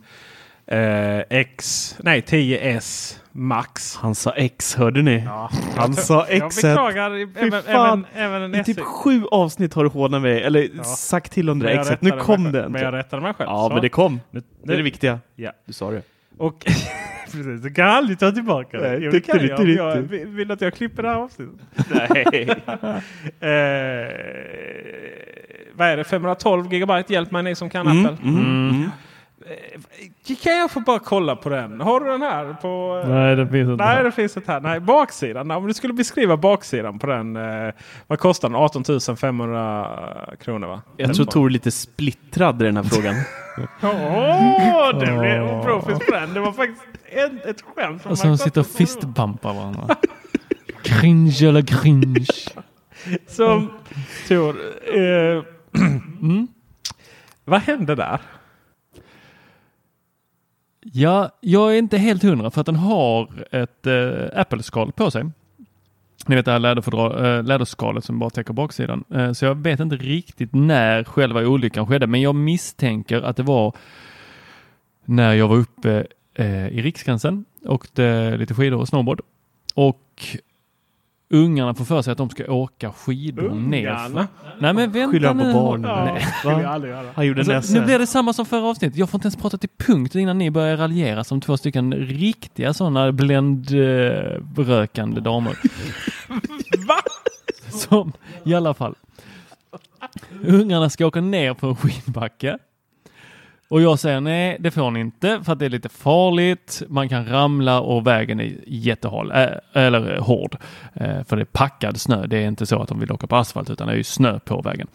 eh, 0.67 1.19
X, 1.31 1.97
nej 2.03 2.21
10s 2.21 3.19
Max? 3.33 3.97
Han 3.97 4.15
sa 4.15 4.31
X, 4.31 4.75
hörde 4.75 5.03
ni? 5.03 5.23
Ja. 5.27 5.51
Han 5.77 5.95
sa 5.95 6.27
Jag 6.31 6.47
X. 6.47 6.63
beklagar 6.63 7.11
Fy 7.41 7.47
även, 7.47 7.63
fan. 7.63 8.07
även, 8.15 8.33
även 8.35 8.55
en 8.55 8.61
I 8.61 8.65
typ 8.65 8.81
sju 8.81 9.25
avsnitt 9.31 9.75
har 9.75 9.85
du 9.85 9.91
hånat 9.91 10.23
mig, 10.23 10.43
eller 10.43 10.69
Ja. 10.77 10.85
sagt 10.85 11.33
till 11.33 11.51
om 11.51 11.59
det 11.59 11.67
där 11.67 11.75
jag 11.75 11.85
Xet. 11.87 12.03
Nu 12.03 12.11
kom 12.11 12.53
det. 12.53 12.69
Men 12.69 12.83
jag 12.83 12.95
rättade 12.95 13.23
mig 13.23 13.35
själv. 13.35 13.51
Ja, 13.51 13.67
så. 13.69 13.73
men 13.75 13.83
det 13.83 13.89
kom. 13.89 14.21
Nu, 14.31 14.43
Det 14.65 14.73
är 14.73 14.77
det 14.77 14.83
viktiga. 14.83 15.19
Ja. 15.37 15.53
Du 15.67 15.73
sa 15.73 15.91
det. 15.91 16.03
Och 16.39 16.65
precis, 17.33 17.63
du 17.63 17.75
kan 17.75 17.87
aldrig 17.89 18.19
ta 18.19 18.31
tillbaka 18.33 18.79
det. 18.81 18.89
Nej, 18.91 18.99
Jo, 19.03 19.11
det 19.11 19.21
kan 19.21 19.39
du, 19.39 19.47
jag. 19.49 19.69
jag, 19.69 19.97
du. 19.97 20.03
vill, 20.03 20.27
vill 20.27 20.51
att 20.51 20.61
jag 20.61 20.75
klipper 20.75 21.03
det 21.03 21.09
här 21.09 21.17
avsnittet. 21.17 21.55
Nej. 21.91 22.49
Eh, 23.41 24.09
vad 25.77 25.89
är 25.89 25.97
det? 25.97 26.05
512 26.05 26.73
gigabyte? 26.73 27.13
Hjälp 27.13 27.31
mig 27.31 27.43
ni 27.43 27.55
som 27.55 27.71
kan 27.71 27.87
Mm, 27.89 28.07
Apple. 28.07 28.29
mm, 28.31 28.69
mm. 28.71 28.91
Eh, 29.47 30.35
Kan 30.43 30.57
jag 30.57 30.71
få 30.71 30.81
bara 30.81 30.99
kolla 30.99 31.37
på 31.37 31.49
den? 31.49 31.81
Har 31.81 32.01
du 32.01 32.07
den 32.07 32.23
här? 32.23 32.53
På, 32.63 33.03
eh, 33.05 33.11
Nej, 33.11 33.37
det 33.37 33.49
finns 33.49 33.71
inte. 33.71 33.85
Nej, 33.85 33.97
här. 33.97 34.05
det 34.05 34.13
finns 34.13 34.37
inte 34.37 34.53
här. 34.53 34.61
Nej, 34.61 34.81
baksidan. 34.81 35.51
Om 35.51 35.67
du 35.67 35.75
skulle 35.75 35.93
beskriva 35.93 36.37
baksidan 36.37 36.99
på 36.99 37.07
den. 37.07 37.37
Eh, 37.37 37.75
vad 38.07 38.19
kostar 38.19 38.49
den? 38.49 38.57
18 38.57 39.17
500 39.17 39.89
kronor 40.41 40.67
va? 40.69 40.83
Jag 40.97 41.15
tror 41.15 41.27
Tor 41.27 41.47
är 41.47 41.51
lite 41.51 41.71
splittrad 41.71 42.63
i 42.63 42.65
den 42.65 42.77
här 42.77 42.85
frågan. 42.85 43.15
Åh, 43.83 44.99
det 45.01 45.19
blev 45.21 45.43
oprofis 45.45 45.99
på 46.07 46.15
den. 46.15 46.35
Det 46.35 46.41
var 46.41 46.53
faktiskt 46.53 46.83
en, 47.05 47.41
ett 47.51 47.63
skämt. 47.63 48.07
Och 48.07 48.11
Mike 48.11 48.37
sitter 48.39 48.61
och 48.61 48.67
fistbumpar 48.67 49.55
varandra. 49.55 49.97
cringe 50.83 51.49
eller 51.49 51.63
cringe. 51.63 52.27
Som 53.27 53.71
Tor. 54.29 54.57
Eh, 54.95 55.43
Mm. 56.23 56.49
vad 57.45 57.61
hände 57.61 57.95
där? 57.95 58.19
Ja, 60.93 61.31
jag 61.41 61.75
är 61.75 61.79
inte 61.79 61.99
helt 61.99 62.23
hundra 62.23 62.51
för 62.51 62.61
att 62.61 62.67
den 62.67 62.77
har 62.77 63.47
ett 63.51 63.87
eh, 63.87 64.41
Apple-skal 64.41 64.93
på 64.93 65.11
sig. 65.11 65.25
Ni 66.27 66.37
vet 66.37 66.45
det 66.45 66.53
här 66.53 66.59
läderfodra, 66.59 67.37
eh, 67.37 67.45
läderskalet 67.45 68.05
som 68.05 68.19
bara 68.19 68.31
täcker 68.31 68.53
baksidan. 68.53 69.05
Eh, 69.15 69.33
så 69.33 69.45
jag 69.45 69.55
vet 69.55 69.81
inte 69.81 69.97
riktigt 69.97 70.55
när 70.55 71.05
själva 71.05 71.41
olyckan 71.41 71.87
skedde, 71.87 72.07
men 72.07 72.21
jag 72.21 72.35
misstänker 72.35 73.23
att 73.23 73.37
det 73.37 73.43
var 73.43 73.77
när 75.05 75.35
jag 75.35 75.49
var 75.49 75.57
uppe 75.57 76.07
eh, 76.35 76.69
i 76.69 76.83
Riksgränsen, 76.83 77.45
och 77.65 77.75
åkte 77.75 78.37
lite 78.37 78.55
skidor 78.55 78.81
och 78.81 78.89
snowboard 78.89 79.21
och 79.75 80.27
ungarna 81.31 81.75
får 81.75 81.85
för 81.85 82.03
sig 82.03 82.13
att 82.13 82.19
de 82.19 82.31
ska 82.31 82.53
åka 82.53 82.93
skidor 82.93 83.51
ner. 83.55 83.89
Ungarna? 83.89 84.29
Nej 84.59 84.75
men 84.75 84.93
vänta 84.93 85.13
Skyller 85.13 85.29
han 85.29 85.39
på 85.39 85.45
nu. 85.45 85.53
barnen? 85.53 86.21
Ja, 86.45 86.79
Nej. 86.79 87.05
Han 87.15 87.27
gjorde 87.27 87.57
Alltså, 87.57 87.75
nu 87.75 87.85
blir 87.85 87.99
det 87.99 88.07
samma 88.07 88.33
som 88.33 88.47
förra 88.47 88.67
avsnittet. 88.67 88.97
Jag 88.99 89.11
får 89.11 89.19
inte 89.19 89.27
ens 89.27 89.37
prata 89.37 89.59
till 89.59 89.69
punkt 89.79 90.15
innan 90.15 90.39
ni 90.39 90.51
börjar 90.51 90.77
raljera 90.77 91.25
som 91.25 91.41
två 91.41 91.57
stycken 91.57 91.93
riktiga 91.95 92.75
sådana 92.75 93.13
bländrökande 93.13 95.21
damer. 95.21 95.59
Va? 96.89 96.97
Som 97.71 98.13
i 98.45 98.55
alla 98.55 98.75
fall. 98.75 98.95
Ungarna 100.47 100.91
ska 100.91 101.07
åka 101.07 101.21
ner 101.21 101.55
på 101.55 101.67
en 101.67 101.77
skidbacke. 101.77 102.59
Och 103.69 103.83
jag 103.83 103.99
säger 103.99 104.21
nej, 104.21 104.57
det 104.61 104.71
får 104.71 104.91
ni 104.91 105.01
inte 105.01 105.41
för 105.45 105.53
att 105.53 105.59
det 105.59 105.65
är 105.65 105.71
lite 105.71 105.89
farligt. 105.89 106.83
Man 106.89 107.09
kan 107.09 107.27
ramla 107.27 107.81
och 107.81 108.07
vägen 108.07 108.41
är 108.41 108.57
jättehal, 108.67 109.31
äh, 109.31 109.47
eller 109.73 110.19
hård. 110.19 110.57
Äh, 110.95 111.25
för 111.25 111.37
det 111.37 111.43
är 111.43 111.45
packad 111.45 112.01
snö. 112.01 112.27
Det 112.27 112.39
är 112.39 112.49
inte 112.49 112.67
så 112.67 112.83
att 112.83 112.89
de 112.89 113.01
vill 113.01 113.13
åka 113.13 113.27
på 113.27 113.37
asfalt 113.37 113.71
utan 113.71 113.87
det 113.87 113.93
är 113.93 113.97
ju 113.97 114.05
snö 114.05 114.39
på 114.39 114.63
vägen. 114.63 114.89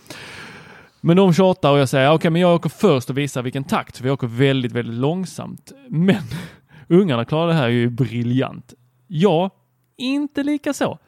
Men 1.01 1.17
de 1.17 1.33
tjatar 1.33 1.71
och 1.71 1.79
jag 1.79 1.89
säger 1.89 2.07
okej, 2.07 2.15
okay, 2.15 2.31
men 2.31 2.41
jag 2.41 2.55
åker 2.55 2.69
först 2.69 3.09
och 3.09 3.17
visar 3.17 3.41
vilken 3.41 3.63
takt. 3.63 3.97
För 3.97 4.03
vi 4.03 4.09
åker 4.09 4.27
väldigt, 4.27 4.71
väldigt 4.71 4.95
långsamt. 4.95 5.71
Men 5.87 6.23
ungarna 6.87 7.25
klarar 7.25 7.47
det 7.47 7.53
här 7.53 7.67
ju 7.67 7.89
briljant. 7.89 8.73
Jag, 9.07 9.51
inte 9.97 10.43
lika 10.43 10.73
så. 10.73 10.99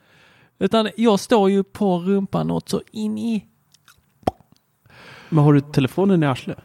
Utan 0.59 0.89
jag 0.97 1.20
står 1.20 1.49
ju 1.49 1.64
på 1.64 1.99
rumpan 1.99 2.47
något 2.47 2.70
så 2.70 2.82
in 2.91 3.18
i... 3.18 3.45
Men 5.30 5.43
har 5.43 5.53
du 5.53 5.62
telefonen 5.62 6.24
i 6.24 6.26
arslet? 6.26 6.57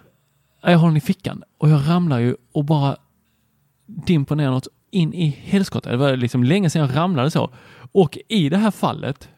Jag 0.72 0.78
har 0.78 0.88
den 0.88 0.96
i 0.96 1.00
fickan 1.00 1.42
och 1.58 1.68
jag 1.68 1.88
ramlar 1.88 2.18
ju 2.18 2.36
och 2.52 2.64
bara 2.64 2.96
dimper 3.86 4.34
ner 4.36 4.50
något 4.50 4.68
in 4.90 5.14
i 5.14 5.28
helskotta. 5.28 5.90
Det 5.90 5.96
var 5.96 6.16
liksom 6.16 6.44
länge 6.44 6.70
sedan 6.70 6.82
jag 6.82 6.96
ramlade 6.96 7.30
så. 7.30 7.50
Och 7.92 8.18
i 8.28 8.48
det 8.48 8.56
här 8.56 8.70
fallet 8.70 9.28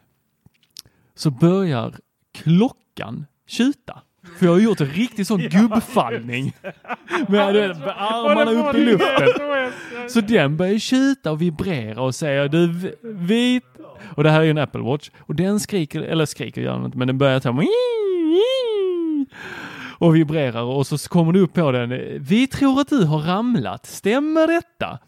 så 1.15 1.31
börjar 1.31 1.93
klockan 2.33 3.25
tjuta. 3.47 4.01
För 4.39 4.45
jag 4.45 4.53
har 4.53 4.59
gjort 4.59 4.81
en 4.81 4.87
riktig 4.87 5.27
sån 5.27 5.39
gubbfallning. 5.51 6.53
Med, 7.27 7.53
du 7.53 7.67
vet, 7.67 7.79
med 7.79 7.89
armarna 7.97 8.51
upp 8.51 8.75
i 8.75 8.85
luften. 8.85 9.27
Så 10.09 10.21
den 10.21 10.57
börjar 10.57 10.79
tjuta 10.79 11.31
och 11.31 11.41
vibrera 11.41 12.01
och 12.01 12.15
säger 12.15 12.49
du 12.49 12.67
vit. 13.03 13.63
Och 14.15 14.23
det 14.23 14.29
här 14.31 14.39
är 14.39 14.43
ju 14.43 14.49
en 14.49 14.57
Apple 14.57 14.81
Watch. 14.81 15.09
Och 15.19 15.35
den 15.35 15.59
skriker, 15.59 16.01
eller 16.01 16.25
skriker 16.25 16.61
gör 16.61 16.73
den 16.73 16.85
inte, 16.85 16.97
men 16.97 17.07
den 17.07 17.17
börjar 17.17 17.39
ta 17.39 17.51
och 19.99 20.15
vibrerar 20.15 20.63
och 20.63 20.87
så 20.87 20.97
kommer 20.97 21.33
det 21.33 21.39
upp 21.39 21.53
på 21.53 21.71
den. 21.71 21.89
Vi 22.19 22.47
tror 22.47 22.81
att 22.81 22.87
du 22.87 23.05
har 23.05 23.19
ramlat. 23.19 23.85
Stämmer 23.85 24.47
detta? 24.47 24.99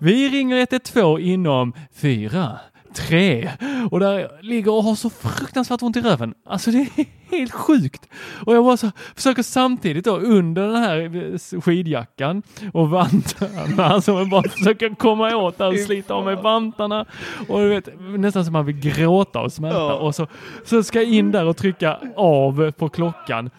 Vi 0.00 0.28
ringer 0.28 0.56
112 0.56 1.20
inom 1.20 1.72
fyra, 1.94 2.58
tre 2.96 3.50
och 3.90 4.00
där 4.00 4.42
ligger 4.42 4.72
och 4.72 4.82
har 4.82 4.94
så 4.94 5.10
fruktansvärt 5.10 5.82
ont 5.82 5.96
i 5.96 6.00
röven. 6.00 6.34
Alltså 6.46 6.70
det 6.70 6.78
är 6.78 7.06
helt 7.30 7.52
sjukt. 7.52 8.08
Och 8.46 8.54
jag 8.54 8.64
bara 8.64 8.76
så 8.76 8.90
försöker 9.14 9.42
samtidigt 9.42 10.04
då 10.04 10.16
under 10.16 10.66
den 10.66 10.76
här 10.76 11.60
skidjackan 11.60 12.42
och 12.72 12.90
vantarna, 12.90 13.84
alltså 13.84 14.12
man 14.12 14.30
bara 14.30 14.48
försöker 14.48 14.94
komma 14.94 15.36
åt 15.36 15.58
där 15.58 15.68
och 15.68 15.78
slita 15.78 16.14
av 16.14 16.24
mig 16.24 16.36
vantarna 16.36 17.04
och 17.48 17.60
du 17.60 17.68
vet 17.68 17.88
nästan 18.18 18.44
som 18.44 18.52
man 18.52 18.66
vill 18.66 18.80
gråta 18.80 19.40
och 19.40 19.52
smälta 19.52 19.94
och 19.94 20.14
så, 20.14 20.26
så 20.64 20.82
ska 20.82 21.02
jag 21.02 21.10
in 21.10 21.32
där 21.32 21.44
och 21.44 21.56
trycka 21.56 21.98
av 22.16 22.70
på 22.70 22.88
klockan. 22.88 23.50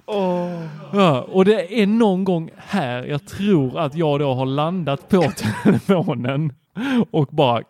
Ja, 0.94 1.22
och 1.22 1.46
det 1.46 1.82
är 1.82 1.88
någon 1.88 2.24
gång 2.24 2.50
här 2.58 3.04
jag 3.04 3.28
tror 3.28 3.80
att 3.80 3.96
jag 3.96 4.20
då 4.20 4.34
har 4.34 4.46
landat 4.46 5.10
på 5.10 5.32
telefonen 5.64 6.54
och 7.12 7.28
bara 7.28 7.62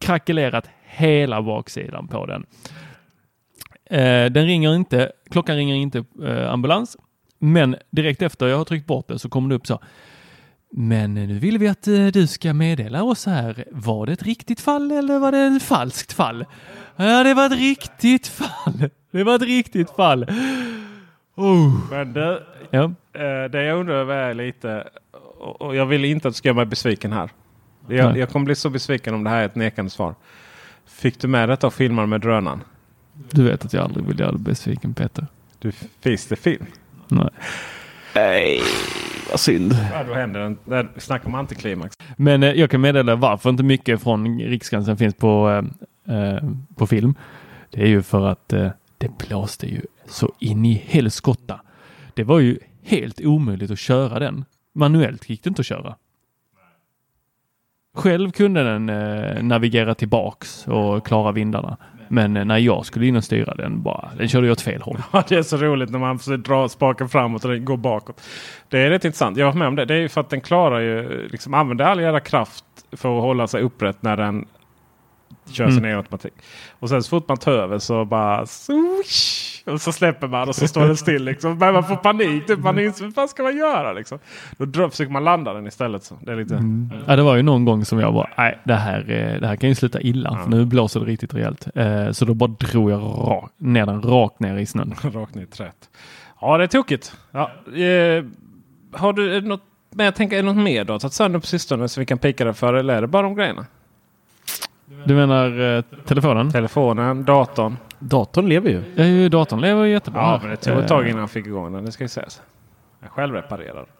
krackelerat 0.00 0.68
hela 0.96 1.42
baksidan 1.42 2.08
på 2.08 2.26
den. 2.26 2.46
Eh, 3.84 4.32
den 4.32 4.46
ringer 4.46 4.74
inte, 4.74 5.12
klockan 5.30 5.56
ringer 5.56 5.74
inte 5.74 6.04
eh, 6.24 6.52
ambulans, 6.52 6.96
men 7.38 7.76
direkt 7.90 8.22
efter 8.22 8.46
jag 8.46 8.58
har 8.58 8.64
tryckt 8.64 8.86
bort 8.86 9.08
den 9.08 9.18
så 9.18 9.28
kommer 9.28 9.48
det 9.48 9.54
upp 9.54 9.66
så. 9.66 9.80
Men 10.74 11.14
nu 11.14 11.38
vill 11.38 11.58
vi 11.58 11.68
att 11.68 11.88
eh, 11.88 12.06
du 12.06 12.26
ska 12.26 12.52
meddela 12.52 13.02
oss 13.02 13.26
här. 13.26 13.64
Var 13.70 14.06
det 14.06 14.12
ett 14.12 14.22
riktigt 14.22 14.60
fall 14.60 14.90
eller 14.92 15.18
var 15.18 15.32
det 15.32 15.38
ett 15.56 15.62
falskt 15.62 16.12
fall? 16.12 16.44
Ja, 16.96 17.22
det 17.24 17.34
var 17.34 17.46
ett 17.46 17.58
riktigt 17.58 18.26
fall. 18.26 18.90
Det 19.10 19.24
var 19.24 19.34
ett 19.34 19.42
riktigt 19.42 19.90
fall. 19.90 20.26
Oh. 21.36 21.90
Men 21.90 22.12
det, 22.12 22.42
Ja. 22.70 22.92
det 23.48 23.64
jag 23.64 23.78
undrar 23.78 23.94
över 23.94 24.16
är 24.16 24.34
lite, 24.34 24.88
och 25.58 25.76
jag 25.76 25.86
vill 25.86 26.04
inte 26.04 26.28
att 26.28 26.34
du 26.34 26.36
ska 26.38 26.48
göra 26.48 26.56
mig 26.56 26.66
besviken 26.66 27.12
här. 27.12 27.30
Jag, 27.88 28.16
jag 28.18 28.28
kommer 28.28 28.44
bli 28.44 28.54
så 28.54 28.70
besviken 28.70 29.14
om 29.14 29.24
det 29.24 29.30
här 29.30 29.40
är 29.40 29.46
ett 29.46 29.54
nekande 29.54 29.90
svar. 29.90 30.14
Fick 30.92 31.20
du 31.20 31.28
med 31.28 31.48
detta 31.48 31.66
och 31.66 31.74
filmade 31.74 32.08
med 32.08 32.20
drönaren? 32.20 32.60
Du 33.30 33.44
vet 33.44 33.64
att 33.64 33.72
jag 33.72 33.84
aldrig 33.84 34.06
vill 34.06 34.20
göra 34.20 34.32
dig 34.32 34.40
besviken 34.40 34.94
Peter. 34.94 35.26
Du, 35.58 35.72
finns 36.00 36.26
det 36.26 36.36
film? 36.36 36.66
Nej. 37.08 37.30
Nej, 38.14 38.60
vad 39.30 39.40
synd. 39.40 39.76
Ja, 39.92 40.04
då 40.04 40.14
händer 40.14 40.40
det. 40.40 40.56
Där 40.64 40.88
snackar 40.96 41.26
om 41.26 41.34
antiklimax. 41.34 41.96
Men 42.16 42.42
eh, 42.42 42.52
jag 42.52 42.70
kan 42.70 42.80
meddela 42.80 43.16
varför 43.16 43.50
inte 43.50 43.62
mycket 43.62 44.02
från 44.02 44.38
Riksgränsen 44.38 44.96
finns 44.96 45.14
på, 45.14 45.62
eh, 46.08 46.16
eh, 46.16 46.42
på 46.74 46.86
film. 46.86 47.14
Det 47.70 47.82
är 47.82 47.86
ju 47.86 48.02
för 48.02 48.26
att 48.26 48.52
eh, 48.52 48.70
det 48.98 49.18
blåste 49.18 49.66
ju 49.66 49.82
så 50.06 50.32
in 50.38 50.64
i 50.64 50.84
helskotta. 50.86 51.60
Det 52.14 52.24
var 52.24 52.40
ju 52.40 52.58
helt 52.82 53.20
omöjligt 53.20 53.70
att 53.70 53.78
köra 53.78 54.18
den. 54.18 54.44
Manuellt 54.74 55.30
gick 55.30 55.42
det 55.42 55.48
inte 55.48 55.60
att 55.60 55.66
köra. 55.66 55.96
Själv 57.96 58.30
kunde 58.30 58.62
den 58.62 58.88
eh, 58.88 59.42
navigera 59.42 59.94
tillbaks 59.94 60.68
och 60.68 61.06
klara 61.06 61.32
vindarna. 61.32 61.76
Men 62.08 62.36
eh, 62.36 62.44
när 62.44 62.58
jag 62.58 62.86
skulle 62.86 63.06
in 63.06 63.16
och 63.16 63.24
styra 63.24 63.54
den 63.54 63.82
bara, 63.82 64.08
den 64.18 64.28
körde 64.28 64.46
ju 64.46 64.52
åt 64.52 64.60
fel 64.60 64.82
håll. 64.82 64.98
Ja, 65.12 65.24
det 65.28 65.36
är 65.36 65.42
så 65.42 65.56
roligt 65.56 65.90
när 65.90 65.98
man 65.98 66.18
försöker 66.18 66.36
dra 66.42 66.68
spaken 66.68 67.08
framåt 67.08 67.44
och 67.44 67.50
den 67.50 67.64
går 67.64 67.76
bakåt. 67.76 68.20
Det 68.68 68.78
är 68.78 68.90
rätt 68.90 69.04
intressant. 69.04 69.36
Jag 69.36 69.46
har 69.46 69.52
med 69.52 69.68
om 69.68 69.76
det. 69.76 69.84
Det 69.84 69.94
är 69.94 69.98
ju 69.98 70.08
för 70.08 70.20
att 70.20 70.30
den 70.30 70.40
klarar 70.40 70.80
ju, 70.80 71.28
liksom 71.28 71.54
använder 71.54 71.84
all 71.84 72.00
jävla 72.00 72.20
kraft 72.20 72.64
för 72.92 73.16
att 73.16 73.22
hålla 73.22 73.46
sig 73.46 73.62
upprätt 73.62 74.02
när 74.02 74.16
den 74.16 74.46
kör 75.50 75.66
sin 75.66 75.72
Mm. 75.78 75.84
egen 75.84 75.96
automatik. 75.96 76.32
Och 76.78 76.88
sen 76.88 77.02
så 77.02 77.08
fort 77.08 77.28
man 77.28 77.36
tar 77.36 77.52
över 77.52 77.78
så 77.78 78.04
bara 78.04 78.46
swish, 78.46 79.62
och 79.66 79.80
så 79.80 79.92
släpper 79.92 80.28
man 80.28 80.48
och 80.48 80.54
så 80.56 80.68
står 80.68 80.86
den 80.86 80.96
still. 80.96 81.24
Liksom. 81.24 81.58
Men 81.58 81.74
man 81.74 81.84
får 81.84 81.96
panik. 81.96 82.46
Typ, 82.46 82.58
man 82.58 82.78
inser, 82.78 83.04
vad 83.04 83.14
fan 83.14 83.28
ska 83.28 83.42
man 83.42 83.56
göra? 83.56 83.92
Liksom. 83.92 84.18
Då 84.58 84.64
drar, 84.64 84.88
försöker 84.88 85.12
man 85.12 85.24
landa 85.24 85.52
den 85.52 85.66
istället. 85.66 86.04
Så. 86.04 86.18
Det 86.22 86.32
är 86.32 86.36
lite... 86.36 86.62
Ja, 87.06 87.16
det 87.16 87.22
var 87.22 87.36
ju 87.36 87.42
någon 87.42 87.64
gång 87.64 87.84
som 87.84 87.98
jag 87.98 88.14
bara, 88.14 88.28
nej, 88.38 88.58
det 88.64 88.74
här, 88.74 88.98
eh, 89.10 89.40
det 89.40 89.46
här 89.46 89.56
kan 89.56 89.68
ju 89.68 89.74
sluta 89.74 90.00
illa, 90.00 90.38
för 90.42 90.50
nu 90.50 90.64
blåser 90.64 91.00
det 91.00 91.06
riktigt 91.06 91.34
rejält. 91.34 91.68
Eh, 91.74 92.10
så 92.10 92.24
då 92.24 92.34
bara 92.34 92.50
drog 92.60 92.90
jag 92.90 93.00
ra- 93.00 93.48
ner 93.56 93.86
den 93.86 94.02
rakt 94.02 94.40
ner 94.40 94.56
i 94.56 94.66
snön. 94.66 94.94
Rakt 95.02 95.34
ner 95.34 95.42
i 95.42 95.46
träet. 95.46 95.90
Ja, 96.40 96.58
det 96.58 96.64
är 96.64 96.68
tokigt. 96.68 97.16
Ja, 97.30 97.40
eh, 97.66 98.24
har 98.94 99.12
du 99.12 99.40
något, 99.40 99.62
men 99.94 100.04
jag 100.06 100.14
tänker, 100.14 100.36
är 100.38 100.42
det 100.42 100.46
något 100.52 100.64
mer 100.64 100.84
du 100.84 100.92
har 100.92 100.98
tagit 100.98 101.12
sönder 101.12 101.38
på 101.38 101.46
sistone 101.46 101.88
som 101.88 102.00
vi 102.00 102.06
kan 102.06 102.18
pika 102.18 102.44
dig 102.44 102.54
för? 102.54 102.74
Eller 102.74 102.96
är 102.96 103.00
det 103.00 103.06
bara 103.06 103.22
de 103.22 103.34
grejerna? 103.34 103.66
Du 105.04 105.14
menar 105.14 105.60
eh, 105.76 105.82
telefonen? 106.04 106.50
Telefonen, 106.50 107.24
datorn. 107.24 107.76
Datorn 107.98 108.48
lever 108.48 108.70
ju. 108.70 108.82
Ja, 108.94 109.04
ju 109.04 109.28
datorn 109.28 109.60
lever 109.60 109.84
jättebra. 109.84 110.20
Ja, 110.20 110.38
men 110.42 110.50
det 110.50 110.56
tog 110.56 110.78
ett 110.78 110.88
tag 110.88 111.04
Eh, 111.04 111.08
innan 111.10 111.20
jag 111.20 111.30
fick 111.30 111.46
igång 111.46 111.72
den. 111.72 111.84
Det 111.84 111.92
ska 111.92 112.04
ju 112.04 112.08
sägas. 112.08 112.42
Jag 113.00 113.10
själv 113.10 113.34
reparerar. 113.34 113.86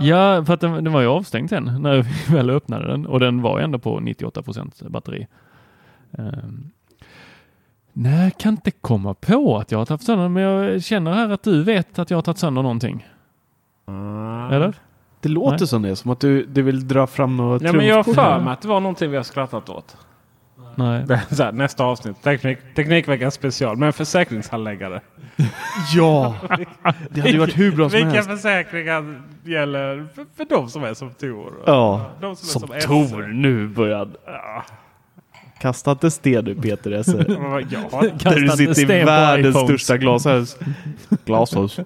Ja, 0.00 0.44
för 0.44 0.54
att 0.54 0.60
den, 0.60 0.84
den 0.84 0.92
var 0.92 1.00
ju 1.00 1.06
avstängd 1.06 1.48
sen 1.50 1.82
när 1.82 2.02
vi 2.02 2.10
väl 2.34 2.50
öppnade 2.50 2.86
den 2.86 3.06
och 3.06 3.20
den 3.20 3.42
var 3.42 3.60
ändå 3.60 3.78
på 3.78 4.00
98% 4.00 4.88
batteri. 4.88 5.26
Um, 6.10 6.70
nej, 7.92 8.24
jag 8.24 8.38
kan 8.38 8.52
inte 8.52 8.70
komma 8.70 9.14
på 9.14 9.58
att 9.58 9.72
jag 9.72 9.78
har 9.78 9.86
tagit 9.86 10.02
sönder 10.02 10.28
men 10.28 10.42
jag 10.42 10.82
känner 10.82 11.12
här 11.12 11.30
att 11.30 11.42
du 11.42 11.62
vet 11.62 11.98
att 11.98 12.10
jag 12.10 12.16
har 12.16 12.22
tagit 12.22 12.38
sönder 12.38 12.62
någonting. 12.62 13.06
Eller? 14.52 14.74
Det 15.20 15.28
låter 15.28 15.58
Nej. 15.58 15.66
som 15.68 15.82
det, 15.82 15.96
som 15.96 16.10
att 16.10 16.20
du, 16.20 16.46
du 16.46 16.62
vill 16.62 16.88
dra 16.88 17.06
fram 17.06 17.36
något 17.36 17.62
Ja, 17.62 17.72
men 17.72 17.86
jag 17.86 17.96
har 17.96 18.14
för 18.14 18.40
mig 18.40 18.52
att 18.52 18.62
det 18.62 18.68
var 18.68 18.80
någonting 18.80 19.10
vi 19.10 19.16
har 19.16 19.24
skrattat 19.24 19.68
åt. 19.68 19.96
Nej. 20.74 21.04
Här, 21.38 21.52
nästa 21.52 21.84
avsnitt. 21.84 22.22
Teknik, 22.22 22.58
Teknikveckans 22.76 23.34
special. 23.34 23.76
Men 23.76 23.92
försäkringshandläggare. 23.92 25.00
Ja, 25.94 26.34
det 27.10 27.20
hade 27.20 27.32
ju 27.32 27.38
varit 27.38 27.58
hur 27.58 27.72
bra 27.72 27.90
som 27.90 27.96
Vilka 27.96 28.10
helst. 28.10 28.30
försäkringar 28.30 29.22
gäller 29.44 30.06
för, 30.14 30.26
för 30.36 30.44
de 30.44 30.68
som 30.68 30.84
är 30.84 30.94
som 30.94 31.10
Tor? 31.10 31.52
Ja, 31.66 32.10
De 32.20 32.36
som 32.36 32.60
som 32.60 32.72
är 32.72 32.80
som 32.80 33.08
Tor 33.08 33.22
nu 33.22 33.68
börjad. 33.68 34.16
Kasta 35.60 35.90
inte 35.90 36.10
sten 36.10 36.44
nu 36.44 36.54
Peter 36.54 36.90
Esse. 36.90 37.24
Ja, 37.70 38.00
Där 38.00 38.34
du 38.34 38.42
inte 38.42 38.74
sitter 38.74 39.00
i 39.00 39.04
världens 39.04 39.56
största 39.64 39.96
glashus. 39.96 40.56
Glashus. 41.24 41.80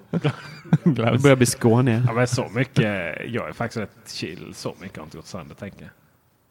Det 0.83 1.21
börjar 1.21 1.35
bli 1.35 1.45
Skåne. 1.45 2.03
Ja, 2.07 2.13
men 2.13 2.27
så 2.27 2.49
mycket. 2.55 3.15
Jag 3.27 3.49
är 3.49 3.53
faktiskt 3.53 3.77
rätt 3.81 4.11
chill. 4.13 4.53
Så 4.53 4.75
mycket 4.81 4.97
har 4.97 5.03
inte 5.03 5.17
gått 5.17 5.27
sönder 5.27 5.55
tänker 5.55 5.81
jag. 5.81 5.89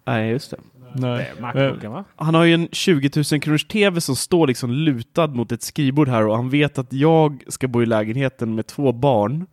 Nej, 0.05 0.31
just 0.31 0.51
det. 0.51 0.57
Nej. 0.95 1.33
Macklockan 1.41 1.93
va? 1.93 2.05
Han 2.17 2.35
har 2.35 2.45
ju 2.45 2.55
en 2.55 2.69
20 2.73 3.11
000 3.33 3.41
kronors 3.41 3.65
TV 3.65 4.01
som 4.01 4.17
står 4.17 4.47
liksom 4.47 4.71
lutad 4.71 5.27
mot 5.27 5.53
ett 5.53 5.63
skrivbord 5.63 6.09
här 6.09 6.27
och 6.27 6.37
han 6.37 6.51
vet 6.51 6.79
att 6.79 6.93
jag 6.93 7.45
ska 7.49 7.69
bo 7.69 7.83
i 7.83 7.87
lägenheten 7.87 8.55
med 8.55 8.67
två 8.67 8.93
barn. 8.93 9.47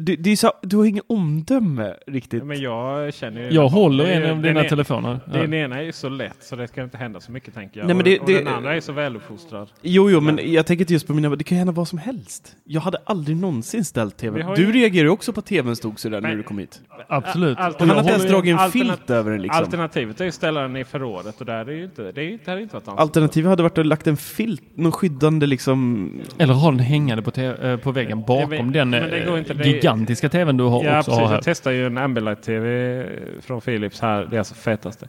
Det, 0.00 0.16
det 0.16 0.30
är 0.32 0.36
så, 0.36 0.52
du 0.62 0.76
har 0.76 0.84
inget 0.84 1.04
omdöme 1.06 1.94
riktigt. 2.06 2.38
Ja, 2.38 2.44
men 2.44 2.60
jag 2.60 3.14
känner 3.14 3.40
ju... 3.42 3.50
Jag 3.50 3.68
håller 3.68 4.04
en 4.04 4.22
av 4.22 4.28
den 4.28 4.42
dina 4.42 4.64
är- 4.64 4.68
telefoner. 4.68 5.20
Den 5.32 5.52
Ja. 5.52 5.58
ena 5.58 5.78
är 5.78 5.82
ju 5.82 5.92
så 5.92 6.08
lätt 6.08 6.36
så 6.40 6.56
det 6.56 6.68
ska 6.68 6.82
inte 6.82 6.96
hända 6.96 7.20
så 7.20 7.32
mycket 7.32 7.54
tänker 7.54 7.80
jag. 7.80 7.86
Nej, 7.86 7.94
men 7.96 8.00
och, 8.00 8.04
det- 8.04 8.18
och 8.18 8.26
det- 8.26 8.38
den 8.38 8.48
andra 8.48 8.76
är 8.76 8.80
så 8.80 8.92
väluppfostrad. 8.92 9.68
Jo, 9.82 10.10
jo, 10.10 10.20
men 10.20 10.52
jag 10.52 10.66
tänker 10.66 10.82
inte 10.82 10.92
just 10.92 11.06
på 11.06 11.14
mina, 11.14 11.36
det 11.36 11.44
kan 11.44 11.58
hända 11.58 11.72
vad 11.72 11.88
som 11.88 11.98
helst. 11.98 12.56
Jag 12.64 12.80
hade 12.80 12.98
aldrig 13.06 13.36
någonsin 13.36 13.84
ställt 13.84 14.22
har 14.22 14.56
Du 14.56 14.62
ju- 14.62 14.72
reagerar 14.72 15.04
ju 15.04 15.10
också 15.10 15.32
på 15.32 15.42
TVn 15.42 15.76
stod 15.76 16.00
sådär 16.00 16.20
när 16.20 16.28
Men- 16.28 16.36
du 16.38 16.42
kom 16.42 16.58
hit. 16.58 16.80
Absolut. 17.08 17.58
Han 17.58 17.90
har 17.90 17.98
inte 18.00 18.10
ens 18.12 18.26
dragit 18.28 18.60
en 18.60 18.70
filt 18.70 19.10
över 19.10 19.30
den 19.30 19.42
liksom. 19.42 19.64
Alternativet 19.64 20.20
är 20.20 20.24
ju 20.24 20.28
att 20.28 20.34
ställa 20.34 20.60
den 20.60 20.76
i 20.76 20.84
förrådet 20.84 21.40
och 21.40 21.46
där 21.46 21.68
är 21.68 21.72
ju 21.72 21.84
inte, 21.84 22.12
det, 22.12 22.20
är, 22.20 22.24
ju- 22.24 22.38
det 22.44 22.50
hade 22.50 22.62
inte 22.62 22.74
varit 22.74 22.88
ansvar. 22.88 23.02
Alternativet 23.02 23.48
hade 23.50 23.62
varit 23.62 23.78
att 23.78 23.86
lagt 23.86 24.06
en 24.06 24.16
filt, 24.16 24.62
någon 24.74 24.92
skyddande 24.92 25.46
liksom... 25.46 26.10
Eller 26.38 26.54
ha 26.54 26.70
den 26.70 26.80
hängande 26.80 27.22
på, 27.22 27.40
eh, 27.40 27.76
på 27.76 27.92
väggen 27.92 28.20
bakom 28.26 28.50
vet, 28.50 28.72
den 28.72 28.90
men 28.90 29.02
det 29.10 29.18
eh, 29.18 29.26
går 29.30 29.38
inte. 29.38 29.54
Det 29.54 29.78
är- 29.78 29.80
gigantiska 29.86 30.28
tvn 30.28 30.56
du 30.56 30.64
har 30.64 30.84
Ja, 30.84 30.98
också 30.98 31.10
precis. 31.10 31.20
har 31.20 31.28
här. 31.28 31.34
Jag 31.34 31.44
testade 31.44 31.76
ju 31.76 31.86
en 31.86 31.98
Ambilight 31.98 32.42
TV 32.42 33.06
från 33.40 33.60
Philips 33.60 34.00
här. 34.00 34.26
Det 34.30 34.36
är 34.36 34.38
alltså 34.38 34.54
fetaste. 34.54 35.08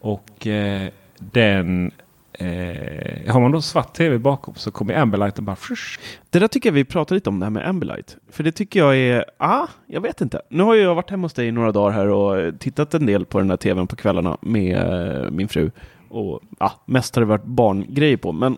Och 0.00 0.46
eh, 0.46 0.88
den... 1.18 1.90
Eh, 2.32 3.32
har 3.32 3.40
man 3.40 3.52
då 3.52 3.62
svart 3.62 3.94
TV 3.94 4.18
bakom 4.18 4.54
så 4.54 4.70
kommer 4.70 4.94
Ambilighten 4.94 5.44
bara... 5.44 5.56
Frush. 5.56 5.98
Det 6.30 6.38
där 6.38 6.48
tycker 6.48 6.68
jag 6.68 6.74
vi 6.74 6.84
pratade 6.84 7.14
lite 7.14 7.30
om, 7.30 7.38
det 7.40 7.46
här 7.46 7.50
med 7.50 7.68
Ambilight. 7.68 8.16
För 8.30 8.44
det 8.44 8.52
tycker 8.52 8.80
jag 8.80 8.96
är, 8.96 9.24
ah, 9.38 9.66
jag 9.86 10.00
vet 10.00 10.20
inte. 10.20 10.42
Nu 10.48 10.62
har 10.62 10.74
jag 10.74 10.94
varit 10.94 11.10
hemma 11.10 11.24
hos 11.24 11.32
dig 11.34 11.46
i 11.48 11.52
några 11.52 11.72
dagar 11.72 11.90
här 11.92 12.08
och 12.08 12.60
tittat 12.60 12.94
en 12.94 13.06
del 13.06 13.24
på 13.24 13.38
den 13.38 13.50
här 13.50 13.56
tvn 13.56 13.86
på 13.86 13.96
kvällarna 13.96 14.36
med 14.40 14.76
eh, 15.24 15.30
min 15.30 15.48
fru. 15.48 15.70
Och 16.08 16.40
ah, 16.58 16.70
mest 16.86 17.14
har 17.16 17.20
det 17.22 17.26
varit 17.26 17.44
barngrejer 17.44 18.16
på, 18.16 18.32
men 18.32 18.56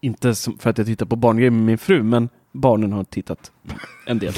inte 0.00 0.34
som- 0.34 0.58
för 0.58 0.70
att 0.70 0.78
jag 0.78 0.86
tittar 0.86 1.06
på 1.06 1.16
barngrejer 1.16 1.50
med 1.50 1.62
min 1.64 1.78
fru, 1.78 2.02
men 2.02 2.28
barnen 2.54 2.92
har 2.92 3.04
tittat 3.04 3.52
en 4.06 4.18
del. 4.18 4.34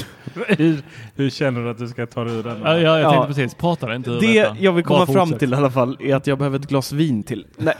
hur, 0.47 0.81
hur 1.15 1.29
känner 1.29 1.61
du 1.61 1.69
att 1.69 1.77
du 1.77 1.87
ska 1.87 2.05
ta 2.05 2.23
dig 2.23 2.35
ur 2.35 2.43
den? 2.43 2.61
Ja, 2.61 2.79
ja, 2.79 2.99
jag 2.99 3.11
tänkte 3.11 3.21
Ja. 3.21 3.27
precis. 3.27 3.55
Prata 3.55 3.95
inte 3.95 4.09
ur 4.09 4.19
Det 4.21 4.41
detta. 4.43 4.57
jag 4.59 4.71
vill 4.71 4.83
komma 4.83 5.05
Bara 5.05 5.13
fram 5.13 5.27
fortsätt. 5.27 5.39
till 5.39 5.53
i 5.53 5.55
alla 5.55 5.71
fall 5.71 5.97
är 6.01 6.15
att 6.15 6.27
jag 6.27 6.37
behöver 6.37 6.59
ett 6.59 6.67
glas 6.67 6.91
vin 6.91 7.23
till. 7.23 7.47
Nej, 7.57 7.75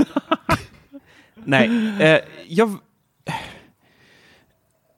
Nej 1.35 1.69
eh, 1.99 2.19
jag... 2.47 2.75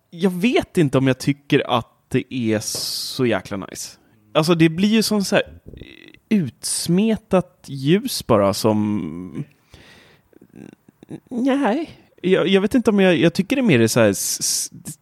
Jag 0.10 0.30
vet 0.34 0.78
inte 0.78 0.98
om 0.98 1.08
jag 1.08 1.18
tycker 1.20 1.70
att 1.78 1.88
det 2.08 2.34
är 2.34 2.60
så 2.60 3.26
jäkla 3.26 3.58
nice. 3.58 3.98
Alltså 4.34 4.56
det 4.56 4.70
blir 4.70 4.90
ju 4.90 5.04
som 5.04 5.24
så 5.24 5.36
här 5.36 5.44
utsmetat 6.30 7.66
ljus 7.68 8.28
bara 8.28 8.54
som... 8.54 9.44
Nej, 11.30 11.90
jag, 12.22 12.48
jag 12.48 12.62
vet 12.62 12.76
inte 12.76 12.90
om 12.90 13.00
jag, 13.00 13.18
jag 13.18 13.34
tycker 13.34 13.56
det 13.56 13.60
är 13.62 13.64
mer 13.64 13.88
så 13.88 14.00
här, 14.00 14.08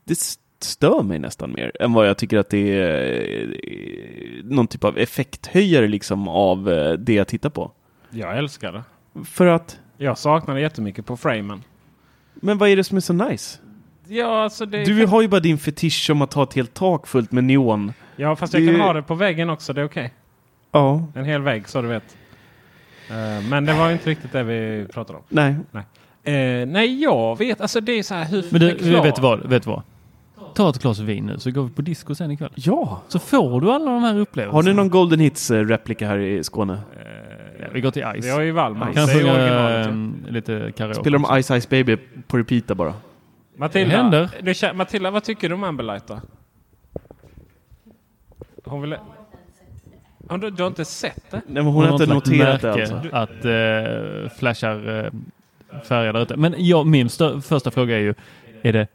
det 0.05 0.37
stör 0.61 1.03
mig 1.03 1.19
nästan 1.19 1.51
mer 1.53 1.71
än 1.79 1.93
vad 1.93 2.07
jag 2.07 2.17
tycker 2.17 2.37
att 2.37 2.49
det 2.49 2.73
är 2.79 3.41
eh, 3.43 4.43
någon 4.43 4.67
typ 4.67 4.83
av 4.83 4.97
effekthöjare 4.97 5.87
liksom 5.87 6.27
av 6.27 6.69
eh, 6.71 6.91
det 6.93 7.13
jag 7.13 7.27
tittar 7.27 7.49
på. 7.49 7.71
Jag 8.09 8.37
älskar 8.37 8.71
det. 8.71 8.83
För 9.25 9.45
att, 9.45 9.79
Jag 9.97 10.17
saknar 10.17 10.55
det 10.55 10.61
jättemycket 10.61 11.05
på 11.05 11.17
framen. 11.17 11.63
men 12.33 12.57
vad 12.57 12.69
är 12.69 12.75
det 12.75 12.83
som 12.83 12.97
är 12.97 13.01
så 13.01 13.13
nice? 13.13 13.59
Ja, 14.07 14.43
alltså 14.43 14.65
det 14.65 14.83
Du 14.85 15.05
har 15.05 15.21
ju 15.21 15.27
bara 15.27 15.39
din 15.41 15.57
fetisch 15.57 16.09
om 16.11 16.21
att 16.21 16.33
ha 16.33 16.43
ett 16.43 16.53
helt 16.53 16.73
tak 16.73 17.07
fullt 17.07 17.31
med 17.31 17.43
neon. 17.43 17.93
Ja, 18.15 18.35
fast 18.35 18.53
jag 18.53 18.63
det- 18.63 18.71
kan 18.71 18.79
ha 18.81 18.93
det 18.93 19.01
på 19.01 19.15
väggen 19.15 19.49
också. 19.49 19.73
Det 19.73 19.81
är 19.81 19.85
okej. 19.85 20.13
Ja, 20.71 21.07
En 21.15 21.25
hel 21.25 21.41
vägg 21.41 21.69
så 21.69 21.81
du 21.81 21.87
vet. 21.87 22.17
Eh, 23.09 23.49
men 23.49 23.65
det 23.65 23.73
var 23.73 23.91
inte 23.91 24.09
riktigt 24.09 24.31
det 24.31 24.43
vi 24.43 24.85
pratade 24.93 25.19
om. 25.19 25.23
nej. 25.29 25.55
Eh, 26.27 26.67
nej, 26.67 27.01
jag 27.03 27.37
vet. 27.37 27.61
Alltså 27.61 27.81
det 27.81 27.91
är 27.91 28.03
så 28.03 28.13
här 28.13 28.25
hur 28.25 28.45
Men 28.51 28.61
du, 28.61 28.69
förklar- 28.69 29.03
vet 29.03 29.15
du 29.15 29.21
vad? 29.21 29.49
Vet 29.49 29.63
du 29.63 29.69
vad? 29.69 29.81
Ta 30.55 30.69
ett 30.69 30.81
glas 30.81 30.99
vin 30.99 31.25
nu 31.25 31.39
så 31.39 31.51
går 31.51 31.63
vi 31.63 31.69
på 31.69 31.81
disco 31.81 32.15
sen 32.15 32.31
ikväll. 32.31 32.49
Ja. 32.55 33.01
Så 33.07 33.19
får 33.19 33.61
du 33.61 33.71
alla 33.71 33.91
de 33.91 34.03
här 34.03 34.19
upplevelserna. 34.19 34.57
Har 34.57 34.63
ni 34.63 34.73
någon 34.73 34.89
Golden 34.89 35.19
Hits-replika 35.19 36.07
här 36.07 36.17
i 36.17 36.43
Skåne? 36.43 36.79
Ja, 37.59 37.67
vi 37.73 37.81
går 37.81 37.91
till 37.91 38.03
Ice. 38.03 38.25
Vi 38.25 38.29
har 38.29 38.41
ju 38.41 38.51
Wallman. 38.51 38.93
Kan 38.93 39.05
Det 39.07 39.13
är 39.13 39.19
sjunga 39.19 39.79
eh, 39.79 40.33
lite 40.33 40.71
karaoke. 40.77 40.99
Spelar 40.99 41.19
de 41.19 41.43
Ice 41.43 41.61
Ice 41.61 41.69
Baby 41.69 41.97
på 42.27 42.37
repeat 42.37 42.67
bara? 42.77 42.93
Matilda. 43.57 44.29
Du, 44.41 44.73
Matilda, 44.73 45.11
vad 45.11 45.23
tycker 45.23 45.49
du 45.49 45.55
om 45.55 45.63
Ambilight 45.63 46.07
då? 46.07 46.19
Hon 48.65 48.81
vill... 48.81 48.95
Har 50.29 50.37
du, 50.37 50.49
du 50.49 50.63
har 50.63 50.67
inte 50.67 50.85
sett 50.85 51.31
det? 51.31 51.41
Nej, 51.47 51.63
men 51.63 51.73
hon 51.73 51.85
har 51.85 51.91
inte 51.91 52.13
noterat 52.13 52.61
det 52.61 52.73
alltså. 52.73 53.01
att 53.11 53.45
eh, 53.45 54.37
flashar 54.37 54.89
uh, 54.89 55.11
färger 55.83 56.13
där 56.13 56.21
ute. 56.21 56.37
Men 56.37 56.55
ja, 56.57 56.83
min 56.83 57.07
stö- 57.07 57.41
första 57.41 57.71
fråga 57.71 57.95
är 57.95 57.99
ju, 58.01 58.13
är 58.63 58.73
det 58.73 58.87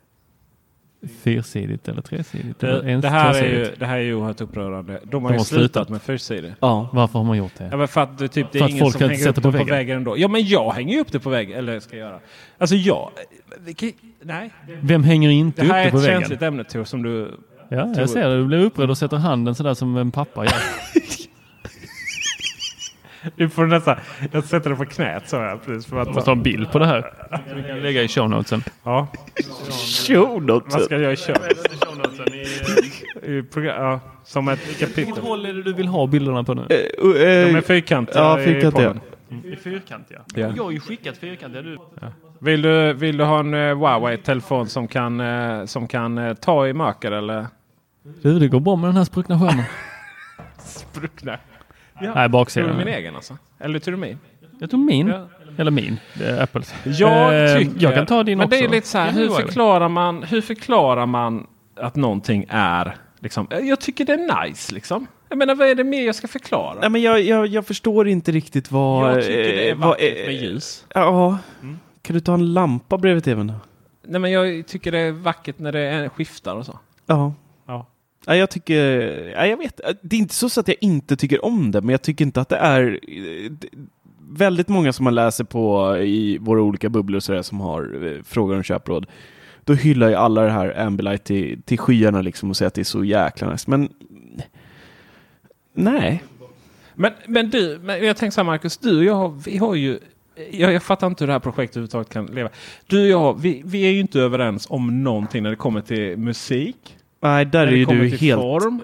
fyrsidigt 1.23 1.89
eller 1.89 2.03
tresidigt? 2.03 2.63
eller 2.63 2.83
Det, 2.83 2.91
ens 2.91 3.03
det, 3.03 3.09
här 3.09 3.29
är 3.29 3.33
tvåsidigt? 3.33 3.71
ju, 3.73 3.75
det 3.79 3.87
här 3.87 3.97
är 3.99 4.03
ju 4.03 4.15
oerhört 4.15 4.41
upprörande. 4.41 5.01
De 5.05 5.23
har 5.23 5.31
De 5.31 5.35
ju 5.35 5.39
har 5.39 5.45
slutat, 5.45 5.49
slutat. 5.61 5.89
med 5.89 6.03
fyrsidig. 6.03 6.55
Ja. 6.61 6.89
Varför 6.93 7.19
har 7.19 7.27
man 7.27 7.37
gjort 7.37 7.53
det? 7.59 7.69
Ja, 7.71 7.77
men 7.77 7.89
för 7.89 8.01
att 8.01 8.19
det, 8.19 8.29
typ, 8.29 8.47
det 8.53 8.59
För 8.59 8.65
är 8.65 8.65
att 8.65 8.71
ingen 8.71 8.85
folk 8.85 8.93
som 8.99 9.03
hänger 9.09 9.17
sätta 9.17 9.29
upp 9.31 9.35
på 9.35 9.41
dem 9.41 9.53
på 9.53 9.59
väggen. 9.59 9.75
väggen 9.77 9.97
ändå. 9.97 10.19
Ja, 10.19 10.29
men 10.29 10.47
jag 10.47 10.71
hänger 10.73 10.95
ju 10.95 11.01
upp 11.01 11.13
det 11.13 11.21
på 11.21 11.31
väggen. 11.31 11.59
Eller 11.59 11.81
ska 11.81 11.97
jag 11.97 12.09
göra. 12.09 12.21
Alltså 12.59 12.77
jag... 12.77 13.11
Nej. 14.23 14.51
Vem 14.81 15.05
hänger 15.05 15.31
inte 15.31 15.63
Det 15.63 15.67
upp 15.67 15.73
här 15.73 15.81
det 15.83 15.87
är 15.87 15.91
på 15.91 15.97
ett 15.97 16.05
väggen? 16.05 16.21
känsligt 16.21 16.43
ämne 16.43 16.65
Tor, 16.65 16.85
som 16.85 17.03
du... 17.03 17.31
Ja, 17.69 17.95
jag 17.97 18.11
ser 18.11 18.29
det. 18.29 18.37
Du 18.37 18.45
blir 18.47 18.59
upprörd 18.65 18.91
och 18.91 18.99
sätter 18.99 19.17
handen 19.17 19.55
sådär 19.55 19.75
som 19.75 19.97
en 19.97 20.11
pappa 20.11 20.45
gör. 20.45 20.53
Du 23.37 23.49
får 23.49 23.67
nästan... 23.67 23.97
Jag 24.33 24.45
sätter 24.45 24.71
det 24.71 24.77
på 24.77 24.85
knät 24.85 25.29
så 25.29 25.37
här. 25.37 25.57
Precis, 25.57 25.87
för 25.87 25.97
Jag 25.97 26.09
att, 26.09 26.15
måste 26.15 26.31
ha 26.31 26.37
en 26.37 26.43
bild 26.43 26.73
på 26.73 26.79
det 26.79 26.87
här. 26.87 27.13
Vi 27.55 27.63
kan 27.63 27.81
lägga 27.81 28.03
i 28.03 28.09
show 28.09 28.31
notesen. 28.31 28.63
ja. 28.83 29.07
Show 30.07 30.63
Vad 30.71 30.83
ska 30.83 30.99
jag 30.99 31.19
köra? 31.19 31.39
I 33.23 33.43
program, 33.43 33.83
ja, 33.83 34.01
som 34.25 34.49
ett 34.49 34.79
kapitel. 34.79 35.05
Vilket 35.05 35.25
håll 35.25 35.47
är 35.47 35.53
det 35.53 35.63
du 35.63 35.73
vill 35.73 35.89
ha 35.89 36.07
bilderna 36.07 36.45
på 36.45 36.55
nu? 36.55 36.63
Uh, 36.63 36.69
eh, 36.69 37.47
De 37.47 37.57
är 37.57 37.61
fyrkantiga 37.61 38.19
Ja, 38.19 38.41
i 38.41 38.45
fyrkantiga. 38.45 38.89
podden. 39.29 39.53
I 39.53 39.57
fyrkantiga. 39.57 40.21
Ja. 40.35 40.53
Jag 40.57 40.65
har 40.65 40.71
ju 40.71 40.81
skickat 40.81 41.17
fyrkantiga. 41.17 41.63
Du. 41.63 41.79
Vill 42.41 42.63
du, 42.63 42.93
vill 42.93 43.17
du 43.17 43.25
ha 43.25 43.41
en 43.41 43.55
uh, 43.55 43.77
Huawei-telefon 43.77 44.67
som 44.67 44.89
kan, 44.89 45.23
som 45.69 45.89
kan 45.89 46.37
ta 46.37 46.69
i 46.69 46.73
mörker 46.73 47.13
eller? 47.13 47.47
du, 48.23 48.39
det 48.39 48.49
går 48.49 48.61
bra 48.61 48.77
med 48.77 48.89
den 48.89 48.97
här 48.97 49.05
spruckna 49.05 49.41
skärmen. 49.41 49.65
Spruckna. 50.59 51.39
Nej, 52.07 52.13
Tror 52.15 52.23
du 52.23 52.29
baksidan. 52.29 52.77
min 52.77 52.89
egen 52.89 53.15
alltså? 53.17 53.39
Eller 53.61 53.79
tror 53.79 53.93
du 53.95 54.01
min? 54.01 54.19
Jag 54.59 54.71
tog 54.71 54.81
min. 54.81 55.09
Ja. 55.09 55.29
Eller 55.59 55.71
min. 55.71 55.97
Det 56.15 56.25
är 56.27 56.43
Apples. 56.43 56.75
Jag 56.85 57.45
Eh, 57.53 57.59
tycker... 57.59 57.83
Jag 57.83 57.95
kan 57.95 58.07
ta 58.07 58.23
din 58.23 58.39
men 58.39 58.45
också. 58.47 58.59
det 58.59 58.65
är 58.65 58.69
lite 58.69 58.87
så 58.89 58.99
här, 58.99 59.07
Ja, 59.07 59.13
hur 59.13 59.29
förklarar, 59.29 59.89
man, 59.89 60.23
hur 60.23 60.41
förklarar 60.41 61.07
man 61.07 61.47
att 61.77 61.97
någonting 61.97 62.47
är 62.49 62.97
liksom, 63.21 63.47
eh, 63.51 63.59
jag 63.59 63.81
tycker 63.81 64.05
det 64.05 64.13
är 64.13 64.45
nice 64.47 64.75
liksom. 64.75 65.07
Jag 65.29 65.39
menar 65.39 65.55
vad 65.55 65.69
är 65.69 65.75
det 65.75 65.85
mer 65.85 66.07
jag 66.07 66.15
ska 66.15 66.29
förklara? 66.29 66.77
Nej, 66.81 66.91
men 66.91 67.03
jag, 67.03 67.21
jag, 67.23 67.47
jag 67.47 67.67
förstår 67.67 68.09
inte 68.09 68.33
riktigt 68.33 68.71
vad... 68.71 69.11
jag 69.17 69.23
tycker 69.23 69.37
det 69.43 69.69
är 69.69 69.73
eh, 69.73 69.79
vad, 69.79 69.89
vackert 69.89 70.19
eh, 70.19 70.27
med 70.27 70.35
ljus. 70.35 70.85
Ja. 70.95 71.39
Kan 72.03 72.15
du 72.15 72.21
ta 72.21 72.35
en 72.35 72.53
lampa 72.53 72.99
bredvid 72.99 73.25
tvn 73.25 73.47
då? 73.47 73.55
Nej 74.07 74.21
men 74.21 74.31
jag 74.31 74.67
tycker 74.67 74.93
det 74.93 74.99
är 74.99 75.13
vackert 75.13 75.59
när 75.59 75.73
det 75.73 75.81
är 75.81 76.09
skiftar 76.09 76.55
och 76.57 76.67
så. 76.67 76.79
Ja. 77.07 77.35
Ja. 78.27 78.37
Jag 78.37 78.51
tycker... 78.51 78.79
Ja, 79.37 79.47
jag 79.47 79.57
vet. 79.57 79.81
Det 80.03 80.17
är 80.17 80.21
inte 80.21 80.35
så 80.35 80.61
att 80.61 80.69
jag 80.69 80.77
inte 80.81 81.17
tycker 81.17 81.45
om 81.45 81.71
det, 81.71 81.81
men 81.81 81.89
jag 81.91 82.03
tycker 82.03 82.25
inte 82.25 82.41
att 82.41 82.49
det 82.49 82.57
är... 82.57 82.99
det- 83.61 83.69
Väldigt 84.35 84.69
många 84.69 84.93
som 84.93 85.05
man 85.05 85.15
läser 85.15 85.45
på 85.45 85.97
i 85.99 86.39
våra 86.39 86.63
olika 86.63 86.89
bubblor 86.89 87.17
och 87.17 87.23
sådär, 87.23 87.43
som 87.43 87.61
har 87.61 88.05
eh, 88.17 88.23
frågor 88.23 88.57
om 88.57 88.63
köpråd. 88.63 89.07
Då 89.65 89.75
hyllar 89.75 90.09
ju 90.09 90.15
alla 90.15 90.43
det 90.43 90.51
här 90.51 90.81
Ambilight 90.87 91.25
till, 91.25 91.63
till 91.63 91.79
skyarna 91.79 92.23
liksom 92.23 92.51
och 92.51 92.57
säger 92.57 92.67
att 92.67 92.75
det 92.75 92.83
är 92.83 92.85
så 92.85 93.05
jäkla 93.05 93.51
nice. 93.53 93.71
Men... 93.71 93.89
Nej. 95.75 96.23
Men, 96.95 97.13
men 97.27 97.51
du, 97.51 97.79
men 97.83 98.05
jag 98.07 98.17
tänker 98.17 98.35
så 98.35 98.41
här 98.41 98.47
Marcus, 98.47 98.79
du 98.79 98.99
och 98.99 99.05
jag, 99.05 99.15
har- 99.15 99.41
vi 99.45 99.57
har 99.59 99.75
ju 99.75 99.99
jag, 100.51 100.73
jag 100.73 100.83
fattar 100.83 101.07
inte 101.07 101.25
hur 101.25 101.27
det 101.27 101.33
här 101.33 101.41
projektet 101.41 101.77
överhuvudtaget 101.77 102.09
kan 102.09 102.27
leva. 102.27 102.49
Du 102.87 103.01
och 103.03 103.09
jag, 103.09 103.41
vi, 103.41 103.63
vi 103.65 103.83
är 103.87 103.91
ju 103.91 104.01
inte 104.01 104.21
överens 104.21 104.67
om 104.71 105.05
någonting 105.05 105.43
när 105.43 105.51
det 105.51 105.57
kommer 105.57 105.81
till 105.81 106.17
musik. 106.17 106.97
Nej, 107.23 107.45
där 107.45 107.59
när 107.59 107.67
är 107.67 107.71
det 107.71 107.79
ju 107.79 107.87
kommer 107.87 108.01
du 108.01 108.11
till 108.11 108.19
helt... 108.19 108.41
form. 108.41 108.83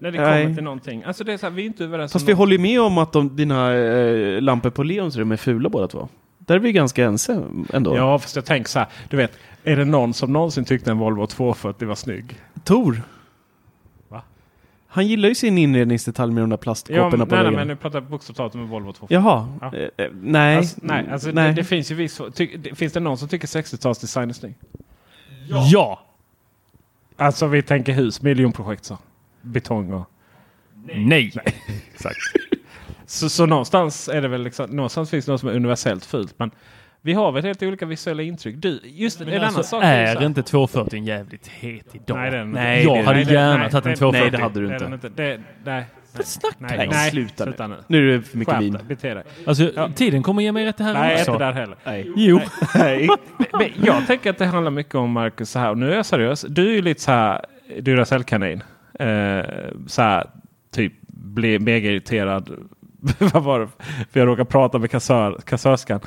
När 0.00 0.10
det 0.10 0.20
Nej. 0.20 0.42
kommer 0.42 0.54
till 0.54 0.64
någonting. 0.64 1.02
Alltså 1.02 1.24
det 1.24 1.32
är 1.32 1.36
så 1.36 1.46
här, 1.46 1.50
vi 1.50 1.62
är 1.62 1.66
inte 1.66 1.84
överens 1.84 2.12
Fast 2.12 2.22
om 2.22 2.26
vi 2.26 2.32
något. 2.32 2.38
håller 2.38 2.52
ju 2.52 2.58
med 2.58 2.80
om 2.80 2.98
att 2.98 3.12
de, 3.12 3.36
dina 3.36 3.74
eh, 3.74 4.40
lampor 4.42 4.70
på 4.70 4.82
Leons 4.82 5.16
rum 5.16 5.32
är 5.32 5.36
fula 5.36 5.68
båda 5.68 5.88
två. 5.88 6.08
Där 6.38 6.54
är 6.54 6.58
vi 6.58 6.72
ganska 6.72 7.04
ense 7.04 7.42
ändå. 7.72 7.96
Ja, 7.96 8.18
fast 8.18 8.36
jag 8.36 8.44
tänker 8.44 8.70
så 8.70 8.78
här. 8.78 8.88
Du 9.08 9.16
vet, 9.16 9.38
är 9.64 9.76
det 9.76 9.84
någon 9.84 10.14
som 10.14 10.32
någonsin 10.32 10.64
tyckte 10.64 10.90
en 10.90 10.98
Volvo 10.98 11.26
240 11.26 11.88
var 11.88 11.94
snygg? 11.94 12.40
Tor. 12.64 13.02
Va? 14.08 14.22
Han 14.86 15.06
gillar 15.06 15.28
ju 15.28 15.34
sin 15.34 15.58
inredningsdetalj 15.58 16.32
med 16.32 16.42
de 16.42 16.50
där 16.50 16.56
Ja, 16.56 16.60
plastkåporna 16.60 17.16
men, 17.16 17.28
på 17.28 17.34
nej, 17.34 17.44
nej, 17.44 17.44
väggen. 17.44 17.58
men 17.58 17.68
nu 17.68 17.76
pratar 17.76 18.00
jag 18.00 18.08
bokstavligt 18.10 18.36
talat 18.36 18.54
om 18.54 18.60
en 18.60 18.68
Volvo 18.68 18.92
240. 18.92 19.14
Jaha. 19.14 19.48
Ja. 19.60 19.78
Eh, 19.78 20.06
eh, 20.06 20.12
nej. 20.22 20.56
Alltså, 20.56 20.80
nej, 20.82 21.08
alltså 21.12 21.30
nej. 21.32 21.48
Det, 21.48 21.54
det 21.54 21.64
finns 21.64 21.90
ju 21.90 21.94
viss... 21.94 22.20
Ty, 22.34 22.56
det, 22.56 22.74
finns 22.74 22.92
det 22.92 23.00
någon 23.00 23.18
som 23.18 23.28
tycker 23.28 23.46
60-talsdesign 23.46 24.28
är 24.28 24.32
snygg? 24.32 24.54
Ja! 25.48 26.00
Alltså 27.20 27.46
vi 27.46 27.62
tänker 27.62 27.92
hus, 27.92 28.22
miljonprojekt 28.22 28.84
så. 28.84 28.98
Betong 29.42 29.92
och... 29.92 30.10
Nej! 30.94 31.32
Exakt. 31.94 32.16
så, 33.06 33.28
så 33.28 33.46
någonstans 33.46 34.08
är 34.08 34.22
det 34.22 34.28
väl 34.28 34.42
liksom, 34.42 34.70
någonstans 34.70 35.10
finns 35.10 35.24
det 35.26 35.32
något 35.32 35.40
som 35.40 35.48
är 35.48 35.54
universellt 35.54 36.04
fult. 36.04 36.34
Men 36.38 36.50
vi 37.00 37.12
har 37.12 37.32
väl 37.32 37.44
helt 37.44 37.62
olika 37.62 37.86
visuella 37.86 38.22
intryck. 38.22 38.56
Du, 38.58 38.80
just 38.84 39.20
Men 39.20 39.28
en 39.28 39.34
annan 39.34 39.44
alltså, 39.46 39.62
sak. 39.62 39.82
är 39.84 40.00
ju 40.00 40.06
så 40.06 40.12
är 40.12 40.16
här- 40.20 40.26
inte 40.26 40.42
240 40.42 41.02
jävligt 41.04 41.46
het 41.46 41.86
idag? 41.94 42.16
Nej, 42.18 42.30
den, 42.30 42.50
Nej, 42.50 42.84
jag 42.84 42.96
det- 42.96 43.02
hade 43.02 43.16
nej, 43.16 43.24
det- 43.24 43.32
gärna 43.32 43.56
nej, 43.58 43.70
tagit 43.70 43.84
en 43.84 43.90
nej, 43.90 43.96
240. 43.96 44.22
nej, 44.22 44.30
det 44.30 44.42
hade 44.44 44.60
du 44.88 44.94
inte. 44.94 45.08
Det, 45.08 45.40
nej. 45.64 45.84
Vad 46.18 46.26
snackar 46.26 46.76
Nej, 46.76 46.88
nej, 46.88 47.10
sluta 47.10 47.44
nu. 47.44 47.50
sluta 47.50 47.66
nu. 47.66 47.76
Nu 47.86 48.14
är 48.14 48.16
det 48.18 48.22
för 48.22 48.38
mycket 48.38 48.60
vin. 48.60 48.72
dig, 48.72 48.82
bete 48.88 49.14
dig. 49.14 49.22
Alltså, 49.46 49.70
Ja. 49.76 49.88
tiden 49.94 50.22
kommer 50.22 50.42
ge 50.42 50.52
mig 50.52 50.64
rätt 50.64 50.76
det 50.78 50.84
här 50.84 50.94
Nej, 50.94 51.14
också. 51.20 51.32
inte 51.32 51.44
där 51.44 51.52
heller. 51.52 51.76
Nej. 51.84 52.12
Jo. 52.16 52.40
Nej. 52.74 53.08
Men 53.52 53.68
jag 53.84 54.06
tänker 54.06 54.30
att 54.30 54.38
det 54.38 54.46
handlar 54.46 54.70
mycket 54.70 54.94
om 54.94 55.10
Marcus 55.10 55.50
så 55.50 55.58
här. 55.58 55.70
Och 55.70 55.78
nu 55.78 55.92
är 55.92 55.96
jag 55.96 56.06
seriös. 56.06 56.44
Du 56.48 56.68
är 56.68 56.72
ju 56.74 56.82
lite 56.82 57.00
så 57.00 57.10
här 57.10 57.44
Duracell-kanin. 57.80 58.62
Eh, 58.98 59.44
så 59.86 60.02
här 60.02 60.26
typ 60.74 60.92
bli 61.10 61.58
mega 61.58 61.90
irriterad. 61.90 62.50
Vad 63.18 63.42
var 63.44 63.60
det? 63.60 63.68
För 64.12 64.20
jag 64.20 64.26
råkade 64.26 64.44
prata 64.50 64.78
med 64.78 64.90
kassör, 64.90 65.38
kassörskan. 65.44 66.00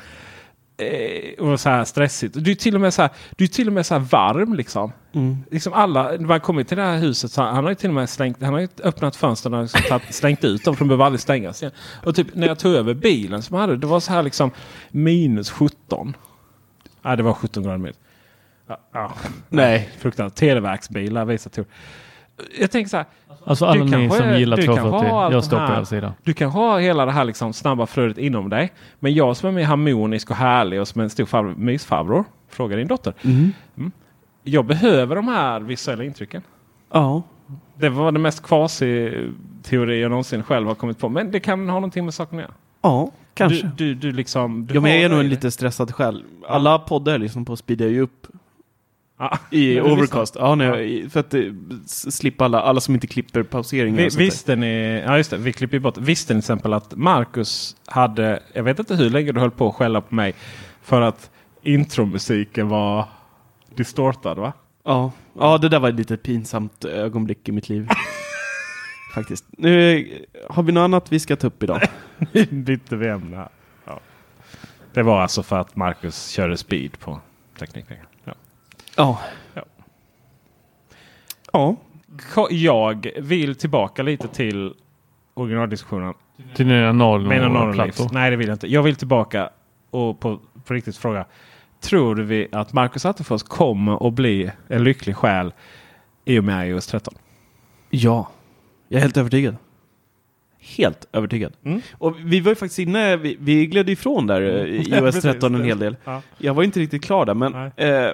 Eh, 0.82 1.44
och 1.44 1.60
så 1.60 1.68
här 1.68 1.84
stressigt. 1.84 2.34
Du 2.44 2.50
är 2.50 2.54
till 2.54 2.74
och 2.74 2.80
med 2.80 2.94
så 2.94 3.02
här, 3.02 3.10
du 3.36 3.44
är 3.44 3.48
till 3.48 3.66
och 3.66 3.72
med 3.72 3.86
så 3.86 3.98
varm 3.98 4.54
liksom. 4.54 4.92
Mm. 5.12 5.36
Liksom 5.50 5.72
alla, 5.72 6.02
när 6.02 6.18
man 6.18 6.40
kommer 6.40 6.64
till 6.64 6.76
det 6.76 6.82
här 6.82 6.98
huset 6.98 7.32
så 7.32 7.42
han 7.42 7.64
har 7.64 7.70
ju 7.70 7.74
till 7.74 7.88
och 7.88 7.94
med 7.94 8.10
slängt, 8.10 8.42
han 8.42 8.52
har 8.52 8.60
ju 8.60 8.68
öppnat 8.82 9.16
fönstren 9.16 9.54
och 9.54 9.62
liksom 9.62 9.80
tagit, 9.88 10.14
slängt 10.14 10.44
ut 10.44 10.64
dem 10.64 10.76
för 10.76 10.84
de 10.84 10.88
behöver 10.88 11.04
aldrig 11.04 11.20
stängas 11.20 11.62
igen. 11.62 11.74
Och 12.04 12.14
typ 12.14 12.34
när 12.34 12.46
jag 12.46 12.58
tog 12.58 12.74
över 12.74 12.94
bilen 12.94 13.42
som 13.42 13.54
jag 13.54 13.60
hade, 13.60 13.76
det 13.76 13.86
var 13.86 14.00
så 14.00 14.12
här 14.12 14.22
liksom 14.22 14.50
minus 14.90 15.50
17. 15.50 16.16
Nej, 17.02 17.16
det 17.16 17.22
var 17.22 17.32
17 17.32 17.62
grader 17.62 17.78
minus. 17.78 17.96
Ja, 18.68 18.80
ja. 18.92 19.12
Nej. 19.48 19.90
Fruktansvärt. 19.98 20.38
Televerksbilar 20.38 21.24
visar 21.24 21.50
tur. 21.50 21.64
Jag 22.58 22.70
tänker 22.70 22.88
så 22.88 22.96
här. 22.96 23.06
Alltså 23.44 23.66
alla 23.66 23.84
Du 23.84 23.96
ni 23.96 24.10
som 24.10 24.26
är- 24.28 24.38
gillar 24.38 24.56
du 24.56 24.62
kanske 24.62 24.80
240, 24.82 25.10
har 25.12 25.22
allt 25.24 25.34
jag 25.34 25.44
står 25.44 25.66
på 25.66 25.72
er 25.80 25.84
sida. 25.84 26.14
Du 26.22 26.34
kan 26.34 26.50
ha 26.50 26.78
hela 26.78 27.06
det 27.06 27.12
här 27.12 27.24
liksom 27.24 27.52
snabba 27.52 27.86
flödet 27.86 28.18
inom 28.18 28.48
dig. 28.50 28.72
Men 29.00 29.14
jag 29.14 29.36
som 29.36 29.48
är 29.48 29.52
mer 29.52 29.64
harmonisk 29.64 30.30
och 30.30 30.36
härlig 30.36 30.80
och 30.80 30.88
som 30.88 31.00
är 31.00 31.04
en 31.04 31.10
stor 31.10 31.24
farbror, 31.24 31.54
mysfarbror. 31.54 32.24
Fråga 32.48 32.76
din 32.76 32.86
dotter. 32.88 33.14
Mm. 33.22 33.52
Jag 34.44 34.64
behöver 34.66 35.16
de 35.16 35.28
här 35.28 35.60
visuella 35.60 36.04
intrycken. 36.04 36.42
Ja. 36.92 37.22
Det 37.78 37.88
var 37.88 38.12
det 38.12 38.18
mest 38.18 38.42
kvasi-teori 38.42 40.00
jag 40.00 40.08
någonsin 40.10 40.42
själv 40.42 40.66
har 40.68 40.74
kommit 40.74 40.98
på. 40.98 41.08
Men 41.08 41.30
det 41.30 41.40
kan 41.40 41.68
ha 41.68 41.74
någonting 41.74 42.04
med 42.04 42.14
saken 42.14 42.38
att 42.38 42.42
göra. 42.42 42.54
Ja, 42.82 43.10
kanske. 43.34 43.66
Du, 43.76 43.94
du, 43.94 43.94
du 43.94 44.12
liksom... 44.12 44.66
Du 44.66 44.74
ja, 44.74 44.80
men 44.80 44.90
jag 44.90 45.00
är 45.02 45.08
nog 45.08 45.20
en 45.20 45.28
lite 45.28 45.50
stressad 45.50 45.94
själv. 45.94 46.22
Alla 46.48 46.78
poddar 46.78 47.18
liksom 47.18 47.44
på 47.44 47.56
speedar 47.56 47.86
ju 47.86 48.00
upp 48.00 48.26
Ja. 49.18 49.38
i 49.50 49.80
Overcast. 49.92 50.36
Ja, 50.38 50.54
nej, 50.54 51.10
för 51.10 51.20
att 51.20 51.34
eh, 51.34 51.42
slippa 51.86 52.44
alla, 52.44 52.60
alla 52.60 52.80
som 52.80 52.94
inte 52.94 53.06
klipper 53.06 53.42
pauseringar. 53.42 53.96
Vi, 53.96 54.24
visste 54.24 54.56
ni, 54.56 55.02
ja 55.06 55.16
just 55.16 55.30
det, 55.30 55.36
vi 55.36 55.52
klipper 55.52 55.78
bort. 55.78 55.98
Visste 55.98 56.34
ni 56.34 56.40
till 56.40 56.44
exempel 56.44 56.72
att 56.72 56.94
Marcus 56.96 57.76
hade, 57.86 58.42
jag 58.52 58.62
vet 58.62 58.78
inte 58.78 58.94
hur 58.94 59.10
länge 59.10 59.32
du 59.32 59.40
höll 59.40 59.50
på 59.50 59.68
att 59.68 59.74
skälla 59.74 60.00
på 60.00 60.14
mig 60.14 60.34
för 60.82 61.00
att 61.00 61.30
intromusiken 61.62 62.68
var 62.68 63.08
distortad 63.74 64.38
va? 64.38 64.52
Ja. 64.84 65.12
ja, 65.38 65.58
det 65.58 65.68
där 65.68 65.80
var 65.80 65.88
ett 65.88 65.94
litet 65.94 66.22
pinsamt 66.22 66.84
ögonblick 66.84 67.48
i 67.48 67.52
mitt 67.52 67.68
liv. 67.68 67.88
Faktiskt. 69.14 69.44
Nu 69.50 70.08
har 70.50 70.62
vi 70.62 70.72
något 70.72 70.82
annat 70.82 71.12
vi 71.12 71.20
ska 71.20 71.36
ta 71.36 71.46
upp 71.46 71.62
idag. 71.62 71.80
Bytte 72.50 72.96
vi 72.96 73.08
ämne. 73.08 73.48
Ja. 73.84 74.00
Det 74.92 75.02
var 75.02 75.20
alltså 75.20 75.42
för 75.42 75.58
att 75.58 75.76
Marcus 75.76 76.28
körde 76.28 76.56
speed 76.56 76.98
på 76.98 77.20
Teknikveckan. 77.58 78.06
Ja. 78.96 79.20
Ja. 79.54 79.64
Ja. 81.52 81.76
Jag 82.50 83.10
vill 83.16 83.54
tillbaka 83.54 84.02
lite 84.02 84.28
till 84.28 84.74
originaldiskussionen. 85.34 86.14
Till 86.54 86.68
dina 86.68 86.92
noll 86.92 87.28
Mina 87.28 87.46
och 87.46 87.52
non-livs. 87.52 87.74
plattor. 87.74 88.08
Nej, 88.12 88.30
det 88.30 88.36
vill 88.36 88.46
jag 88.48 88.54
inte. 88.54 88.66
Jag 88.72 88.82
vill 88.82 88.96
tillbaka 88.96 89.50
och 89.90 90.20
på, 90.20 90.40
på 90.64 90.74
riktigt 90.74 90.96
fråga. 90.96 91.24
Tror 91.80 92.14
vi 92.16 92.48
att 92.52 92.72
Marcus 92.72 93.06
Attefors 93.06 93.42
kommer 93.42 94.06
att 94.08 94.12
bli 94.14 94.50
en 94.68 94.84
lycklig 94.84 95.16
själ 95.16 95.52
i 96.24 96.38
och 96.38 96.44
med 96.44 96.68
iOS 96.68 96.86
13? 96.86 97.14
Ja. 97.90 98.28
Jag 98.88 98.98
är 98.98 99.02
helt 99.02 99.16
övertygad. 99.16 99.56
Helt 100.58 101.08
övertygad. 101.12 101.52
Mm. 101.64 101.80
Och 101.98 102.16
vi 102.18 102.40
var 102.40 102.50
ju 102.50 102.54
faktiskt 102.54 102.78
inne, 102.78 103.16
vi, 103.16 103.36
vi 103.40 103.66
gled 103.66 103.90
ifrån 103.90 104.26
där 104.26 104.42
eh, 104.42 104.64
i 104.64 104.82
Ja, 104.90 104.96
iOS 104.96 105.04
precis. 105.04 105.22
13 105.22 105.54
en 105.54 105.64
hel 105.64 105.78
del. 105.78 105.96
Ja. 106.04 106.22
Jag 106.38 106.54
var 106.54 106.62
inte 106.62 106.80
riktigt 106.80 107.04
klar 107.04 107.26
där, 107.26 107.34
men 107.34 107.54
eh, 107.76 108.10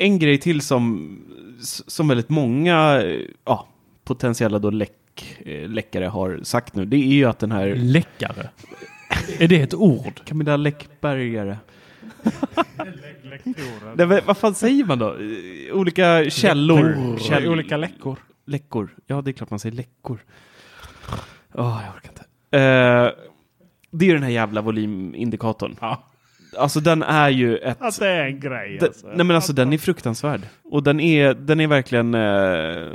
en 0.00 0.18
grej 0.18 0.38
till 0.38 0.60
som, 0.60 1.16
som 1.86 2.08
väldigt 2.08 2.28
många 2.28 3.02
ja, 3.44 3.68
potentiella 4.04 4.58
då 4.58 4.70
läck, 4.70 5.36
eh, 5.46 5.68
läckare 5.68 6.04
har 6.04 6.40
sagt 6.42 6.74
nu, 6.74 6.84
det 6.84 6.96
är 6.96 7.14
ju 7.14 7.24
att 7.24 7.38
den 7.38 7.52
här 7.52 7.74
Läckare. 7.74 8.50
är 9.38 9.48
det 9.48 9.60
ett 9.62 9.74
ord? 9.74 10.20
Camilla 10.24 10.56
Läckbergare. 10.56 11.56
Nej, 13.96 14.06
men, 14.06 14.20
vad 14.26 14.36
fan 14.36 14.54
säger 14.54 14.84
man 14.84 14.98
då? 14.98 15.16
Olika 15.72 16.30
källor. 16.30 16.84
Läckor. 16.84 17.16
Käll- 17.18 17.48
Olika 17.48 17.76
läckor. 17.76 18.18
Läckor. 18.46 18.94
Ja, 19.06 19.22
det 19.22 19.30
är 19.30 19.32
klart 19.32 19.50
man 19.50 19.58
säger 19.58 19.76
läckor. 19.76 20.24
Åh, 21.54 21.82
jag 21.86 21.94
orkar 21.96 22.10
inte. 22.10 22.22
Eh, 22.58 23.26
det 23.90 24.04
är 24.04 24.08
ju 24.08 24.14
den 24.14 24.22
här 24.22 24.30
jävla 24.30 24.60
volymindikatorn. 24.60 25.76
Ja. 25.80 26.04
Alltså 26.58 26.80
den 26.80 27.02
är 27.02 27.28
ju 27.28 27.56
ett... 27.56 27.76
Att 27.82 27.98
det 27.98 28.08
är 28.08 28.24
en 28.26 28.40
grej. 28.40 28.76
Den, 28.80 28.88
alltså. 28.88 29.06
nej 29.06 29.26
men 29.26 29.36
alltså 29.36 29.52
den 29.52 29.72
är 29.72 29.78
fruktansvärd. 29.78 30.40
Och 30.64 30.82
den 30.82 31.00
är, 31.00 31.34
den 31.34 31.60
är 31.60 31.66
verkligen... 31.66 32.14
Eh, 32.14 32.88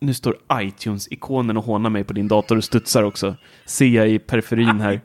nu 0.00 0.14
står 0.14 0.36
iTunes-ikonen 0.52 1.56
och 1.56 1.64
hånar 1.64 1.90
mig 1.90 2.04
på 2.04 2.12
din 2.12 2.28
dator 2.28 2.56
och 2.56 2.64
studsar 2.64 3.02
också. 3.02 3.36
Ser 3.64 3.86
jag 3.86 4.08
i 4.08 4.18
periferin 4.18 4.80
här. 4.80 5.00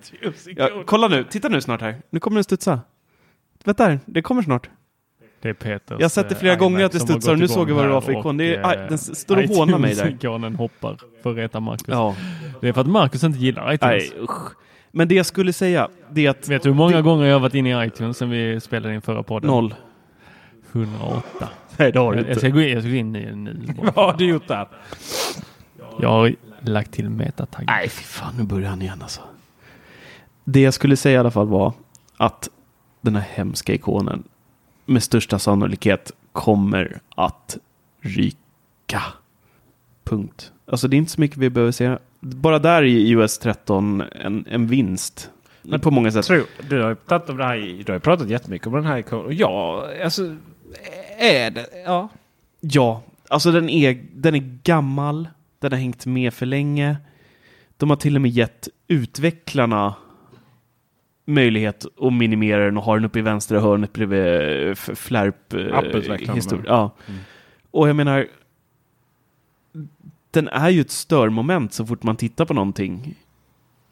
Ja, 0.55 0.69
kolla 0.85 1.07
nu, 1.07 1.23
titta 1.23 1.49
nu 1.49 1.61
snart 1.61 1.81
här. 1.81 1.95
Nu 2.09 2.19
kommer 2.19 2.35
den 2.37 2.43
studsa. 2.43 2.79
Vänta 3.63 3.83
här, 3.83 3.99
det 4.05 4.21
kommer 4.21 4.41
snart. 4.41 4.69
Det 5.41 5.49
är 5.49 5.53
Peters 5.53 5.99
Jag 5.99 6.03
har 6.05 6.09
sett 6.09 6.29
det 6.29 6.35
flera 6.35 6.53
eh, 6.53 6.59
gånger 6.59 6.85
att 6.85 6.91
det 6.91 6.99
studsar 6.99 7.31
och 7.31 7.39
nu 7.39 7.47
såg 7.47 7.69
jag 7.69 7.75
vad 7.75 7.85
det 7.85 7.89
var 7.91 8.01
för 8.01 8.19
ikon. 8.19 8.37
Det 8.37 8.55
är- 8.55 8.65
aj, 8.67 8.77
den 8.89 8.97
står 8.97 9.37
och 9.37 9.43
hånar 9.43 9.77
mig 9.77 9.95
där. 9.95 10.05
iTunes-ikonen 10.05 10.55
hoppar 10.55 10.97
för 11.23 11.29
att 11.31 11.37
reta 11.37 11.59
Marcus. 11.59 11.85
Ja, 11.87 12.15
Det 12.61 12.67
är 12.67 12.73
för 12.73 12.81
att 12.81 12.87
Marcus 12.87 13.23
inte 13.23 13.39
gillar 13.39 13.73
iTunes. 13.73 14.11
nej 14.13 14.23
usch. 14.23 14.51
Men 14.91 15.07
det 15.07 15.15
jag 15.15 15.25
skulle 15.25 15.53
säga, 15.53 15.89
det 16.11 16.25
är 16.25 16.29
att... 16.29 16.47
Vet 16.47 16.63
du 16.63 16.69
hur 16.69 16.75
många 16.75 17.01
gånger 17.01 17.25
jag 17.25 17.35
har 17.35 17.39
varit 17.39 17.55
inne 17.55 17.83
i 17.83 17.87
iTunes 17.87 18.17
sen 18.17 18.29
vi 18.29 18.59
spelade 18.59 18.95
in 18.95 19.01
förra 19.01 19.23
podden? 19.23 19.47
Noll. 19.49 19.75
108. 20.71 21.49
Nej, 21.77 21.91
det 21.91 21.99
har 21.99 22.15
Jag, 22.15 22.29
jag, 22.29 22.37
ska 22.37 22.49
gå 22.49 22.61
in, 22.61 22.69
jag 22.69 22.81
ska 22.83 22.89
gå 22.89 22.95
in 22.95 23.15
i 23.15 23.25
den 23.25 23.43
nu. 23.43 23.59
Vad 23.77 23.93
har 23.93 24.17
du 24.17 24.25
gjort 24.25 24.47
där? 24.47 24.67
Jag 25.99 26.09
har 26.09 26.35
lagt 26.61 26.91
till 26.91 27.09
metatagg. 27.09 27.65
Nej, 27.67 27.89
fy 27.89 28.03
fan, 28.03 28.33
nu 28.37 28.43
börjar 28.43 28.69
han 28.69 28.81
igen 28.81 29.01
alltså. 29.01 29.21
Det 30.43 30.61
jag 30.61 30.73
skulle 30.73 30.97
säga 30.97 31.15
i 31.15 31.17
alla 31.17 31.31
fall 31.31 31.47
var 31.47 31.73
att 32.17 32.49
den 33.01 33.15
här 33.15 33.25
hemska 33.33 33.73
ikonen 33.73 34.23
med 34.85 35.03
största 35.03 35.39
sannolikhet 35.39 36.11
kommer 36.31 36.99
att 37.15 37.57
ryka. 38.01 39.03
Punkt. 40.03 40.51
Alltså 40.65 40.87
det 40.87 40.95
är 40.95 40.97
inte 40.97 41.11
så 41.11 41.21
mycket 41.21 41.37
vi 41.37 41.49
behöver 41.49 41.71
säga. 41.71 41.99
Bara 42.21 42.59
där 42.59 42.83
i 42.83 43.09
iOS 43.09 43.37
13 43.37 44.01
en, 44.01 44.45
en 44.49 44.67
vinst. 44.67 45.29
på 45.81 45.91
många 45.91 46.11
sätt. 46.11 46.25
Tror, 46.25 46.43
du 46.69 46.81
har 46.81 46.95
pratat 46.95 47.29
om 47.29 47.37
det 47.37 47.43
här 47.43 47.83
du 47.85 47.91
har 47.91 47.99
pratat 47.99 48.29
jättemycket 48.29 48.67
om 48.67 48.73
den 48.73 48.85
här 48.85 48.97
ikonen. 48.97 49.37
Ja, 49.37 49.87
alltså. 50.03 50.35
Är 51.17 51.51
det? 51.51 51.65
Ja. 51.85 52.09
Ja, 52.59 53.03
alltså 53.27 53.51
den 53.51 53.69
är, 53.69 54.01
den 54.13 54.35
är 54.35 54.59
gammal. 54.63 55.29
Den 55.59 55.71
har 55.71 55.79
hängt 55.79 56.05
med 56.05 56.33
för 56.33 56.45
länge. 56.45 56.97
De 57.77 57.89
har 57.89 57.97
till 57.97 58.15
och 58.15 58.21
med 58.21 58.31
gett 58.31 58.67
utvecklarna 58.87 59.95
möjlighet 61.25 61.85
att 62.01 62.13
minimera 62.13 62.65
den 62.65 62.77
och 62.77 62.83
ha 62.83 62.95
den 62.95 63.05
uppe 63.05 63.19
i 63.19 63.21
vänstra 63.21 63.59
hörnet 63.59 63.93
bredvid 63.93 64.67
eh, 64.67 64.75
flärp 64.75 65.53
eh, 65.53 65.59
men. 65.59 66.63
Ja. 66.67 66.95
Och 67.71 67.89
jag 67.89 67.95
menar, 67.95 68.27
den 70.31 70.47
är 70.47 70.69
ju 70.69 70.81
ett 70.81 70.91
störmoment 70.91 71.73
så 71.73 71.85
fort 71.85 72.03
man 72.03 72.15
tittar 72.15 72.45
på 72.45 72.53
någonting 72.53 73.15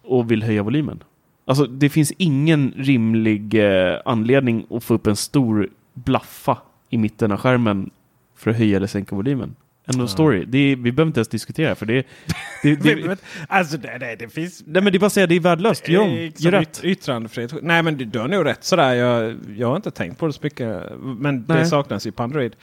och 0.03 0.31
vill 0.31 0.43
höja 0.43 0.63
volymen. 0.63 1.03
Alltså 1.45 1.65
det 1.65 1.89
finns 1.89 2.11
ingen 2.17 2.73
rimlig 2.77 3.53
eh, 3.53 3.99
anledning 4.05 4.65
att 4.69 4.83
få 4.83 4.93
upp 4.93 5.07
en 5.07 5.15
stor 5.15 5.69
blaffa 5.93 6.57
i 6.89 6.97
mitten 6.97 7.31
av 7.31 7.37
skärmen 7.37 7.89
för 8.35 8.51
att 8.51 8.57
höja 8.57 8.77
eller 8.77 8.87
sänka 8.87 9.15
volymen. 9.15 9.55
End 9.93 10.01
of 10.01 10.09
story. 10.09 10.45
Det 10.47 10.57
är, 10.57 10.75
vi 10.75 10.91
behöver 10.91 11.07
inte 11.09 11.19
ens 11.19 11.27
diskutera 11.27 11.75
för 11.75 11.85
det, 11.85 12.05
det, 12.63 12.75
det, 12.75 12.95
Men, 13.07 13.17
alltså 13.47 13.77
det, 13.77 13.97
det, 13.99 14.15
det 14.19 14.29
finns 14.33 14.63
Nej 14.65 14.81
men 14.81 14.91
det 14.93 14.97
är 14.97 14.99
bara 14.99 15.05
att 15.05 15.13
säga 15.13 15.27
det 15.27 15.35
är 15.35 15.39
värdelöst. 15.39 15.89
Gör 15.89 16.01
om. 16.01 16.09
Liksom 16.09 16.45
Gör 16.51 16.59
rätt. 16.59 16.79
yt- 16.83 16.85
Yttrandefrihet. 16.85 17.53
Nej 17.61 17.83
men 17.83 17.97
du, 17.97 18.05
du 18.05 18.19
har 18.19 18.27
nog 18.27 18.45
rätt 18.45 18.63
sådär. 18.63 18.93
Jag, 18.93 19.35
jag 19.57 19.67
har 19.67 19.75
inte 19.75 19.91
tänkt 19.91 20.19
på 20.19 20.27
det 20.27 20.33
så 20.33 20.39
mycket. 20.43 20.83
Men 21.01 21.45
det 21.45 21.53
Nej. 21.53 21.65
saknas 21.65 22.07
ju 22.07 22.11
på 22.11 22.23
Android. 22.23 22.55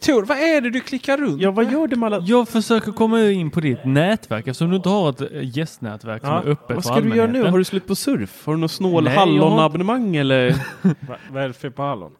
Tor, 0.00 0.22
vad 0.24 0.38
är 0.38 0.60
det 0.60 0.70
du 0.70 0.80
klickar 0.80 1.16
runt? 1.18 1.42
Ja 1.42 1.50
vad 1.50 1.72
gör 1.72 1.86
du 1.86 1.96
med 1.96 2.06
alla... 2.06 2.24
Jag 2.26 2.48
försöker 2.48 2.92
komma 2.92 3.22
in 3.30 3.50
på 3.50 3.60
ditt 3.60 3.84
nätverk 3.84 4.46
eftersom 4.46 4.70
du 4.70 4.76
inte 4.76 4.88
har 4.88 5.10
ett 5.10 5.20
eh, 5.20 5.28
gästnätverk 5.58 6.20
som 6.22 6.30
Ja. 6.30 6.42
är 6.42 6.48
öppet 6.50 6.76
Vad 6.76 6.84
ska 6.84 7.00
du 7.00 7.16
göra 7.16 7.30
nu? 7.32 7.42
Har 7.44 7.58
du 7.58 7.64
slut 7.64 7.86
på 7.86 7.94
surf? 7.94 8.46
Har 8.46 8.52
du 8.54 8.60
någon 8.60 8.68
snål 8.68 9.04
Nej, 9.04 9.12
jag 9.14 9.20
har- 9.20 9.26
hallonabonnemang 9.26 10.16
eller? 10.16 10.50
Va- 10.82 11.16
Vad 11.30 11.42
är 11.42 11.48
det 11.48 11.54
för 11.54 11.70
på 11.70 11.82
hallon? 11.82 12.10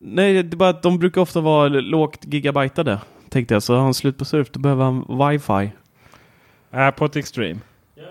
Nej, 0.00 0.42
det 0.42 0.54
är 0.54 0.56
bara 0.56 0.68
att 0.70 0.82
de 0.82 0.98
brukar 0.98 1.20
ofta 1.20 1.40
vara 1.40 1.68
lågt 1.68 2.18
gigabytade. 2.24 2.98
Tänkte 3.30 3.54
jag, 3.54 3.62
så 3.62 3.74
har 3.74 3.80
han 3.80 3.94
slut 3.94 4.18
på 4.18 4.24
surf 4.24 4.50
då 4.50 4.60
behöver 4.60 4.84
han 4.84 5.04
wifi. 5.18 5.72
Airport 6.70 7.16
Extreme. 7.16 7.60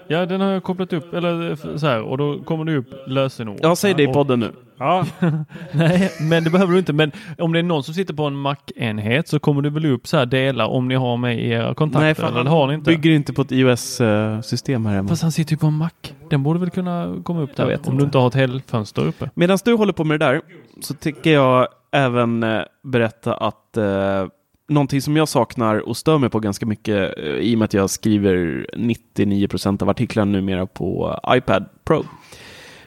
Ja, 0.07 0.25
den 0.25 0.41
har 0.41 0.51
jag 0.51 0.63
kopplat 0.63 0.93
upp, 0.93 1.13
eller 1.13 1.55
så 1.77 1.87
här, 1.87 2.01
och 2.01 2.17
då 2.17 2.39
kommer 2.39 2.65
det 2.65 2.75
upp 2.75 2.89
lösenord. 3.07 3.59
Ja, 3.61 3.75
säg 3.75 3.93
det 3.93 4.03
i 4.03 4.07
podden 4.07 4.39
nu. 4.39 4.51
Ja, 4.79 5.05
Nej, 5.71 6.11
men 6.21 6.43
det 6.43 6.49
behöver 6.49 6.73
du 6.73 6.79
inte. 6.79 6.93
Men 6.93 7.11
om 7.37 7.53
det 7.53 7.59
är 7.59 7.63
någon 7.63 7.83
som 7.83 7.93
sitter 7.93 8.13
på 8.13 8.23
en 8.23 8.35
Mac-enhet 8.35 9.27
så 9.27 9.39
kommer 9.39 9.61
det 9.61 9.69
väl 9.69 9.85
upp 9.85 10.07
så 10.07 10.17
här 10.17 10.25
delar 10.25 10.65
om 10.65 10.87
ni 10.87 10.95
har 10.95 11.17
med 11.17 11.39
i 11.39 11.49
era 11.49 11.73
kontakter. 11.73 12.05
Nej, 12.05 12.15
fan, 12.15 12.37
eller 12.37 12.49
har 12.49 12.67
ni 12.67 12.73
inte. 12.73 12.91
Bygger 12.91 13.11
inte 13.11 13.33
på 13.33 13.41
ett 13.41 13.51
iOS-system 13.51 14.85
här 14.85 14.95
hemma. 14.95 15.09
Fast 15.09 15.21
han 15.21 15.31
sitter 15.31 15.51
ju 15.51 15.57
på 15.57 15.67
en 15.67 15.73
Mac. 15.73 15.89
Den 16.29 16.43
borde 16.43 16.59
väl 16.59 16.69
kunna 16.69 17.15
komma 17.23 17.41
upp 17.41 17.55
där. 17.55 17.63
Jag 17.63 17.69
vet 17.69 17.87
om 17.87 17.93
inte. 17.93 18.03
du 18.03 18.05
inte 18.05 18.17
har 18.17 18.27
ett 18.27 18.33
helgfönster 18.33 19.07
uppe. 19.07 19.29
Medan 19.33 19.57
du 19.65 19.73
håller 19.73 19.93
på 19.93 20.03
med 20.03 20.19
det 20.19 20.25
där 20.25 20.41
så 20.81 20.93
tycker 20.93 21.33
jag 21.33 21.67
även 21.91 22.43
eh, 22.43 22.61
berätta 22.83 23.33
att 23.33 23.77
eh, 23.77 24.25
någonting 24.67 25.01
som 25.01 25.17
jag 25.17 25.27
saknar 25.29 25.75
och 25.89 25.97
stör 25.97 26.17
mig 26.17 26.29
på 26.29 26.39
ganska 26.39 26.65
mycket 26.65 27.17
eh, 27.19 27.23
i 27.25 27.55
och 27.55 27.59
med 27.59 27.65
att 27.65 27.73
jag 27.73 27.89
skriver 27.89 28.65
99% 28.73 29.83
av 29.83 29.89
artiklarna 29.89 30.31
numera 30.31 30.65
på 30.65 31.19
iPad 31.29 31.65
Pro. 31.83 32.03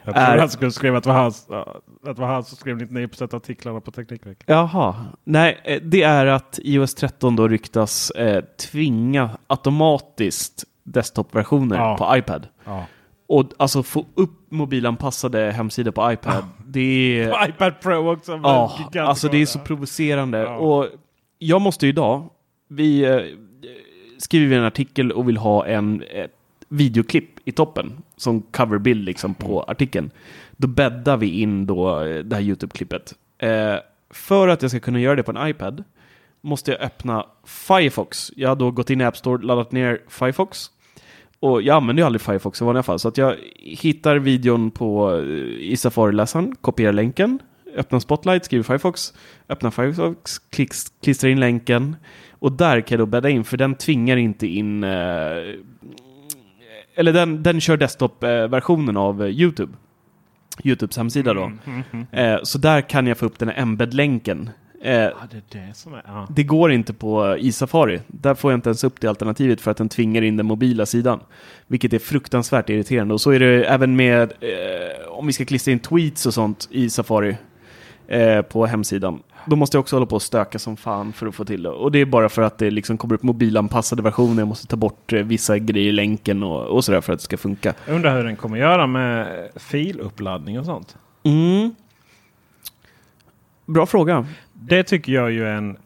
jag 0.05 0.14
tror 0.14 0.24
Är- 0.24 0.39
han 0.39 0.49
skulle 0.51 0.70
skriva 0.70 0.99
att 0.99 1.05
det 1.05 1.11
var 1.11 1.16
han, 1.16 1.33
att 2.07 2.16
det 2.16 2.20
var 2.22 2.26
han 2.28 2.45
som 2.45 2.57
skrev 2.57 2.76
99% 2.78 3.22
av 3.22 3.35
artiklarna 3.37 3.81
på 3.81 3.91
Teknikveckan. 3.91 4.45
Jaha, 4.57 4.95
nej, 5.24 5.61
eh, 5.64 5.81
det 5.83 6.03
är 6.03 6.26
att 6.26 6.59
iOS 6.62 6.95
13 6.95 7.37
då 7.37 7.49
ryktas 7.49 8.11
eh, 8.11 8.45
tvinga 8.70 9.31
automatiskt 9.47 10.64
desktop-versioner 10.85 11.76
Ja. 11.76 11.97
på 11.97 12.16
iPad. 12.16 12.47
Ja. 12.64 12.85
Och 13.28 13.45
alltså 13.57 13.83
få 13.83 14.07
upp 14.14 14.31
mobilanpassade 14.51 15.51
hemsidor 15.53 15.91
på 15.93 16.12
iPad. 16.12 16.45
Det 16.66 17.20
är... 17.20 17.49
iPad 17.49 17.81
Pro 17.81 18.12
också. 18.12 18.41
Ja, 18.43 18.76
alltså 19.01 19.28
det 19.28 19.43
är 19.43 19.47
så 19.47 19.59
provocerande. 19.59 20.39
Ja. 20.39 20.57
Och 20.57 20.87
jag 21.43 21.61
måste 21.61 21.86
idag, 21.86 22.30
vi 22.68 23.05
eh, 23.05 23.20
skriver 24.18 24.57
en 24.57 24.64
artikel 24.64 25.12
och 25.12 25.28
vill 25.28 25.36
ha 25.36 25.66
en 25.66 26.03
ett 26.03 26.36
videoklipp 26.68 27.30
i 27.45 27.53
toppen 27.53 27.93
som 28.16 28.43
coverbild 28.43 29.05
liksom 29.05 29.34
på 29.34 29.62
artikeln. 29.62 30.11
Då 30.57 30.68
bäddar 30.68 31.16
vi 31.16 31.41
in 31.41 31.66
då 31.66 32.01
eh, 32.01 32.18
det 32.18 32.36
här 32.36 32.43
YouTube-klippet. 32.43 33.14
Eh, 33.38 33.76
för 34.11 34.49
att 34.49 34.62
jag 34.62 34.70
ska 34.70 34.80
kunna 34.80 35.01
göra 35.01 35.16
det 35.16 35.22
på 35.22 35.30
en 35.30 35.49
iPad 35.49 35.84
måste 36.41 36.70
jag 36.70 36.80
öppna 36.80 37.26
Firefox. 37.45 38.32
Jag 38.36 38.49
har 38.49 38.57
då 38.57 38.70
gått 38.70 38.91
in 38.91 39.01
i 39.01 39.05
App 39.05 39.16
Store, 39.16 39.47
laddat 39.47 39.72
ner 39.72 40.01
Firefox. 40.09 40.70
Och 41.41 41.62
jag 41.62 41.76
använder 41.76 42.03
ju 42.03 42.07
aldrig 42.07 42.20
Firefox 42.20 42.61
i 42.61 42.64
vanliga 42.64 42.82
fall. 42.82 42.99
Så 42.99 43.09
att 43.09 43.18
jag 43.18 43.36
hittar 43.57 44.16
videon 44.16 44.70
på, 44.70 45.20
i 45.59 45.76
Safari-läsaren, 45.76 46.57
kopierar 46.61 46.93
länken, 46.93 47.38
öppnar 47.77 48.01
Spotlight, 48.01 48.45
skriver 48.45 48.62
Firefox, 48.62 49.14
öppnar 49.49 49.71
Firefox, 49.71 50.39
klicks, 50.39 50.85
klistrar 51.03 51.31
in 51.31 51.41
länken. 51.41 51.97
Och 52.31 52.53
där 52.53 52.81
kan 52.81 52.99
jag 52.99 53.09
då 53.09 53.11
bädda 53.11 53.29
in, 53.29 53.45
för 53.45 53.57
den 53.57 53.75
tvingar 53.75 54.16
inte 54.16 54.47
in... 54.47 54.85
Eh, 54.85 54.91
eller 56.95 57.12
den, 57.12 57.43
den 57.43 57.61
kör 57.61 57.77
desktop-versionen 57.77 58.97
av 58.97 59.23
eh, 59.23 59.29
YouTube. 59.29 59.73
YouTubes 60.64 60.97
hemsida 60.97 61.35
då. 61.35 61.53
Eh, 62.12 62.39
så 62.43 62.59
där 62.59 62.81
kan 62.81 63.07
jag 63.07 63.18
få 63.18 63.27
upp 63.27 63.39
den 63.39 63.49
här 63.49 63.62
embed-länken. 63.62 64.51
Eh, 64.83 64.93
Ja, 64.95 65.12
det 65.31 65.59
är. 65.59 65.73
Ja. 66.07 66.27
det 66.31 66.43
går 66.43 66.73
inte 66.73 66.93
på 66.93 67.37
i 67.39 67.53
Safari. 67.53 68.01
Där 68.07 68.35
får 68.35 68.53
jag 68.53 68.59
inte 68.59 68.68
ens 68.68 68.85
upp 68.85 69.01
det 69.01 69.09
alternativet 69.09 69.61
för 69.61 69.71
att 69.71 69.77
den 69.77 69.89
tvingar 69.89 70.23
in 70.23 70.37
den 70.37 70.47
mobila 70.47 70.87
sidan. 70.87 71.21
Vilket 71.66 71.93
är 71.93 71.99
fruktansvärt 71.99 72.71
irriterande. 72.71 73.14
Och 73.14 73.21
så 73.21 73.31
är 73.31 73.41
det 73.41 73.64
även 73.64 73.97
med 73.97 74.33
eh, 74.41 75.09
om 75.09 75.27
vi 75.27 75.33
ska 75.33 75.45
klistra 75.45 75.73
in 75.73 75.79
tweets 75.79 76.27
och 76.27 76.35
sånt 76.35 76.68
i 76.71 76.91
Safari 76.91 77.37
eh, 78.11 78.42
på 78.42 78.66
hemsidan. 78.66 79.22
Då 79.46 79.56
måste 79.56 79.76
jag 79.76 79.80
också 79.80 79.96
hålla 79.96 80.06
på 80.06 80.14
och 80.14 80.22
stöka 80.22 80.58
som 80.58 80.76
fan 80.76 81.12
för 81.12 81.26
att 81.26 81.34
få 81.34 81.44
till 81.44 81.62
det. 81.62 81.68
Och 81.68 81.92
det 81.92 81.98
är 81.98 82.04
bara 82.04 82.28
för 82.28 82.42
att 82.42 82.58
det 82.58 82.70
liksom 82.70 82.98
kommer 82.98 83.14
upp 83.14 83.22
mobilanpassade 83.22 84.02
versioner. 84.02 84.40
Jag 84.40 84.48
måste 84.48 84.66
ta 84.66 84.76
bort 84.76 85.12
eh, 85.12 85.22
vissa 85.22 85.58
grejer 85.58 85.88
i 85.88 85.92
länken 85.92 86.42
och, 86.42 86.66
och 86.66 86.84
sådär 86.84 87.00
för 87.00 87.12
att 87.12 87.18
det 87.18 87.24
ska 87.24 87.36
funka. 87.36 87.74
Jag 87.86 87.94
undrar 87.94 88.16
hur 88.16 88.24
den 88.24 88.36
kommer 88.36 88.56
göra 88.56 88.86
med 88.86 89.48
filuppladdning 89.56 90.58
och 90.58 90.64
sånt. 90.64 90.96
Mm. 91.22 91.74
Bra 93.66 93.86
fråga. 93.86 94.26
Det 94.52 94.82
tycker 94.82 95.12
jag 95.12 95.30
ju 95.30 95.44
är 95.44 95.54
en... 95.54 95.76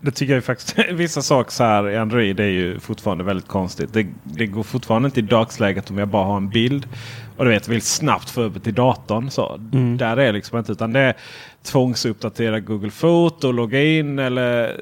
Det 0.00 0.10
tycker 0.10 0.34
jag 0.34 0.44
faktiskt. 0.44 0.78
Vissa 0.92 1.22
saker 1.22 1.50
så 1.50 1.64
här 1.64 1.90
i 1.90 1.96
Android 1.96 2.40
är 2.40 2.44
ju 2.44 2.80
fortfarande 2.80 3.24
väldigt 3.24 3.48
konstigt. 3.48 3.92
Det, 3.92 4.06
det 4.24 4.46
går 4.46 4.62
fortfarande 4.62 5.06
inte 5.06 5.20
i 5.20 5.22
dagsläget 5.22 5.90
om 5.90 5.98
jag 5.98 6.08
bara 6.08 6.24
har 6.24 6.36
en 6.36 6.48
bild. 6.48 6.88
Och 7.36 7.44
du 7.44 7.50
vet, 7.50 7.68
vill 7.68 7.82
snabbt 7.82 8.30
få 8.30 8.42
upp 8.42 8.64
till 8.64 8.74
datorn. 8.74 9.30
Så. 9.30 9.60
Mm. 9.72 9.96
Där 9.96 10.16
är 10.16 10.26
det 10.26 10.32
liksom 10.32 10.58
inte. 10.58 10.72
Utan 10.72 10.92
det 10.92 11.00
är 11.00 11.14
tvångsuppdatera 11.62 12.60
Google 12.60 12.90
Foto, 12.90 13.52
logga 13.52 13.82
in 13.82 14.18
eller 14.18 14.64
eh, 14.64 14.74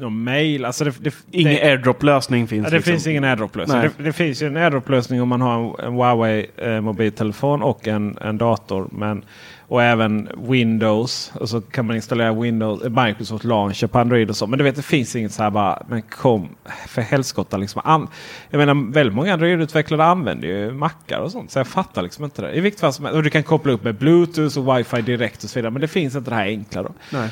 någon 0.00 0.24
mail. 0.24 0.64
Alltså 0.64 0.84
det, 0.84 0.94
det, 1.00 1.14
Ingen 1.30 1.54
det, 1.54 1.62
airdrop-lösning 1.62 2.48
finns. 2.48 2.64
Ja, 2.64 2.70
det 2.70 2.76
liksom. 2.76 2.92
finns 2.92 3.06
ingen 3.06 3.24
AirDrop-lösning. 3.24 3.80
Det, 3.80 4.02
det 4.04 4.12
finns 4.12 4.42
ju 4.42 4.46
en 4.46 4.56
AirDrop-lösning 4.56 5.22
om 5.22 5.28
man 5.28 5.40
har 5.40 5.58
en, 5.58 5.86
en 5.86 5.92
Huawei 5.92 6.46
eh, 6.56 6.80
mobiltelefon 6.80 7.62
och 7.62 7.88
en, 7.88 8.18
en 8.20 8.38
dator. 8.38 8.88
Men, 8.92 9.24
och 9.72 9.82
även 9.82 10.28
Windows. 10.36 11.32
Och 11.34 11.48
så 11.48 11.60
kan 11.60 11.86
man 11.86 11.96
installera 11.96 12.32
Windows, 12.32 12.82
eh, 12.82 13.04
Microsoft 13.06 13.44
Launcher 13.44 13.86
på 13.86 13.98
Android 13.98 14.30
och 14.30 14.36
så. 14.36 14.46
Men 14.46 14.58
du 14.58 14.64
vet 14.64 14.76
det 14.76 14.82
finns 14.82 15.16
inget 15.16 15.32
så 15.32 15.42
här 15.42 15.50
bara. 15.50 15.82
Men 15.88 16.02
kom 16.02 16.48
för 16.88 17.02
helskotta. 17.02 17.56
Liksom. 17.56 18.08
Jag 18.50 18.58
menar 18.58 18.92
väldigt 18.92 19.14
många 19.14 19.32
Android-utvecklare 19.32 20.04
använder 20.04 20.48
ju 20.48 20.72
mackar 20.72 21.18
och 21.20 21.30
sånt. 21.32 21.50
Så 21.50 21.58
jag 21.58 21.66
fattar 21.66 22.02
liksom 22.02 22.24
inte 22.24 22.42
det. 22.42 22.52
I 22.54 22.60
vilket 22.60 22.80
fall 22.80 22.92
som 22.92 23.04
helst. 23.04 23.16
Och 23.16 23.22
du 23.22 23.30
kan 23.30 23.42
koppla 23.42 23.72
upp 23.72 23.84
med 23.84 23.94
Bluetooth 23.94 24.58
och 24.58 24.64
Wi-Fi 24.66 25.02
direkt 25.02 25.44
och 25.44 25.50
så 25.50 25.58
vidare. 25.58 25.70
Men 25.70 25.80
det 25.80 25.88
finns 25.88 26.14
inte 26.16 26.30
det 26.30 26.36
här 26.36 26.46
enkla 26.46 26.82
då. 26.82 26.90
Nej. 27.10 27.28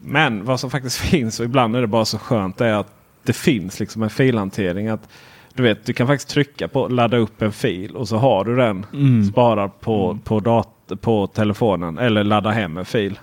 Men 0.00 0.44
vad 0.44 0.60
som 0.60 0.70
faktiskt 0.70 0.98
finns 1.10 1.40
och 1.40 1.46
ibland 1.46 1.76
är 1.76 1.80
det 1.80 1.86
bara 1.86 2.04
så 2.04 2.18
skönt 2.18 2.60
är 2.60 2.72
att 2.72 2.92
det 3.22 3.32
finns 3.32 3.80
liksom 3.80 4.02
en 4.02 4.10
filhantering. 4.10 4.88
Att 4.88 5.08
du 5.54 5.62
vet, 5.62 5.86
du 5.86 5.92
kan 5.92 6.06
faktiskt 6.06 6.28
trycka 6.28 6.68
på 6.68 6.88
ladda 6.88 7.16
upp 7.16 7.42
en 7.42 7.52
fil 7.52 7.96
och 7.96 8.08
så 8.08 8.16
har 8.16 8.44
du 8.44 8.56
den 8.56 8.86
Mm. 8.92 9.24
sparad 9.24 9.80
på, 9.80 10.18
på, 10.24 10.40
dat- 10.40 10.68
på 11.00 11.26
telefonen 11.26 11.98
eller 11.98 12.24
ladda 12.24 12.50
hem 12.50 12.76
en 12.76 12.84
fil. 12.84 13.18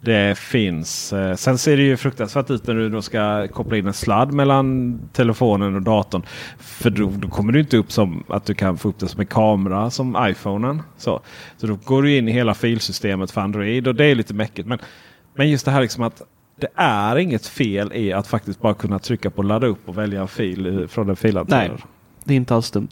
Det 0.00 0.38
finns. 0.38 1.12
Eh, 1.12 1.34
sen 1.34 1.58
ser 1.58 1.76
det 1.76 1.82
ju 1.82 1.96
fruktansvärt 1.96 2.50
ut 2.50 2.66
när 2.66 2.74
du 2.74 2.88
då 2.88 3.02
ska 3.02 3.48
koppla 3.48 3.76
in 3.76 3.86
en 3.86 3.92
sladd 3.92 4.32
mellan 4.32 4.98
telefonen 5.12 5.74
och 5.74 5.82
datorn. 5.82 6.22
För 6.58 6.90
då, 6.90 7.12
då 7.16 7.28
kommer 7.28 7.52
det 7.52 7.60
inte 7.60 7.76
upp 7.76 7.92
som 7.92 8.24
att 8.28 8.44
du 8.44 8.54
kan 8.54 8.78
få 8.78 8.88
upp 8.88 8.98
det 8.98 9.08
som 9.08 9.20
en 9.20 9.26
kamera 9.26 9.90
som 9.90 10.16
iPhonen. 10.20 10.82
Så, 10.96 11.20
så 11.56 11.66
då 11.66 11.78
går 11.84 12.02
du 12.02 12.16
in 12.16 12.28
i 12.28 12.32
hela 12.32 12.54
filsystemet 12.54 13.30
för 13.30 13.40
Android 13.40 13.88
och 13.88 13.94
det 13.94 14.04
är 14.04 14.14
lite 14.14 14.34
mäckigt. 14.34 14.68
Men, 14.68 14.78
men 15.34 15.50
just 15.50 15.64
det 15.64 15.70
här 15.70 15.80
liksom 15.80 16.02
att 16.02 16.22
det 16.56 16.68
är 16.74 17.16
inget 17.16 17.46
fel 17.46 17.92
i 17.94 18.12
att 18.12 18.26
faktiskt 18.26 18.60
bara 18.60 18.74
kunna 18.74 18.98
trycka 18.98 19.30
på 19.30 19.42
ladda 19.42 19.66
upp 19.66 19.88
och 19.88 19.98
välja 19.98 20.20
en 20.20 20.28
fil 20.28 20.86
från 20.88 21.10
en 21.10 21.16
filhanterare. 21.16 21.68
Nej, 21.68 21.84
det 22.24 22.34
är 22.34 22.36
inte 22.36 22.54
alls 22.54 22.70
dumt. 22.70 22.88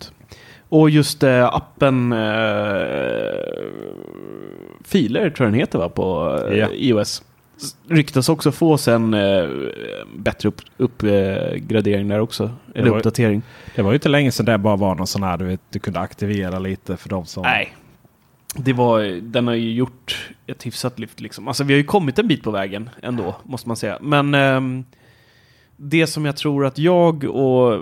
Och 0.73 0.91
just 0.91 1.23
eh, 1.23 1.45
appen 1.55 2.13
eh, 2.13 2.19
Filer 4.85 5.31
tror 5.31 5.47
jag 5.47 5.53
den 5.53 5.61
heter 5.61 5.79
va, 5.79 5.89
på 5.89 6.39
eh, 6.51 6.59
Ja. 6.59 6.69
iOS. 6.73 7.23
Ryktas 7.89 8.29
också 8.29 8.53
få 8.53 8.79
sen 8.79 9.15
eh, 9.15 9.49
bättre 10.17 10.49
upp, 10.49 10.61
uppgradering 10.77 12.09
där 12.09 12.19
också. 12.19 12.51
Eller 12.75 12.91
var- 12.91 12.97
uppdatering. 12.97 13.43
Det 13.77 13.83
var 13.83 13.91
ju 13.91 13.95
inte 13.95 14.09
länge 14.09 14.33
sedan 14.33 14.47
det 14.47 14.59
bara 14.59 14.77
var 14.77 14.95
någon 14.95 15.07
sån 15.07 15.23
här 15.23 15.37
du, 15.39 15.45
vet, 15.45 15.61
du 15.71 15.79
kunde 15.79 16.01
aktivera 16.01 16.59
lite 16.59 16.97
för 16.97 17.09
de 17.09 17.27
som... 17.27 17.43
Nej. 17.43 17.75
Det 18.57 18.73
var, 18.73 19.01
den 19.23 19.47
har 19.47 19.55
ju 19.55 19.73
gjort 19.73 20.31
ett 20.47 20.67
hyfsat 20.67 20.99
lyft 20.99 21.21
liksom. 21.21 21.49
Alltså 21.49 21.65
vi 21.65 21.73
har 21.75 21.79
ju 21.79 21.85
kommit 21.85 22.19
en 22.19 22.29
bit 22.29 22.43
på 22.43 22.51
vägen 22.51 22.91
ändå, 23.03 23.35
måste 23.43 23.69
man 23.69 23.77
säga. 23.77 23.99
Men 24.01 24.35
ehm, 24.35 24.85
det 25.77 26.07
som 26.07 26.25
jag 26.25 26.37
tror 26.37 26.67
att 26.67 26.79
jag 26.79 27.25
och 27.25 27.75
eh, 27.75 27.81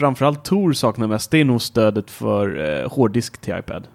framförallt 0.00 0.44
Tor 0.44 0.72
saknar 0.72 1.06
mest, 1.06 1.30
det 1.30 1.38
är 1.38 1.44
nog 1.44 1.62
stödet 1.62 2.10
för 2.10 2.78
eh, 2.82 2.88
hårddisk 2.92 3.38
till 3.40 3.54
iPad. 3.58 3.86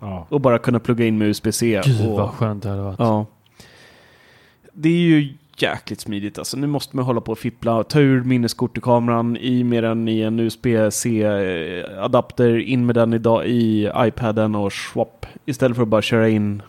Ja. 0.00 0.26
Och 0.28 0.40
bara 0.40 0.58
kunna 0.58 0.78
plugga 0.78 1.06
in 1.06 1.18
med 1.18 1.28
USB-C. 1.28 1.82
Gud 1.84 2.06
och, 2.08 2.16
vad 2.18 2.30
skönt 2.30 2.62
det 2.62 2.68
hade 2.68 2.82
varit. 2.82 2.98
Ja. 2.98 3.26
Det 4.72 4.88
är 4.88 4.92
ju 4.92 5.34
jäkligt 5.58 6.00
smidigt 6.00 6.38
alltså. 6.38 6.56
Nu 6.56 6.66
måste 6.66 6.96
man 6.96 7.04
hålla 7.04 7.20
på 7.20 7.32
och 7.32 7.38
fippla. 7.38 7.82
Ta 7.84 8.00
ur 8.00 8.22
minneskort 8.24 8.78
i 8.78 8.80
kameran, 8.80 9.36
i 9.36 9.64
med 9.64 9.84
den 9.84 10.08
i 10.08 10.20
en 10.20 10.40
USB-C-adapter, 10.40 12.58
in 12.58 12.86
med 12.86 12.94
den 12.94 13.14
i, 13.14 13.18
da- 13.18 13.44
i 13.44 13.90
iPaden 13.96 14.54
och 14.54 14.72
swap. 14.72 15.26
Istället 15.46 15.76
för 15.76 15.82
att 15.82 15.88
bara 15.88 16.02
köra 16.02 16.28
in. 16.28 16.62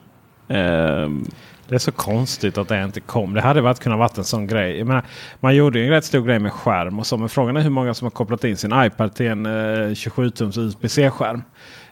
ehm, 0.48 1.26
Det 1.68 1.76
är 1.76 1.80
så 1.80 1.92
konstigt 1.92 2.58
att 2.58 2.68
det 2.68 2.84
inte 2.84 3.00
kom. 3.00 3.34
Det 3.34 3.42
hade 3.42 3.62
varit 3.62 3.80
kunnat 3.80 4.00
vara 4.00 4.10
en 4.18 4.24
sån 4.24 4.48
grej. 4.48 4.84
Menar, 4.84 5.04
man 5.40 5.56
gjorde 5.56 5.80
ju 5.80 5.86
en 5.86 5.92
rätt 5.92 6.06
stor 6.06 6.22
grej 6.22 6.40
med 6.40 6.54
skärm 6.54 7.00
och 7.00 7.08
så. 7.08 7.18
Men 7.18 7.30
frågan 7.30 7.58
är 7.58 7.62
hur 7.62 7.70
många 7.70 7.94
som 7.94 8.06
har 8.06 8.12
kopplat 8.12 8.44
in 8.44 8.58
sin 8.58 8.72
iPad 8.76 9.16
till 9.16 9.28
en 9.28 9.46
eh, 9.46 9.50
27-tums 9.90 10.60
USB-C-skärm. 10.60 11.44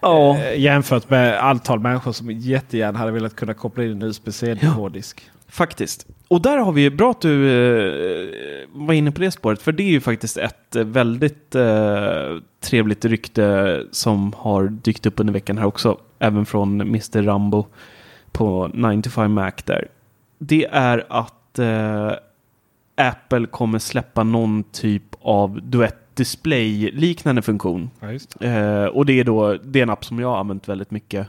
Ja. 0.02 0.38
Eh, 0.38 0.60
jämfört 0.60 1.10
med 1.10 1.44
antal 1.44 1.80
människor 1.80 2.12
som 2.12 2.32
jättegärna 2.32 3.00
hade 3.00 3.12
velat 3.12 3.36
kunna 3.36 3.54
koppla 3.54 3.84
in 3.84 3.92
en 3.92 4.04
USB-C-hårddisk. 4.04 5.30
Faktiskt. 5.50 6.08
Och 6.28 6.42
där 6.42 6.58
har 6.58 6.72
vi, 6.72 6.90
bra 6.90 7.12
att 7.12 7.22
du 7.22 7.50
eh, 7.50 8.68
var 8.72 8.94
inne 8.94 9.12
på 9.12 9.22
det 9.22 9.32
spåret, 9.32 9.62
för 9.62 9.72
det 9.72 9.84
är 9.84 9.92
ju 9.92 10.02
faktiskt 10.02 10.38
ett 10.38 10.76
eh, 10.76 10.84
väldigt 10.84 11.56
eh, 11.56 12.38
trevligt 12.62 13.06
rykte 13.06 13.84
som 13.92 14.34
har 14.38 14.68
dykt 14.68 15.06
upp 15.06 15.20
under 15.20 15.34
veckan 15.34 15.58
här 15.58 15.66
också, 15.66 15.98
även 16.20 16.46
från 16.46 16.82
Mr. 16.82 17.24
Rambo 17.24 17.68
på 18.32 18.72
95 18.74 19.34
Mac 19.34 19.52
där. 19.66 19.88
Det 20.38 20.66
är 20.66 21.06
att 21.10 21.60
eh, 21.60 22.12
Apple 22.96 23.46
kommer 23.46 23.80
släppa 23.80 24.24
någon 24.24 24.64
typ 24.64 25.04
av 25.22 25.60
duett 25.64 26.16
display-liknande 26.16 27.42
funktion. 27.42 27.90
Ja, 28.00 28.48
Eh, 28.48 28.86
och 28.86 29.06
det 29.06 29.20
är 29.20 29.24
då 29.24 29.58
det 29.64 29.80
är 29.80 29.84
en 29.84 29.90
app 29.90 30.06
som 30.06 30.20
jag 30.20 30.28
har 30.28 30.38
använt 30.38 30.70
väldigt 30.70 30.92
mycket 30.92 31.28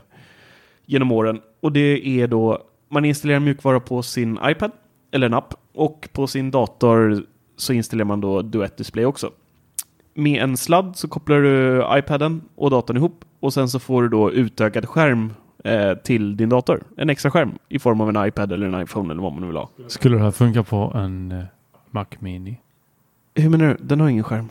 genom 0.85 1.11
åren. 1.11 1.41
Och 1.59 1.71
det 1.71 2.07
är 2.07 2.27
då 2.27 2.63
man 2.89 3.05
installerar 3.05 3.39
mjukvara 3.39 3.79
på 3.79 4.03
sin 4.03 4.39
iPad 4.43 4.71
eller 5.11 5.27
en 5.27 5.33
app 5.33 5.53
och 5.73 6.09
på 6.13 6.27
sin 6.27 6.51
dator 6.51 7.25
så 7.57 7.73
installerar 7.73 8.07
man 8.07 8.21
då 8.21 8.41
Duett 8.41 8.77
Display 8.77 9.05
också. 9.05 9.31
Med 10.13 10.43
en 10.43 10.57
sladd 10.57 10.95
så 10.95 11.07
kopplar 11.07 11.41
du 11.41 11.85
iPaden 11.99 12.41
och 12.55 12.69
datorn 12.69 12.97
ihop 12.97 13.25
och 13.39 13.53
sen 13.53 13.69
så 13.69 13.79
får 13.79 14.01
du 14.01 14.09
då 14.09 14.31
utökad 14.31 14.89
skärm 14.89 15.33
eh, 15.63 15.93
till 15.93 16.37
din 16.37 16.49
dator. 16.49 16.83
En 16.97 17.09
extra 17.09 17.31
skärm 17.31 17.51
i 17.69 17.79
form 17.79 18.01
av 18.01 18.09
en 18.09 18.25
iPad 18.27 18.51
eller 18.51 18.67
en 18.67 18.81
iPhone 18.81 19.13
eller 19.13 19.21
vad 19.23 19.31
man 19.33 19.41
nu 19.41 19.47
vill 19.47 19.57
ha. 19.57 19.69
Skulle 19.87 20.17
det 20.17 20.23
här 20.23 20.31
funka 20.31 20.63
på 20.63 20.91
en 20.95 21.31
eh, 21.31 21.43
Mac 21.91 22.05
Mini? 22.19 22.57
Hur 23.35 23.49
menar 23.49 23.65
du? 23.67 23.77
Den 23.79 23.99
har 23.99 24.09
ingen 24.09 24.23
skärm. 24.23 24.49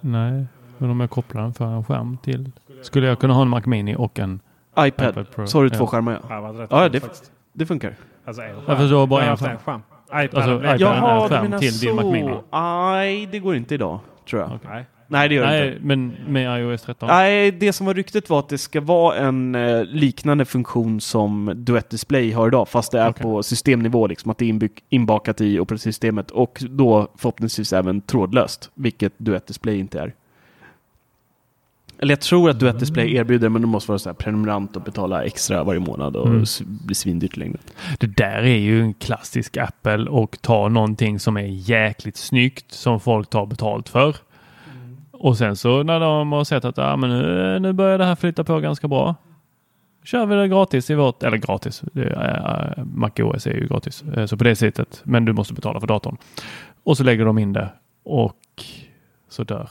Nej, 0.00 0.46
men 0.78 0.90
om 0.90 1.00
jag 1.00 1.10
kopplar 1.10 1.42
den 1.42 1.54
för 1.54 1.64
en 1.66 1.84
skärm 1.84 2.16
till. 2.22 2.50
Skulle 2.82 3.06
jag 3.06 3.18
kunna 3.18 3.34
ha 3.34 3.42
en 3.42 3.48
Mac 3.48 3.62
Mini 3.66 3.96
och 3.96 4.18
en 4.18 4.40
iPad. 4.78 5.08
iPad 5.10 5.30
Pro? 5.30 5.46
Så 5.46 5.58
har 5.58 5.64
du 5.64 5.70
två 5.70 5.84
Ja. 5.84 5.86
skärmar 5.86 6.12
ja. 6.12 6.18
Ja, 6.28 6.40
vad 6.40 6.58
rätt 6.58 6.68
Ja, 6.70 6.88
det 6.88 7.22
det, 7.52 7.66
funkar. 7.66 7.94
Alltså 8.24 8.42
en 8.42 8.54
skärm. 8.54 8.64
Jag 8.66 8.78
förstår 8.78 9.06
bara 9.06 9.24
en 9.24 9.36
skärm. 9.36 9.56
iPad 9.56 9.82
Alltså, 10.10 10.56
iPad. 10.58 10.80
Jaha, 10.80 11.22
en 11.22 11.28
skärm 11.28 11.60
till 11.60 11.78
din 11.78 11.96
Mac 11.96 12.04
Mini. 12.04 12.34
Nej, 12.52 13.26
det 13.26 13.38
går 13.38 13.56
inte 13.56 13.74
idag, 13.74 13.98
tror 14.30 14.42
jag. 14.42 14.50
Nej. 14.64 14.86
Nej, 15.12 15.28
det 15.28 15.34
gör 15.34 15.42
det 15.46 15.50
Nej, 15.50 15.68
inte. 15.68 15.80
men 15.86 16.16
med 16.28 16.60
iOS 16.60 16.82
13? 16.82 17.08
Nej, 17.08 17.50
det 17.52 17.72
som 17.72 17.86
var 17.86 17.94
ryktet 17.94 18.30
var 18.30 18.38
att 18.38 18.48
det 18.48 18.58
ska 18.58 18.80
vara 18.80 19.16
en 19.16 19.54
eh, 19.54 19.84
liknande 19.84 20.44
funktion 20.44 21.00
som 21.00 21.52
Duett 21.56 21.90
Display 21.90 22.32
har 22.32 22.48
idag, 22.48 22.68
fast 22.68 22.92
det 22.92 23.00
är 23.00 23.10
Okej. 23.10 23.22
på 23.22 23.42
systemnivå, 23.42 24.06
liksom 24.06 24.30
att 24.30 24.38
det 24.38 24.50
är 24.50 24.68
inbakat 24.88 25.40
i 25.40 25.60
operativsystemet 25.60 26.30
och 26.30 26.62
då 26.70 27.08
förhoppningsvis 27.16 27.72
även 27.72 28.00
trådlöst, 28.00 28.70
vilket 28.74 29.12
Duett 29.18 29.46
Display 29.46 29.78
inte 29.78 30.00
är. 30.00 30.14
Eller 31.98 32.12
jag 32.12 32.20
tror 32.20 32.50
att 32.50 32.60
Duett 32.60 32.78
Display 32.78 33.14
erbjuder, 33.16 33.48
men 33.48 33.62
du 33.62 33.68
måste 33.68 33.90
vara 33.90 33.98
så 33.98 34.08
här 34.08 34.14
prenumerant 34.14 34.76
och 34.76 34.82
betala 34.82 35.24
extra 35.24 35.64
varje 35.64 35.80
månad 35.80 36.16
och 36.16 36.26
Mm. 36.28 36.44
blir 36.84 36.94
svindyrt 36.94 37.36
i 37.36 37.40
längden. 37.40 37.60
Det 37.98 38.06
där 38.06 38.42
är 38.42 38.56
ju 38.58 38.80
en 38.82 38.94
klassisk 38.94 39.56
Apple 39.56 40.04
och 40.10 40.38
ta 40.40 40.68
någonting 40.68 41.18
som 41.20 41.36
är 41.36 41.46
jäkligt 41.70 42.16
snyggt 42.16 42.72
som 42.72 43.00
folk 43.00 43.30
tar 43.30 43.46
betalt 43.46 43.88
för. 43.88 44.16
Och 45.22 45.38
sen 45.38 45.56
så 45.56 45.82
när 45.82 46.00
de 46.00 46.32
har 46.32 46.44
sett 46.44 46.64
att 46.64 46.78
ah, 46.78 46.96
men 46.96 47.10
nu, 47.10 47.58
nu 47.60 47.72
börjar 47.72 47.98
det 47.98 48.04
här 48.04 48.14
flytta 48.14 48.44
på 48.44 48.60
ganska 48.60 48.88
bra. 48.88 49.14
Kör 50.04 50.26
vi 50.26 50.34
det 50.34 50.48
gratis 50.48 50.90
i 50.90 50.94
vårt, 50.94 51.22
eller 51.22 51.36
gratis, 51.36 51.82
det 51.92 52.04
är, 52.04 52.74
äh, 52.78 52.84
MacOS 52.84 53.46
är 53.46 53.54
ju 53.54 53.66
gratis. 53.66 54.02
Eh, 54.02 54.26
Så 54.26 54.36
på 54.36 54.44
det 54.44 54.56
sättet, 54.56 55.00
men 55.04 55.24
du 55.24 55.32
måste 55.32 55.54
betala 55.54 55.80
för 55.80 55.86
datorn. 55.86 56.16
Och 56.84 56.96
så 56.96 57.04
lägger 57.04 57.24
de 57.24 57.38
in 57.38 57.52
det 57.52 57.68
och 58.04 58.36
så 59.28 59.44
dör 59.44 59.70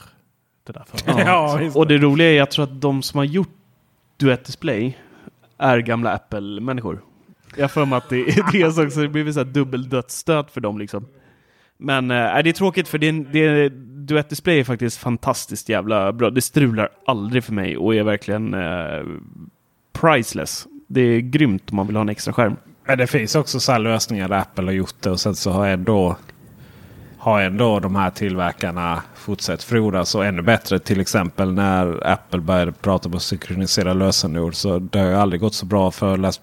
det 0.66 0.72
där 0.72 0.84
för 0.86 1.20
Ja. 1.20 1.60
Och 1.74 1.86
det 1.86 1.98
roliga 1.98 2.30
är, 2.30 2.36
jag 2.36 2.50
tror 2.50 2.64
att 2.64 2.80
de 2.80 3.02
som 3.02 3.18
har 3.18 3.24
gjort 3.24 3.54
Duett 4.16 4.44
Display 4.44 4.98
är 5.58 5.78
gamla 5.78 6.12
Apple-människor. 6.12 7.02
Jag 7.56 7.62
har 7.62 7.68
för 7.68 7.84
mig 7.84 7.96
att 7.96 8.08
det 8.08 8.16
är 8.28 8.52
det 8.52 8.72
som 8.72 8.86
också, 8.86 9.00
det 9.00 9.08
blir 9.08 9.32
så 9.32 9.40
här 9.40 9.44
dubbel 9.52 9.88
dödsstöt 9.88 10.50
för 10.50 10.60
dem 10.60 10.78
liksom. 10.78 11.06
Men 11.82 12.10
äh, 12.10 12.16
det 12.16 12.50
är 12.50 12.52
tråkigt 12.52 12.88
för 12.88 12.98
det, 12.98 13.08
är- 13.08 13.26
det, 13.32 13.38
är- 13.38 13.70
Duett 14.06 14.28
Display 14.28 14.60
är 14.60 14.64
faktiskt 14.64 14.98
fantastiskt 14.98 15.68
jävla 15.68 16.12
bra. 16.12 16.30
Det 16.30 16.40
strular 16.42 16.88
aldrig 17.06 17.44
för 17.44 17.52
mig 17.52 17.76
och 17.76 17.94
är 17.94 18.02
verkligen 18.02 18.54
eh, 18.54 19.02
priceless. 19.92 20.66
Det 20.88 21.00
är 21.00 21.20
grymt 21.20 21.70
om 21.70 21.76
man 21.76 21.86
vill 21.86 21.96
ha 21.96 22.00
en 22.00 22.08
extra 22.08 22.32
skärm. 22.32 22.56
Men 22.86 22.98
det 22.98 23.06
finns 23.06 23.34
också 23.34 23.60
så 23.60 23.72
här 23.72 23.78
lösningar 23.78 24.28
där 24.28 24.36
Apple 24.38 24.64
har 24.64 24.72
gjort 24.72 24.94
det 25.00 25.10
och 25.10 25.20
sen 25.20 25.34
så 25.34 25.50
har 25.50 25.66
ändå, 25.66 26.16
har 27.18 27.40
ändå 27.42 27.80
de 27.80 27.96
här 27.96 28.10
tillverkarna 28.10 29.02
fortsatt 29.14 29.62
frodas 29.62 30.14
och 30.14 30.26
ännu 30.26 30.42
bättre. 30.42 30.78
Till 30.78 31.00
exempel 31.00 31.52
när 31.52 32.06
Apple 32.06 32.40
började 32.40 32.72
prata 32.72 33.08
om 33.08 33.14
att 33.14 33.22
synkronisera 33.22 33.92
lösenord 33.94 34.54
så 34.54 34.78
det 34.78 34.98
har 34.98 35.06
ju 35.08 35.14
aldrig 35.14 35.40
gått 35.40 35.54
så 35.54 35.66
bra 35.66 35.90
för 35.90 36.16
Last, 36.16 36.40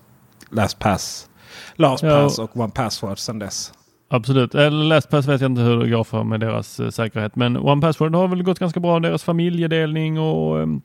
LastPass, 0.49 1.29
LastPass 1.75 2.37
Ja. 2.37 2.43
och 2.43 2.57
OnePassword 2.57 3.19
sedan 3.19 3.39
dess. 3.39 3.73
Absolut. 4.11 4.55
Eller 4.55 4.83
LastPass 4.83 5.27
vet 5.27 5.41
jag 5.41 5.51
inte 5.51 5.61
hur 5.61 5.77
det 5.79 5.89
går 5.89 6.03
för 6.03 6.23
med 6.23 6.39
deras 6.39 6.79
eh, 6.79 6.89
säkerhet. 6.89 7.35
Men 7.35 7.57
OnePassword 7.57 8.15
har 8.15 8.27
väl 8.27 8.43
gått 8.43 8.59
ganska 8.59 8.79
bra. 8.79 8.99
Deras 8.99 9.23
familjedelning 9.23 10.19
och 10.19 10.59
ehm, 10.61 10.81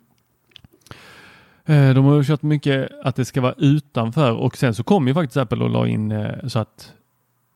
eh, 1.66 1.94
de 1.94 2.04
har 2.04 2.16
ju 2.16 2.24
kört 2.24 2.42
mycket 2.42 2.88
att 3.04 3.16
det 3.16 3.24
ska 3.24 3.40
vara 3.40 3.54
utanför 3.58 4.32
och 4.32 4.56
sen 4.56 4.74
så 4.74 4.82
kom 4.84 5.08
ju 5.08 5.14
faktiskt 5.14 5.36
Apple 5.36 5.64
och 5.64 5.70
la 5.70 5.86
in 5.86 6.12
eh, 6.12 6.30
så 6.46 6.58
att 6.58 6.92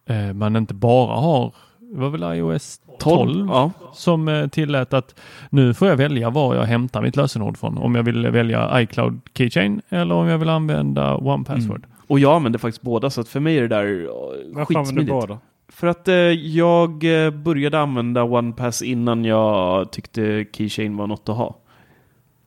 eh, 0.08 0.32
man 0.32 0.56
inte 0.56 0.74
bara 0.74 1.16
har, 1.20 1.54
det 1.94 2.00
var 2.00 2.10
väl 2.10 2.36
iOS 2.38 2.80
12 3.00 3.46
Ja. 3.50 3.70
som 3.92 4.28
eh, 4.28 4.46
tillät 4.48 4.92
att 4.92 5.20
nu 5.50 5.74
får 5.74 5.88
jag 5.88 5.96
välja 5.96 6.30
var 6.30 6.54
jag 6.54 6.62
hämtar 6.64 7.02
mitt 7.02 7.16
lösenord 7.16 7.56
från. 7.58 7.78
Om 7.78 7.94
jag 7.94 8.02
vill 8.02 8.26
välja 8.30 8.80
iCloud 8.82 9.20
Keychain 9.34 9.82
eller 9.88 10.14
om 10.14 10.26
jag 10.28 10.38
vill 10.38 10.48
använda 10.48 11.16
OnePassword. 11.16 11.86
Och 12.06 12.18
jag 12.18 12.36
använder 12.36 12.58
faktiskt 12.58 12.82
båda, 12.82 13.10
så 13.10 13.20
att 13.20 13.28
för 13.28 13.40
mig 13.40 13.58
är 13.58 13.62
det 13.62 13.68
där 13.68 13.84
eh, 13.84 14.06
Varför 14.06 14.50
använder 14.50 14.74
du 14.74 14.84
skitsmidigt. 14.86 15.10
båda? 15.10 15.38
För 15.68 15.86
att 15.86 16.08
eh, 16.08 16.14
jag 16.32 17.24
eh, 17.24 17.30
började 17.30 17.80
använda 17.80 18.22
OnePass 18.22 18.82
innan 18.82 19.24
jag 19.24 19.92
tyckte 19.92 20.44
Keychain 20.52 20.96
var 20.96 21.06
något 21.06 21.28
att 21.28 21.36
ha. 21.36 21.58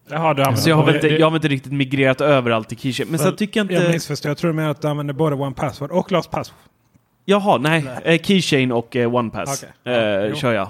Jaha, 0.09 0.33
du 0.33 0.57
Så 0.57 0.69
jag 0.69 0.75
har, 0.75 0.95
inte, 0.95 1.07
jag 1.07 1.25
har 1.25 1.31
väl 1.31 1.37
inte 1.37 1.47
riktigt 1.47 1.71
migrerat 1.73 2.21
över 2.21 2.51
allt 2.51 2.69
till 2.69 2.77
Keychain. 2.77 3.09
Men 3.09 3.19
sen 3.19 3.35
tycker 3.35 3.59
jag 3.59 3.63
inte... 3.65 3.73
Jag 3.73 3.91
missförstår. 3.91 4.29
Jag 4.29 4.37
tror 4.37 4.51
du 4.51 4.55
menar 4.55 4.69
att 4.69 4.81
du 4.81 4.87
använder 4.87 5.13
både 5.13 5.35
OnePassword 5.35 5.91
och 5.91 6.11
LastPass. 6.11 6.53
Jaha, 7.25 7.57
nej. 7.57 7.85
Eh, 8.03 8.21
Keychain 8.21 8.71
och 8.71 8.95
eh, 8.95 9.15
OnePass 9.15 9.65
Okej. 9.83 9.95
eh, 9.95 10.35
kör 10.35 10.53
jag. 10.53 10.67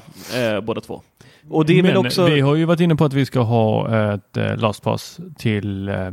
Eh, 0.56 0.62
båda 0.62 0.82
två. 0.82 1.02
Och 1.50 1.66
det 1.66 1.74
är 1.80 1.84
Men 1.84 1.94
väl 1.94 1.98
också... 1.98 2.26
vi 2.26 2.40
har 2.40 2.56
ju 2.56 2.66
varit 2.66 2.80
inne 2.80 2.96
på 2.96 3.06
att 3.06 3.14
vi 3.14 3.26
ska 3.26 3.40
ha 3.40 3.88
ett 4.14 4.38
eh, 4.38 4.58
LastPass 4.58 5.20
till 5.38 5.90
eh, 5.90 6.12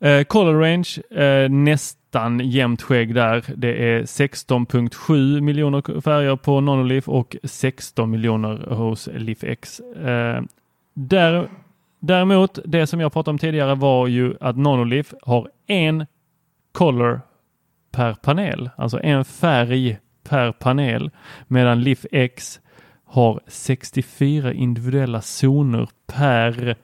Eh, 0.00 0.22
color 0.24 0.60
range 0.60 1.20
eh, 1.22 1.50
näst, 1.50 1.98
nästan 2.08 2.40
jämnt 2.40 2.82
skägg 2.82 3.14
där. 3.14 3.44
Det 3.56 3.92
är 3.92 4.02
16.7 4.02 5.40
miljoner 5.40 6.00
färger 6.00 6.36
på 6.36 6.60
Nonoliv 6.60 7.04
och 7.06 7.36
16 7.44 8.10
miljoner 8.10 8.74
hos 8.74 9.08
LifX. 9.14 9.80
Eh, 9.80 10.42
där, 10.94 11.48
däremot, 11.98 12.58
det 12.64 12.86
som 12.86 13.00
jag 13.00 13.12
pratade 13.12 13.30
om 13.32 13.38
tidigare 13.38 13.74
var 13.74 14.06
ju 14.06 14.34
att 14.40 14.56
Nonolith 14.56 15.14
har 15.22 15.50
en 15.66 16.06
color 16.72 17.20
per 17.92 18.14
panel, 18.14 18.70
alltså 18.76 19.00
en 19.02 19.24
färg 19.24 19.98
per 20.24 20.52
panel, 20.52 21.10
medan 21.46 21.82
Lif-X 21.82 22.60
har 23.04 23.40
64 23.46 24.52
individuella 24.52 25.20
zoner 25.20 25.88
per 26.06 26.76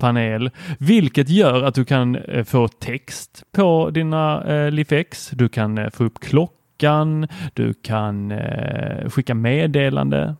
panel, 0.00 0.50
vilket 0.78 1.28
gör 1.28 1.62
att 1.62 1.74
du 1.74 1.84
kan 1.84 2.16
eh, 2.16 2.44
få 2.44 2.68
text 2.68 3.44
på 3.52 3.90
dina 3.90 4.44
eh, 4.44 4.70
LIFX. 4.70 5.30
Du 5.30 5.48
kan 5.48 5.78
eh, 5.78 5.90
få 5.90 6.04
upp 6.04 6.20
klockan, 6.20 7.28
du 7.54 7.74
kan 7.74 8.30
eh, 8.30 9.08
skicka 9.08 9.34
meddelande. 9.34 10.36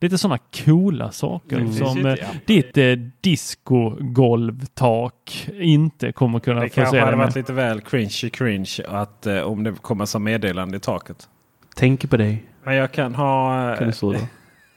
Lite 0.00 0.18
sådana 0.18 0.38
coola 0.64 1.10
saker 1.12 1.56
Mm. 1.56 1.72
som 1.72 2.06
eh, 2.06 2.14
ja. 2.20 2.26
ditt 2.46 2.76
eh, 2.78 2.92
discogolvtak 3.20 5.48
inte 5.52 6.12
kommer 6.12 6.38
kunna 6.40 6.60
Det 6.60 6.68
förse 6.68 6.74
kanske 6.80 6.96
dig 6.96 7.04
hade 7.04 7.16
med. 7.16 7.26
varit 7.26 7.36
lite 7.36 7.52
väl 7.52 7.80
cringe 7.80 8.30
cringe 8.32 8.76
att 8.88 9.26
eh, 9.26 9.40
om 9.40 9.64
det 9.64 9.72
kommer 9.72 10.04
som 10.04 10.24
meddelande 10.24 10.76
i 10.76 10.80
taket. 10.80 11.28
Tänker 11.76 12.08
på 12.08 12.16
dig. 12.16 12.44
Men 12.64 12.74
jag 12.74 12.92
kan 12.92 13.14
ha... 13.14 13.76
Kan 13.76 13.86
du 13.86 13.92
stå 13.92 14.12
då? 14.12 14.18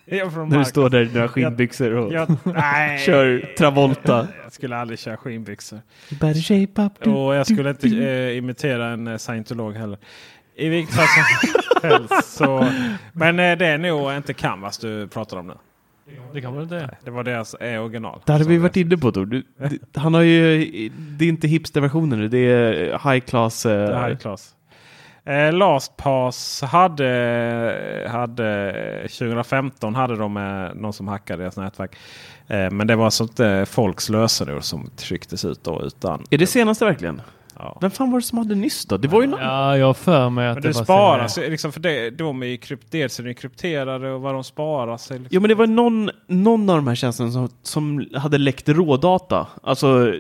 Jag 0.06 0.34
från 0.34 0.50
När 0.50 0.60
du 0.60 0.66
står 0.66 0.90
där 0.90 1.02
i 1.02 1.06
dina 1.06 1.28
skinnbyxor 1.28 1.92
och 1.94 2.14
Jag, 2.14 2.36
nej. 2.44 3.00
kör 3.06 3.54
Travolta. 3.58 4.28
Jag 4.44 4.54
skulle 4.54 4.78
aldrig 4.78 5.00
köra 5.00 5.18
skinnbyxor. 5.18 5.80
Up. 6.76 7.08
Och 7.08 7.36
jag 7.36 7.48
skulle 7.48 7.70
inte 7.70 7.88
eh, 7.88 8.38
imitera 8.38 8.88
en 8.88 9.08
eh, 9.08 9.18
scientolog 9.18 9.74
heller. 9.76 9.98
I 10.56 10.70
vilket 10.70 10.96
fall 10.96 11.08
som 11.08 11.90
helst. 11.90 12.34
Så, 12.38 12.70
men 13.14 13.40
eh, 13.40 13.58
det 13.58 13.66
är 13.68 13.78
nog 13.78 14.14
inte 14.14 14.34
Canvas 14.34 14.78
du 14.78 15.08
pratar 15.08 15.38
om 15.38 15.48
nu. 15.48 15.54
Det 16.34 16.42
kan 16.42 16.54
man 16.54 16.64
inte. 16.64 16.90
Det 17.04 17.12
var 17.12 17.24
deras 17.24 17.54
eh, 17.54 17.82
original. 17.84 18.22
Det 18.26 18.32
hade 18.32 18.44
vi 18.46 18.58
varit 18.58 18.78
inne 18.78 18.98
på 18.98 19.12
Tor. 19.12 19.26
Du, 19.26 19.44
det- 19.58 20.00
Han 20.00 20.14
har 20.14 20.22
ju, 20.22 20.58
det 20.90 21.26
är 21.26 21.30
inte 21.30 21.48
hipsterversionen 21.48 22.20
nu, 22.20 22.28
det 22.28 22.38
är 22.38 23.12
high 23.12 23.26
class. 23.26 23.66
eh, 23.66 23.90
Det 23.90 23.96
här 23.96 24.10
är 24.10 24.16
klass. 24.16 24.56
Eh, 25.26 25.54
LastPass 25.54 26.62
hade, 26.62 28.08
hade 28.12 28.74
2015 29.02 29.96
hade 29.96 30.16
de 30.16 30.38
eh, 30.38 30.82
någon 30.82 30.94
som 30.94 31.08
hackade 31.08 31.44
deras 31.44 31.58
nätverk. 31.58 31.96
Eh, 32.48 32.72
men 32.72 32.88
det 32.88 32.96
var 32.96 33.06
alltså 33.06 33.24
inte 33.24 33.66
folks 33.70 34.10
lösenord 34.10 34.64
som 34.64 34.90
trycktes 34.98 35.46
ut 35.46 35.64
då 35.64 35.82
utan. 35.84 36.24
Är 36.30 36.38
det 36.38 36.48
senaste 36.48 36.86
verkligen? 36.86 37.22
Ja. 37.64 37.78
Vem 37.82 37.92
fan 37.92 38.12
var 38.12 38.20
det 38.20 38.26
som 38.26 38.38
hade 38.38 38.56
nyss 38.56 38.86
då? 38.86 38.98
Det 38.98 39.08
var 39.08 39.22
ju 39.22 39.28
någon. 39.28 39.40
Ja, 39.40 39.78
jag 39.78 39.98
för 39.98 40.30
mig 40.30 40.48
att 40.48 40.56
Men 40.56 40.62
det, 40.64 40.70
det 40.70 40.76
var 40.76 40.84
sparas 40.84 41.38
liksom 41.38 41.72
för 41.72 41.80
det, 41.80 42.10
de 42.10 42.44
är 42.44 42.48
ju 42.48 42.58
krypt, 42.58 42.92
dels 42.92 43.20
är 43.20 43.24
de 43.24 43.34
krypterade 43.34 44.12
och 44.12 44.22
vad 44.22 44.34
de 44.34 44.44
sparas. 44.44 45.10
Liksom. 45.10 45.28
Jo 45.32 45.42
men 45.42 45.50
det 45.50 45.56
var 45.56 45.68
någon, 45.68 46.10
någon 46.28 46.70
av 46.70 46.76
de 46.76 46.88
här 46.88 46.96
tjänsterna 46.96 47.32
som, 47.32 47.50
som 47.64 48.08
hade 48.16 48.38
läckt 48.38 48.70
rådata. 48.70 49.48
Alltså 49.64 50.14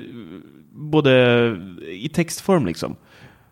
både 0.72 1.12
i 1.88 2.10
textform 2.10 2.66
liksom. 2.66 2.96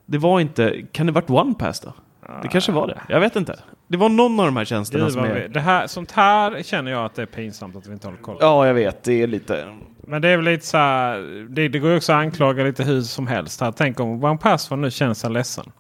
Det 0.06 0.18
var 0.18 0.40
inte, 0.40 0.82
kan 0.92 1.06
det 1.06 1.12
varit 1.12 1.30
OnePass 1.30 1.80
då? 1.80 1.94
Det 2.42 2.48
kanske 2.48 2.72
var 2.72 2.88
det. 2.88 3.02
Jag 3.10 3.20
vet 3.20 3.36
inte. 3.36 3.60
Det 3.88 3.98
var 3.98 4.10
någon 4.10 4.40
av 4.40 4.46
de 4.46 4.58
här 4.58 4.66
tjänsterna 4.66 5.04
Gud, 5.04 5.14
som 5.14 5.24
är... 5.24 5.48
det 5.48 5.60
här, 5.60 5.88
sånt 5.88 6.12
här 6.12 6.64
känner 6.64 6.92
jag 6.92 7.06
att 7.06 7.16
det 7.16 7.22
är 7.22 7.26
pinsamt 7.26 7.76
att 7.76 7.88
vi 7.88 7.94
inte 7.94 8.08
håller 8.08 8.20
koll 8.20 8.36
på. 8.36 8.44
Ja, 8.44 8.68
jag 8.68 8.74
vet. 8.74 9.04
Det 9.04 9.24
är 9.24 9.28
lite... 9.28 9.68
Men 10.08 10.22
det 10.22 10.30
är 10.30 10.38
väl 10.38 10.46
lite 10.46 10.66
så 10.66 10.78
här, 10.78 11.18
det, 11.50 11.68
det 11.68 11.80
går 11.80 11.90
ju 11.92 11.98
också 11.98 12.14
att 12.14 12.20
anklaga 12.20 12.64
lite 12.64 12.84
hur 12.84 13.02
som 13.02 13.28
helst. 13.28 13.62
Här. 13.62 13.72
Tänk 13.72 14.00
om 14.00 14.24
OnePass 14.24 14.70
var 14.70 14.78
nu 14.78 14.92
känner 14.92 15.14
sig 15.14 15.30
ledsen. 15.32 15.72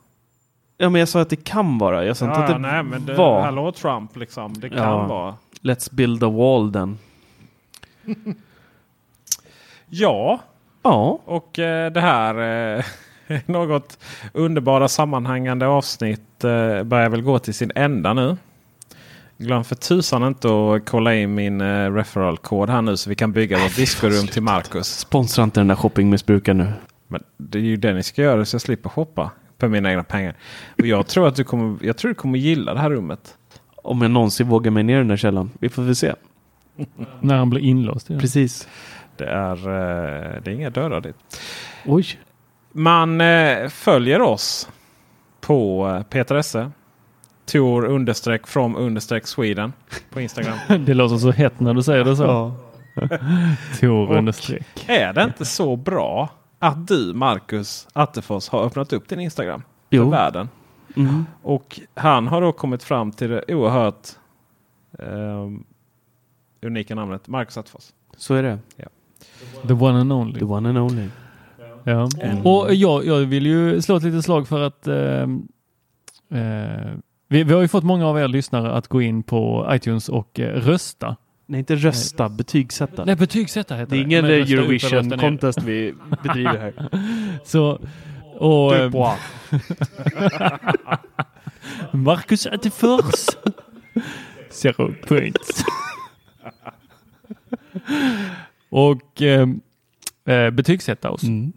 Ja, 0.77 0.89
men 0.89 0.99
jag 0.99 1.09
sa 1.09 1.21
att 1.21 1.29
det 1.29 1.43
kan 1.43 1.77
vara. 1.77 2.05
Jag 2.05 2.17
sa 2.17 2.25
inte 2.25 2.39
Ja, 2.39 2.43
att 2.45 2.51
det 2.51 2.57
nej, 2.57 2.83
men 2.83 3.05
det, 3.05 3.13
var. 3.13 3.41
Hallå 3.41 3.71
Trump 3.71 4.15
liksom. 4.15 4.53
Det 4.53 4.69
kan 4.69 4.77
Ja. 4.77 5.07
vara. 5.07 5.35
Let's 5.61 5.95
build 5.95 6.23
a 6.23 6.29
wall 6.29 6.73
then. 6.73 6.97
Ja, 9.89 10.39
Ja. 10.83 11.19
och 11.25 11.59
eh, 11.59 11.91
det 11.91 12.01
här 12.01 12.35
eh, 12.77 12.83
något 13.45 13.97
underbara 14.33 14.87
sammanhängande 14.87 15.67
avsnitt 15.67 16.43
eh, 16.43 16.83
börjar 16.83 17.09
väl 17.09 17.21
gå 17.21 17.39
till 17.39 17.53
sin 17.53 17.71
ända 17.75 18.13
nu. 18.13 18.37
Glöm 19.41 19.63
för 19.63 19.75
tusan 19.75 20.23
inte 20.23 20.47
att 20.47 20.89
kolla 20.89 21.15
in 21.15 21.35
min 21.35 21.61
eh, 21.61 21.93
referral-kod 21.93 22.69
här 22.69 22.81
nu 22.81 22.97
så 22.97 23.09
vi 23.09 23.15
kan 23.15 23.31
bygga 23.31 23.57
vårt 23.63 23.75
diskorum 23.75 24.27
till 24.27 24.41
Marcus. 24.41 24.87
Sponsra 24.87 25.43
inte 25.43 25.59
den 25.59 25.67
där 25.67 25.75
shoppingmissbrukaren 25.75 26.57
nu. 26.57 26.73
Men 27.07 27.23
det 27.37 27.57
är 27.57 27.63
ju 27.63 27.77
det 27.77 27.93
ni 27.93 28.03
ska 28.03 28.21
göra 28.21 28.45
så 28.45 28.55
jag 28.55 28.61
slipper 28.61 28.89
shoppa 28.89 29.31
för 29.59 29.67
mina 29.67 29.89
egna 29.89 30.03
pengar. 30.03 30.35
Och 30.79 30.85
jag 30.87 31.07
tror 31.07 31.27
att 31.27 31.35
du 31.35 31.43
kommer, 31.43 31.85
jag 31.85 31.97
tror 31.97 32.09
du 32.09 32.15
kommer 32.15 32.39
gilla 32.39 32.73
det 32.73 32.79
här 32.79 32.89
rummet. 32.89 33.37
Om 33.75 34.01
jag 34.01 34.11
någonsin 34.11 34.47
vågar 34.47 34.71
mig 34.71 34.83
ner 34.83 34.95
i 34.95 34.97
den 34.97 35.07
där 35.07 35.17
källan. 35.17 35.51
Vi 35.59 35.69
får 35.69 35.83
väl 35.83 35.95
se. 35.95 36.13
När 37.19 37.35
han 37.37 37.49
blir 37.49 37.61
inlåst. 37.61 38.07
den. 38.07 38.19
Precis. 38.19 38.67
Det 39.17 39.25
är, 39.25 39.57
eh, 39.57 40.41
det 40.43 40.51
är 40.51 40.53
inga 40.53 40.69
dörrar 40.69 41.01
dit. 41.01 41.15
Oj. 41.85 42.05
Man 42.71 43.21
eh, 43.21 43.67
följer 43.67 44.21
oss 44.21 44.69
på 45.41 46.03
Peter 46.09 46.35
Esse. 46.35 46.71
Tor 47.51 47.85
understreck 47.85 48.47
from 48.47 48.75
understreck 48.75 49.27
Sweden 49.27 49.73
på 50.09 50.21
Instagram. 50.21 50.57
Det 50.85 50.93
låter 50.93 51.17
så 51.17 51.31
hett 51.31 51.59
när 51.59 51.73
du 51.73 51.83
säger 51.83 52.03
det 52.03 52.15
så. 52.15 52.23
Ja. 52.23 52.55
Tor 53.79 54.17
understreck. 54.17 54.85
är 54.89 55.13
det 55.13 55.23
inte 55.23 55.45
så 55.45 55.75
bra 55.75 56.29
att 56.59 56.87
du 56.87 57.13
Marcus 57.13 57.87
Attefors 57.93 58.49
har 58.49 58.63
öppnat 58.63 58.93
upp 58.93 59.09
din 59.09 59.19
Instagram 59.19 59.61
för 59.61 59.95
Jo. 59.97 60.09
världen? 60.09 60.49
Mm. 60.95 61.25
Och 61.41 61.79
han 61.93 62.27
har 62.27 62.41
då 62.41 62.51
kommit 62.51 62.83
fram 62.83 63.11
till 63.11 63.29
det 63.29 63.43
oerhört 63.55 64.07
ehm, 64.99 65.63
unika 66.61 66.95
namnet 66.95 67.27
Marcus 67.27 67.57
Attefors. 67.57 67.83
Så 68.17 68.33
är 68.33 68.43
det. 68.43 68.59
The 69.67 69.73
one 69.73 69.99
and 69.99 70.13
only. 70.13 70.39
The 70.39 70.45
one 70.45 70.69
and 70.69 70.77
only. 70.77 71.07
Ja. 71.83 72.09
Och 72.43 72.73
jag, 72.73 73.05
jag 73.05 73.19
vill 73.19 73.45
ju 73.45 73.81
slå 73.81 73.95
ett 73.95 74.03
litet 74.03 74.23
slag 74.25 74.47
för 74.47 74.61
att 74.61 74.87
ehm, 74.87 75.47
eh, 76.29 76.91
vi, 77.31 77.43
vi 77.43 77.53
har 77.53 77.61
ju 77.61 77.67
fått 77.67 77.83
många 77.83 78.07
av 78.07 78.19
er 78.19 78.27
lyssnare 78.27 78.71
att 78.71 78.87
gå 78.87 79.01
in 79.01 79.23
på 79.23 79.67
iTunes 79.71 80.09
och 80.09 80.39
eh, 80.39 80.61
rösta. 80.61 81.15
Nej, 81.45 81.59
inte 81.59 81.75
rösta. 81.75 82.29
Betygsätta. 82.29 83.05
Nej, 83.05 83.15
betygsätta 83.15 83.75
heter 83.75 83.95
Det 83.95 84.01
är 84.01 84.03
ingen 84.03 84.25
Eurovision 84.25 85.19
contest 85.19 85.63
vi 85.63 85.93
bedriver 86.23 86.57
här. 86.57 86.89
Så, 87.45 87.79
och, 88.37 88.71
Du 88.71 88.77
ehm. 88.77 88.91
Marcus 92.03 92.47
Attefors. 92.47 93.25
Zero 94.49 94.93
points. 95.07 95.63
och 98.69 99.21
eh, 99.21 99.47
eh, 100.25 100.49
betygsätta 100.49 101.09
oss. 101.09 101.23
Mm. 101.23 101.53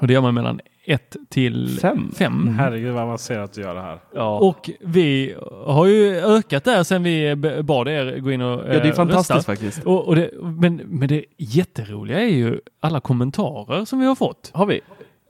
Och 0.00 0.06
det 0.06 0.12
gör 0.12 0.22
man 0.22 0.34
mellan 0.34 0.60
1 0.88 1.16
till 1.28 1.78
Fem. 1.82 2.12
5. 2.16 2.48
Herregud 2.58 2.92
vad 2.94 3.02
avancerat 3.02 3.52
du 3.52 3.60
gör 3.60 3.74
det 3.74 3.80
här. 3.80 3.98
Ja. 4.14 4.38
Och 4.38 4.70
vi 4.80 5.34
har 5.66 5.86
ju 5.86 6.16
ökat 6.16 6.64
där 6.64 6.82
sen 6.84 7.02
vi 7.02 7.36
bad 7.64 7.88
er 7.88 8.18
gå 8.18 8.32
in 8.32 8.42
och 8.42 8.66
eh, 8.66 8.74
ja, 8.74 8.82
det 8.82 8.88
är 8.88 8.92
fantastiskt 8.92 9.30
rösta. 9.36 9.52
faktiskt. 9.52 9.84
Och, 9.84 10.08
och 10.08 10.16
det, 10.16 10.30
men, 10.42 10.76
men 10.76 11.08
det 11.08 11.24
jätteroliga 11.36 12.20
är 12.20 12.28
ju 12.28 12.60
alla 12.80 13.00
kommentarer 13.00 13.84
som 13.84 14.00
vi 14.00 14.06
har 14.06 14.14
fått. 14.14 14.50
Har 14.54 14.66
vi? 14.66 14.80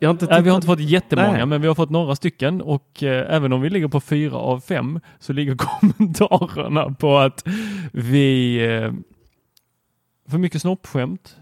Jag 0.01 0.09
har 0.09 0.13
inte 0.13 0.27
Nej, 0.27 0.43
vi 0.43 0.49
har 0.49 0.57
inte 0.57 0.67
fått 0.67 0.81
jättemånga, 0.81 1.33
Nej. 1.33 1.47
men 1.47 1.61
vi 1.61 1.69
har 1.69 1.75
fått 1.75 1.91
några 1.91 2.17
stycken 2.17 2.61
och 2.63 3.03
eh, 3.03 3.35
även 3.35 3.53
om 3.53 3.61
vi 3.61 3.71
ligger 3.71 3.89
på 3.89 4.01
fyra 4.01 4.37
av 4.37 4.61
fem 4.61 5.01
så 5.19 5.33
ligger 5.33 5.57
kommentarerna 5.59 6.91
på 6.95 7.19
att 7.19 7.45
vi 7.93 8.57
eh, 8.67 8.93
för 10.31 10.39
mycket 10.39 10.63
snoppskämt, 10.63 11.37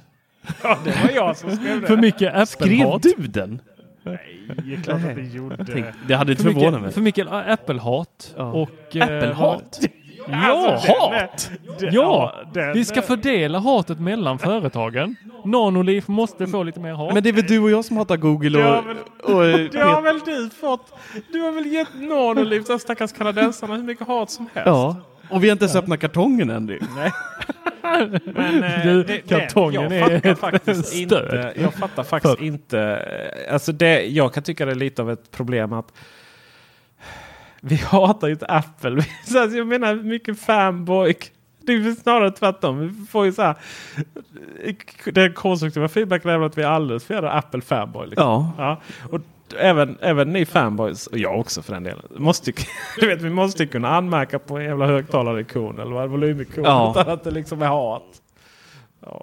Ja, 0.63 0.79
det 0.85 0.91
var 0.91 1.11
jag 1.15 1.37
som 1.37 1.51
skrev 1.57 1.81
det. 1.81 1.87
för 1.87 1.97
mycket 1.97 2.49
Skrev 2.49 2.71
Apple-hat, 2.87 3.03
du 3.03 3.27
den? 3.27 3.61
Nej, 4.07 4.41
det 4.67 4.75
är 4.75 4.83
klart 4.83 4.97
att 5.05 5.17
det 5.17 5.23
gjorde. 5.23 5.65
Tänk, 5.73 5.87
det 6.09 6.15
hade 6.15 6.33
inte 6.33 6.43
för 6.45 6.51
förvånat 6.53 6.81
mig. 6.83 6.93
för 6.93 7.01
mycket 7.01 7.27
eh, 7.27 7.33
Apple-hat 7.53 8.35
Ja. 8.37 8.53
och... 8.53 8.97
eh, 8.97 9.03
Apple-hat? 9.03 9.81
Ja, 10.29 10.37
Alltså, 10.73 10.87
den 10.93 11.21
hat! 11.21 11.51
det- 11.79 11.87
Ja, 11.93 12.33
den- 12.55 12.73
vi 12.73 12.85
ska 12.85 13.03
fördela 13.03 13.59
hatet 13.59 14.01
mellan 14.01 14.39
företagen. 14.39 15.17
Nanoliv 15.45 16.05
måste 16.07 16.47
få 16.47 16.63
lite 16.63 16.81
mer 16.81 16.93
hat. 16.93 17.15
Men 17.15 17.23
det 17.23 17.29
är 17.29 17.33
väl 17.33 17.45
du 17.47 17.59
och 17.59 17.71
jag 17.71 17.85
som 17.85 17.97
hatar 17.97 18.17
Google 18.17 18.59
och... 18.59 18.65
Ja, 18.65 18.83
men- 18.87 19.35
och, 19.37 19.45
eh, 19.45 19.57
Det 19.73 19.79
har 19.81 20.03
väl 20.03 20.19
du 20.25 20.51
fått? 20.51 20.93
Du 21.33 21.41
har 21.41 21.53
väl 21.53 21.67
gett 21.67 21.89
Nanoliv, 21.95 22.65
de 22.67 22.79
stackars 22.79 23.13
kanadensarna, 23.13 23.75
hur 23.77 23.83
mycket 23.83 24.07
hat 24.07 24.31
som 24.31 24.47
helst? 24.55 24.67
Ja. 24.67 24.97
Och 25.31 25.45
vi 25.45 25.49
har 25.49 25.53
inte 25.53 25.65
ens 25.65 25.77
öppnat 25.77 26.01
kartongen 26.01 26.51
än. 26.51 26.67
Nej. 26.97 27.13
Men, 27.83 28.15
eh, 28.65 28.83
Du, 28.85 29.03
det- 29.03 29.03
det- 29.03 29.29
kartongen 29.29 29.83
jag 29.93 30.13
är 30.27 30.35
faktiskt 30.35 30.87
stöd. 30.89 31.03
inte. 31.03 31.53
Jag 31.57 31.75
fattar 31.75 32.03
faktiskt 32.03 32.37
För- 32.39 32.45
inte. 32.45 32.81
eh, 33.47 33.53
Alltså 33.53 33.73
det, 33.73 34.03
jag 34.07 34.35
kan 34.35 34.43
tycka 34.43 34.65
det 34.67 34.73
är 34.73 34.77
lite 34.77 35.03
av 35.03 35.11
ett 35.11 35.31
problem 35.31 35.73
att 35.73 35.93
vi 37.61 37.77
hatar 37.77 38.27
ju 38.29 38.33
inte 38.33 38.47
Apple. 38.47 39.03
Så 39.25 39.41
alltså, 39.43 39.57
jag 39.59 39.67
menar 39.67 39.95
mycket 39.95 40.41
fanboy. 40.41 41.15
Det 41.61 41.73
är 41.73 41.93
snarare 41.95 42.31
tvärtom. 42.31 42.79
Vi 42.89 43.07
får 43.07 43.25
ju 43.27 43.33
så 43.33 43.43
här. 43.43 43.57
Den 45.13 45.33
konstruktiva 45.33 45.89
feedbacken 45.89 46.31
är 46.31 46.41
att 46.41 46.59
vi 46.59 46.63
är 46.63 46.67
alldeles 46.67 47.05
för 47.05 47.15
jävla 47.15 47.31
Apple 47.31 47.61
fanboy. 47.61 48.07
Liksom. 48.07 48.25
Ja. 48.27 48.53
Ja, 48.59 48.81
och 49.11 49.21
även, 49.55 49.99
även 50.01 50.33
ni 50.33 50.47
fanboys, 50.47 51.07
och 51.07 51.19
jag 51.19 51.41
också 51.41 51.63
för 51.63 51.73
den 51.75 51.83
delen, 51.83 52.03
måste, 52.17 52.53
du 53.01 53.07
vet, 53.07 53.23
vi 53.23 53.31
måste 53.31 53.67
kunna 53.67 53.89
anmärka 53.89 54.39
på 54.39 54.57
en 54.59 54.65
jävla 54.65 54.87
högtalarikon 54.87 55.79
eller 55.81 55.91
vad 55.93 56.11
volymikon 56.11 56.65
Ja. 56.65 56.91
utan 56.97 57.13
att 57.13 57.25
det 57.25 57.31
liksom 57.31 57.63
är 57.63 57.67
hat. 57.67 58.03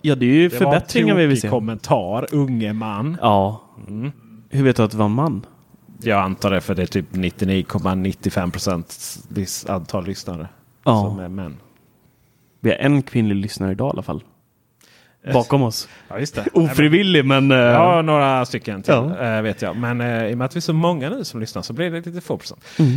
Ja, 0.01 0.15
det 0.15 0.25
är 0.25 0.33
ju 0.33 0.49
Det 0.49 0.57
förbättringar 0.57 1.15
vi 1.15 1.25
vill 1.25 1.41
se. 1.41 1.49
kommentar, 1.49 2.27
unge 2.31 2.73
man. 2.73 3.17
Ja. 3.21 3.61
Hur 4.49 4.63
vet 4.63 4.75
du 4.75 4.83
att 4.83 4.91
det 4.91 4.97
var 4.97 5.07
man? 5.09 5.45
Jag 6.01 6.19
antar 6.19 6.51
det 6.51 6.61
för 6.61 6.75
det 6.75 6.81
är 6.81 6.85
typ 6.85 7.11
99,95 7.11 8.51
procent 8.51 8.95
antal 9.69 10.05
lyssnare 10.05 10.47
Ja. 10.83 11.01
som 11.03 11.19
är 11.19 11.27
män. 11.27 11.57
Vi 12.59 12.69
har 12.69 12.77
en 12.77 13.01
kvinnlig 13.03 13.35
lyssnare 13.35 13.71
idag 13.71 13.87
i 13.87 13.91
alla 13.91 14.01
fall. 14.01 14.23
Bakom 15.33 15.63
oss. 15.63 15.87
Ja, 16.09 16.19
just 16.19 16.35
det. 16.35 16.45
Ofrivillig 16.53 17.25
men... 17.25 17.51
eh, 17.51 17.57
Ja, 17.57 18.01
några 18.01 18.45
stycken 18.45 18.81
till 18.83 18.93
Ja. 18.93 19.35
eh, 19.37 19.41
vet 19.41 19.61
jag. 19.61 19.75
Men 19.77 20.01
eh, 20.01 20.27
i 20.27 20.33
och 20.33 20.37
med 20.37 20.45
att 20.45 20.55
vi 20.55 20.57
är 20.57 20.61
så 20.61 20.73
många 20.73 21.09
nu 21.09 21.23
som 21.23 21.39
lyssnar 21.39 21.61
så 21.61 21.73
blir 21.73 21.91
det 21.91 22.05
lite 22.05 22.21
få 22.21 22.37
procent. 22.37 22.61
Mm. 22.79 22.93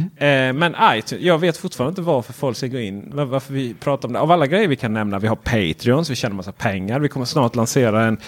Eh, 0.57 0.59
men 0.61 0.75
iTunes, 0.99 1.25
jag 1.25 1.39
vet 1.39 1.57
fortfarande 1.57 1.91
inte 1.91 2.03
varför 2.03 2.33
folk 2.33 2.57
ska 2.57 2.67
gå 2.67 2.79
in. 2.79 3.11
var- 3.15 3.25
Varför 3.25 3.53
vi 3.55 3.75
pratar 3.75 4.09
om 4.09 4.13
det. 4.13 4.21
Av 4.21 4.31
alla 4.33 4.47
grejer 4.47 4.69
vi 4.69 4.77
kan 4.77 4.93
nämna. 4.93 5.19
Vi 5.19 5.27
har 5.29 5.37
Patreons, 5.37 6.11
vi 6.11 6.15
tjänar 6.15 6.37
massa 6.37 6.53
pengar. 6.53 7.01
Vi 7.01 7.09
kommer 7.09 7.27
snart 7.27 7.57
lansera 7.57 8.05
en 8.05 8.19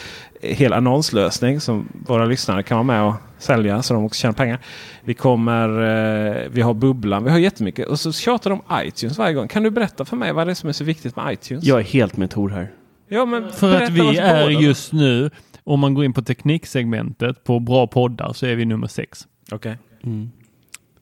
hel 0.42 0.72
annonslösning 0.72 1.60
som 1.60 1.88
våra 2.06 2.24
lyssnare 2.24 2.62
kan 2.62 2.76
vara 2.76 2.84
med 2.84 3.02
och 3.02 3.14
sälja 3.38 3.82
så 3.82 3.94
de 3.94 4.04
också 4.04 4.20
tjänar 4.20 4.32
pengar. 4.34 4.58
Vi 5.04 5.14
kommer, 5.14 5.68
eh, 5.68 6.48
vi 6.50 6.60
har 6.60 6.74
Bubblan, 6.74 7.24
vi 7.24 7.30
har 7.30 7.38
jättemycket. 7.38 7.86
Och 7.86 8.00
så 8.00 8.12
tjatar 8.12 8.50
de 8.50 8.60
om 8.68 8.80
iTunes 8.86 9.18
varje 9.18 9.34
gång. 9.34 9.48
Kan 9.48 9.62
du 9.62 9.70
berätta 9.70 10.04
för 10.04 10.16
mig 10.16 10.32
vad 10.32 10.46
det 10.46 10.50
är 10.52 10.54
som 10.54 10.68
är 10.68 10.72
så 10.72 10.84
viktigt 10.84 11.16
med 11.16 11.32
iTunes? 11.32 11.64
Jag 11.64 11.78
är 11.78 11.84
helt 11.84 12.16
med 12.16 12.30
Tor 12.30 12.48
här. 12.48 12.70
Ja, 13.08 13.24
men 13.24 13.52
För 13.52 13.82
att 13.82 13.90
vi 13.90 14.18
är 14.18 14.48
just 14.48 14.92
nu, 14.92 15.30
om 15.64 15.80
man 15.80 15.94
går 15.94 16.04
in 16.04 16.12
på 16.12 16.22
tekniksegmentet 16.22 17.44
på 17.44 17.60
bra 17.60 17.86
poddar 17.86 18.32
så 18.32 18.46
är 18.46 18.56
vi 18.56 18.64
nummer 18.64 18.86
sex. 18.86 19.26
Okej. 19.52 19.76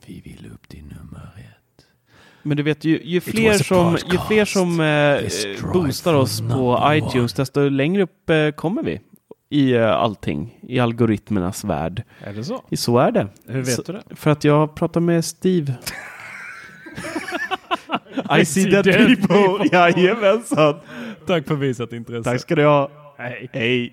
Vi 0.06 0.20
vill 0.20 0.50
upp 0.54 0.68
till 0.68 0.82
nummer 0.82 1.30
ett. 1.36 1.86
Men 2.42 2.56
du 2.56 2.62
vet, 2.62 2.84
ju, 2.84 3.00
ju, 3.04 3.20
fler, 3.20 3.52
som, 3.52 3.98
ju 4.12 4.18
fler 4.18 4.44
som 4.44 4.80
eh, 4.80 5.72
boostar 5.72 6.14
oss 6.14 6.40
på 6.40 6.82
iTunes, 6.86 7.32
desto 7.32 7.68
längre 7.68 8.02
upp 8.02 8.30
eh, 8.30 8.50
kommer 8.50 8.82
vi 8.82 9.00
i 9.48 9.72
eh, 9.72 9.90
allting. 9.90 10.58
I 10.62 10.78
algoritmernas 10.78 11.64
värld. 11.64 12.02
Är 12.20 12.32
det 12.32 12.44
så? 12.44 12.62
Så 12.76 12.98
är 12.98 13.10
det. 13.10 13.28
Hur 13.46 13.62
vet 13.62 13.74
så, 13.74 13.82
du 13.82 13.92
det? 13.92 14.16
För 14.16 14.30
att 14.30 14.44
jag 14.44 14.74
pratar 14.74 15.00
med 15.00 15.24
Steve. 15.24 15.74
I 18.40 18.44
see 18.44 18.70
that 18.70 18.84
dead 18.84 19.06
people. 19.06 19.26
people. 19.26 19.68
Jajamensan. 19.78 20.74
Tack 21.26 21.46
för 21.46 21.54
visat 21.54 21.92
intresse. 21.92 22.30
Tack 22.30 22.40
ska 22.40 22.54
du 22.54 22.64
ha. 22.64 22.90
Hej. 23.18 23.48
Hej. 23.52 23.92